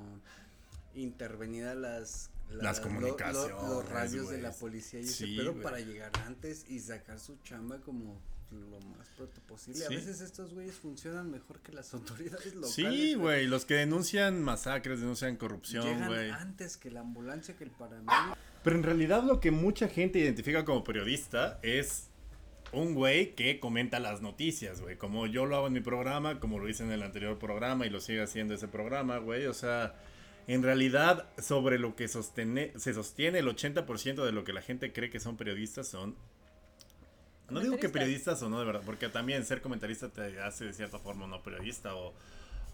intervenidas 0.95 1.77
las 1.77 2.31
Las 2.51 2.79
lo- 2.79 2.85
lo- 2.85 2.89
comunicaciones, 2.91 3.51
los 3.69 3.89
radios 3.89 4.29
de 4.31 4.43
la 4.43 4.53
policía 4.53 5.01
y 5.01 5.05
Sí, 5.07 5.25
ese 5.35 5.43
pedo 5.43 5.63
para 5.63 5.79
llegar 5.81 6.11
antes 6.27 6.69
y 6.69 6.81
sacar 6.81 7.19
su 7.21 7.37
chamba 7.45 7.79
como 7.79 8.21
lo 8.51 8.81
más 8.81 9.09
pronto 9.17 9.41
posible. 9.47 9.85
A 9.87 9.89
veces 9.89 10.21
estos 10.21 10.53
güeyes 10.55 10.75
funcionan 10.77 11.31
mejor 11.31 11.61
que 11.61 11.73
las 11.73 11.93
autoridades 11.95 12.55
locales. 12.55 12.75
Sí, 12.75 13.15
güey, 13.15 13.47
los 13.47 13.65
que 13.65 13.75
denuncian 13.75 14.43
masacres, 14.43 15.01
denuncian 15.01 15.37
corrupción, 15.37 16.07
güey. 16.07 16.31
antes 16.31 16.77
que 16.77 16.91
la 16.91 17.01
ambulancia, 17.01 17.57
que 17.57 17.65
el 17.65 17.71
paramédico. 17.71 18.37
Pero 18.63 18.77
en 18.77 18.83
realidad 18.83 19.23
lo 19.23 19.41
que 19.41 19.51
mucha 19.51 19.89
gente 19.89 20.19
identifica 20.19 20.65
como 20.65 20.85
periodista 20.85 21.59
es 21.63 22.09
un 22.73 22.95
güey 22.95 23.35
que 23.35 23.59
comenta 23.59 23.99
las 24.01 24.21
noticias, 24.23 24.81
güey. 24.81 24.97
Como 24.97 25.27
yo 25.27 25.47
lo 25.47 25.57
hago 25.57 25.67
en 25.67 25.73
mi 25.73 25.81
programa, 25.81 26.39
como 26.41 26.59
lo 26.59 26.69
hice 26.69 26.85
en 26.85 26.93
el 26.93 27.03
anterior 27.03 27.39
programa 27.39 27.87
y 27.87 27.91
lo 27.91 28.01
sigue 28.01 28.23
haciendo 28.23 28.55
ese 28.55 28.69
programa, 28.69 29.19
güey. 29.19 29.47
O 29.47 29.55
sea, 29.55 29.95
en 30.47 30.63
realidad 30.63 31.29
sobre 31.39 31.79
lo 31.79 31.97
que 31.97 32.07
sostene- 32.07 32.73
se 32.79 32.95
sostiene 32.95 33.39
el 33.41 33.49
80% 33.49 34.25
de 34.25 34.33
lo 34.33 34.45
que 34.45 34.53
la 34.53 34.63
gente 34.63 34.93
cree 34.93 35.11
que 35.11 35.21
son 35.21 35.37
periodistas 35.37 35.89
son... 35.89 36.17
No 37.51 37.61
digo 37.61 37.79
que 37.79 37.89
periodistas 37.89 38.43
o 38.43 38.49
no, 38.49 38.61
de 38.61 38.67
verdad, 38.67 38.83
porque 38.85 39.09
también 39.09 39.45
ser 39.45 39.61
comentarista 39.61 40.09
te 40.09 40.41
hace 40.41 40.67
de 40.67 40.73
cierta 40.73 40.99
forma 40.99 41.27
no 41.27 41.43
periodista 41.43 41.95
o, 41.97 42.15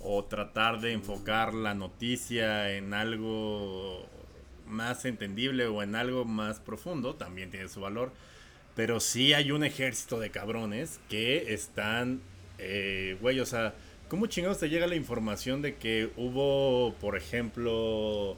o 0.01 0.25
tratar 0.25 0.81
de 0.81 0.93
enfocar 0.93 1.55
la 1.55 1.75
noticia 1.75 2.73
en 2.73 2.93
algo 2.95 4.07
más 4.67 5.05
entendible 5.05 5.67
o 5.67 5.83
en 5.83 5.95
algo 5.95 6.25
más 6.25 6.61
profundo, 6.61 7.15
también 7.15 7.51
tiene 7.51 7.69
su 7.69 7.81
valor. 7.81 8.13
Pero 8.75 9.01
sí 9.01 9.33
hay 9.33 9.53
un 9.53 9.65
ejército 9.65 10.21
de 10.21 10.31
cabrones 10.31 11.01
que 11.09 11.55
están, 11.55 12.21
eh, 12.59 13.17
güey, 13.21 13.41
o 13.41 13.47
sea, 13.47 13.75
¿cómo 14.09 14.27
chingados 14.27 14.59
te 14.59 14.69
llega 14.69 14.87
la 14.87 14.97
información 14.97 15.63
de 15.63 15.77
que 15.77 16.11
hubo, 16.17 16.95
por 17.01 17.17
ejemplo, 17.17 18.37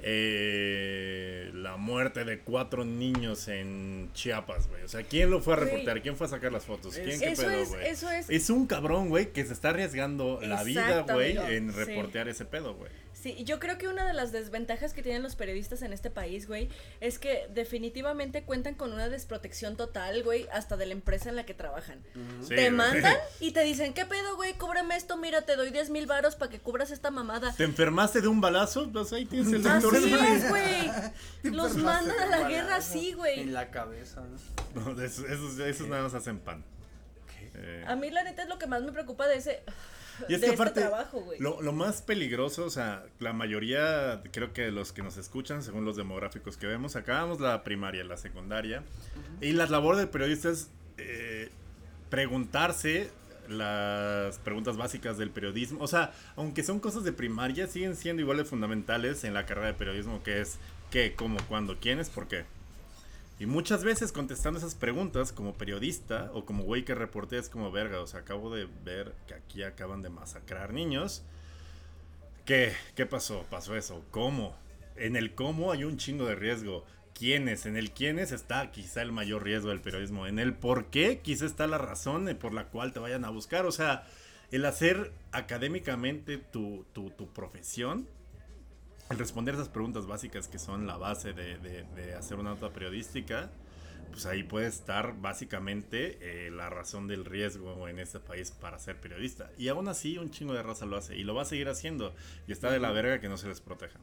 eh, 0.00 1.50
la 1.54 1.76
muerte 1.76 2.24
de 2.24 2.40
cuatro 2.40 2.84
niños 2.84 3.48
en 3.48 4.10
Chiapas, 4.14 4.68
güey? 4.68 4.82
O 4.82 4.88
sea, 4.88 5.02
¿quién 5.02 5.30
lo 5.30 5.40
fue 5.40 5.54
a 5.54 5.56
reportar? 5.56 6.02
¿Quién 6.02 6.16
fue 6.16 6.26
a 6.26 6.30
sacar 6.30 6.52
las 6.52 6.64
fotos? 6.64 6.96
Es- 6.96 7.04
¿Quién 7.06 7.20
qué 7.20 7.32
Eso 7.32 7.42
pedo, 7.42 7.52
es, 7.52 7.68
güey? 7.70 7.86
eso 7.86 8.10
es. 8.10 8.30
Es 8.30 8.50
un 8.50 8.66
cabrón, 8.66 9.08
güey, 9.08 9.32
que 9.32 9.44
se 9.44 9.52
está 9.52 9.70
arriesgando 9.70 10.40
la 10.42 10.62
vida, 10.64 11.02
güey, 11.02 11.36
en 11.36 11.72
Sí. 11.72 11.76
reportear 11.78 12.28
ese 12.28 12.44
pedo, 12.44 12.74
güey. 12.74 12.90
Sí, 13.20 13.42
yo 13.44 13.58
creo 13.58 13.78
que 13.78 13.88
una 13.88 14.06
de 14.06 14.12
las 14.14 14.30
desventajas 14.30 14.92
que 14.94 15.02
tienen 15.02 15.24
los 15.24 15.34
periodistas 15.34 15.82
en 15.82 15.92
este 15.92 16.08
país, 16.08 16.46
güey, 16.46 16.68
es 17.00 17.18
que 17.18 17.48
definitivamente 17.52 18.44
cuentan 18.44 18.76
con 18.76 18.92
una 18.92 19.08
desprotección 19.08 19.76
total, 19.76 20.22
güey, 20.22 20.46
hasta 20.52 20.76
de 20.76 20.86
la 20.86 20.92
empresa 20.92 21.28
en 21.28 21.34
la 21.34 21.44
que 21.44 21.52
trabajan. 21.52 22.00
Sí, 22.42 22.50
te 22.50 22.54
güey. 22.56 22.70
mandan 22.70 23.16
y 23.40 23.50
te 23.50 23.62
dicen, 23.64 23.92
¿qué 23.92 24.04
pedo, 24.04 24.36
güey? 24.36 24.54
Cúbreme 24.54 24.94
esto, 24.96 25.16
mira, 25.16 25.42
te 25.42 25.56
doy 25.56 25.70
10 25.70 25.90
mil 25.90 26.06
varos 26.06 26.36
para 26.36 26.48
que 26.50 26.60
cubras 26.60 26.92
esta 26.92 27.10
mamada. 27.10 27.52
¿Te 27.56 27.64
enfermaste 27.64 28.20
de 28.20 28.28
un 28.28 28.40
balazo? 28.40 28.88
Pues 28.92 29.12
ahí 29.12 29.24
tienes 29.26 29.52
el 29.52 29.66
Así 29.66 29.82
doctor. 29.82 30.00
es, 30.04 30.48
güey. 30.48 30.90
Los 31.42 31.76
mandan 31.76 32.18
a 32.20 32.26
la 32.26 32.48
guerra 32.48 32.76
así, 32.76 33.14
güey. 33.14 33.40
En 33.40 33.52
la 33.52 33.70
cabeza, 33.72 34.22
¿no? 34.74 34.92
No, 34.92 35.02
esos, 35.02 35.24
esos, 35.28 35.58
esos 35.58 35.88
nada 35.88 36.04
más 36.04 36.14
hacen 36.14 36.38
pan. 36.38 36.62
Eh, 37.54 37.84
A 37.88 37.96
mí 37.96 38.10
la 38.10 38.22
neta 38.22 38.42
es 38.44 38.48
lo 38.48 38.58
que 38.60 38.68
más 38.68 38.82
me 38.82 38.92
preocupa 38.92 39.26
de 39.26 39.38
ese... 39.38 39.62
Y 40.28 40.34
es 40.34 40.40
de 40.40 40.46
que 40.46 40.52
este 40.52 40.62
aparte, 40.62 40.80
trabajo, 40.80 41.24
lo, 41.38 41.60
lo 41.62 41.72
más 41.72 42.02
peligroso, 42.02 42.64
o 42.64 42.70
sea, 42.70 43.04
la 43.20 43.32
mayoría, 43.32 44.22
creo 44.32 44.52
que 44.52 44.70
los 44.70 44.92
que 44.92 45.02
nos 45.02 45.16
escuchan, 45.16 45.62
según 45.62 45.84
los 45.84 45.96
demográficos 45.96 46.56
que 46.56 46.66
vemos, 46.66 46.96
acabamos 46.96 47.40
la 47.40 47.62
primaria, 47.62 48.04
la 48.04 48.16
secundaria, 48.16 48.82
y 49.40 49.52
la 49.52 49.66
labor 49.66 49.96
del 49.96 50.08
periodista 50.08 50.50
es 50.50 50.70
eh, 50.96 51.50
preguntarse 52.10 53.10
las 53.48 54.38
preguntas 54.38 54.76
básicas 54.76 55.16
del 55.18 55.30
periodismo. 55.30 55.80
O 55.82 55.86
sea, 55.86 56.12
aunque 56.36 56.62
son 56.62 56.80
cosas 56.80 57.04
de 57.04 57.12
primaria, 57.12 57.66
siguen 57.66 57.96
siendo 57.96 58.22
igual 58.22 58.38
de 58.38 58.44
fundamentales 58.44 59.24
en 59.24 59.34
la 59.34 59.46
carrera 59.46 59.68
de 59.68 59.74
periodismo, 59.74 60.22
que 60.22 60.40
es 60.40 60.58
qué, 60.90 61.14
cómo, 61.14 61.38
cuándo, 61.48 61.78
quiénes, 61.80 62.10
por 62.10 62.28
qué. 62.28 62.44
Y 63.40 63.46
muchas 63.46 63.84
veces 63.84 64.10
contestando 64.10 64.58
esas 64.58 64.74
preguntas 64.74 65.32
como 65.32 65.54
periodista 65.54 66.30
o 66.34 66.44
como 66.44 66.64
güey 66.64 66.84
que 66.84 66.94
reportea 66.94 67.38
es 67.38 67.48
como 67.48 67.70
verga, 67.70 68.00
o 68.00 68.06
sea, 68.06 68.20
acabo 68.20 68.52
de 68.52 68.66
ver 68.84 69.14
que 69.28 69.34
aquí 69.34 69.62
acaban 69.62 70.02
de 70.02 70.08
masacrar 70.08 70.72
niños. 70.72 71.22
¿Qué? 72.44 72.72
¿Qué 72.96 73.06
pasó? 73.06 73.46
¿Pasó 73.48 73.76
eso? 73.76 74.04
¿Cómo? 74.10 74.56
En 74.96 75.14
el 75.14 75.34
cómo 75.34 75.70
hay 75.70 75.84
un 75.84 75.98
chingo 75.98 76.26
de 76.26 76.34
riesgo. 76.34 76.84
¿Quiénes? 77.14 77.66
En 77.66 77.76
el 77.76 77.92
quiénes 77.92 78.32
está 78.32 78.72
quizá 78.72 79.02
el 79.02 79.12
mayor 79.12 79.44
riesgo 79.44 79.68
del 79.68 79.80
periodismo. 79.80 80.26
En 80.26 80.40
el 80.40 80.54
por 80.54 80.86
qué 80.86 81.20
quizá 81.20 81.46
está 81.46 81.68
la 81.68 81.78
razón 81.78 82.36
por 82.40 82.52
la 82.52 82.64
cual 82.64 82.92
te 82.92 82.98
vayan 82.98 83.24
a 83.24 83.30
buscar. 83.30 83.66
O 83.66 83.72
sea, 83.72 84.04
el 84.50 84.64
hacer 84.64 85.12
académicamente 85.30 86.38
tu, 86.38 86.86
tu, 86.92 87.10
tu 87.10 87.28
profesión 87.32 88.08
el 89.10 89.18
responder 89.18 89.54
esas 89.54 89.68
preguntas 89.68 90.06
básicas 90.06 90.48
que 90.48 90.58
son 90.58 90.86
la 90.86 90.96
base 90.96 91.32
de, 91.32 91.58
de- 91.58 91.84
de 91.96 92.14
hacer 92.14 92.38
una 92.38 92.50
nota 92.50 92.70
periodística, 92.70 93.50
pues 94.10 94.26
ahí 94.26 94.42
puede 94.42 94.66
estar 94.66 95.14
básicamente 95.20 96.18
eh, 96.46 96.50
la 96.50 96.70
razón 96.70 97.06
del 97.08 97.24
riesgo 97.24 97.88
en 97.88 97.98
este 97.98 98.20
país 98.20 98.50
para 98.50 98.78
ser 98.78 99.00
periodista. 99.00 99.50
Y 99.58 99.68
aún 99.68 99.88
así 99.88 100.18
un 100.18 100.30
chingo 100.30 100.54
de 100.54 100.62
raza 100.62 100.86
lo 100.86 100.96
hace 100.96 101.16
y 101.16 101.24
lo 101.24 101.34
va 101.34 101.42
a 101.42 101.44
seguir 101.44 101.68
haciendo. 101.68 102.14
Y 102.46 102.52
está 102.52 102.70
de 102.70 102.80
la 102.80 102.90
verga 102.90 103.20
que 103.20 103.28
no 103.28 103.36
se 103.36 103.48
les 103.48 103.60
proteja. 103.60 103.98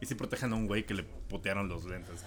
Y 0.00 0.06
si 0.06 0.14
protejan 0.14 0.52
a 0.52 0.56
un 0.56 0.66
güey 0.66 0.84
que 0.84 0.94
le 0.94 1.02
putearon 1.02 1.68
los 1.68 1.84
lentes. 1.84 2.24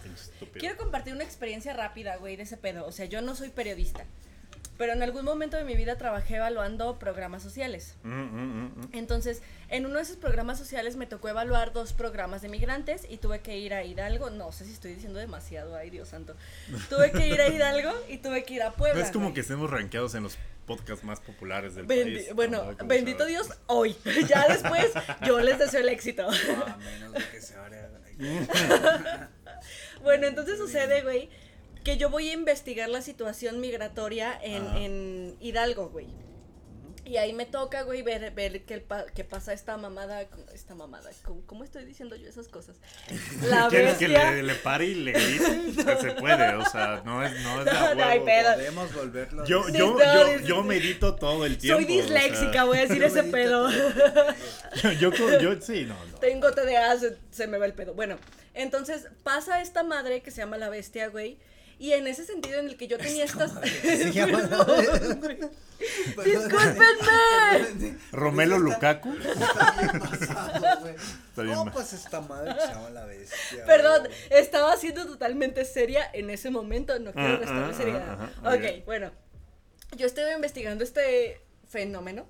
Quiero 0.59 0.77
compartir 0.77 1.13
una 1.13 1.23
experiencia 1.23 1.73
rápida, 1.73 2.17
güey, 2.17 2.35
de 2.35 2.43
ese 2.43 2.57
pedo. 2.57 2.85
O 2.85 2.91
sea, 2.91 3.05
yo 3.05 3.21
no 3.23 3.35
soy 3.35 3.49
periodista. 3.49 4.05
Pero 4.83 4.91
en 4.95 5.01
algún 5.01 5.23
momento 5.23 5.55
de 5.55 5.63
mi 5.63 5.77
vida 5.77 5.97
trabajé 5.97 6.35
evaluando 6.35 6.99
programas 6.99 7.41
sociales. 7.41 7.95
Mm, 8.03 8.09
mm, 8.11 8.35
mm, 8.35 8.79
mm. 8.81 8.89
Entonces, 8.91 9.41
en 9.69 9.85
uno 9.85 9.95
de 9.95 10.01
esos 10.01 10.17
programas 10.17 10.57
sociales 10.57 10.97
me 10.97 11.05
tocó 11.05 11.29
evaluar 11.29 11.71
dos 11.71 11.93
programas 11.93 12.41
de 12.41 12.49
migrantes 12.49 13.07
y 13.09 13.15
tuve 13.15 13.39
que 13.39 13.57
ir 13.57 13.73
a 13.73 13.85
Hidalgo. 13.85 14.29
No 14.29 14.51
sé 14.51 14.65
si 14.65 14.73
estoy 14.73 14.93
diciendo 14.93 15.19
demasiado, 15.19 15.77
ay 15.77 15.89
Dios 15.89 16.09
santo. 16.09 16.35
Tuve 16.89 17.13
que 17.13 17.29
ir 17.29 17.39
a 17.39 17.47
Hidalgo 17.47 17.93
y 18.09 18.17
tuve 18.17 18.43
que 18.43 18.55
ir 18.55 18.63
a 18.63 18.71
Puebla. 18.73 18.99
No 18.99 19.05
es 19.05 19.11
como 19.13 19.27
güey. 19.27 19.35
que 19.35 19.39
estemos 19.39 19.69
rankeados 19.69 20.15
en 20.15 20.23
los 20.23 20.37
podcasts 20.65 21.05
más 21.05 21.21
populares 21.21 21.75
del 21.75 21.87
Bendi- 21.87 22.15
país. 22.15 22.35
bueno, 22.35 22.75
bendito. 22.83 23.25
Dios, 23.25 23.51
hoy. 23.67 23.95
ya 24.27 24.49
después 24.49 24.91
yo 25.25 25.39
les 25.39 25.59
deseo 25.59 25.79
el 25.79 25.87
éxito. 25.87 26.27
A 26.27 26.75
menos 26.75 27.13
de 27.13 27.29
que 27.31 27.39
se 27.39 27.55
abra. 27.55 27.89
Bueno, 30.01 30.27
entonces 30.27 30.57
sucede, 30.57 31.01
güey, 31.01 31.29
que 31.83 31.97
yo 31.97 32.09
voy 32.09 32.29
a 32.29 32.33
investigar 32.33 32.89
la 32.89 33.01
situación 33.01 33.59
migratoria 33.59 34.37
en, 34.41 34.65
en 34.77 35.35
Hidalgo, 35.41 35.89
güey. 35.89 36.07
Y 37.05 37.17
ahí 37.17 37.33
me 37.33 37.45
toca, 37.45 37.81
güey, 37.81 38.01
ver, 38.01 38.31
ver 38.31 38.63
qué, 38.63 38.77
pa- 38.77 39.05
qué 39.13 39.25
pasa 39.25 39.51
esta 39.51 39.75
mamada, 39.75 40.21
esta 40.53 40.73
mamada, 40.73 41.09
¿cómo, 41.25 41.41
cómo 41.45 41.65
estoy 41.65 41.83
diciendo 41.83 42.15
yo 42.15 42.29
esas 42.29 42.47
cosas? 42.47 42.77
La 43.43 43.67
¿Quieres 43.67 43.97
que 43.97 44.07
bestia. 44.07 44.31
le, 44.31 44.43
le 44.43 44.55
pare 44.55 44.85
y 44.85 44.95
le 44.95 45.11
grite? 45.11 45.97
Se 46.01 46.11
puede, 46.13 46.55
o 46.55 46.63
sea, 46.63 47.01
no 47.03 47.21
es, 47.21 47.33
no 47.43 47.59
es 47.59 47.65
de 47.65 47.71
a 47.71 47.89
No, 47.89 47.95
no 47.95 48.05
hay 48.05 48.21
pedo. 48.21 48.53
Podemos 48.53 48.93
volverlo. 48.93 49.45
Yo, 49.45 49.63
Sí, 49.65 49.73
yo, 49.73 49.97
no, 49.97 50.37
yo, 50.37 50.39
yo 50.45 50.63
medito 50.63 51.15
todo 51.15 51.45
el 51.45 51.57
tiempo. 51.57 51.83
Soy 51.83 51.93
disléxica, 51.93 52.63
o 52.63 52.67
voy 52.67 52.77
a 52.77 52.81
decir 52.83 52.99
Yo 52.99 53.07
ese 53.07 53.23
pedo. 53.25 53.69
yo, 54.81 54.91
yo, 54.93 55.39
yo- 55.39 55.61
sí, 55.61 55.83
no, 55.83 55.95
no. 56.05 56.17
Tengo 56.19 56.51
TDA, 56.53 56.97
se, 56.99 57.17
se 57.31 57.47
me 57.47 57.57
va 57.57 57.65
el 57.65 57.73
pedo. 57.73 57.93
Bueno, 57.95 58.17
entonces 58.53 59.07
pasa 59.23 59.61
esta 59.61 59.83
madre 59.83 60.21
que 60.21 60.31
se 60.31 60.37
llama 60.37 60.57
la 60.57 60.69
bestia, 60.69 61.07
güey. 61.09 61.37
Y 61.79 61.91
en 61.93 62.07
ese 62.07 62.25
sentido 62.25 62.59
en 62.59 62.67
el 62.67 62.77
que 62.77 62.87
yo 62.87 62.97
tenía 62.97 63.25
estas... 63.25 63.51
Perdón. 63.83 65.51
¡Discúlpenme! 66.23 67.97
Romelo 68.11 68.57
Lukaku. 68.59 69.13
Está 69.17 69.81
bien 69.81 69.99
pasado, 69.99 70.79
güey. 70.81 70.95
Está 70.95 71.41
bien 71.41 71.55
No, 71.55 71.65
ma- 71.65 71.71
pues 71.73 71.93
esta 71.93 72.21
madre 72.21 72.53
que 72.55 72.61
se 72.61 72.67
llama 72.67 72.89
la 72.91 73.05
bestia. 73.05 73.65
Perdón, 73.65 74.07
estaba 74.29 74.77
siendo 74.77 75.05
totalmente 75.05 75.65
seria 75.65 76.09
en 76.13 76.29
ese 76.29 76.49
momento, 76.51 76.97
no 76.99 77.11
quiero 77.11 77.35
Ah, 77.35 77.37
restarle 77.37 77.65
ah, 77.69 77.73
seriedad. 77.77 78.17
ah, 78.43 78.49
ok, 78.55 78.61
ok. 78.79 78.85
bueno. 78.85 79.11
Yo 79.97 80.07
estuve 80.07 80.33
investigando 80.33 80.83
este 80.83 81.41
fenómeno 81.69 82.27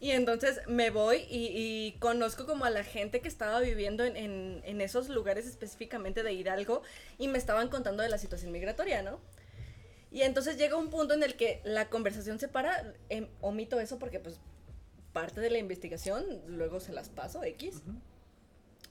y 0.00 0.12
entonces 0.12 0.60
me 0.66 0.90
voy 0.90 1.26
y, 1.28 1.48
y 1.54 1.92
conozco 1.98 2.46
como 2.46 2.64
a 2.64 2.70
la 2.70 2.82
gente 2.84 3.20
que 3.20 3.28
estaba 3.28 3.60
viviendo 3.60 4.04
en, 4.04 4.16
en- 4.16 4.62
en 4.64 4.80
esos 4.80 5.08
lugares 5.10 5.46
específicamente 5.46 6.22
de 6.22 6.32
Hidalgo 6.32 6.82
y 7.18 7.28
me 7.28 7.38
estaban 7.38 7.68
contando 7.68 8.02
de 8.02 8.08
la 8.08 8.18
situación 8.18 8.50
migratoria, 8.52 9.02
¿no? 9.02 9.20
Y 10.10 10.22
entonces 10.22 10.56
llega 10.56 10.76
un 10.76 10.90
punto 10.90 11.14
en 11.14 11.22
el 11.22 11.36
que 11.36 11.60
la 11.64 11.88
conversación 11.88 12.38
se 12.40 12.48
para, 12.48 12.94
em, 13.10 13.28
omito 13.40 13.78
eso 13.78 13.98
porque 13.98 14.18
pues 14.18 14.40
parte 15.12 15.40
de 15.40 15.50
la 15.50 15.58
investigación, 15.58 16.24
luego 16.46 16.80
se 16.80 16.92
las 16.92 17.08
paso, 17.10 17.44
X. 17.44 17.82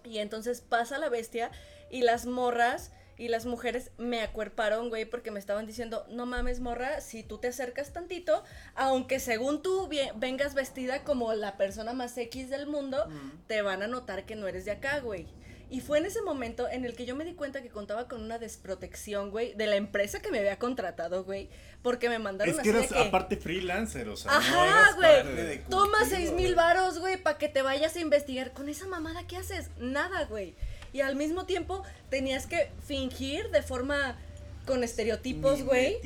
Y 0.06 0.20
entonces 0.20 0.62
pasa 0.62 0.98
la 0.98 1.10
bestia 1.10 1.52
y 1.90 2.02
las 2.04 2.26
morras 2.26 2.92
y 3.20 3.28
las 3.28 3.46
mujeres 3.46 3.92
me 3.98 4.22
acuerparon, 4.22 4.88
güey, 4.88 5.04
porque 5.04 5.30
me 5.30 5.40
estaban 5.40 5.68
diciendo, 5.68 6.06
no 6.10 6.26
mames, 6.26 6.62
morra, 6.62 7.02
si 7.02 7.22
tú 7.22 7.38
te 7.38 7.50
acercas 7.50 7.92
tantito, 7.92 8.44
aunque 8.76 9.20
según 9.20 9.62
tú 9.62 9.90
vengas 10.16 10.54
vestida 10.56 11.04
como 11.04 11.34
la 11.34 11.58
persona 11.58 11.92
más 11.94 12.18
X 12.18 12.50
del 12.50 12.66
mundo, 12.66 13.08
te 13.48 13.62
van 13.62 13.84
a 13.84 13.88
notar 13.88 14.26
que 14.26 14.38
no 14.38 14.48
eres 14.48 14.64
de 14.64 14.72
acá, 14.72 15.00
güey. 15.02 15.28
Y 15.72 15.82
fue 15.82 16.00
en 16.00 16.08
ese 16.08 16.24
momento 16.24 16.68
en 16.68 16.84
el 16.84 16.96
que 16.96 17.06
yo 17.06 17.16
me 17.16 17.26
di 17.26 17.34
cuenta 17.34 17.62
que 17.62 17.70
contaba 17.70 18.08
con 18.08 18.24
una 18.24 18.40
desprotección, 18.40 19.30
güey, 19.30 19.54
de 19.54 19.68
la 19.68 19.76
empresa 19.76 20.20
que 20.20 20.32
me 20.32 20.40
había 20.40 20.58
contratado, 20.58 21.24
güey, 21.26 21.50
porque 21.84 22.10
me 22.10 22.18
mandaron 22.20 22.56
Es 22.56 22.62
que 22.62 22.72
de 22.72 22.80
eras 22.80 22.92
que- 22.92 23.00
aparte 23.00 23.38
freelancer, 23.38 24.10
o 24.10 24.18
sea, 24.18 24.32
Ajá, 24.32 24.94
güey. 24.96 25.62
Toma 25.70 26.06
seis 26.06 26.32
mil 26.32 26.56
varos, 26.56 26.98
güey, 27.00 27.22
para 27.22 27.38
que 27.38 27.50
te 27.50 27.62
vayas 27.62 27.96
a 27.96 28.00
investigar. 28.00 28.54
Con 28.54 28.68
esa 28.68 28.88
mamada, 28.88 29.28
¿qué 29.28 29.38
haces? 29.38 29.70
Nada, 29.78 30.26
güey. 30.26 30.56
Y 30.94 31.02
al 31.02 31.16
mismo 31.16 31.46
tiempo 31.46 31.84
tenías 32.10 32.46
que 32.48 32.72
fingir 32.88 33.50
de 33.52 33.62
forma 33.62 34.18
con 34.66 34.84
estereotipos, 34.84 35.64
güey. 35.64 35.98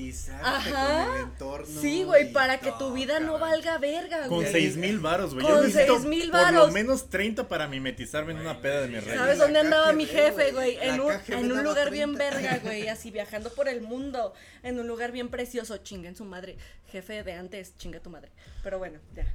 Ajá. 0.41 1.05
con 1.05 1.15
el 1.17 1.21
entorno 1.23 1.81
Sí, 1.81 2.03
güey, 2.03 2.31
para 2.31 2.59
que 2.61 2.71
tu 2.79 2.93
vida 2.93 3.19
no 3.19 3.37
valga 3.37 3.77
verga, 3.77 4.27
Con 4.27 4.37
güey. 4.39 4.51
seis 4.53 4.77
mil 4.77 4.99
varos, 4.99 5.33
güey. 5.33 5.45
Con 5.45 5.55
Yo 5.55 5.63
necesito 5.63 5.95
6,000 5.99 6.31
por 6.31 6.39
lo 6.39 6.43
varos. 6.59 6.71
menos 6.71 7.09
30 7.09 7.49
para 7.49 7.67
mimetizarme 7.67 8.31
en 8.31 8.39
una 8.39 8.61
peda 8.61 8.81
de 8.81 8.87
mi 8.87 8.99
rey. 9.01 9.17
¿Sabes 9.17 9.37
dónde 9.37 9.59
andaba 9.59 9.91
mi 9.91 10.05
jefe, 10.05 10.53
güey. 10.53 10.77
En 10.81 11.01
un, 11.01 11.11
en 11.27 11.63
lugar 11.63 11.91
bien 11.91 12.15
30. 12.15 12.17
verga, 12.39 12.59
güey, 12.63 12.87
así 12.87 13.11
viajando 13.11 13.49
por 13.53 13.67
el 13.67 13.81
mundo, 13.81 14.33
en 14.61 14.79
un 14.79 14.87
lugar 14.87 15.11
bien 15.11 15.27
precioso, 15.27 15.77
chinguen 15.79 16.15
su 16.15 16.23
madre. 16.23 16.55
Jefe 16.89 17.23
de 17.23 17.33
antes, 17.33 17.75
chinga 17.77 17.99
tu 17.99 18.09
madre. 18.11 18.31
Pero 18.63 18.79
bueno, 18.79 18.99
ya, 19.13 19.25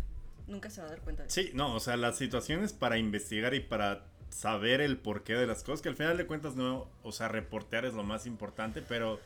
nunca 0.46 0.70
se 0.70 0.80
va 0.80 0.86
a 0.86 0.90
dar 0.90 1.00
cuenta 1.00 1.24
de 1.24 1.28
eso. 1.28 1.38
Sí, 1.38 1.50
no, 1.52 1.74
o 1.74 1.80
sea, 1.80 1.98
las 1.98 2.16
situaciones 2.16 2.72
para 2.72 2.96
investigar 2.96 3.52
y 3.52 3.60
para 3.60 4.06
saber 4.30 4.80
el 4.80 4.98
porqué 4.98 5.34
de 5.34 5.46
las 5.46 5.62
cosas, 5.62 5.82
que 5.82 5.88
al 5.88 5.96
final 5.96 6.16
de 6.16 6.26
cuentas 6.26 6.54
no, 6.54 6.88
o 7.02 7.12
sea, 7.12 7.28
reportear 7.28 7.84
es 7.84 7.94
lo 7.94 8.04
más 8.04 8.26
importante, 8.26 8.82
pero 8.82 9.20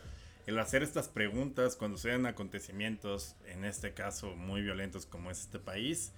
el 0.47 0.59
hacer 0.59 0.83
estas 0.83 1.09
preguntas 1.09 1.77
cuando 1.77 1.99
sean 1.99 2.27
acontecimientos, 2.27 3.37
en 3.47 3.65
este 3.65 3.93
caso 3.93 4.35
muy 4.35 4.63
violentos 4.63 5.07
como 5.07 5.31
es 5.31 5.41
este 5.41 5.59
país, 5.59 6.13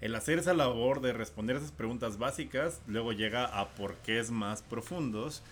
el 0.00 0.14
hacer 0.14 0.38
esa 0.38 0.54
labor 0.54 1.02
de 1.02 1.12
responder 1.12 1.56
esas 1.56 1.72
preguntas 1.72 2.18
básicas, 2.18 2.80
luego 2.86 3.12
llega 3.12 3.44
a 3.44 3.68
porqués 3.74 4.30
más 4.30 4.62
profundos. 4.62 5.42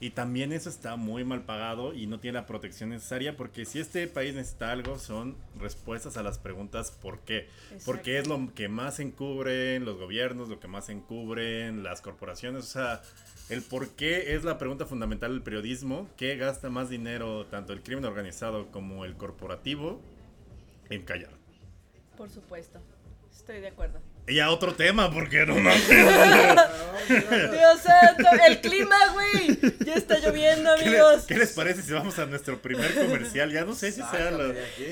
Y 0.00 0.10
también 0.10 0.52
eso 0.52 0.68
está 0.68 0.96
muy 0.96 1.24
mal 1.24 1.44
pagado 1.44 1.94
y 1.94 2.06
no 2.06 2.18
tiene 2.18 2.38
la 2.40 2.46
protección 2.46 2.90
necesaria 2.90 3.36
porque 3.36 3.64
si 3.64 3.78
este 3.78 4.06
país 4.08 4.34
necesita 4.34 4.72
algo 4.72 4.98
son 4.98 5.36
respuestas 5.58 6.16
a 6.16 6.22
las 6.22 6.38
preguntas 6.38 6.90
¿por 6.90 7.20
qué? 7.20 7.48
Porque 7.86 8.18
es 8.18 8.26
lo 8.26 8.52
que 8.54 8.68
más 8.68 8.98
encubren 9.00 9.84
los 9.84 9.96
gobiernos, 9.96 10.48
lo 10.48 10.60
que 10.60 10.68
más 10.68 10.88
encubren 10.88 11.82
las 11.84 12.00
corporaciones. 12.00 12.64
O 12.64 12.66
sea, 12.66 13.02
el 13.48 13.62
por 13.62 13.90
qué 13.90 14.34
es 14.34 14.44
la 14.44 14.58
pregunta 14.58 14.84
fundamental 14.84 15.32
del 15.32 15.42
periodismo. 15.42 16.08
¿Qué 16.16 16.36
gasta 16.36 16.70
más 16.70 16.88
dinero 16.88 17.46
tanto 17.46 17.72
el 17.72 17.82
crimen 17.82 18.04
organizado 18.04 18.70
como 18.70 19.04
el 19.04 19.16
corporativo 19.16 20.00
en 20.90 21.02
callar? 21.02 21.32
Por 22.16 22.30
supuesto, 22.30 22.80
estoy 23.32 23.60
de 23.60 23.68
acuerdo. 23.68 24.00
Y 24.26 24.40
a 24.40 24.50
otro 24.50 24.74
tema, 24.74 25.10
porque 25.10 25.44
no 25.44 25.54
mames. 25.60 25.86
Dios 25.88 27.80
santo, 27.82 28.24
el 28.48 28.60
clima, 28.62 28.96
güey. 29.12 29.58
Ya 29.84 29.94
está 29.94 30.18
lloviendo, 30.18 30.70
¿Qué, 30.78 30.88
le- 30.90 30.98
amigos. 31.00 31.24
qué 31.28 31.36
les 31.36 31.52
parece 31.52 31.82
si 31.82 31.92
vamos 31.92 32.18
a 32.18 32.24
nuestro 32.26 32.58
primer 32.62 32.94
comercial? 32.94 33.52
Ya 33.52 33.64
no 33.66 33.74
sé 33.74 33.92
si 33.92 34.00
sea. 34.02 34.30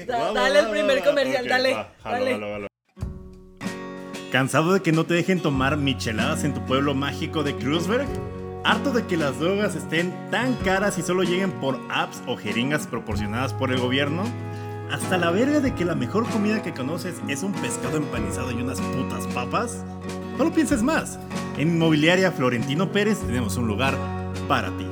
Da- 0.06 0.18
va, 0.18 0.32
dale 0.32 0.58
el 0.60 0.68
primer 0.70 1.00
va, 1.00 1.04
comercial, 1.04 1.48
dale, 1.48 1.72
va, 1.74 1.92
jalo, 2.02 2.16
dale. 2.24 2.32
jalo, 2.32 2.52
jalo. 2.52 2.66
¿Cansado 4.30 4.72
de 4.74 4.80
que 4.82 4.92
no 4.92 5.04
te 5.06 5.14
dejen 5.14 5.40
tomar 5.40 5.76
micheladas 5.76 6.44
en 6.44 6.54
tu 6.54 6.64
pueblo 6.66 6.94
mágico 6.94 7.42
de 7.42 7.56
Kreuzberg? 7.56 8.06
¿Harto 8.64 8.92
de 8.92 9.06
que 9.06 9.16
las 9.16 9.38
drogas 9.40 9.74
estén 9.74 10.12
tan 10.30 10.54
caras 10.56 10.96
y 10.98 11.02
solo 11.02 11.22
lleguen 11.22 11.50
por 11.52 11.78
apps 11.90 12.22
o 12.26 12.36
jeringas 12.36 12.86
proporcionadas 12.86 13.52
por 13.52 13.72
el 13.72 13.80
gobierno? 13.80 14.24
Hasta 14.92 15.16
la 15.16 15.30
verga 15.30 15.60
de 15.60 15.74
que 15.74 15.86
la 15.86 15.94
mejor 15.94 16.28
comida 16.28 16.62
que 16.62 16.74
conoces 16.74 17.16
es 17.26 17.42
un 17.42 17.52
pescado 17.52 17.96
empanizado 17.96 18.52
y 18.52 18.60
unas 18.60 18.78
putas 18.78 19.26
papas? 19.28 19.82
No 20.36 20.44
lo 20.44 20.52
pienses 20.52 20.82
más. 20.82 21.18
En 21.56 21.68
Inmobiliaria 21.68 22.30
Florentino 22.30 22.92
Pérez 22.92 23.18
tenemos 23.20 23.56
un 23.56 23.66
lugar 23.66 23.96
para 24.48 24.68
ti. 24.76 24.86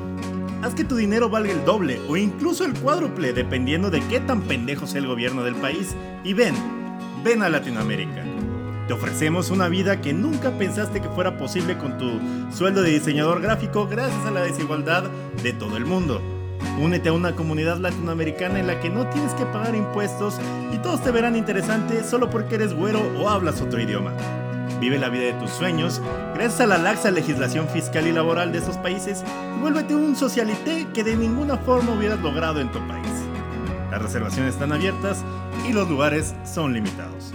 Haz 0.62 0.74
que 0.74 0.84
tu 0.84 0.96
dinero 0.96 1.28
valga 1.28 1.52
el 1.52 1.64
doble 1.66 2.00
o 2.08 2.16
incluso 2.16 2.64
el 2.64 2.72
cuádruple 2.74 3.34
dependiendo 3.34 3.90
de 3.90 4.00
qué 4.08 4.20
tan 4.20 4.40
pendejo 4.42 4.86
sea 4.86 5.00
el 5.00 5.06
gobierno 5.06 5.42
del 5.42 5.54
país. 5.54 5.94
Y 6.24 6.32
ven, 6.32 6.54
ven 7.22 7.42
a 7.42 7.50
Latinoamérica. 7.50 8.24
Te 8.86 8.94
ofrecemos 8.94 9.50
una 9.50 9.68
vida 9.68 10.00
que 10.00 10.14
nunca 10.14 10.50
pensaste 10.50 11.02
que 11.02 11.10
fuera 11.10 11.36
posible 11.36 11.76
con 11.76 11.98
tu 11.98 12.18
sueldo 12.50 12.82
de 12.82 12.90
diseñador 12.90 13.42
gráfico 13.42 13.86
gracias 13.86 14.24
a 14.24 14.30
la 14.30 14.42
desigualdad 14.42 15.04
de 15.42 15.52
todo 15.52 15.76
el 15.76 15.84
mundo. 15.84 16.39
Únete 16.80 17.10
a 17.10 17.12
una 17.12 17.36
comunidad 17.36 17.76
latinoamericana 17.76 18.58
en 18.58 18.66
la 18.66 18.80
que 18.80 18.88
no 18.88 19.06
tienes 19.06 19.34
que 19.34 19.44
pagar 19.44 19.74
impuestos 19.74 20.40
y 20.72 20.78
todos 20.78 21.02
te 21.02 21.10
verán 21.10 21.36
interesante 21.36 22.02
solo 22.04 22.30
porque 22.30 22.54
eres 22.54 22.72
güero 22.72 23.02
o 23.18 23.28
hablas 23.28 23.60
otro 23.60 23.80
idioma. 23.80 24.12
Vive 24.80 24.98
la 24.98 25.10
vida 25.10 25.24
de 25.24 25.34
tus 25.34 25.50
sueños 25.50 26.00
gracias 26.32 26.62
a 26.62 26.66
la 26.66 26.78
laxa 26.78 27.10
legislación 27.10 27.68
fiscal 27.68 28.06
y 28.06 28.12
laboral 28.12 28.50
de 28.50 28.58
esos 28.60 28.78
países 28.78 29.22
y 29.56 29.60
vuélvete 29.60 29.94
un 29.94 30.16
socialité 30.16 30.86
que 30.94 31.04
de 31.04 31.16
ninguna 31.16 31.58
forma 31.58 31.92
hubieras 31.92 32.20
logrado 32.20 32.62
en 32.62 32.72
tu 32.72 32.78
país. 32.88 33.12
Las 33.90 34.00
reservaciones 34.00 34.54
están 34.54 34.72
abiertas 34.72 35.22
y 35.68 35.74
los 35.74 35.86
lugares 35.86 36.34
son 36.44 36.72
limitados. 36.72 37.34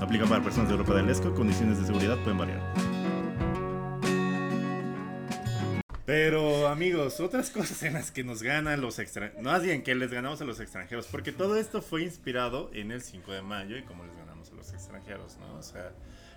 Aplica 0.00 0.24
para 0.26 0.40
personas 0.40 0.68
de 0.68 0.74
Europa 0.74 0.94
del 0.94 1.10
Este, 1.10 1.30
condiciones 1.30 1.80
de 1.80 1.86
seguridad 1.86 2.16
pueden 2.18 2.38
variar. 2.38 2.93
Pero 6.06 6.68
amigos, 6.68 7.18
otras 7.20 7.48
cosas 7.50 7.82
en 7.82 7.94
las 7.94 8.10
que 8.10 8.24
nos 8.24 8.42
ganan 8.42 8.82
los 8.82 8.98
extranjeros, 8.98 9.42
no 9.42 9.50
más 9.50 9.62
bien 9.62 9.82
que 9.82 9.94
les 9.94 10.10
ganamos 10.10 10.38
a 10.42 10.44
los 10.44 10.60
extranjeros, 10.60 11.06
porque 11.06 11.32
todo 11.32 11.56
esto 11.56 11.80
fue 11.80 12.02
inspirado 12.02 12.70
en 12.74 12.92
el 12.92 13.00
5 13.00 13.32
de 13.32 13.40
mayo 13.40 13.78
y 13.78 13.82
cómo 13.84 14.04
les 14.04 14.14
ganamos 14.14 14.50
a 14.50 14.54
los 14.54 14.70
extranjeros, 14.74 15.38
¿no? 15.38 15.54
O 15.56 15.62
sea, 15.62 15.92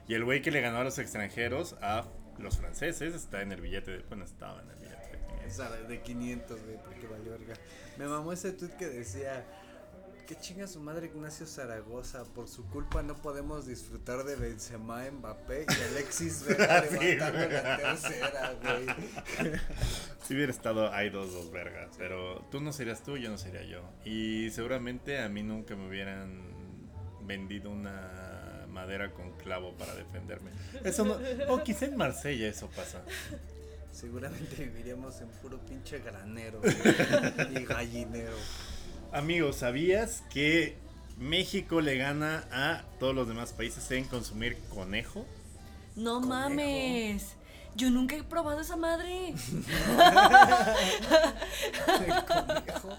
y 0.08 0.14
el 0.14 0.24
güey 0.24 0.42
que 0.42 0.52
le 0.52 0.62
ganó 0.62 0.78
a 0.78 0.84
los 0.86 0.98
extranjeros 1.00 1.76
a 1.82 2.06
los 2.40 2.58
franceses 2.58 3.14
está 3.14 3.42
en 3.42 3.52
el 3.52 3.60
billete 3.60 3.92
de, 3.92 4.04
bueno, 4.04 4.24
estaba 4.24 4.62
en 4.62 4.70
el 4.70 4.76
billete 4.78 5.12
de 5.12 5.18
500. 5.18 5.52
O 5.52 5.56
sea, 5.56 5.70
de 5.70 6.02
500, 6.02 6.64
güey, 6.64 6.78
porque 6.78 7.08
valió 7.08 7.32
verga. 7.32 7.56
Me 7.98 8.08
mamó 8.08 8.32
ese 8.32 8.54
tweet 8.54 8.72
que 8.78 8.88
decía, 8.88 9.46
que 10.28 10.36
chinga 10.36 10.68
su 10.68 10.82
madre 10.82 11.08
Ignacio 11.08 11.48
Zaragoza, 11.48 12.26
por 12.36 12.50
su 12.50 12.66
culpa 12.66 13.02
no 13.02 13.16
podemos 13.16 13.66
disfrutar 13.66 14.26
de 14.26 14.36
Benzema, 14.36 15.10
Mbappé 15.10 15.66
y 15.70 15.82
Alexis 15.94 16.44
Vega 16.48 16.84
Sí, 16.84 16.98
levantando 17.00 17.38
güey. 17.38 17.64
la 17.64 17.78
tercera, 17.78 18.54
güey. 18.62 19.56
Si 20.28 20.34
hubiera 20.36 20.52
estado, 20.52 20.92
hay 20.92 21.10
dos, 21.10 21.32
dos 21.32 21.50
vergas, 21.52 21.90
pero 21.98 22.46
tú 22.52 22.60
no 22.60 22.74
serías 22.74 23.02
tú, 23.02 23.16
yo 23.16 23.30
no 23.30 23.38
sería 23.38 23.64
yo. 23.64 23.82
Y 24.04 24.50
seguramente 24.52 25.22
a 25.22 25.30
mí 25.30 25.42
nunca 25.42 25.78
me 25.78 25.88
hubieran 25.88 26.42
vendido 27.22 27.70
una 27.70 28.66
madera 28.68 29.14
con 29.14 29.32
clavo 29.38 29.74
para 29.78 29.96
defenderme. 29.96 30.52
Eso 30.84 31.06
no, 31.06 31.18
o 31.48 31.64
quizá 31.64 31.86
en 31.86 31.96
Marsella 31.96 32.50
eso 32.50 32.70
pasa. 32.76 33.02
Seguramente 33.94 34.64
viviríamos 34.64 35.22
en 35.22 35.30
puro 35.42 35.58
pinche 35.66 36.00
granero 36.00 36.60
güey, 36.62 37.62
y 37.62 37.66
gallinero. 37.66 38.36
Amigos, 39.12 39.58
¿sabías 39.58 40.24
que 40.32 40.78
México 41.18 41.82
le 41.82 41.98
gana 41.98 42.46
a 42.52 42.84
todos 43.00 43.16
los 43.16 43.28
demás 43.28 43.54
países 43.54 43.90
en 43.92 44.06
consumir 44.06 44.58
conejo? 44.74 45.26
No 45.96 46.22
Conejo. 46.22 46.28
mames. 46.30 47.34
Yo 47.76 47.90
nunca 47.90 48.16
he 48.16 48.24
probado 48.24 48.60
esa 48.62 48.76
madre. 48.76 49.34
Conejo. 52.28 52.90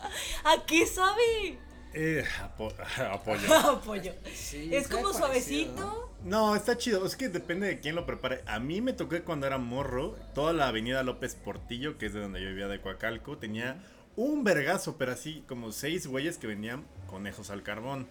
¿A 0.44 0.64
qué 0.66 0.86
sabe? 0.86 1.58
Eh, 1.94 2.24
apo- 2.42 2.72
apoyo. 3.12 3.54
Apoyo. 3.54 4.12
Sí, 4.34 4.70
es 4.72 4.88
como 4.88 5.04
parecido, 5.12 5.18
suavecito. 5.26 6.14
No, 6.24 6.54
está 6.56 6.76
chido. 6.76 7.04
Es 7.06 7.16
que 7.16 7.28
depende 7.28 7.66
de 7.66 7.80
quién 7.80 7.94
lo 7.94 8.06
prepare. 8.06 8.42
A 8.46 8.58
mí 8.60 8.80
me 8.80 8.92
tocó 8.92 9.16
cuando 9.24 9.46
era 9.46 9.58
morro, 9.58 10.16
toda 10.34 10.52
la 10.52 10.68
avenida 10.68 11.02
López 11.02 11.34
Portillo, 11.34 11.98
que 11.98 12.06
es 12.06 12.12
de 12.12 12.20
donde 12.20 12.40
yo 12.42 12.48
vivía 12.48 12.68
de 12.68 12.80
Coacalco, 12.80 13.38
tenía 13.38 13.82
un 14.18 14.42
vergazo, 14.42 14.96
pero 14.98 15.12
así 15.12 15.44
como 15.46 15.70
seis 15.70 16.08
güeyes 16.08 16.38
que 16.38 16.48
vendían 16.48 16.84
conejos 17.06 17.50
al 17.50 17.62
carbón. 17.62 18.08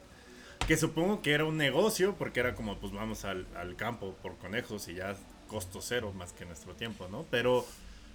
Que 0.66 0.78
supongo 0.78 1.22
que 1.22 1.34
era 1.34 1.44
un 1.44 1.58
negocio, 1.58 2.16
porque 2.18 2.40
era 2.40 2.56
como, 2.56 2.80
pues 2.80 2.94
vamos 2.94 3.26
al, 3.26 3.46
al 3.56 3.76
campo 3.76 4.16
por 4.24 4.38
conejos 4.38 4.88
y 4.88 4.96
ya 4.96 5.18
costo 5.48 5.82
cero 5.82 6.14
más 6.14 6.32
que 6.32 6.46
nuestro 6.46 6.74
tiempo, 6.76 7.10
¿no? 7.10 7.26
Pero 7.30 7.66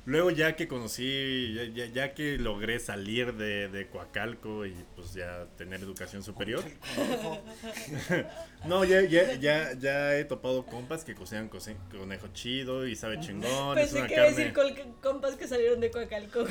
luego 0.05 0.31
ya 0.31 0.57
que 0.57 0.67
conocí, 0.69 1.55
ya, 1.55 1.65
ya- 1.65 1.87
ya 1.93 2.15
que 2.15 2.37
logré 2.39 2.79
salir 2.81 3.35
de, 3.35 3.69
de 3.69 3.87
Coacalco 3.89 4.67
y 4.67 4.75
pues 4.97 5.15
ya 5.15 5.47
tener 5.57 5.81
educación 5.81 6.23
superior, 6.23 6.65
no, 8.67 8.85
ya, 8.85 9.03
ya, 9.03 9.35
ya, 9.35 9.73
ya 9.79 10.17
he 10.17 10.25
topado 10.25 10.65
compas 10.67 11.05
que 11.05 11.15
cocinan 11.15 11.49
conejo 11.49 12.29
chido 12.33 12.87
y 12.87 12.97
sabe 12.97 13.21
chingón. 13.21 13.79
es 13.79 13.91
Pensé 13.91 13.99
una 13.99 14.09
que 14.09 14.15
iba 14.15 14.23
a 14.23 14.27
carne. 14.27 14.45
decir 14.45 14.93
compas 15.01 15.35
que 15.37 15.47
salieron 15.49 15.81
de 15.81 15.91
Coacalco. 15.91 16.47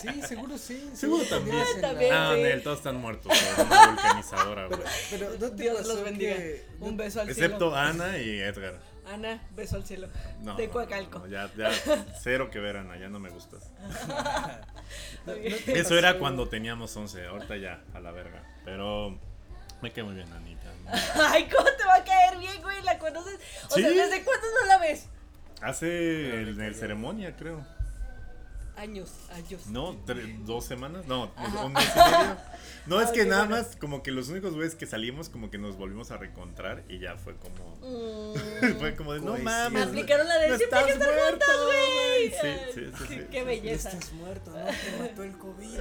Sí, 0.00 0.22
seguro 0.26 0.56
sí. 0.56 0.90
Seguro 0.94 1.24
también. 1.24 1.56
la- 1.76 1.80
También. 1.88 2.12
Ah, 2.12 2.28
güey. 2.30 2.42
Nel, 2.44 2.62
todos 2.62 2.78
están 2.78 2.96
muertos. 2.96 3.32
una 3.58 3.86
vulcanizadora, 3.88 4.66
güey. 4.66 4.80
Dios 5.56 5.86
los 5.86 6.04
bendiga. 6.04 6.36
que- 6.36 6.64
Un 6.80 6.96
beso 6.96 7.20
al 7.20 7.28
Excepto 7.28 7.58
cielo. 7.70 7.76
Ana 7.76 8.18
y 8.18 8.40
Edgar. 8.40 8.80
Ana, 9.12 9.40
beso 9.56 9.76
al 9.76 9.84
cielo. 9.84 10.08
No, 10.40 10.54
de 10.56 10.66
no, 10.66 10.72
Coacalco. 10.72 11.18
no, 11.20 11.26
ya, 11.26 11.50
ya, 11.56 11.70
cero 12.22 12.50
que 12.50 12.58
ver, 12.60 12.76
Ana, 12.76 12.96
ya 12.98 13.08
no 13.08 13.18
me 13.18 13.30
gustas. 13.30 13.70
Eso 15.66 15.98
era 15.98 16.18
cuando 16.18 16.48
teníamos 16.48 16.96
11, 16.96 17.26
ahorita 17.26 17.56
ya, 17.56 17.82
a 17.94 18.00
la 18.00 18.10
verga. 18.12 18.42
Pero 18.64 19.18
me 19.82 19.92
quedé 19.92 20.04
muy 20.04 20.14
bien, 20.14 20.32
Anita. 20.32 20.66
Ay, 21.30 21.48
¿cómo 21.48 21.68
te 21.76 21.84
va 21.84 21.96
a 21.96 22.04
caer 22.04 22.38
bien, 22.38 22.60
güey? 22.62 22.82
¿La 22.82 22.98
conoces? 22.98 23.38
O 23.70 23.74
sea, 23.74 23.88
Sí. 23.88 23.94
¿desde 23.94 24.24
cuándo 24.24 24.46
no 24.60 24.66
la 24.66 24.78
ves? 24.78 25.06
Hace 25.62 26.40
el, 26.40 26.60
el 26.60 26.74
ceremonia, 26.74 27.36
creo. 27.36 27.64
Años, 28.80 29.10
años. 29.34 29.66
No, 29.66 29.94
dos 30.46 30.64
semanas, 30.64 31.04
no, 31.06 31.30
Ajá. 31.36 31.64
un 31.66 31.72
mes 31.74 31.84
y 31.84 31.98
medio. 31.98 32.36
No, 32.86 33.00
es 33.02 33.08
Ah, 33.08 33.12
que 33.12 33.26
nada 33.26 33.44
bueno. 33.44 33.62
más, 33.62 33.76
como 33.76 34.02
que 34.02 34.10
los 34.10 34.30
únicos 34.30 34.54
güeyes 34.54 34.74
que 34.74 34.86
salimos, 34.86 35.28
como 35.28 35.50
que 35.50 35.58
nos 35.58 35.76
volvimos 35.76 36.10
a 36.12 36.16
reencontrar 36.16 36.82
y 36.88 36.98
ya 36.98 37.16
fue 37.16 37.34
como. 37.36 37.76
Mm. 37.82 38.34
fue 38.80 38.96
como 38.96 39.12
de, 39.12 39.20
no 39.20 39.36
mames. 39.36 39.82
Aplicaron 39.88 40.26
la 40.26 40.38
de 40.38 40.48
no 40.48 40.56
siempre 40.56 40.78
hay 40.78 40.84
que 40.86 40.92
estás 40.92 41.08
estar 41.08 41.20
muerto, 41.20 41.46
juntas, 41.46 41.66
güey. 41.66 42.30
Sí, 42.30 42.72
sí, 42.74 42.90
sí. 42.96 43.14
sí. 43.16 43.26
Qué 43.30 43.44
belleza. 43.44 43.90
estás 43.90 44.12
muerto, 44.14 44.50
no 44.50 44.64
te 44.64 44.98
mató 45.02 45.24
el 45.24 45.36
COVID. 45.36 45.78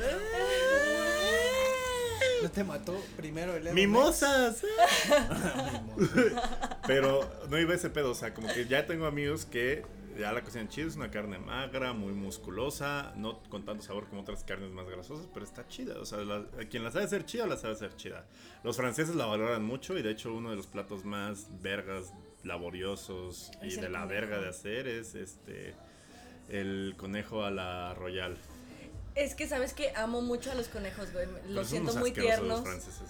No 2.42 2.50
te 2.50 2.64
mató 2.64 2.96
primero 3.18 3.52
el 3.58 3.68
Edomex? 3.68 3.76
Mimosas. 3.76 4.64
Mimosa. 5.98 6.80
Pero 6.88 7.30
no 7.50 7.58
iba 7.58 7.74
ese 7.76 7.90
pedo, 7.90 8.12
o 8.12 8.16
sea, 8.16 8.34
como 8.34 8.48
que 8.48 8.66
ya 8.66 8.86
tengo 8.88 9.06
amigos 9.08 9.46
que 9.46 9.84
ya 10.20 10.32
la 10.34 10.44
cocinan 10.44 10.68
chido, 10.70 10.88
es 10.90 10.96
una 10.96 11.10
carne 11.10 11.40
magra, 11.40 11.94
muy 11.94 12.14
musculosa, 12.14 13.14
no 13.16 13.42
con 13.44 13.66
tanto 13.66 13.84
sabor 13.84 14.08
como 14.08 14.22
otras 14.22 14.44
carnes 14.44 14.70
más 14.72 14.88
grasosas, 14.88 15.28
pero 15.34 15.46
está 15.46 15.68
chida, 15.68 16.00
o 16.00 16.06
sea, 16.06 16.20
la- 16.20 16.46
quien 16.70 16.84
la 16.84 16.92
sabe 16.92 17.06
hacer 17.06 17.26
chida, 17.26 17.48
la 17.48 17.58
sabe 17.58 17.74
hacer 17.74 17.96
chida. 17.96 18.26
Los 18.64 18.78
franceses 18.78 19.16
la 19.16 19.26
valoran 19.26 19.64
mucho 19.64 19.98
y 19.98 20.02
de 20.02 20.12
hecho 20.12 20.34
uno 20.34 20.50
de 20.52 20.56
los 20.58 20.68
platos 20.68 21.06
más 21.06 21.48
vergas, 21.62 22.14
laboriosos 22.44 23.52
y 23.62 23.76
de 23.76 23.90
la 23.90 24.02
conejo. 24.02 24.08
verga 24.08 24.40
de 24.40 24.50
hacer 24.50 24.88
es 24.88 25.16
este 25.16 25.76
el 26.50 26.96
conejo 26.98 27.44
a 27.44 27.52
la 27.52 27.94
royal. 27.96 28.38
Es 29.16 29.36
que 29.36 29.48
sabes 29.48 29.74
que 29.74 29.92
amo 29.96 30.22
mucho 30.22 30.52
a 30.52 30.56
los 30.56 30.68
conejos, 30.70 31.12
güey. 31.12 31.28
Los 31.50 31.68
siento 31.68 31.94
muy 31.96 32.12
tiernos. 32.12 32.60
Los 32.60 32.62
franceses. 32.62 33.10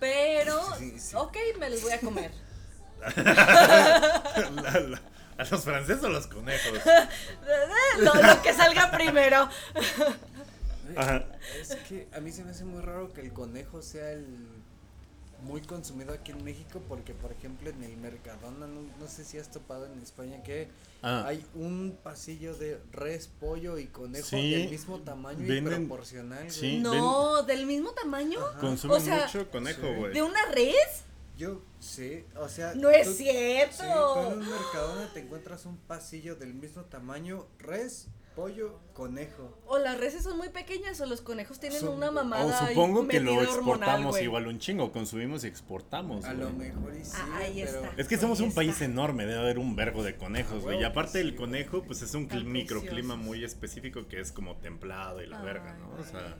Pero, 0.00 0.58
Sí, 0.78 0.98
sí. 0.98 1.14
ok, 1.14 1.36
me 1.58 1.68
los 1.68 1.82
voy 1.82 1.92
a 1.92 2.00
comer. 2.00 2.30
La- 3.16 4.80
la- 4.80 5.02
¿A 5.40 5.44
los 5.50 5.64
franceses 5.64 6.04
o 6.04 6.08
los 6.10 6.26
conejos? 6.26 6.78
lo, 7.98 8.14
lo 8.14 8.42
que 8.42 8.52
salga 8.52 8.90
primero. 8.90 9.48
Ajá. 10.96 11.24
Es 11.60 11.74
que 11.88 12.08
a 12.12 12.20
mí 12.20 12.32
se 12.32 12.44
me 12.44 12.50
hace 12.50 12.64
muy 12.64 12.82
raro 12.82 13.12
que 13.12 13.20
el 13.20 13.32
conejo 13.32 13.80
sea 13.82 14.10
el 14.12 14.26
muy 15.42 15.62
consumido 15.62 16.12
aquí 16.12 16.32
en 16.32 16.44
México 16.44 16.82
porque 16.86 17.14
por 17.14 17.32
ejemplo 17.32 17.70
en 17.70 17.82
el 17.82 17.96
Mercadona 17.96 18.66
no, 18.66 18.82
no 18.98 19.08
sé 19.08 19.24
si 19.24 19.38
has 19.38 19.50
topado 19.50 19.86
en 19.86 19.98
España 20.02 20.42
que 20.42 20.68
Ah. 21.02 21.24
hay 21.26 21.46
un 21.54 21.96
pasillo 22.02 22.54
de 22.54 22.78
res, 22.92 23.30
pollo 23.40 23.78
y 23.78 23.86
conejo 23.86 24.26
Sí, 24.26 24.50
del 24.50 24.68
mismo 24.68 24.98
tamaño 24.98 25.38
venden- 25.38 25.84
y 25.84 25.86
proporcional. 25.86 26.40
güey. 26.40 26.50
sí. 26.50 26.78
No, 26.80 27.42
del 27.44 27.64
mismo 27.64 27.92
tamaño. 27.92 28.38
Consumen 28.60 28.98
O 28.98 29.00
sea, 29.00 29.24
mucho 29.24 29.50
conejo, 29.50 29.80
sí. 29.80 29.94
güey. 29.94 30.12
¿De 30.12 30.20
una 30.22 30.44
res? 30.52 31.04
Yo 31.40 31.62
sí, 31.78 32.22
o 32.36 32.50
sea, 32.50 32.74
No 32.74 32.90
es 32.90 33.06
tú- 33.08 33.14
cierto. 33.14 33.76
Sí, 33.82 33.88
tú 33.88 34.26
en 34.32 34.38
un 34.40 34.46
Mercadona 34.50 35.08
te 35.14 35.20
encuentras 35.20 35.64
un 35.64 35.78
pasillo 35.78 36.36
del 36.36 36.52
mismo 36.52 36.82
tamaño, 36.84 37.46
res, 37.58 38.08
pollo, 38.36 38.78
conejo. 38.92 39.58
O 39.66 39.78
las 39.78 39.98
reses 39.98 40.22
son 40.22 40.36
muy 40.36 40.50
pequeñas 40.50 41.00
o 41.00 41.06
los 41.06 41.22
conejos 41.22 41.58
tienen 41.58 41.80
Son- 41.80 41.94
una 41.94 42.10
O 42.10 42.12
mamada. 42.12 42.68
supongo 42.68 43.08
que 43.08 43.20
lo 43.20 43.32
hormonal, 43.36 43.54
exportamos 43.56 44.20
igual 44.20 44.48
un 44.48 44.58
chingo, 44.58 44.92
consumimos 44.92 45.42
y 45.44 45.46
exportamos. 45.46 46.26
A 46.26 46.34
güey. 46.34 46.44
lo 46.44 46.50
mejor 46.52 46.94
y 46.94 47.04
sí, 47.06 47.12
Ah, 47.16 47.38
ahí 47.38 47.62
pero 47.64 47.84
está. 47.84 47.94
Es 47.96 48.06
que 48.06 48.18
somos 48.18 48.38
Ahí 48.40 48.46
un 48.46 48.52
país 48.54 48.78
enorme, 48.82 49.24
debe 49.24 49.38
haber 49.40 49.58
un 49.58 49.74
vergo 49.74 50.02
de 50.02 50.16
conejos, 50.16 50.58
Ah, 50.58 50.62
güey. 50.64 50.80
Y 50.80 50.84
aparte 50.84 51.12
que 51.14 51.20
el 51.22 51.30
sí, 51.30 51.36
conejo, 51.36 51.78
güey. 51.78 51.86
pues 51.86 52.02
es 52.02 52.12
un 52.14 52.28
Tan 52.28 52.52
microclima 52.52 53.14
preciosos. 53.14 53.24
muy 53.24 53.44
específico 53.44 54.06
que 54.08 54.20
es 54.20 54.30
como 54.30 54.56
templado 54.58 55.22
y 55.22 55.26
la 55.26 55.40
verga, 55.40 55.72
¿no? 55.78 55.88
O 55.98 56.04
sea, 56.04 56.36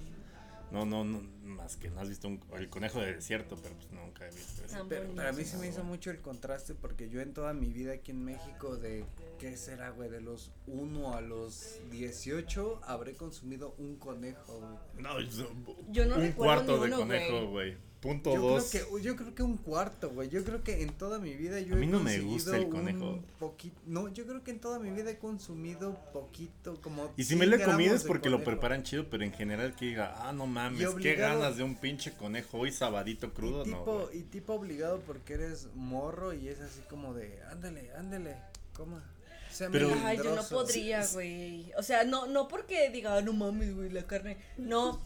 No, 0.71 0.85
no, 0.85 1.03
no, 1.05 1.21
más 1.51 1.77
que 1.77 1.91
no 1.91 2.01
has 2.01 2.09
visto 2.09 2.29
un- 2.29 2.41
el 2.57 2.69
conejo 2.69 3.01
de 3.01 3.15
desierto, 3.15 3.57
pero 3.63 3.75
pues 3.75 3.91
nunca 3.93 4.27
he 4.27 4.31
visto 4.31 4.65
eso. 4.65 4.77
Ah, 4.81 4.87
Pero 4.89 5.09
para 5.15 5.33
mí 5.33 5.45
se 5.45 5.59
me 5.59 5.69
hizo 5.69 5.85
mucho 5.85 6.11
el 6.11 6.19
contraste 6.21 6.75
porque 6.75 7.09
yo 7.11 7.21
en 7.21 7.35
toda 7.35 7.53
mi 7.53 7.67
vida 7.73 7.93
aquí 7.93 8.13
en 8.13 8.25
México 8.25 8.77
de 8.77 9.05
¿qué 9.39 9.57
será, 9.57 9.91
güey? 9.91 10.09
De 10.11 10.21
los 10.21 10.51
1 10.67 11.15
a 11.15 11.21
los 11.21 11.79
18 11.91 12.81
habré 12.85 13.15
consumido 13.15 13.75
un 13.79 13.97
conejo, 13.97 14.59
güey. 14.59 15.03
No, 15.05 15.21
yo- 15.21 15.51
Yo 15.91 16.07
no 16.07 16.17
un 16.17 16.21
recuerdo 16.23 16.35
cuarto 16.37 16.73
ni 16.75 16.79
de 16.81 16.87
uno, 16.87 16.97
conejo, 16.99 17.47
güey. 17.51 17.77
Punto 18.01 18.33
Yo 18.35 18.41
dos. 18.41 18.71
creo 18.71 18.97
que 18.97 19.03
yo 19.03 19.15
creo 19.15 19.35
que 19.35 19.43
un 19.43 19.59
cuarto, 19.59 20.09
güey. 20.09 20.31
Yo 20.31 20.43
creo 20.43 20.63
que 20.65 20.81
en 20.83 20.89
toda 20.95 21.19
mi 21.19 21.35
vida 21.35 21.61
yo 21.61 21.75
A 21.75 21.77
mí 21.77 21.85
he 21.85 21.91
no 21.91 22.01
me 22.01 22.19
gusta 22.21 22.57
el 22.57 22.65
un 22.65 22.71
conejo. 22.71 23.23
poquito. 23.39 23.79
No, 23.85 24.09
yo 24.09 24.25
creo 24.27 24.43
que 24.43 24.53
en 24.53 24.59
toda 24.59 24.79
mi 24.79 24.91
vida 24.91 25.11
he 25.11 25.19
consumido 25.19 25.99
poquito 26.11 26.81
como 26.81 27.13
Y 27.19 27.25
si 27.25 27.37
me 27.37 27.45
lo 27.45 27.57
he 27.57 27.59
100 27.59 27.71
comido 27.73 27.95
es 27.95 28.05
porque 28.05 28.31
lo 28.31 28.43
preparan 28.43 28.85
chido, 28.85 29.11
pero 29.11 29.23
en 29.23 29.35
general 29.35 29.77
que 29.77 29.85
diga, 29.85 30.15
ah, 30.27 30.33
no 30.33 30.47
mames, 30.47 30.81
qué 30.81 30.87
obligado- 30.87 31.40
ganas 31.41 31.57
de 31.57 31.63
un 31.65 31.77
pinche 31.77 32.13
conejo 32.13 32.59
hoy 32.59 32.73
sabadito 32.73 33.33
crudo, 33.33 33.65
y 33.67 33.71
no. 33.71 34.09
y 34.13 34.23
tipo 34.23 34.55
obligado 34.55 35.01
porque 35.01 35.35
eres 35.35 35.69
morro 35.75 36.33
y 36.33 36.49
es 36.49 36.61
así 36.61 36.81
como 36.89 37.15
de, 37.15 37.41
ándale, 37.51 37.91
ándale, 37.97 38.37
coma. 38.75 39.03
Pero- 39.73 39.89
Ay, 40.05 40.17
yo 40.17 40.23
no 40.25 40.31
melindroso". 40.31 40.55
podría, 40.55 41.05
güey. 41.13 41.73
O 41.77 41.83
sea, 41.83 42.05
no, 42.05 42.27
no 42.27 42.47
porque 42.47 42.89
diga, 42.91 43.17
"Ah, 43.17 43.21
no 43.21 43.33
mames, 43.33 43.75
güey, 43.75 43.91
la 43.91 44.07
carne. 44.07 44.37
No, 44.57 45.01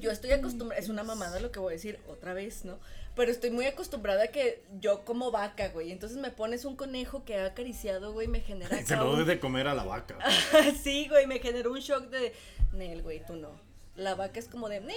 yo 0.00 0.10
estoy 0.10 0.32
acostumbrada, 0.32 0.82
es 0.82 0.88
una 0.88 1.04
mamada 1.04 1.38
lo 1.40 1.52
que 1.52 1.60
voy 1.60 1.72
a 1.72 1.76
decir 1.76 1.98
otra 2.08 2.34
vez, 2.34 2.64
¿no? 2.64 2.80
Pero 3.14 3.30
estoy 3.30 3.50
muy 3.50 3.66
acostumbrada 3.66 4.24
a 4.24 4.26
que 4.28 4.62
yo 4.80 5.04
como 5.04 5.30
vaca, 5.30 5.68
güey. 5.68 5.92
Entonces 5.92 6.18
me 6.18 6.30
pones 6.32 6.64
un 6.64 6.74
conejo 6.76 7.24
que 7.24 7.36
ha 7.38 7.46
acariciado, 7.46 8.12
güey, 8.12 8.26
me 8.26 8.40
genera 8.40 8.68
Se 8.84 8.96
lo 8.96 9.12
doy 9.16 9.24
de 9.24 9.38
comer 9.38 9.68
a 9.68 9.74
la 9.74 9.84
vaca. 9.84 10.18
sí, 10.82 11.06
güey, 11.08 11.26
me 11.28 11.38
generó 11.38 11.70
un 11.72 11.78
shock 11.80 12.08
de, 12.10 12.32
Nel, 12.72 13.02
güey, 13.02 13.24
tú 13.24 13.36
no. 13.36 13.50
La 13.94 14.14
vaca 14.16 14.40
es 14.40 14.48
como 14.48 14.68
de, 14.68 14.80
"Neh", 14.80 14.94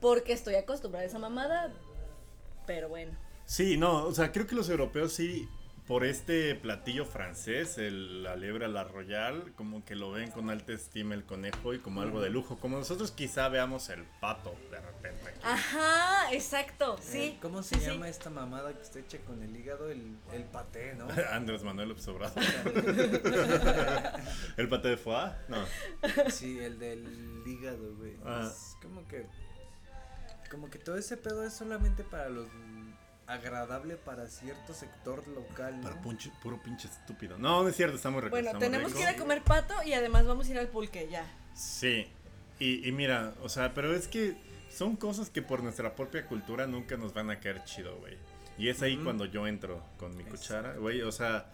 porque 0.00 0.32
estoy 0.32 0.54
acostumbrada 0.56 1.04
a 1.04 1.08
esa 1.08 1.18
mamada, 1.18 1.72
pero 2.66 2.88
bueno. 2.88 3.16
Sí, 3.44 3.76
no, 3.76 4.04
o 4.06 4.14
sea, 4.14 4.32
creo 4.32 4.46
que 4.46 4.54
los 4.54 4.68
europeos 4.68 5.12
sí, 5.12 5.48
por 5.88 6.04
este 6.04 6.54
platillo 6.54 7.04
francés, 7.04 7.76
el, 7.76 8.22
la 8.22 8.36
liebre 8.36 8.66
a 8.66 8.68
la 8.68 8.84
royal, 8.84 9.52
como 9.56 9.84
que 9.84 9.96
lo 9.96 10.12
ven 10.12 10.30
con 10.30 10.48
alta 10.48 10.72
estima 10.72 11.14
el 11.16 11.24
conejo 11.24 11.74
y 11.74 11.80
como 11.80 12.00
algo 12.00 12.20
de 12.20 12.30
lujo. 12.30 12.60
Como 12.60 12.76
nosotros 12.78 13.10
quizá 13.10 13.48
veamos 13.48 13.88
el 13.88 14.04
pato 14.20 14.54
de 14.70 14.80
repente. 14.80 15.28
aquí. 15.30 15.40
Ajá, 15.42 16.32
exacto, 16.32 16.96
Eh, 16.96 17.02
sí. 17.02 17.38
¿Cómo 17.42 17.64
se 17.64 17.74
sí, 17.74 17.80
sí. 17.80 17.86
llama 17.90 18.08
esta 18.08 18.30
mamada 18.30 18.72
que 18.72 18.82
está 18.82 19.00
hecha 19.00 19.18
con 19.26 19.42
el 19.42 19.56
hígado? 19.56 19.90
El, 19.90 20.16
el 20.32 20.44
paté, 20.44 20.94
¿no? 20.94 21.08
Andrés 21.32 21.64
Manuel 21.64 21.88
López 21.88 22.06
Obrador. 22.06 22.40
¿El 24.56 24.68
paté 24.68 24.88
de 24.90 24.96
foie? 24.96 25.32
No. 25.48 25.64
Sí, 26.30 26.56
el 26.60 26.78
del 26.78 27.42
hígado, 27.44 27.96
güey. 27.96 28.14
Ah. 28.24 28.42
Es 28.46 28.76
como 28.80 29.08
que. 29.08 29.26
Como 30.50 30.68
que 30.70 30.78
todo 30.78 30.96
ese 30.98 31.16
pedo 31.16 31.44
es 31.44 31.52
solamente 31.52 32.02
para 32.04 32.28
los. 32.28 32.48
agradable 33.26 33.96
para 33.96 34.26
cierto 34.28 34.74
sector 34.74 35.26
local, 35.28 35.76
¿no? 35.76 35.82
Para 35.88 36.02
punche- 36.02 36.32
puro 36.42 36.60
pinche 36.60 36.88
estúpido. 36.88 37.38
No, 37.38 37.62
no 37.62 37.68
es 37.68 37.76
cierto, 37.76 37.94
está 37.96 38.10
muy 38.10 38.20
rico. 38.22 38.30
Bueno, 38.30 38.58
tenemos 38.58 38.88
rico. 38.88 38.98
que 38.98 39.02
ir 39.04 39.08
a 39.08 39.16
comer 39.16 39.42
pato 39.42 39.74
y 39.84 39.92
además 39.92 40.26
vamos 40.26 40.48
a 40.48 40.50
ir 40.50 40.58
al 40.58 40.66
pulque, 40.68 41.08
ya. 41.08 41.24
Sí, 41.54 42.06
y, 42.58 42.86
y 42.88 42.90
mira, 42.92 43.32
o 43.42 43.48
sea, 43.48 43.72
pero 43.72 43.94
es 43.94 44.08
que 44.08 44.36
son 44.72 44.96
cosas 44.96 45.30
que 45.30 45.42
por 45.42 45.62
nuestra 45.62 45.94
propia 45.94 46.26
cultura 46.26 46.66
nunca 46.66 46.96
nos 46.96 47.14
van 47.14 47.30
a 47.30 47.38
caer 47.38 47.62
chido, 47.64 47.96
güey. 47.98 48.16
Y 48.58 48.68
es 48.68 48.82
ahí 48.82 48.96
cuando 48.96 49.24
yo 49.26 49.46
entro 49.46 49.80
con 49.98 50.16
mi 50.16 50.22
Exacto. 50.24 50.38
cuchara, 50.40 50.74
güey, 50.74 51.02
o 51.02 51.12
sea, 51.12 51.46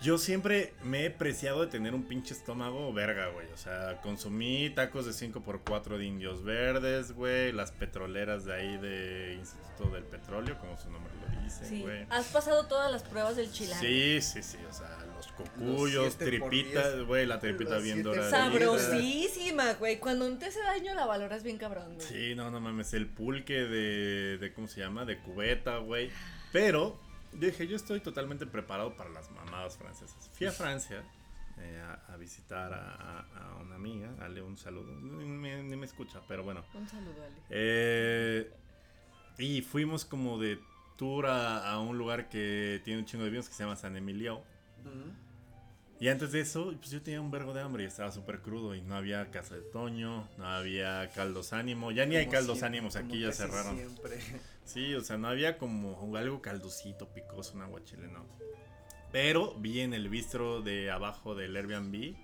yo 0.00 0.16
siempre 0.18 0.72
me 0.84 1.04
he 1.06 1.10
preciado 1.10 1.60
de 1.62 1.66
tener 1.66 1.94
un 1.94 2.04
pinche 2.04 2.32
estómago 2.34 2.92
verga, 2.92 3.28
güey. 3.28 3.46
O 3.52 3.56
sea, 3.56 4.00
consumí 4.02 4.70
tacos 4.70 5.06
de 5.06 5.12
5x4 5.12 5.98
de 5.98 6.04
indios 6.04 6.44
verdes, 6.44 7.12
güey, 7.12 7.52
las 7.52 7.72
petroleras 7.72 8.44
de 8.44 8.54
ahí 8.54 8.76
de 8.78 9.34
Instituto 9.38 9.90
del 9.90 10.04
Petróleo, 10.04 10.56
como 10.58 10.78
su 10.78 10.90
nombre 10.90 11.12
lo 11.20 11.42
dice, 11.42 11.64
Sí. 11.64 11.82
güey. 11.82 12.06
Has 12.10 12.26
pasado 12.26 12.66
todas 12.66 12.90
las 12.92 13.02
pruebas 13.02 13.36
del 13.36 13.50
chilango. 13.50 13.80
Sí, 13.80 14.20
sí, 14.22 14.42
sí, 14.42 14.58
o 14.68 14.72
sea, 14.72 14.88
los 15.16 15.26
cocuyos, 15.32 16.16
tripitas, 16.16 17.00
güey, 17.04 17.26
la 17.26 17.40
tripita 17.40 17.74
Los 17.74 17.82
bien 17.82 18.02
dorada. 18.04 18.30
Sabrosísima, 18.30 19.72
güey. 19.74 19.98
Cuando 19.98 20.28
no 20.28 20.38
te 20.38 20.46
hace 20.46 20.60
daño 20.60 20.94
la 20.94 21.06
valoras 21.06 21.42
bien 21.42 21.58
cabrón, 21.58 21.94
güey. 21.96 22.06
Sí, 22.06 22.34
no, 22.36 22.50
no 22.50 22.60
mames, 22.60 22.94
el 22.94 23.06
pulque 23.08 23.54
de, 23.64 24.38
de 24.38 24.52
¿cómo 24.52 24.68
se 24.68 24.80
llama? 24.80 25.04
De 25.04 25.18
cubeta, 25.18 25.78
güey. 25.78 26.10
Pero 26.52 26.98
dije, 27.32 27.66
yo 27.66 27.76
estoy 27.76 28.00
totalmente 28.00 28.46
preparado 28.46 28.96
para 28.96 29.10
las 29.10 29.30
mamadas 29.30 29.76
francesas. 29.76 30.30
Fui 30.34 30.46
a 30.46 30.52
Francia 30.52 31.02
eh, 31.58 31.80
a, 31.80 32.12
a 32.12 32.16
visitar 32.16 32.72
a, 32.72 32.92
a- 32.94 33.50
a 33.50 33.54
una 33.56 33.74
amiga, 33.76 34.12
dale 34.18 34.42
un 34.42 34.56
saludo, 34.56 34.92
ni 35.00 35.24
me, 35.24 35.62
ni 35.62 35.76
me 35.76 35.86
escucha, 35.86 36.20
pero 36.28 36.42
bueno. 36.44 36.64
Un 36.74 36.88
saludo, 36.88 37.22
Ale. 37.24 37.34
Eh, 37.50 38.52
y 39.38 39.62
fuimos 39.62 40.04
como 40.04 40.38
de 40.38 40.60
tour 40.96 41.26
a, 41.26 41.70
a 41.70 41.78
un 41.80 41.96
lugar 41.98 42.28
que 42.28 42.80
tiene 42.84 43.00
un 43.00 43.06
chingo 43.06 43.24
de 43.24 43.30
vinos 43.30 43.48
que 43.48 43.54
se 43.54 43.62
llama 43.62 43.76
San 43.76 43.96
Emilio. 43.96 44.42
Y 46.00 46.06
antes 46.08 46.30
de 46.30 46.40
eso, 46.40 46.72
pues 46.78 46.90
yo 46.92 47.02
tenía 47.02 47.20
un 47.20 47.30
vergo 47.32 47.52
de 47.52 47.60
hambre 47.60 47.82
y 47.82 47.86
estaba 47.86 48.12
súper 48.12 48.38
crudo 48.40 48.76
y 48.76 48.80
no 48.82 48.94
había 48.94 49.30
casa 49.32 49.56
de 49.56 49.62
Toño, 49.62 50.28
no 50.38 50.46
había 50.46 51.10
caldos 51.10 51.52
ánimo, 51.52 51.90
ya 51.90 52.06
ni 52.06 52.14
hay 52.14 52.28
caldos 52.28 52.58
siempre, 52.58 52.78
ánimos 52.78 52.94
aquí, 52.96 53.20
ya 53.20 53.32
cerraron. 53.32 53.76
Siempre. 53.76 54.18
Sí, 54.68 54.94
o 54.94 55.00
sea, 55.00 55.16
no 55.16 55.28
había 55.28 55.56
como 55.56 56.14
algo 56.14 56.42
caldosito, 56.42 57.08
picoso, 57.08 57.54
un 57.54 57.62
aguachile, 57.62 58.06
no. 58.08 58.26
Pero 59.10 59.54
vi 59.54 59.80
en 59.80 59.94
el 59.94 60.10
bistro 60.10 60.60
de 60.60 60.90
abajo 60.90 61.34
del 61.34 61.56
Airbnb 61.56 62.14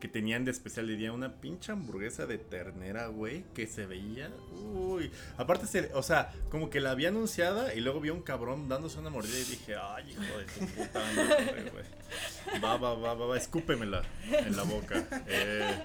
que 0.00 0.08
tenían 0.08 0.44
de 0.44 0.50
especial 0.50 0.88
de 0.88 0.96
día 0.96 1.12
una 1.12 1.40
pinche 1.40 1.70
hamburguesa 1.70 2.26
de 2.26 2.36
ternera, 2.38 3.06
güey, 3.06 3.44
que 3.54 3.68
se 3.68 3.86
veía. 3.86 4.28
Uy, 4.74 5.08
aparte, 5.38 5.68
se, 5.68 5.94
o 5.94 6.02
sea, 6.02 6.32
como 6.50 6.68
que 6.68 6.80
la 6.80 6.90
había 6.90 7.10
anunciada 7.10 7.72
y 7.74 7.80
luego 7.80 8.00
vi 8.00 8.08
a 8.08 8.12
un 8.12 8.22
cabrón 8.22 8.68
dándose 8.68 8.98
una 8.98 9.10
mordida 9.10 9.38
y 9.38 9.44
dije, 9.44 9.76
ay, 9.80 10.10
hijo 10.10 10.38
de 10.38 10.44
tu 10.46 10.74
puta 10.74 11.00
madre, 11.14 11.70
güey. 11.70 12.60
Va, 12.60 12.76
va, 12.76 12.94
va, 12.94 13.14
va, 13.14 13.26
va, 13.26 13.38
escúpemela 13.38 14.02
en 14.30 14.56
la 14.56 14.64
boca. 14.64 15.06
Eh, 15.28 15.84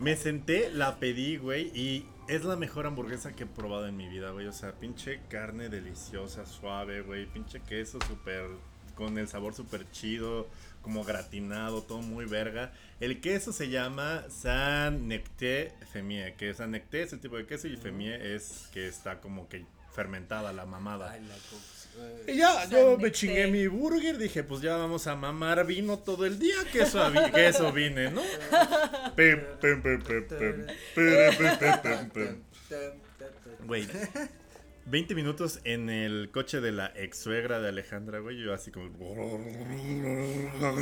me 0.00 0.16
senté, 0.16 0.68
la 0.72 0.98
pedí, 0.98 1.36
güey, 1.36 1.70
y 1.72 2.06
es 2.28 2.44
la 2.44 2.56
mejor 2.56 2.86
hamburguesa 2.86 3.34
que 3.34 3.44
he 3.44 3.46
probado 3.46 3.86
en 3.86 3.96
mi 3.96 4.08
vida, 4.08 4.30
güey. 4.30 4.46
O 4.46 4.52
sea, 4.52 4.72
pinche 4.72 5.20
carne 5.28 5.68
deliciosa, 5.68 6.46
suave, 6.46 7.02
güey. 7.02 7.26
Pinche 7.26 7.60
queso 7.60 7.98
súper, 8.06 8.46
con 8.94 9.18
el 9.18 9.28
sabor 9.28 9.54
súper 9.54 9.90
chido, 9.90 10.48
como 10.82 11.04
gratinado, 11.04 11.82
todo 11.82 12.02
muy 12.02 12.24
verga. 12.24 12.72
El 13.00 13.20
queso 13.20 13.52
se 13.52 13.68
llama 13.68 14.24
San 14.28 15.08
Necté 15.08 15.72
Femie, 15.92 16.34
que 16.36 16.54
San 16.54 16.70
Necté 16.70 17.02
es 17.02 17.12
el 17.12 17.20
tipo 17.20 17.36
de 17.36 17.46
queso 17.46 17.68
y 17.68 17.76
Femie 17.76 18.34
es 18.34 18.68
que 18.72 18.86
está 18.86 19.20
como 19.20 19.48
que 19.48 19.64
fermentada 19.92 20.52
la 20.52 20.66
mamada. 20.66 21.10
Ay, 21.10 21.20
la 21.22 21.36
Y 22.26 22.36
ya, 22.36 22.52
San 22.62 22.70
yo 22.70 22.98
me 22.98 23.10
chingué 23.10 23.46
mi 23.48 23.66
burger, 23.66 24.16
dije, 24.16 24.44
pues 24.44 24.60
ya 24.60 24.76
vamos 24.76 25.06
a 25.06 25.16
mamar 25.16 25.66
vino 25.66 25.98
todo 25.98 26.24
el 26.24 26.38
día, 26.38 26.56
que 26.70 26.82
eso, 26.82 27.00
que 27.34 27.46
eso 27.48 27.72
vine, 27.72 28.10
¿no? 28.10 28.22
Pem, 29.16 29.40
pem, 29.60 29.82
pem, 29.82 30.02
pem, 30.02 30.28
pem, 30.28 30.66
pere, 30.94 31.36
pem, 31.36 31.58
pem, 31.58 31.80
pem, 31.82 32.10
pem. 32.10 32.42
Güey, 33.66 33.86
20 34.86 35.14
minutos 35.14 35.60
en 35.64 35.90
el 35.90 36.30
coche 36.32 36.60
de 36.60 36.72
la 36.72 36.92
ex 36.96 37.18
suegra 37.18 37.60
de 37.60 37.68
Alejandra, 37.68 38.18
güey, 38.18 38.38
yo 38.38 38.52
así 38.52 38.70
como... 38.70 38.90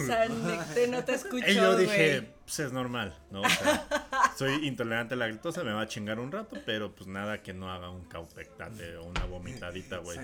San 0.07 0.47
Necté 0.47 0.89
no 0.89 1.05
te 1.05 1.15
escuchó, 1.15 1.47
Y 1.47 1.55
yo 1.55 1.77
dije, 1.77 2.33
pues 2.45 2.61
es 2.61 2.73
normal, 2.73 3.19
¿no? 3.31 3.43
O 3.43 3.49
sea, 3.49 4.33
soy 4.37 4.67
intolerante 4.67 5.15
a 5.15 5.17
la 5.17 5.29
lactosa, 5.29 5.65
me 5.65 5.73
va 5.73 5.83
a 5.83 5.89
chingar 5.89 6.19
un 6.19 6.33
rato, 6.33 6.57
pero 6.65 6.95
pues 6.95 7.09
nada 7.09 7.43
que 7.43 7.53
no 7.53 7.71
haga 7.71 7.91
un 7.91 8.05
caupectate 8.05 8.97
o 8.97 9.05
una 9.05 9.25
vomitadita, 9.25 9.99
güey. 9.99 10.19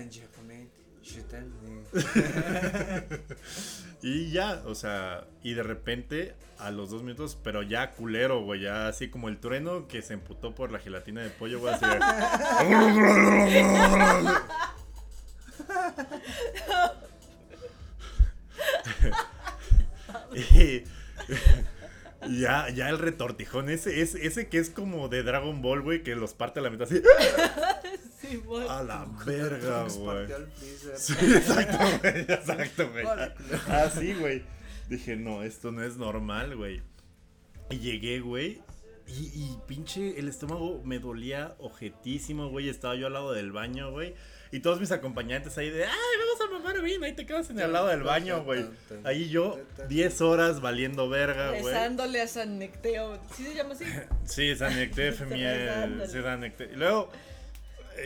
Y 4.01 4.29
ya, 4.31 4.61
o 4.65 4.75
sea, 4.75 5.25
y 5.41 5.53
de 5.55 5.63
repente 5.63 6.35
a 6.59 6.69
los 6.71 6.91
dos 6.91 7.01
minutos, 7.03 7.37
pero 7.43 7.63
ya 7.63 7.91
culero, 7.91 8.41
güey, 8.43 8.61
ya 8.61 8.87
así 8.87 9.09
como 9.09 9.27
el 9.27 9.39
trueno 9.39 9.87
que 9.87 10.01
se 10.03 10.13
emputó 10.13 10.53
por 10.53 10.71
la 10.71 10.79
gelatina 10.79 11.21
de 11.21 11.29
pollo, 11.29 11.59
güey, 11.59 11.73
así 11.73 11.85
ya, 22.39 22.69
ya 22.69 22.89
el 22.89 22.99
retortijón, 22.99 23.69
ese, 23.69 24.01
ese, 24.01 24.25
ese 24.25 24.47
que 24.47 24.59
es 24.59 24.69
como 24.69 25.09
de 25.09 25.23
Dragon 25.23 25.61
Ball, 25.61 25.81
güey, 25.81 26.03
que 26.03 26.15
los 26.15 26.33
parte 26.33 26.59
a 26.59 26.63
la 26.63 26.69
mitad 26.69 26.87
así. 26.87 27.01
A 28.69 28.83
la 28.83 29.07
verga, 29.25 29.87
güey. 29.95 30.27
Sí, 30.95 31.13
exacto, 31.13 31.77
güey. 32.01 32.19
Exacto, 32.21 32.89
güey. 32.91 33.05
Así, 33.67 34.13
güey. 34.13 34.43
Dije, 34.89 35.15
no, 35.15 35.43
esto 35.43 35.71
no 35.71 35.83
es 35.83 35.97
normal, 35.97 36.55
güey. 36.55 36.81
Y 37.69 37.79
llegué, 37.79 38.19
güey. 38.19 38.61
Y, 39.07 39.31
y 39.33 39.57
pinche, 39.67 40.19
el 40.19 40.27
estómago 40.27 40.81
me 40.83 40.99
dolía 40.99 41.55
ojetísimo, 41.59 42.49
güey. 42.49 42.69
Estaba 42.69 42.95
yo 42.95 43.07
al 43.07 43.13
lado 43.13 43.33
del 43.33 43.51
baño, 43.51 43.91
güey. 43.91 44.15
Y 44.51 44.59
todos 44.59 44.79
mis 44.79 44.91
acompañantes 44.91 45.57
ahí 45.57 45.69
de, 45.69 45.85
ay, 45.85 45.91
vamos 45.91 46.41
a 46.41 46.53
mamar 46.53 46.81
bien, 46.81 47.03
ahí 47.03 47.13
te 47.13 47.25
quedas 47.25 47.49
en 47.49 47.59
el 47.59 47.73
lado 47.73 47.87
del 47.87 48.03
baño, 48.03 48.43
güey. 48.43 48.65
Ahí 49.03 49.29
yo, 49.29 49.59
10 49.89 50.21
horas 50.21 50.61
valiendo 50.61 51.09
verga, 51.09 51.49
güey. 51.49 51.63
Besándole 51.63 52.21
a 52.21 52.27
San 52.27 52.57
Necteo. 52.57 53.19
¿Sí 53.35 53.43
se 53.43 53.55
llama 53.55 53.73
así? 53.73 53.85
Sí, 54.25 54.55
Sanecté, 54.55 55.11
miel. 55.25 55.67
Besándole. 55.67 56.07
Sí, 56.07 56.21
Sanecté. 56.21 56.69
Y 56.73 56.75
luego, 56.77 57.11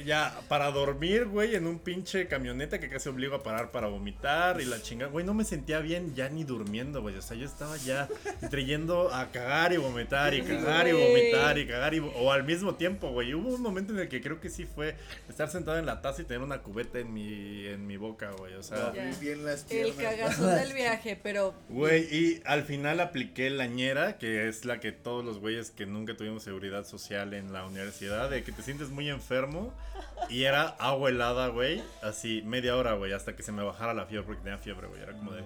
ya, 0.06 0.40
para 0.48 0.72
dormir, 0.72 1.26
güey, 1.26 1.56
en 1.56 1.68
un 1.68 1.80
pinche 1.80 2.28
camioneta 2.28 2.80
que 2.80 2.90
casi 2.90 3.10
obligo 3.10 3.36
a 3.36 3.44
parar 3.44 3.72
para 3.72 3.88
vomitar 3.88 4.62
y 4.62 4.66
la 4.66 4.82
chingada. 4.82 5.12
Güey, 5.12 5.26
no 5.26 5.34
me 5.34 5.44
sentía 5.44 5.80
bien 5.80 6.16
ya 6.16 6.30
ni 6.30 6.44
durmiendo, 6.44 7.02
güey. 7.02 7.16
O 7.16 7.22
sea, 7.22 7.38
yo 7.38 7.46
estaba 7.46 7.78
ya 7.78 8.08
entre 8.42 8.66
yendo 8.66 9.14
a 9.14 9.32
cagar 9.32 9.74
y 9.74 9.78
vomitar 9.78 10.34
y 10.34 10.42
cagar 10.42 10.88
y 10.88 10.94
vomitar 10.94 11.58
y 11.58 11.68
cagar 11.68 11.94
y... 11.94 12.00
O 12.00 12.32
al 12.32 12.44
mismo 12.44 12.76
tiempo, 12.76 13.12
güey. 13.12 13.34
Hubo 13.34 13.50
un 13.50 13.62
momento 13.62 13.94
en 13.94 14.00
el 14.00 14.10
que 14.10 14.22
creo 14.22 14.40
que 14.40 14.50
sí 14.50 14.66
fue 14.66 14.96
estar 15.30 15.50
sentado 15.50 15.78
en 15.78 15.86
la 15.86 16.02
taza 16.02 16.22
y 16.22 16.26
tener 16.26 16.42
una 16.42 16.60
cubeta 16.60 17.00
en 17.00 17.14
mi, 17.14 17.66
en 17.68 17.88
mi 17.88 17.98
boca, 17.98 18.32
güey. 18.32 18.54
O 18.56 18.64
sea... 18.64 18.92
Bien 19.20 19.46
las 19.46 19.70
El 19.70 19.96
cagazón 19.96 20.56
del 20.56 20.74
viaje, 20.74 21.20
pero. 21.22 21.54
Güey, 21.70 22.04
y 22.12 22.42
al 22.46 22.64
final 22.64 23.00
apliqué 23.00 23.50
la 23.50 23.68
ñera, 23.68 24.18
que 24.18 24.48
es 24.48 24.66
la 24.66 24.80
que 24.80 24.92
todos 24.92 25.24
los 25.24 25.40
güeyes 25.40 25.72
que 25.72 25.86
nunca 25.86 26.16
tuvimos 26.16 26.44
seguridad 26.44 26.86
social 26.86 27.34
en 27.34 27.54
la 27.54 27.66
universidad, 27.66 28.30
de 28.30 28.44
que 28.44 28.52
te 28.52 28.62
sientes 28.62 28.90
muy 28.90 29.10
enfermo. 29.10 29.74
Y 30.30 30.44
era 30.44 30.68
agua 30.80 31.10
helada, 31.10 31.48
güey, 31.48 31.84
así 32.02 32.42
media 32.46 32.78
hora, 32.78 32.94
güey, 32.94 33.12
hasta 33.12 33.36
que 33.36 33.44
se 33.44 33.52
me 33.52 33.64
bajara 33.64 33.94
la 33.94 34.06
fiebre, 34.06 34.26
porque 34.26 34.42
tenía 34.42 34.58
fiebre, 34.58 34.88
güey. 34.88 35.02
Era 35.02 35.14
como 35.14 35.32
de 35.34 35.44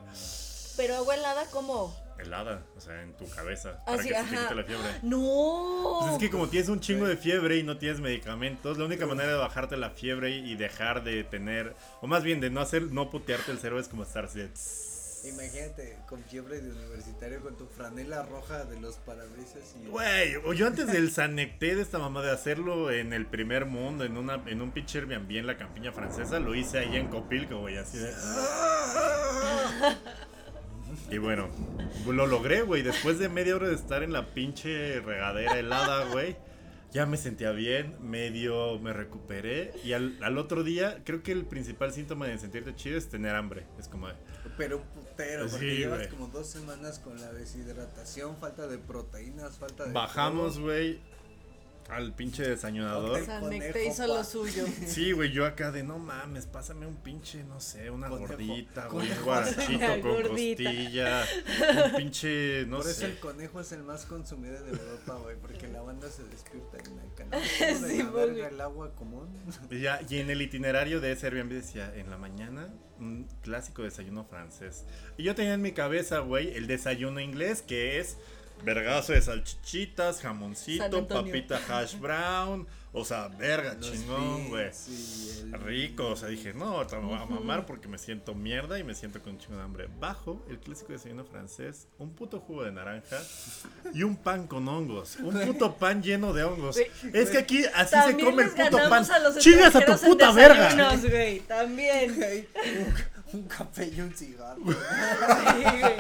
Pero 0.78 0.96
agua 0.96 1.16
helada, 1.16 1.46
¿cómo? 1.52 2.06
helada, 2.18 2.64
o 2.78 2.80
sea, 2.80 3.02
en 3.04 3.14
tu 3.18 3.30
cabeza, 3.30 3.84
para 3.86 4.00
Así, 4.00 4.08
que 4.08 4.16
se 4.16 4.22
te 4.22 4.36
ajá. 4.36 4.44
quite 4.44 4.56
la 4.56 4.64
fiebre. 4.64 4.88
No. 5.04 5.98
Pues 6.00 6.14
es 6.14 6.18
que 6.20 6.30
como 6.30 6.48
tienes 6.48 6.70
un 6.70 6.80
chingo 6.80 7.06
de 7.08 7.18
fiebre 7.18 7.58
y 7.58 7.64
no 7.64 7.78
tienes 7.78 8.00
medicamentos, 8.00 8.78
la 8.78 8.86
única 8.86 9.06
manera 9.06 9.30
de 9.32 9.38
bajarte 9.38 9.76
la 9.76 9.90
fiebre 9.90 10.30
y 10.30 10.56
dejar 10.56 11.04
de 11.04 11.24
tener, 11.24 11.76
o 12.02 12.08
más 12.08 12.24
bien 12.24 12.40
de 12.40 12.50
no 12.50 12.62
hacer, 12.62 12.84
no 12.84 13.10
putearte 13.10 13.52
el 13.52 13.60
cerebro 13.60 13.82
es 13.82 13.88
como 13.90 14.04
estar 14.04 14.26
así 14.26 14.40
de... 14.40 14.50
Imagínate 15.28 15.98
con 16.08 16.24
fiebre 16.24 16.62
de 16.62 16.72
universitario 16.72 17.42
con 17.42 17.58
tu 17.58 17.66
franela 17.66 18.24
roja 18.24 18.66
de 18.66 18.80
los 18.80 18.98
parabrisas 18.98 19.76
y 19.84 19.88
Güey, 19.88 20.36
o 20.46 20.54
yo 20.54 20.68
antes 20.68 20.86
del 20.88 21.12
Sanecté 21.12 21.76
de 21.76 21.82
esta 21.82 21.98
mamá 21.98 22.22
de 22.22 22.32
hacerlo 22.32 22.92
en 22.92 23.12
el 23.12 23.26
primer 23.26 23.66
mundo, 23.66 24.04
en 24.04 24.18
una 24.18 24.36
en 24.46 24.62
un 24.62 24.72
pinche 24.72 25.00
Airbnb 25.00 25.32
en 25.38 25.48
la 25.48 25.58
campiña 25.58 25.92
francesa, 25.92 26.40
lo 26.40 26.54
hice 26.54 26.78
ahí 26.78 26.96
en 26.96 27.08
Copilco, 27.08 27.60
güey, 27.60 27.78
así 27.78 27.98
de... 27.98 28.12
Y 31.12 31.18
bueno, 31.18 31.50
lo 32.08 32.26
logré, 32.26 32.62
güey, 32.62 32.82
después 32.82 33.20
de 33.20 33.28
media 33.28 33.56
hora 33.56 33.68
de 33.68 33.76
estar 33.76 34.02
en 34.04 34.14
la 34.14 34.34
pinche 34.34 35.02
regadera 35.02 35.60
helada, 35.60 36.06
güey. 36.12 36.36
Ya 36.92 37.06
me 37.06 37.18
sentía 37.18 37.52
bien, 37.52 37.96
medio 38.00 38.80
me 38.80 38.94
recuperé 38.94 39.74
y 39.84 39.92
al, 39.92 40.18
al 40.24 40.38
otro 40.38 40.64
día 40.64 41.02
creo 41.04 41.22
que 41.24 41.34
el 41.34 41.46
principal 41.46 41.92
síntoma 41.92 42.28
de 42.28 42.38
sentirte 42.38 42.74
chido 42.76 42.98
es 42.98 43.10
tener 43.10 43.36
hambre. 43.36 43.66
Es 43.78 43.90
como, 43.90 44.08
de, 44.08 44.14
pero 44.58 44.78
un 44.78 44.84
putero, 44.84 45.48
porque 45.50 45.70
Sí, 45.72 45.78
llevas 45.78 46.08
como 46.08 46.28
dos 46.28 46.48
semanas 46.48 47.00
con 47.00 47.20
la 47.20 47.32
deshidratación, 47.34 48.38
falta 48.38 48.68
de 48.68 48.78
proteínas, 48.78 49.58
falta 49.58 49.86
de 49.86 49.94
bajamos, 49.94 50.60
güey, 50.60 51.00
al 51.90 52.14
pinche 52.16 52.42
desayunador. 52.42 53.24
San 53.24 53.48
Necte 53.48 53.72
Conejo, 53.72 53.92
hizo 53.92 54.02
pa. 54.02 54.08
lo 54.08 54.24
suyo. 54.24 54.66
Sí, 54.88 55.12
güey, 55.12 55.32
yo 55.32 55.46
acá 55.46 55.72
de 55.72 55.84
no 55.84 56.00
mames, 56.00 56.48
pásame 56.48 56.88
un 56.88 56.96
pinche, 56.96 57.44
no 57.44 57.60
sé, 57.60 57.92
una 57.92 58.08
Conejo, 58.10 58.28
gordita, 58.30 58.88
güey, 58.88 59.12
un 59.12 59.24
guarachito 59.24 59.88
con 59.88 60.02
gordita. 60.02 60.64
costilla, 60.64 61.26
un 61.86 61.96
pinche, 61.96 62.66
no 62.68 62.78
Por 62.78 62.88
eso 62.88 63.02
sé. 63.02 63.06
el 63.06 63.20
conejo 63.20 63.60
es 63.62 63.72
el 63.72 63.84
más 63.84 64.06
consumido 64.06 64.64
de 64.64 64.72
Europa, 64.72 65.14
güey, 65.22 65.36
porque 65.38 65.68
la 65.68 65.82
banda 65.84 66.10
se 66.10 66.24
despierta 66.24 66.78
en 66.78 67.10
canal. 67.12 67.42
de 67.82 68.04
la 68.04 68.10
verga 68.10 68.48
el 68.48 68.62
agua 68.62 68.92
común. 68.96 69.28
Y, 69.70 69.82
ya, 69.82 70.00
y 70.10 70.18
en 70.18 70.32
el 70.32 70.42
itinerario 70.42 71.00
de 71.02 71.12
ese 71.12 71.28
Airbnb 71.28 71.52
decía, 71.54 71.94
en 71.96 72.10
la 72.10 72.18
mañana, 72.18 72.74
un 73.00 73.28
clásico 73.42 73.84
desayuno 73.84 74.26
francés. 74.26 74.86
Y 75.18 75.24
yo 75.24 75.36
tenía 75.36 75.54
en 75.54 75.62
mi 75.62 75.72
cabeza, 75.72 76.20
güey, 76.20 76.56
el 76.56 76.68
desayuno 76.68 77.20
inglés, 77.20 77.62
que 77.62 78.00
es 78.00 78.18
vergazo 78.64 79.14
de 79.14 79.22
salchichitas, 79.22 80.22
jamoncito, 80.22 81.08
papita 81.08 81.60
hash 81.68 82.00
brown, 82.00 82.68
o 82.96 83.06
sea, 83.06 83.28
verga, 83.28 83.74
Los 83.76 83.92
chingón, 83.92 84.50
güey. 84.50 84.66
el- 84.66 85.62
Rico, 85.62 86.08
o 86.10 86.16
sea, 86.16 86.28
dije, 86.30 86.54
no, 86.54 86.86
te 86.88 86.96
me 86.98 87.06
voy 87.06 87.18
a 87.22 87.26
mamar 87.26 87.66
porque 87.66 87.88
me 87.88 87.98
siento 87.98 88.34
mierda 88.34 88.80
y 88.80 88.84
me 88.84 88.96
siento 88.96 89.22
con 89.22 89.34
un 89.34 89.38
chingo 89.40 89.58
de 89.58 89.64
hambre. 89.64 89.88
Bajo 90.00 90.44
el 90.50 90.58
clásico 90.60 90.92
desayuno 90.94 91.24
francés, 91.26 91.88
un 92.00 92.10
puto 92.14 92.40
jugo 92.40 92.64
de 92.64 92.72
naranja 92.72 93.18
y 93.94 94.04
un 94.04 94.16
pan 94.16 94.48
con 94.48 94.68
hongos. 94.68 95.18
Un 95.18 95.40
puto 95.42 95.76
pan 95.76 96.02
lleno 96.02 96.34
de 96.34 96.44
hongos. 96.44 96.78
Es 97.14 97.30
que 97.30 97.38
aquí 97.38 97.64
así 97.74 97.96
se 98.08 98.18
come 98.24 98.44
el 98.44 98.50
puto 98.52 98.78
pan. 98.90 99.06
a 99.12 99.20
los 99.20 99.38
¡Chingas 99.38 99.76
a 99.76 99.86
tu 99.86 99.94
puta 100.06 100.32
verga! 100.32 100.96
güey, 100.98 101.40
también. 101.42 102.16
Un, 103.34 103.40
un 103.42 103.48
café 103.48 103.88
y 103.96 104.02
un 104.02 104.14
cigarro. 104.14 104.62
Sí, 104.66 105.64
güey. 105.80 105.94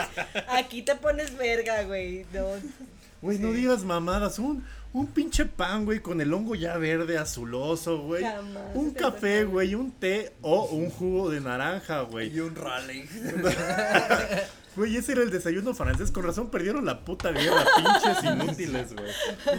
Aquí 0.49 0.81
te 0.81 0.95
pones 0.95 1.35
verga, 1.37 1.83
güey. 1.83 2.25
No. 2.33 2.47
Güey, 3.21 3.39
no 3.39 3.49
Sí. 3.51 3.55
digas 3.55 3.83
mamadas. 3.83 4.39
Un, 4.39 4.65
un 4.95 5.07
pinche 5.07 5.45
pan, 5.45 5.83
güey, 5.85 5.99
con 5.99 6.21
el 6.21 6.33
hongo 6.33 6.55
ya 6.55 6.77
verde, 6.77 7.17
azuloso, 7.17 7.99
güey. 8.01 8.23
Jamás 8.23 8.63
Un 8.75 8.91
café, 8.91 9.43
güey, 9.43 9.75
un 9.75 9.91
té 9.91 10.31
o 10.41 10.65
un 10.67 10.89
jugo 10.89 11.29
de 11.29 11.41
naranja, 11.41 12.01
güey. 12.01 12.33
y 12.33 12.39
un 12.39 12.55
rally. 12.55 13.07
Güey, 14.75 14.97
ese 14.97 15.13
era 15.13 15.21
el 15.23 15.31
desayuno 15.31 15.73
francés. 15.73 16.11
Con 16.11 16.23
razón 16.25 16.51
perdieron 16.51 16.85
la 16.85 17.05
puta 17.05 17.31
vida, 17.31 17.65
pinches 17.77 18.23
inútiles, 18.25 18.93
güey. 18.93 19.09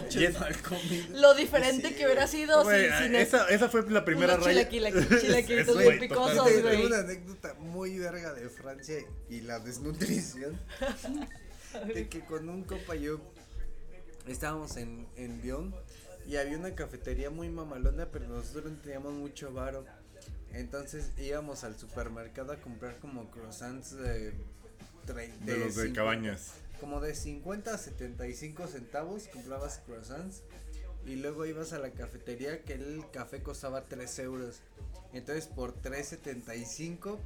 Pinches 0.01 0.29
es- 0.35 0.39
mal 0.39 0.55
comidos. 0.61 1.09
Lo 1.19 1.33
diferente 1.33 1.87
Sí, 1.87 1.95
que 1.95 2.05
hubiera 2.05 2.27
sido 2.27 2.63
Güey, 2.63 2.87
sin, 2.91 2.97
sin 3.05 3.15
esa, 3.15 3.47
esa 3.47 3.67
fue 3.67 3.89
la 3.89 4.05
primera 4.05 4.37
raya. 4.37 4.69
chilaquilitos 4.69 5.75
bien 5.75 5.87
güey, 5.87 5.99
picosos, 5.99 6.35
totalmente. 6.37 6.61
Tengo 6.69 6.77
güey. 6.77 6.85
una 6.85 6.97
anécdota 6.99 7.53
muy 7.55 7.97
verga 7.97 8.33
de 8.35 8.47
Francia 8.49 8.97
y 9.27 9.41
la 9.41 9.59
desnutrición. 9.59 10.59
de 11.95 12.07
que 12.07 12.19
con 12.21 12.47
un 12.47 12.63
compa 12.63 12.93
yo 12.93 13.19
estábamos 14.27 14.77
en, 14.77 15.07
en 15.15 15.41
Lyon 15.41 15.73
y 16.27 16.35
había 16.37 16.57
una 16.57 16.75
cafetería 16.75 17.29
muy 17.29 17.49
mamalona, 17.49 18.07
pero 18.11 18.27
nosotros 18.27 18.71
no 18.71 18.77
teníamos 18.79 19.13
mucho 19.13 19.53
varo. 19.53 19.85
Entonces 20.53 21.11
íbamos 21.17 21.63
al 21.63 21.77
supermercado 21.77 22.51
a 22.53 22.57
comprar 22.57 22.97
como 22.99 23.29
croissants 23.31 23.91
de, 23.95 24.31
De 25.45 25.57
los 25.57 25.75
de 25.75 25.83
50 25.83 25.93
cabañas. 25.93 26.51
Como 26.79 26.99
de 26.99 27.15
50 27.15 27.73
a 27.73 27.77
75 27.77 28.67
centavos 28.67 29.27
comprabas 29.29 29.79
croissants 29.85 30.43
y 31.05 31.15
luego 31.15 31.45
ibas 31.45 31.73
a 31.73 31.79
la 31.79 31.91
cafetería 31.91 32.61
que 32.63 32.73
el 32.73 33.03
café 33.11 33.41
costaba 33.41 33.83
3 33.83 34.19
euros. 34.19 34.59
Entonces 35.13 35.47
por 35.47 35.73
3.75 35.81 37.17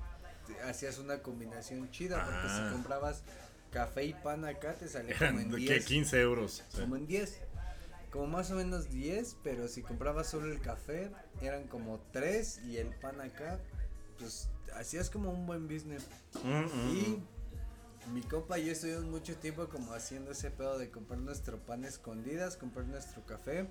te- 0.48 0.61
hacías 0.61 0.99
una 0.99 1.19
combinación 1.22 1.90
chida 1.91 2.23
porque 2.23 2.40
Ah. 2.44 2.64
si 2.68 2.73
comprabas 2.73 3.23
café 3.72 4.06
y 4.06 4.14
pan 4.14 4.45
acá 4.45 4.76
te 4.76 4.88
salía 4.88 5.15
como 5.18 5.30
Eran 5.30 5.39
en 5.41 5.52
de 5.52 5.57
10. 5.57 5.80
que 5.80 5.85
15 5.85 6.22
euros. 6.22 6.64
sí. 6.69 6.81
Como 6.81 6.95
en 6.98 7.07
10. 7.07 7.41
Como 8.11 8.27
más 8.27 8.52
o 8.52 8.56
menos 8.56 8.89
10, 8.89 9.38
pero 9.43 9.68
si 9.69 9.81
comprabas 9.81 10.27
solo 10.30 10.52
el 10.52 10.60
café 10.60 11.10
eran 11.41 11.68
como 11.68 11.99
3 12.11 12.61
y 12.65 12.77
el 12.77 12.89
pan 12.89 13.22
acá 13.22 13.60
pues 14.19 14.49
hacías 14.76 15.10
como 15.10 15.31
un 15.31 15.45
buen 15.48 15.68
business. 15.68 16.07
Mm, 16.43 16.49
mm, 16.49 16.95
Y 16.95 17.02
mm. 18.10 18.14
mi 18.14 18.22
compa 18.22 18.60
y 18.60 18.65
yo 18.65 18.73
estuvimos 18.73 19.06
mucho 19.06 19.35
tiempo 19.38 19.68
como 19.69 19.93
haciendo 19.93 20.31
ese 20.31 20.52
pedo 20.52 20.77
de 20.77 20.89
comprar 20.91 21.19
nuestro 21.19 21.57
pan 21.60 21.85
a 21.85 21.88
escondidas, 21.88 22.57
comprar 22.57 22.85
nuestro 22.85 23.26
café. 23.26 23.68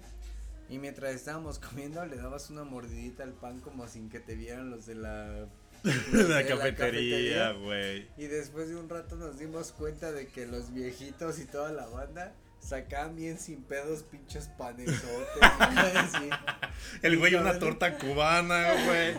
Y 0.70 0.78
mientras 0.78 1.14
estábamos 1.14 1.59
comiendo 1.68 2.05
le 2.06 2.16
dabas 2.16 2.48
una 2.48 2.64
mordidita 2.64 3.22
al 3.24 3.32
pan 3.35 3.60
como 3.60 3.86
sin 3.89 4.09
que 4.09 4.20
te 4.20 4.35
vieran 4.35 4.70
los 4.70 4.86
de 4.86 4.94
la... 4.94 5.48
la 5.82 6.47
cafetería, 6.47 7.52
güey. 7.52 8.09
Y 8.16 8.27
después 8.27 8.69
de 8.69 8.77
un 8.77 8.89
rato 8.89 9.16
nos 9.16 9.39
dimos 9.39 9.73
cuenta 9.73 10.12
de 10.12 10.27
que 10.27 10.47
los 10.47 10.73
viejitos 10.73 11.39
y 11.39 11.44
toda 11.44 11.73
la 11.73 11.86
banda 11.86 12.35
sacaban 12.61 13.16
bien 13.16 13.39
sin 13.39 13.62
pedos 13.62 14.02
pinches 14.02 14.48
panesotes. 14.59 15.43
así. 15.43 16.31
El 17.02 17.19
güey, 17.19 17.35
una 17.35 17.59
torta 17.59 17.98
cubana, 17.98 18.74
güey. 18.85 19.15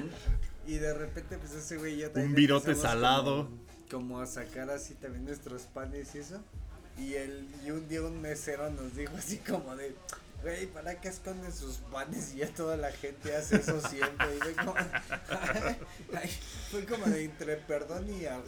Y 0.67 0.77
de 0.77 0.93
repente, 0.93 1.37
pues 1.37 1.53
ese 1.53 1.77
güey 1.77 1.97
ya 1.97 2.07
también 2.07 2.29
Un 2.29 2.35
virote 2.35 2.75
salado. 2.75 3.45
Como, 3.89 4.07
como 4.07 4.19
a 4.19 4.25
sacar 4.27 4.69
así 4.69 4.93
también 4.95 5.25
nuestros 5.25 5.63
panes 5.63 6.13
y 6.15 6.19
eso. 6.19 6.41
Y, 6.97 7.15
el, 7.15 7.47
y 7.65 7.71
un 7.71 7.87
día 7.87 8.01
un 8.03 8.21
mesero 8.21 8.69
nos 8.69 8.95
dijo 8.95 9.15
así 9.17 9.37
como 9.37 9.75
de, 9.75 9.95
güey, 10.41 10.67
¿para 10.67 10.99
qué 10.99 11.07
esconden 11.09 11.51
sus 11.53 11.77
panes? 11.91 12.33
Y 12.33 12.37
ya 12.39 12.47
toda 12.47 12.77
la 12.77 12.91
gente 12.91 13.35
hace 13.35 13.57
eso 13.57 13.79
siempre. 13.81 14.27
Y 14.35 14.39
fue 14.39 14.53
como, 14.55 14.75
fue 16.71 16.85
como 16.85 17.05
de 17.07 17.25
entre 17.25 17.57
perdón 17.57 18.07
y 18.09 18.25
a. 18.25 18.41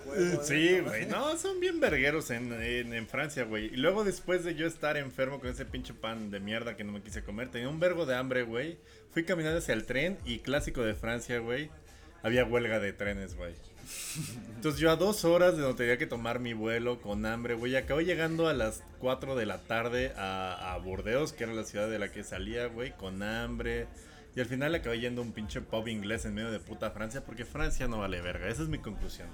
Sí, 0.44 0.78
Como- 0.78 0.90
güey. 0.90 1.06
No, 1.08 1.38
son 1.38 1.60
bien 1.60 1.80
vergueros 1.80 2.30
en, 2.32 2.52
en, 2.54 2.94
en 2.94 3.08
Francia, 3.08 3.44
güey. 3.44 3.66
Y 3.66 3.78
luego 3.78 4.04
después 4.04 4.44
de 4.44 4.56
yo 4.56 4.68
estar 4.68 4.98
enfermo 4.98 5.40
con 5.40 5.50
ese 5.50 5.66
pinche 5.66 5.94
pan 5.94 6.32
de 6.32 6.40
mierda 6.40 6.76
que 6.76 6.84
no 6.84 6.92
me 6.94 7.02
quise 7.02 7.24
comer, 7.24 7.50
tenía 7.50 7.70
un 7.70 7.80
vergo 7.80 8.06
de 8.06 8.16
hambre, 8.16 8.44
güey. 8.44 8.78
Fui 9.12 9.24
caminando 9.26 9.60
hacia 9.60 9.74
el 9.74 9.86
tren 9.86 10.18
y 10.26 10.40
clásico 10.40 10.82
de 10.84 10.96
Francia, 10.96 11.40
güey. 11.40 11.70
había 12.24 12.46
huelga 12.46 12.80
de 12.80 12.94
trenes, 12.94 13.36
güey. 13.36 13.54
Entonces 14.56 14.80
yo 14.80 14.92
a 14.92 14.96
dos 14.96 15.26
horas 15.26 15.56
de 15.56 15.62
donde 15.64 15.78
tenía 15.78 15.98
que 15.98 16.06
tomar 16.08 16.40
mi 16.40 16.54
vuelo 16.54 17.02
con 17.02 17.26
hambre, 17.26 17.54
güey, 17.56 17.76
acabé 17.76 18.06
llegando 18.06 18.48
a 18.48 18.54
las 18.54 18.84
4 19.00 19.36
de 19.36 19.46
la 19.46 19.60
tarde 19.60 20.14
a, 20.18 20.74
a 20.74 20.78
Burdeos, 20.78 21.34
que 21.34 21.44
era 21.44 21.54
la 21.54 21.64
ciudad 21.64 21.90
de 21.90 22.00
la 22.00 22.12
que 22.12 22.24
salía, 22.24 22.68
güey, 22.68 22.92
con 22.96 23.22
hambre. 23.24 23.88
Y 24.36 24.40
al 24.40 24.46
final 24.48 24.74
acabé 24.74 25.00
yendo 25.00 25.22
a 25.22 25.26
un 25.26 25.32
pinche 25.32 25.62
pub 25.62 25.88
inglés 25.88 26.26
en 26.26 26.34
medio 26.34 26.50
de 26.52 26.60
puta 26.60 26.92
Francia, 26.92 27.24
porque 27.26 27.46
Francia 27.46 27.88
no 27.88 28.00
vale 28.00 28.22
verga. 28.22 28.48
Esa 28.48 28.64
es 28.64 28.70
mi 28.70 28.80
conclusión. 28.80 29.28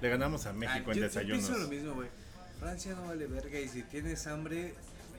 Le 0.00 0.08
ganamos 0.08 0.46
a 0.46 0.52
México 0.52 0.86
Ah, 0.90 0.92
en 0.92 0.98
yo- 0.98 1.04
desayunos. 1.04 1.42
Yo 1.42 1.46
pienso 1.48 1.62
lo 1.64 1.68
mismo, 1.74 1.94
güey. 1.94 2.08
Francia 2.60 2.94
no 2.94 3.06
vale 3.08 3.26
verga 3.26 3.58
y 3.60 3.68
si 3.68 3.82
tienes 3.82 4.26
hambre, 4.26 4.72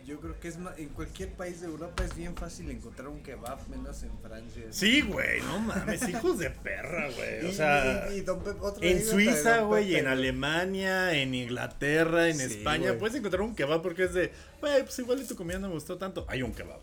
yo 0.07 0.19
creo 0.21 0.39
que 0.39 0.47
es 0.47 0.57
más, 0.57 0.77
en 0.79 0.87
cualquier 0.89 1.33
país 1.33 1.59
de 1.61 1.67
Europa 1.67 2.03
es 2.03 2.15
bien 2.15 2.33
fácil 2.35 2.71
encontrar 2.71 3.09
un 3.09 3.21
kebab, 3.21 3.59
menos 3.67 4.01
en 4.03 4.17
Francia. 4.19 4.63
Sí, 4.71 5.01
güey, 5.01 5.41
no 5.41 5.59
mames, 5.59 6.07
hijos 6.07 6.39
de 6.39 6.49
perra, 6.49 7.09
güey. 7.15 7.45
Y- 7.45 7.49
O 7.49 7.51
sea, 7.51 8.07
y- 8.11 8.17
y 8.17 8.21
don 8.21 8.39
Pepe- 8.41 8.89
en 8.89 8.97
de 8.99 9.03
Suiza, 9.03 9.59
güey, 9.61 9.95
en 9.97 10.07
Alemania, 10.07 11.11
en 11.13 11.35
Inglaterra, 11.35 12.29
en 12.29 12.37
Sí, 12.37 12.43
España, 12.43 12.93
puedes 12.97 13.15
encontrar 13.17 13.41
un 13.41 13.53
kebab 13.53 13.81
porque 13.81 14.05
es 14.05 14.13
de, 14.13 14.31
güey, 14.61 14.81
pues 14.83 14.97
igual 14.99 15.21
y 15.21 15.25
tu 15.25 15.35
comida 15.35 15.59
no 15.59 15.67
me 15.67 15.73
gustó 15.73 15.97
tanto. 15.97 16.25
Hay 16.29 16.41
un 16.41 16.53
kebab. 16.53 16.79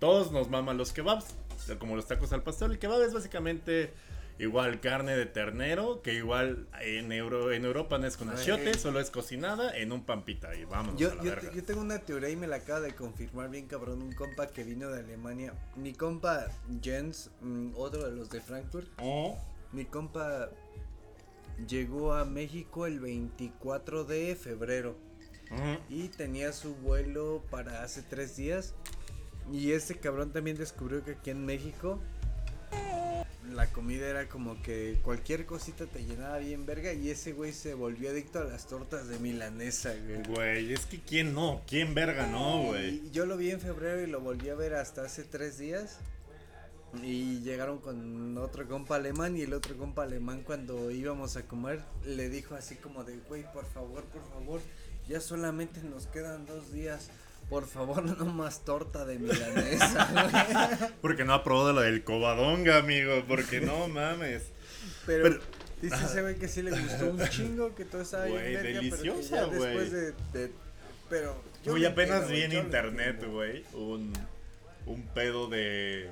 Todos 0.00 0.32
nos 0.32 0.50
maman 0.50 0.76
los 0.76 0.92
kebabs, 0.92 1.26
como 1.78 1.94
los 1.94 2.06
tacos 2.08 2.32
al 2.32 2.42
pastor. 2.42 2.72
El 2.72 2.78
kebab 2.80 3.00
es 3.02 3.12
básicamente 3.14 3.92
igual 4.40 4.80
carne 4.80 5.16
de 5.16 5.26
ternero, 5.26 6.00
que 6.02 6.14
igual 6.14 6.66
en, 6.80 7.12
Euro, 7.12 7.52
en 7.52 7.64
Europa 7.64 7.98
no 7.98 8.06
es 8.06 8.16
con 8.16 8.30
achiote, 8.30 8.74
solo 8.78 8.98
es 8.98 9.10
cocinada 9.10 9.76
en 9.76 9.92
un 9.92 10.04
pampita 10.04 10.54
y 10.54 10.64
vámonos 10.64 10.98
Yo, 10.98 11.12
a 11.12 11.14
la 11.16 11.22
yo, 11.22 11.30
verga. 11.30 11.52
yo 11.52 11.62
tengo 11.62 11.82
una 11.82 11.98
teoría 11.98 12.30
y 12.30 12.36
me 12.36 12.46
la 12.46 12.56
acaba 12.56 12.80
de 12.80 12.94
confirmar 12.94 13.50
bien 13.50 13.66
cabrón 13.66 14.00
un 14.02 14.12
compa 14.12 14.46
que 14.46 14.64
vino 14.64 14.88
de 14.88 15.00
Alemania. 15.00 15.52
Mi 15.76 15.92
compa 15.92 16.46
Jens, 16.82 17.30
mm, 17.42 17.72
otro 17.76 18.04
de 18.08 18.16
los 18.16 18.30
de 18.30 18.40
Frankfurt, 18.40 18.88
Oh, 18.98 19.38
mi 19.72 19.84
compa 19.84 20.48
llegó 21.68 22.14
a 22.14 22.24
México 22.24 22.86
el 22.86 22.98
24 23.00 24.04
de 24.04 24.34
febrero 24.36 24.96
y 25.88 26.08
tenía 26.08 26.52
su 26.52 26.76
vuelo 26.76 27.42
para 27.50 27.82
hace 27.82 28.02
tres 28.02 28.36
días. 28.36 28.74
Y 29.52 29.72
este 29.72 29.96
cabrón 29.96 30.32
también 30.32 30.56
descubrió 30.56 31.02
que 31.04 31.12
aquí 31.12 31.30
en 31.30 31.44
México 31.44 32.00
la 33.60 33.66
comida 33.66 34.08
era 34.08 34.26
como 34.26 34.62
que 34.62 34.98
cualquier 35.02 35.44
cosita 35.44 35.84
te 35.84 36.02
llenaba 36.02 36.38
bien 36.38 36.64
verga 36.64 36.94
y 36.94 37.10
ese 37.10 37.34
güey 37.34 37.52
se 37.52 37.74
volvió 37.74 38.08
adicto 38.08 38.38
a 38.38 38.44
las 38.44 38.66
tortas 38.66 39.06
de 39.08 39.18
milanesa, 39.18 39.92
güey. 40.02 40.22
Güey, 40.22 40.72
es 40.72 40.86
que 40.86 40.98
quién 40.98 41.34
no, 41.34 41.60
quién 41.66 41.94
verga 41.94 42.26
no, 42.26 42.62
güey. 42.62 43.10
Yo 43.10 43.26
lo 43.26 43.36
vi 43.36 43.50
en 43.50 43.60
febrero 43.60 44.00
y 44.00 44.06
lo 44.06 44.22
volví 44.22 44.48
a 44.48 44.54
ver 44.54 44.72
hasta 44.72 45.02
hace 45.02 45.24
tres 45.24 45.58
días. 45.58 45.98
Y 47.02 47.40
llegaron 47.40 47.80
con 47.80 48.38
otro 48.38 48.66
compa 48.66 48.96
alemán 48.96 49.36
y 49.36 49.42
el 49.42 49.52
otro 49.52 49.76
compa 49.76 50.04
alemán 50.04 50.42
cuando 50.42 50.90
íbamos 50.90 51.36
a 51.36 51.42
comer 51.42 51.82
le 52.06 52.30
dijo 52.30 52.54
así 52.54 52.76
como 52.76 53.04
de, 53.04 53.18
güey, 53.28 53.44
por 53.52 53.66
favor, 53.66 54.04
por 54.04 54.26
favor, 54.30 54.62
ya 55.06 55.20
solamente 55.20 55.82
nos 55.82 56.06
quedan 56.06 56.46
dos 56.46 56.72
días. 56.72 57.10
Por 57.50 57.66
favor, 57.66 58.02
no 58.18 58.24
más 58.26 58.64
torta 58.64 59.04
de 59.04 59.18
milanesa, 59.18 60.08
güey". 60.12 60.90
Porque 61.02 61.24
no 61.24 61.34
ha 61.34 61.44
probado 61.44 61.72
lo 61.74 61.80
del 61.82 62.02
cobadonga, 62.04 62.78
amigo. 62.78 63.24
Porque 63.28 63.60
no 63.60 63.88
mames. 63.88 64.44
Pero, 65.04 65.24
Pero- 65.24 65.40
dice 65.82 65.96
ese 66.04 66.22
güey 66.22 66.36
que 66.36 66.48
sí 66.48 66.62
le 66.62 66.70
gustó 66.70 67.10
un 67.10 67.28
chingo, 67.28 67.74
que 67.74 67.84
todo 67.84 68.02
estaba 68.02 68.24
bien 68.26 68.38
Güey, 68.38 68.56
deliciosa, 68.56 69.44
güey. 69.44 69.58
después 69.60 69.92
de, 69.92 70.12
de- 70.32 70.52
pero 71.08 71.42
lo 71.64 71.88
apenas 71.88 72.28
vi 72.28 72.42
en 72.42 72.52
internet, 72.52 73.24
güey, 73.26 73.64
un, 73.74 74.12
un 74.86 75.02
pedo 75.08 75.48
de. 75.48 76.08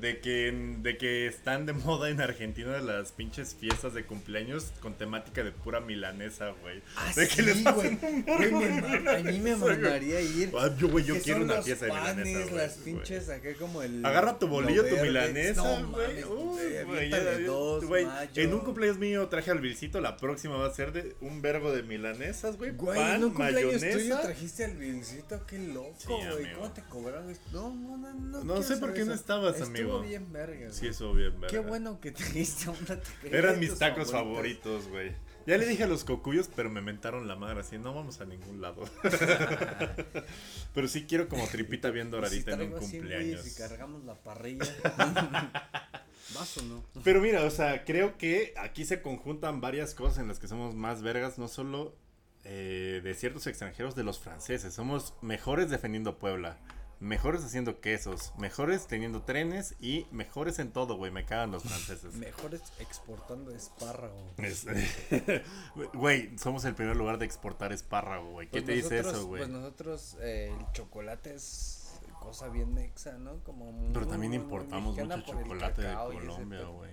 De 0.00 0.20
que, 0.20 0.50
de 0.82 0.96
que 0.96 1.26
están 1.26 1.66
de 1.66 1.72
moda 1.74 2.08
en 2.10 2.20
Argentina 2.20 2.78
las 2.80 3.12
pinches 3.12 3.54
fiestas 3.54 3.92
de 3.92 4.04
cumpleaños 4.04 4.72
con 4.80 4.94
temática 4.94 5.42
de 5.42 5.50
pura 5.52 5.80
milanesa, 5.80 6.50
güey. 6.62 6.80
Ah, 6.96 7.12
de 7.14 7.28
que 7.28 7.42
les 7.42 7.58
sí, 7.58 7.64
güey. 7.64 7.96
Güey, 7.96 8.50
me 8.52 9.10
a 9.10 9.18
mí 9.18 9.38
me 9.40 9.56
mamaría 9.56 10.20
ir. 10.20 10.52
Ah, 10.58 10.70
yo, 10.78 10.88
güey, 10.88 11.04
yo 11.04 11.14
Que 11.14 11.20
quiero 11.20 11.42
una 11.42 11.60
fiesta 11.60 11.86
de 11.86 11.92
milanesa, 11.92 12.40
güey, 12.44 12.54
las 12.56 12.80
güey. 12.80 12.94
pinches 12.94 13.28
acá 13.28 13.48
como 13.58 13.82
el. 13.82 14.04
Agarra 14.06 14.38
tu 14.38 14.46
bolillo, 14.48 14.84
lo 14.84 14.88
tu 14.88 14.96
milanesa, 15.02 15.62
no 15.62 15.88
güey. 15.90 16.22
mames, 16.22 16.24
Uy, 16.26 17.10
ya- 17.10 17.38
dos, 17.40 17.84
güey. 17.84 18.06
En 18.36 18.54
un 18.54 18.60
cumpleaños 18.60 18.98
mío 18.98 19.28
traje 19.28 19.50
al 19.50 19.58
Vilcito, 19.60 20.00
la 20.00 20.16
próxima 20.16 20.56
va 20.56 20.66
a 20.68 20.74
ser 20.74 20.92
de 20.92 21.14
un 21.20 21.42
vergo 21.42 21.72
de 21.72 21.82
milanesas, 21.82 22.56
güey. 22.56 22.70
Güey, 22.70 22.98
pan, 22.98 23.16
en 23.16 23.24
un 23.24 23.30
cumpleaños 23.34 23.80
tuyo 23.80 23.86
mayonesa. 23.94 24.20
trajiste 24.22 24.64
al 24.64 24.76
Vilcito, 24.76 25.46
qué 25.46 25.58
loco, 25.58 25.94
Sí, 25.98 26.06
güey. 26.08 26.22
amigo. 26.44 26.60
¿Cómo 26.60 26.72
te 26.72 26.82
cobraron? 26.84 27.36
No, 27.52 27.74
no, 27.74 27.96
no. 27.98 28.12
No, 28.14 28.44
No 28.44 28.62
sé 28.62 28.76
por 28.76 28.94
qué 28.94 29.04
no 29.04 29.12
estabas, 29.14 29.54
Estuvo 29.60 29.70
amigo. 29.80 30.02
bien 30.02 30.32
verga. 30.32 30.70
Sí, 30.70 30.88
eso 30.88 31.12
bien, 31.12 31.32
verga. 31.40 31.48
Qué 31.48 31.58
bueno 31.58 32.00
que 32.00 32.10
trajiste 32.12 32.70
una 32.70 33.00
taquería 33.00 33.38
Eran 33.38 33.60
mis 33.60 33.78
tacos 33.78 34.10
favoritos, 34.10 34.88
güey. 34.88 35.12
Ya 35.46 35.56
le 35.56 35.66
dije 35.66 35.84
a 35.84 35.86
los 35.86 36.04
cocuyos, 36.04 36.48
pero 36.54 36.70
me 36.70 36.80
mentaron 36.80 37.26
la 37.26 37.34
madre 37.34 37.60
así, 37.60 37.78
no 37.78 37.94
vamos 37.94 38.20
a 38.20 38.24
ningún 38.24 38.60
lado. 38.60 38.84
pero 40.74 40.86
sí 40.86 41.06
quiero 41.06 41.28
como 41.28 41.46
tripita 41.46 41.90
bien 41.90 42.08
Si 42.08 42.12
doradita 42.12 42.52
en 42.52 42.60
un 42.60 42.68
traigo 42.68 42.86
100 42.86 43.02
güeyes 43.02 43.20
cumpleaños. 43.20 43.46
y 43.46 43.54
cargamos 43.56 44.04
la 44.04 44.14
parrilla. 44.14 44.64
¿Vas 46.34 46.58
o 46.58 46.62
no? 46.62 46.84
Pero 47.02 47.20
mira, 47.20 47.44
o 47.44 47.50
sea, 47.50 47.84
creo 47.84 48.16
que 48.16 48.54
aquí 48.56 48.84
se 48.84 49.02
conjuntan 49.02 49.60
varias 49.60 49.94
cosas 49.94 50.18
en 50.18 50.28
las 50.28 50.38
que 50.38 50.46
somos 50.46 50.74
más 50.74 51.02
vergas, 51.02 51.38
no 51.38 51.48
solo 51.48 51.96
eh, 52.44 53.00
de 53.02 53.14
ciertos 53.14 53.46
extranjeros, 53.46 53.94
de 53.94 54.04
los 54.04 54.18
franceses. 54.18 54.72
Somos 54.72 55.14
mejores 55.22 55.70
defendiendo 55.70 56.18
Puebla, 56.18 56.58
mejores 57.00 57.42
haciendo 57.44 57.80
quesos, 57.80 58.32
mejores 58.38 58.86
teniendo 58.86 59.22
trenes 59.22 59.74
y 59.80 60.06
mejores 60.10 60.58
en 60.58 60.70
todo, 60.70 60.96
güey. 60.96 61.10
Me 61.10 61.24
cagan 61.24 61.50
los 61.50 61.62
franceses. 61.64 62.14
Mejores 62.14 62.62
exportando 62.78 63.50
espárrago. 63.54 64.16
Es- 64.36 64.66
Güey, 65.94 66.38
somos 66.38 66.64
el 66.64 66.74
primer 66.74 66.96
lugar 66.96 67.18
de 67.18 67.24
exportar 67.24 67.72
espárrago, 67.72 68.30
güey. 68.32 68.46
¿Qué 68.48 68.62
Pues 68.62 68.64
te 68.66 68.72
dice 68.72 68.98
eso, 69.00 69.26
güey? 69.26 69.40
Pues 69.42 69.48
nosotros 69.50 70.16
eh, 70.20 70.54
el 70.56 70.72
chocolate 70.72 71.34
es 71.34 72.00
cosa 72.20 72.48
bien 72.48 72.74
mexa, 72.74 73.18
¿no? 73.18 73.42
Como 73.44 73.64
Pero 73.92 74.04
muy, 74.04 74.10
también 74.10 74.30
muy, 74.32 74.38
muy 74.38 74.44
importamos 74.44 74.96
mucho 74.96 75.20
chocolate 75.22 75.82
de 75.82 75.94
Colombia, 75.94 76.64
güey. 76.66 76.90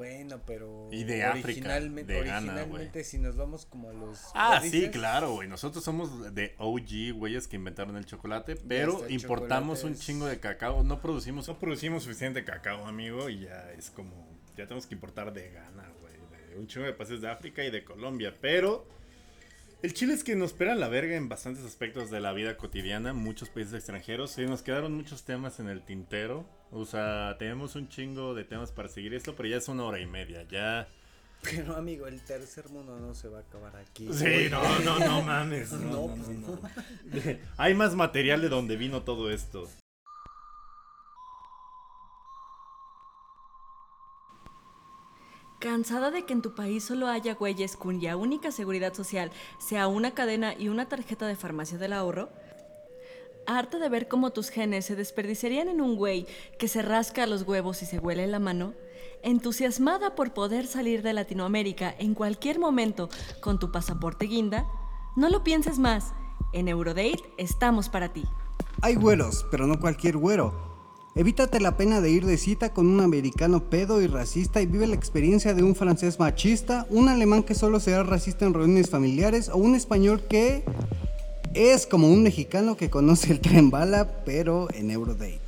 Bueno, 0.00 0.40
pero 0.46 0.88
Y 0.90 1.04
de 1.04 1.24
África, 1.24 1.48
originalmente, 1.48 2.10
de 2.14 2.22
Ghana, 2.22 2.52
originalmente 2.54 3.04
si 3.04 3.18
nos 3.18 3.36
vamos 3.36 3.66
como 3.66 3.90
a 3.90 3.92
los 3.92 4.30
Ah, 4.32 4.62
sí, 4.62 4.88
claro, 4.88 5.34
güey. 5.34 5.46
Nosotros 5.46 5.84
somos 5.84 6.34
de 6.34 6.54
OG, 6.56 7.12
güeyes 7.12 7.46
que 7.46 7.56
inventaron 7.56 7.98
el 7.98 8.06
chocolate, 8.06 8.56
pero 8.56 9.04
el 9.04 9.12
importamos 9.12 9.80
chocolate 9.80 9.98
un 9.98 10.02
chingo 10.02 10.24
de 10.24 10.40
cacao. 10.40 10.82
No 10.84 11.02
producimos, 11.02 11.48
no 11.48 11.58
producimos 11.58 12.04
suficiente 12.04 12.46
cacao, 12.46 12.86
amigo, 12.86 13.28
y 13.28 13.40
ya 13.40 13.70
es 13.72 13.90
como, 13.90 14.26
ya 14.56 14.64
tenemos 14.64 14.86
que 14.86 14.94
importar 14.94 15.34
de 15.34 15.50
Ghana, 15.50 15.92
güey, 16.00 16.14
de 16.48 16.58
un 16.58 16.66
chingo 16.66 16.86
de 16.86 16.94
países 16.94 17.20
de 17.20 17.28
África 17.28 17.62
y 17.62 17.70
de 17.70 17.84
Colombia, 17.84 18.34
pero 18.40 18.88
el 19.82 19.94
chile 19.94 20.14
es 20.14 20.24
que 20.24 20.36
nos 20.36 20.50
espera 20.52 20.74
la 20.74 20.88
verga 20.88 21.16
en 21.16 21.28
bastantes 21.28 21.64
aspectos 21.64 22.10
de 22.10 22.20
la 22.20 22.32
vida 22.32 22.56
cotidiana, 22.56 23.12
muchos 23.12 23.48
países 23.48 23.74
extranjeros, 23.74 24.36
y 24.38 24.46
nos 24.46 24.62
quedaron 24.62 24.94
muchos 24.94 25.24
temas 25.24 25.60
en 25.60 25.68
el 25.68 25.82
tintero. 25.82 26.44
O 26.70 26.84
sea, 26.84 27.36
tenemos 27.38 27.74
un 27.76 27.88
chingo 27.88 28.34
de 28.34 28.44
temas 28.44 28.72
para 28.72 28.88
seguir 28.88 29.14
esto, 29.14 29.34
pero 29.36 29.48
ya 29.48 29.56
es 29.56 29.68
una 29.68 29.84
hora 29.84 29.98
y 30.00 30.06
media, 30.06 30.46
ya... 30.48 30.86
Pero 31.42 31.74
amigo, 31.74 32.06
el 32.06 32.20
tercer 32.20 32.68
mundo 32.68 32.98
no 32.98 33.14
se 33.14 33.28
va 33.28 33.38
a 33.38 33.40
acabar 33.40 33.74
aquí. 33.76 34.06
Sí, 34.12 34.48
no, 34.50 34.62
no, 34.80 34.98
no 34.98 35.22
mames. 35.22 35.72
No, 35.72 35.78
No, 35.78 36.08
no, 36.08 36.14
pues 36.14 36.28
no, 36.28 36.48
no. 36.48 36.60
no. 36.60 37.38
Hay 37.56 37.72
más 37.72 37.94
material 37.94 38.42
de 38.42 38.50
donde 38.50 38.76
vino 38.76 39.02
todo 39.02 39.30
esto. 39.30 39.66
¿Cansada 45.60 46.10
de 46.10 46.24
que 46.24 46.32
en 46.32 46.40
tu 46.40 46.54
país 46.54 46.84
solo 46.84 47.06
haya 47.06 47.34
güeyes 47.34 47.76
cuya 47.76 48.16
única 48.16 48.50
seguridad 48.50 48.94
social 48.94 49.30
sea 49.58 49.88
una 49.88 50.12
cadena 50.12 50.54
y 50.58 50.68
una 50.70 50.88
tarjeta 50.88 51.26
de 51.26 51.36
farmacia 51.36 51.76
del 51.76 51.92
ahorro? 51.92 52.30
¿Harta 53.46 53.78
de 53.78 53.90
ver 53.90 54.08
cómo 54.08 54.30
tus 54.30 54.48
genes 54.48 54.86
se 54.86 54.96
desperdiciarían 54.96 55.68
en 55.68 55.82
un 55.82 55.96
güey 55.96 56.26
que 56.58 56.66
se 56.66 56.80
rasca 56.80 57.26
los 57.26 57.42
huevos 57.42 57.82
y 57.82 57.86
se 57.86 57.98
huele 57.98 58.26
la 58.26 58.38
mano? 58.38 58.72
¿Entusiasmada 59.22 60.14
por 60.14 60.32
poder 60.32 60.66
salir 60.66 61.02
de 61.02 61.12
Latinoamérica 61.12 61.94
en 61.98 62.14
cualquier 62.14 62.58
momento 62.58 63.10
con 63.42 63.58
tu 63.58 63.70
pasaporte 63.70 64.24
guinda? 64.24 64.66
No 65.14 65.28
lo 65.28 65.44
pienses 65.44 65.78
más. 65.78 66.14
En 66.54 66.68
Eurodate 66.68 67.20
estamos 67.36 67.90
para 67.90 68.14
ti. 68.14 68.24
Hay 68.80 68.94
güeros, 68.94 69.46
pero 69.50 69.66
no 69.66 69.78
cualquier 69.78 70.16
güero. 70.16 70.69
Evítate 71.16 71.58
la 71.58 71.76
pena 71.76 72.00
de 72.00 72.10
ir 72.10 72.24
de 72.24 72.38
cita 72.38 72.72
con 72.72 72.86
un 72.86 73.00
americano 73.00 73.68
pedo 73.68 74.00
y 74.00 74.06
racista 74.06 74.62
y 74.62 74.66
vive 74.66 74.86
la 74.86 74.94
experiencia 74.94 75.54
de 75.54 75.64
un 75.64 75.74
francés 75.74 76.20
machista, 76.20 76.86
un 76.88 77.08
alemán 77.08 77.42
que 77.42 77.56
solo 77.56 77.80
será 77.80 78.04
racista 78.04 78.46
en 78.46 78.54
reuniones 78.54 78.90
familiares 78.90 79.48
o 79.48 79.56
un 79.56 79.74
español 79.74 80.22
que 80.28 80.62
es 81.52 81.88
como 81.88 82.08
un 82.08 82.22
mexicano 82.22 82.76
que 82.76 82.90
conoce 82.90 83.32
el 83.32 83.40
tren 83.40 83.70
bala, 83.70 84.22
pero 84.24 84.68
en 84.72 84.92
Eurodate. 84.92 85.40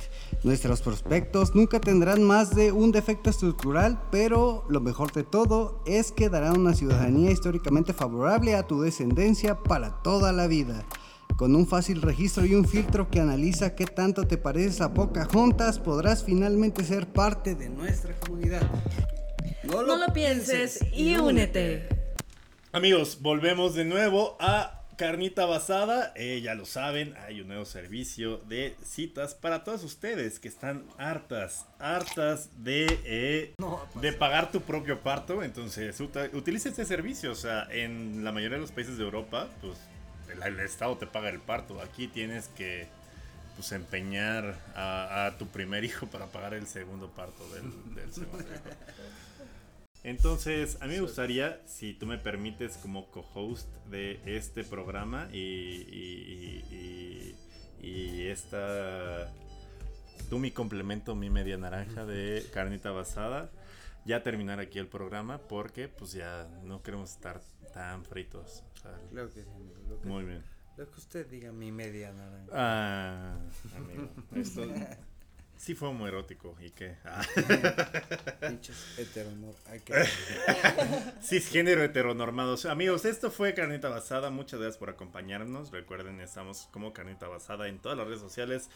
Nuestros 0.43 0.81
prospectos 0.81 1.55
nunca 1.55 1.79
tendrán 1.79 2.23
más 2.23 2.53
de 2.53 2.73
un 2.73 2.91
defecto 2.91 3.29
estructural, 3.29 4.01
pero 4.11 4.65
lo 4.67 4.81
mejor 4.81 5.13
de 5.13 5.23
todo 5.23 5.81
es 5.85 6.11
que 6.11 6.27
darán 6.27 6.59
una 6.59 6.73
ciudadanía 6.73 7.31
históricamente 7.31 7.93
favorable 7.93 8.55
a 8.55 8.67
tu 8.67 8.81
descendencia 8.81 9.57
para 9.57 10.01
toda 10.01 10.33
la 10.33 10.47
vida. 10.47 10.83
Con 11.37 11.55
un 11.55 11.67
fácil 11.67 12.01
registro 12.01 12.45
y 12.45 12.53
un 12.53 12.67
filtro 12.67 13.09
que 13.09 13.19
analiza 13.19 13.75
qué 13.75 13.85
tanto 13.85 14.27
te 14.27 14.37
pareces 14.37 14.81
a 14.81 14.93
Pocahontas, 14.93 15.79
podrás 15.79 16.23
finalmente 16.23 16.83
ser 16.83 17.07
parte 17.07 17.55
de 17.55 17.69
nuestra 17.69 18.13
comunidad. 18.19 18.61
No 19.63 19.81
lo, 19.81 20.13
pienses 20.13 20.79
y 20.93 21.17
únete. 21.17 21.87
Amigos, 22.71 23.19
volvemos 23.21 23.75
de 23.75 23.85
nuevo 23.85 24.37
a 24.39 24.83
Carnita 24.97 25.45
Basada. 25.45 26.11
Eh, 26.15 26.41
ya 26.43 26.55
lo 26.55 26.65
saben, 26.65 27.15
hay 27.25 27.41
un 27.41 27.47
nuevo 27.47 27.65
servicio 27.65 28.37
de 28.49 28.75
citas 28.83 29.33
para 29.33 29.63
todas 29.63 29.83
ustedes 29.83 30.39
que 30.39 30.47
están 30.47 30.83
hartas, 30.97 31.65
hartas 31.79 32.49
de, 32.63 32.99
eh, 33.05 33.53
de 33.95 34.13
pagar 34.13 34.51
tu 34.51 34.61
propio 34.61 34.99
parto. 35.01 35.43
Entonces, 35.43 35.99
utiliza 36.33 36.69
este 36.69 36.85
servicio. 36.85 37.31
O 37.31 37.35
sea, 37.35 37.67
en 37.71 38.23
la 38.23 38.31
mayoría 38.31 38.57
de 38.57 38.61
los 38.61 38.71
países 38.71 38.97
de 38.97 39.03
Europa, 39.03 39.47
pues 39.61 39.77
el, 40.41 40.59
Estado 40.59 40.97
te 40.97 41.07
paga 41.07 41.29
el 41.29 41.39
parto. 41.39 41.81
Aquí 41.81 42.07
tienes 42.07 42.47
que 42.49 42.87
pues 43.55 43.71
empeñar 43.71 44.59
a, 44.75 45.35
tu 45.37 45.47
primer 45.47 45.83
hijo 45.83 46.07
para 46.07 46.27
pagar 46.27 46.53
el 46.53 46.67
segundo 46.67 47.09
parto 47.09 47.47
del, 47.53 47.71
segundo 48.11 48.43
hijo. 48.43 48.75
Entonces, 50.03 50.77
a 50.81 50.85
mí 50.87 50.95
me 50.95 51.01
gustaría, 51.01 51.61
si 51.65 51.93
tú 51.93 52.05
me 52.05 52.17
permites, 52.17 52.75
como 52.77 53.09
co-host 53.09 53.69
de 53.89 54.19
este 54.25 54.65
programa 54.65 55.29
y, 55.31 55.37
y, 57.81 58.27
esta. 58.27 59.31
Tú, 60.29 60.39
mi 60.39 60.51
complemento, 60.51 61.15
mi 61.15 61.29
media 61.29 61.57
naranja 61.57 62.05
de 62.05 62.45
carnita 62.51 62.91
basada, 62.91 63.51
ya 64.05 64.23
terminar 64.23 64.59
aquí 64.59 64.79
el 64.79 64.87
programa 64.87 65.37
porque, 65.37 65.87
pues, 65.87 66.13
ya 66.13 66.49
no 66.63 66.81
queremos 66.81 67.11
estar 67.11 67.41
tan 67.73 68.03
fritos. 68.03 68.63
Claro 69.11 69.29
que 69.33 69.43
sí, 69.43 69.47
lo 69.93 70.01
que, 70.01 70.07
muy 70.07 70.23
bien. 70.25 70.43
lo 70.77 70.89
que 70.89 70.99
usted 70.99 71.27
diga, 71.27 71.51
mi 71.51 71.71
media 71.71 72.11
naranja. 72.11 72.47
Ah, 72.51 73.37
amigo, 73.77 74.09
esto 74.35 74.65
sí 75.55 75.75
fue 75.75 75.93
muy 75.93 76.09
erótico. 76.09 76.55
¿Y 76.59 76.71
qué? 76.71 76.97
Ah. 77.05 77.21
Pinches 78.49 78.97
heteronor. 78.97 79.55
Cisgénero 81.23 81.83
heteronormados. 81.83 82.65
Amigos, 82.65 83.05
esto 83.05 83.31
fue 83.31 83.53
Carnita 83.53 83.87
Basada. 83.89 84.29
Muchas 84.29 84.59
gracias 84.59 84.77
por 84.77 84.89
acompañarnos. 84.89 85.71
Recuerden, 85.71 86.19
estamos 86.19 86.67
como 86.71 86.91
Carnita 86.93 87.27
Basada 87.27 87.67
en 87.69 87.79
todas 87.79 87.97
las 87.97 88.07
redes 88.07 88.19
sociales: 88.21 88.69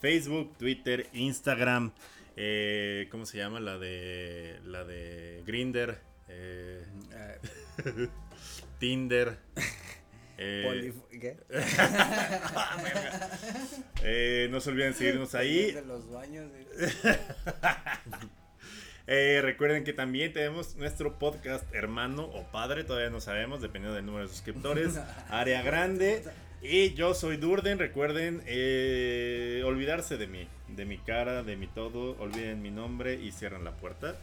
Facebook, 0.00 0.56
Twitter, 0.58 1.08
Instagram. 1.14 1.92
eh, 2.36 3.08
¿Cómo 3.10 3.24
se 3.26 3.38
llama? 3.38 3.60
La 3.60 3.78
de. 3.78 4.60
La 4.64 4.84
de 4.84 5.42
Grinder. 5.46 5.98
Ah, 6.28 7.38
Tinder. 8.78 9.38
Eh, 10.38 10.92
¿Qué? 11.10 11.36
eh, 14.02 14.48
no 14.50 14.60
se 14.60 14.70
olviden 14.70 14.94
seguirnos 14.94 15.34
ahí. 15.34 15.72
De 15.72 15.82
los 15.82 16.10
baños. 16.10 16.46
y- 16.58 16.64
Eh, 19.06 19.40
recuerden 19.42 19.84
que 19.84 19.92
también 19.92 20.32
tenemos 20.32 20.76
nuestro 20.76 21.18
podcast 21.18 21.62
hermano 21.74 22.22
o 22.24 22.42
padre, 22.50 22.84
todavía 22.84 23.10
no 23.10 23.20
sabemos, 23.20 23.60
dependiendo 23.60 23.94
del 23.94 24.06
número 24.06 24.24
de 24.26 24.30
suscriptores. 24.30 24.98
Área 25.28 25.60
grande. 25.60 26.22
Y 26.62 26.94
yo 26.94 27.12
soy 27.12 27.36
Durden, 27.36 27.78
recuerden 27.78 28.42
eh, 28.46 29.62
olvidarse 29.66 30.16
de 30.16 30.26
mí, 30.26 30.48
de 30.68 30.86
mi 30.86 30.96
cara, 30.96 31.42
de 31.42 31.56
mi 31.56 31.66
todo, 31.66 32.16
olviden 32.18 32.62
mi 32.62 32.70
nombre 32.70 33.16
y 33.16 33.32
cierran 33.32 33.64
la 33.64 33.72
puerta. 33.72 34.16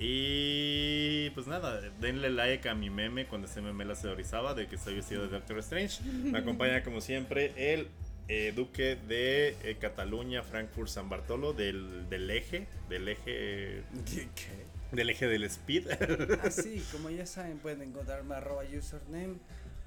Y 0.00 1.30
pues 1.30 1.48
nada, 1.48 1.80
denle 2.00 2.30
like 2.30 2.68
a 2.68 2.74
mi 2.74 2.88
meme 2.88 3.26
cuando 3.26 3.48
ese 3.48 3.60
meme 3.60 3.84
la 3.84 3.96
se 3.96 4.08
Orizaba 4.08 4.54
de 4.54 4.68
que 4.68 4.76
estoy 4.76 4.94
vestido 4.94 5.22
de 5.22 5.28
Doctor 5.28 5.58
Strange. 5.58 6.02
Me 6.04 6.38
acompaña 6.38 6.84
como 6.84 7.00
siempre 7.00 7.52
el 7.56 7.88
eh, 8.28 8.52
duque 8.54 8.96
de 8.96 9.56
eh, 9.64 9.76
Cataluña, 9.80 10.42
Frankfurt, 10.42 10.88
San 10.88 11.08
Bartolo, 11.08 11.52
del, 11.52 12.08
del 12.08 12.30
eje, 12.30 12.66
del 12.88 13.08
eje, 13.08 13.82
¿Qué? 14.06 14.28
qué? 14.34 14.96
del 14.96 15.10
eje 15.10 15.26
del 15.26 15.44
speed. 15.44 15.90
Así, 16.44 16.84
como 16.92 17.10
ya 17.10 17.26
saben, 17.26 17.58
pueden 17.58 17.82
encontrarme 17.82 18.36
arroba 18.36 18.62
username, 18.64 19.36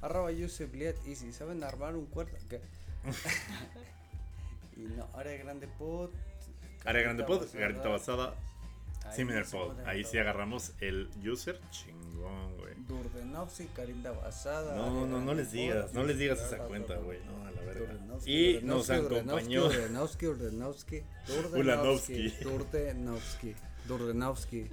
arroba 0.01 0.31
usebliet 0.31 0.97
y 1.07 1.15
si 1.15 1.31
saben 1.31 1.63
armar 1.63 1.95
un 1.95 2.05
cuarto, 2.07 2.35
¿qué? 2.49 2.59
y 4.75 4.81
no, 4.81 5.07
área 5.13 5.37
grande 5.37 5.67
pod. 5.67 6.09
Área 6.83 7.01
grande 7.03 7.23
pod, 7.23 7.41
Basada. 7.41 7.59
garita 7.59 7.87
basada, 7.89 8.35
Ahí 9.05 9.15
Similar 9.15 9.41
no 9.43 9.45
se 9.49 9.57
pod. 9.57 9.73
puede 9.73 9.89
Ahí 9.89 10.03
sí 10.03 10.17
agarramos 10.17 10.73
el 10.79 11.09
user, 11.25 11.59
chingón, 11.71 12.57
güey. 12.57 12.73
Durdenovsky, 12.87 13.65
Carinda 13.67 14.11
Basada. 14.11 14.75
No, 14.75 15.05
no, 15.07 15.19
no 15.21 15.33
les 15.33 15.51
digas, 15.51 15.93
no 15.93 16.03
les 16.03 16.17
digas 16.17 16.39
esa 16.39 16.57
Durdenovsky, 16.57 16.69
cuenta, 16.87 16.95
güey. 17.03 17.19
No, 17.25 17.45
a 17.45 17.51
la 17.51 17.61
verga. 17.61 17.79
Durdenovsky, 17.93 18.31
Y 18.31 18.53
Durdenovsky, 18.53 18.65
nos 18.65 18.89
acompañó. 18.89 19.61
Durdenovsky, 19.63 20.25
Durdenovsky, 20.25 21.03
Ulanovsky. 21.53 22.29
Durdenovsky, 22.43 23.55
Durdenovsky. 23.87 24.69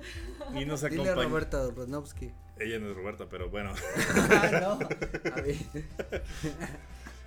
Y 0.54 0.64
nos 0.64 0.82
Dile 0.82 0.94
a 1.00 1.02
acompañó. 1.12 1.28
Roberta 1.28 1.62
Durdenovsky. 1.62 2.32
Ella 2.60 2.78
no 2.80 2.90
es 2.90 2.96
Roberta, 2.96 3.26
pero 3.30 3.48
bueno, 3.50 3.72
Ah, 4.30 4.50
no. 4.60 4.72
A 5.32 5.40
ver. 5.40 5.56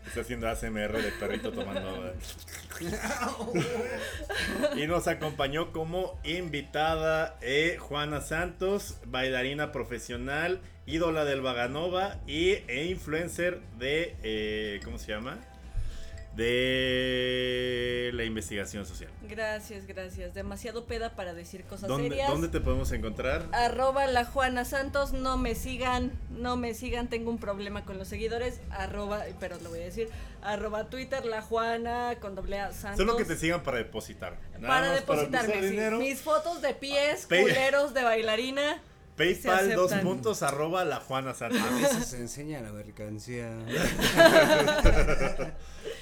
Está 0.06 0.22
haciendo 0.22 0.48
ASMR 0.48 1.02
de 1.02 1.11
perrito 1.19 1.52
tomando. 1.52 2.14
Y 4.76 4.88
nos 4.88 5.07
acompañó 5.07 5.72
como 5.72 6.19
invitada 6.23 7.38
eh, 7.41 7.78
Juana 7.80 8.22
Santos, 8.22 8.98
bailarina 9.06 9.72
profesional, 9.72 10.61
ídola 10.86 11.26
del 11.26 11.41
Vaganova 11.41 12.19
y, 12.26 12.53
e 12.68 12.86
influencer 12.86 13.61
de, 13.78 14.15
eh, 14.23 14.80
¿cómo 14.84 14.98
se 14.98 15.11
llama? 15.11 15.38
De 16.36 18.12
la 18.14 18.24
investigación 18.24 18.86
social. 18.86 19.10
Gracias, 19.30 19.86
gracias. 19.86 20.34
Demasiado 20.34 20.86
peda 20.86 21.16
para 21.16 21.34
decir 21.34 21.64
cosas 21.66 21.90
¿Dónde, 21.90 22.10
serias. 22.10 22.30
¿Dónde 22.30 22.48
te 22.48 22.62
podemos 22.62 22.91
encontrar? 22.91 23.48
Arroba 23.52 24.08
la 24.08 24.26
Juana 24.26 24.64
Santos, 24.66 25.14
no 25.14 25.38
me 25.38 25.56
sigan, 25.56 26.12
no 26.30 26.56
me 26.56 26.74
sigan, 26.74 27.10
tengo 27.10 27.32
un 27.32 27.38
problema 27.38 27.84
con 27.84 27.98
los 27.98 28.08
seguidores, 28.08 28.62
arroba, 28.70 29.24
pero 29.40 29.58
lo 29.60 29.70
voy 29.70 29.80
a 29.80 29.84
decir, 29.84 30.10
arroba 30.41 30.90
Twitter, 30.90 31.26
la 31.26 31.41
Juana 31.41 32.16
con 32.22 32.36
doble 32.36 32.60
A 32.60 32.72
Santos. 32.72 32.99
Solo 32.99 33.18
que 33.18 33.26
te 33.26 33.36
sigan 33.36 33.64
para 33.64 33.78
depositar. 33.78 34.38
Nada 34.60 34.68
para 34.68 34.94
depositarme, 34.94 35.60
usar 35.60 35.91
sí. 35.94 35.98
mis 35.98 36.22
fotos 36.22 36.62
de 36.62 36.74
pies, 36.74 37.28
culeros 37.28 37.94
de 37.94 38.03
bailarina. 38.03 38.82
PayPal 39.15 39.75
dos 39.75 39.93
puntos 39.95 40.43
arroba 40.43 40.85
la 40.85 40.97
Juana 40.97 41.33
Santos. 41.33 41.61
A 41.61 41.69
veces 41.75 42.05
se 42.07 42.17
enseña 42.17 42.61
la 42.61 42.71
mercancía. 42.71 43.49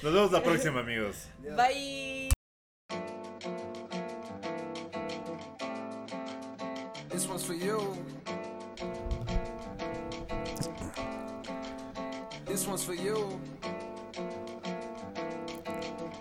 Nos 0.04 0.14
vemos 0.14 0.32
la 0.32 0.42
próxima, 0.44 0.80
amigos. 0.82 1.28
Bye. 1.56 2.30
This 7.10 7.28
one's 7.28 7.44
for 7.44 7.54
you. 7.54 7.98
This 12.46 12.66
one's 12.68 12.84
for 12.84 12.94
you. 12.96 13.40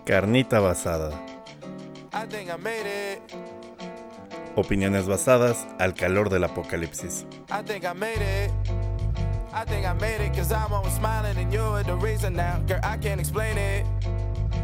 Carnita 0.04 0.60
basada. 0.60 1.12
I 2.12 2.26
think 2.26 2.50
I 2.50 2.56
made 2.56 2.86
it. 2.86 3.57
Opiniones 4.58 5.06
basadas 5.06 5.68
al 5.78 5.94
calor 5.94 6.28
del 6.28 6.42
apocalipsis. 6.42 7.24
And. 7.48 8.50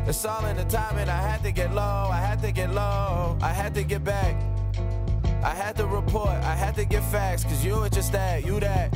It's 0.09 0.25
all 0.25 0.45
in 0.47 0.57
the 0.57 0.65
timing. 0.65 1.09
I 1.09 1.23
had 1.23 1.45
to 1.45 1.53
get 1.53 1.73
low. 1.73 2.09
I 2.11 2.16
had 2.16 2.43
to 2.43 2.51
get 2.51 2.75
low. 2.75 3.39
I 3.41 3.53
had 3.53 3.73
to 3.77 3.85
get 3.85 4.03
back. 4.03 4.35
I 5.45 5.55
had 5.55 5.77
to 5.77 5.87
report. 5.87 6.29
I 6.29 6.57
had 6.57 6.75
to 6.75 6.85
get 6.85 7.05
facts 7.12 7.45
cause 7.45 7.65
you 7.65 7.79
were 7.79 7.89
just 7.89 8.11
that. 8.12 8.45
You 8.45 8.59
that. 8.59 8.93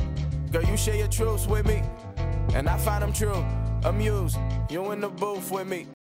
Girl, 0.51 0.65
you 0.65 0.75
share 0.75 0.95
your 0.95 1.07
truths 1.07 1.47
with 1.47 1.65
me. 1.65 1.81
And 2.53 2.67
I 2.67 2.77
find 2.77 3.01
them 3.01 3.13
true. 3.13 3.45
Amused. 3.85 4.37
You 4.69 4.91
in 4.91 4.99
the 4.99 5.09
booth 5.09 5.49
with 5.49 5.65
me. 5.65 5.87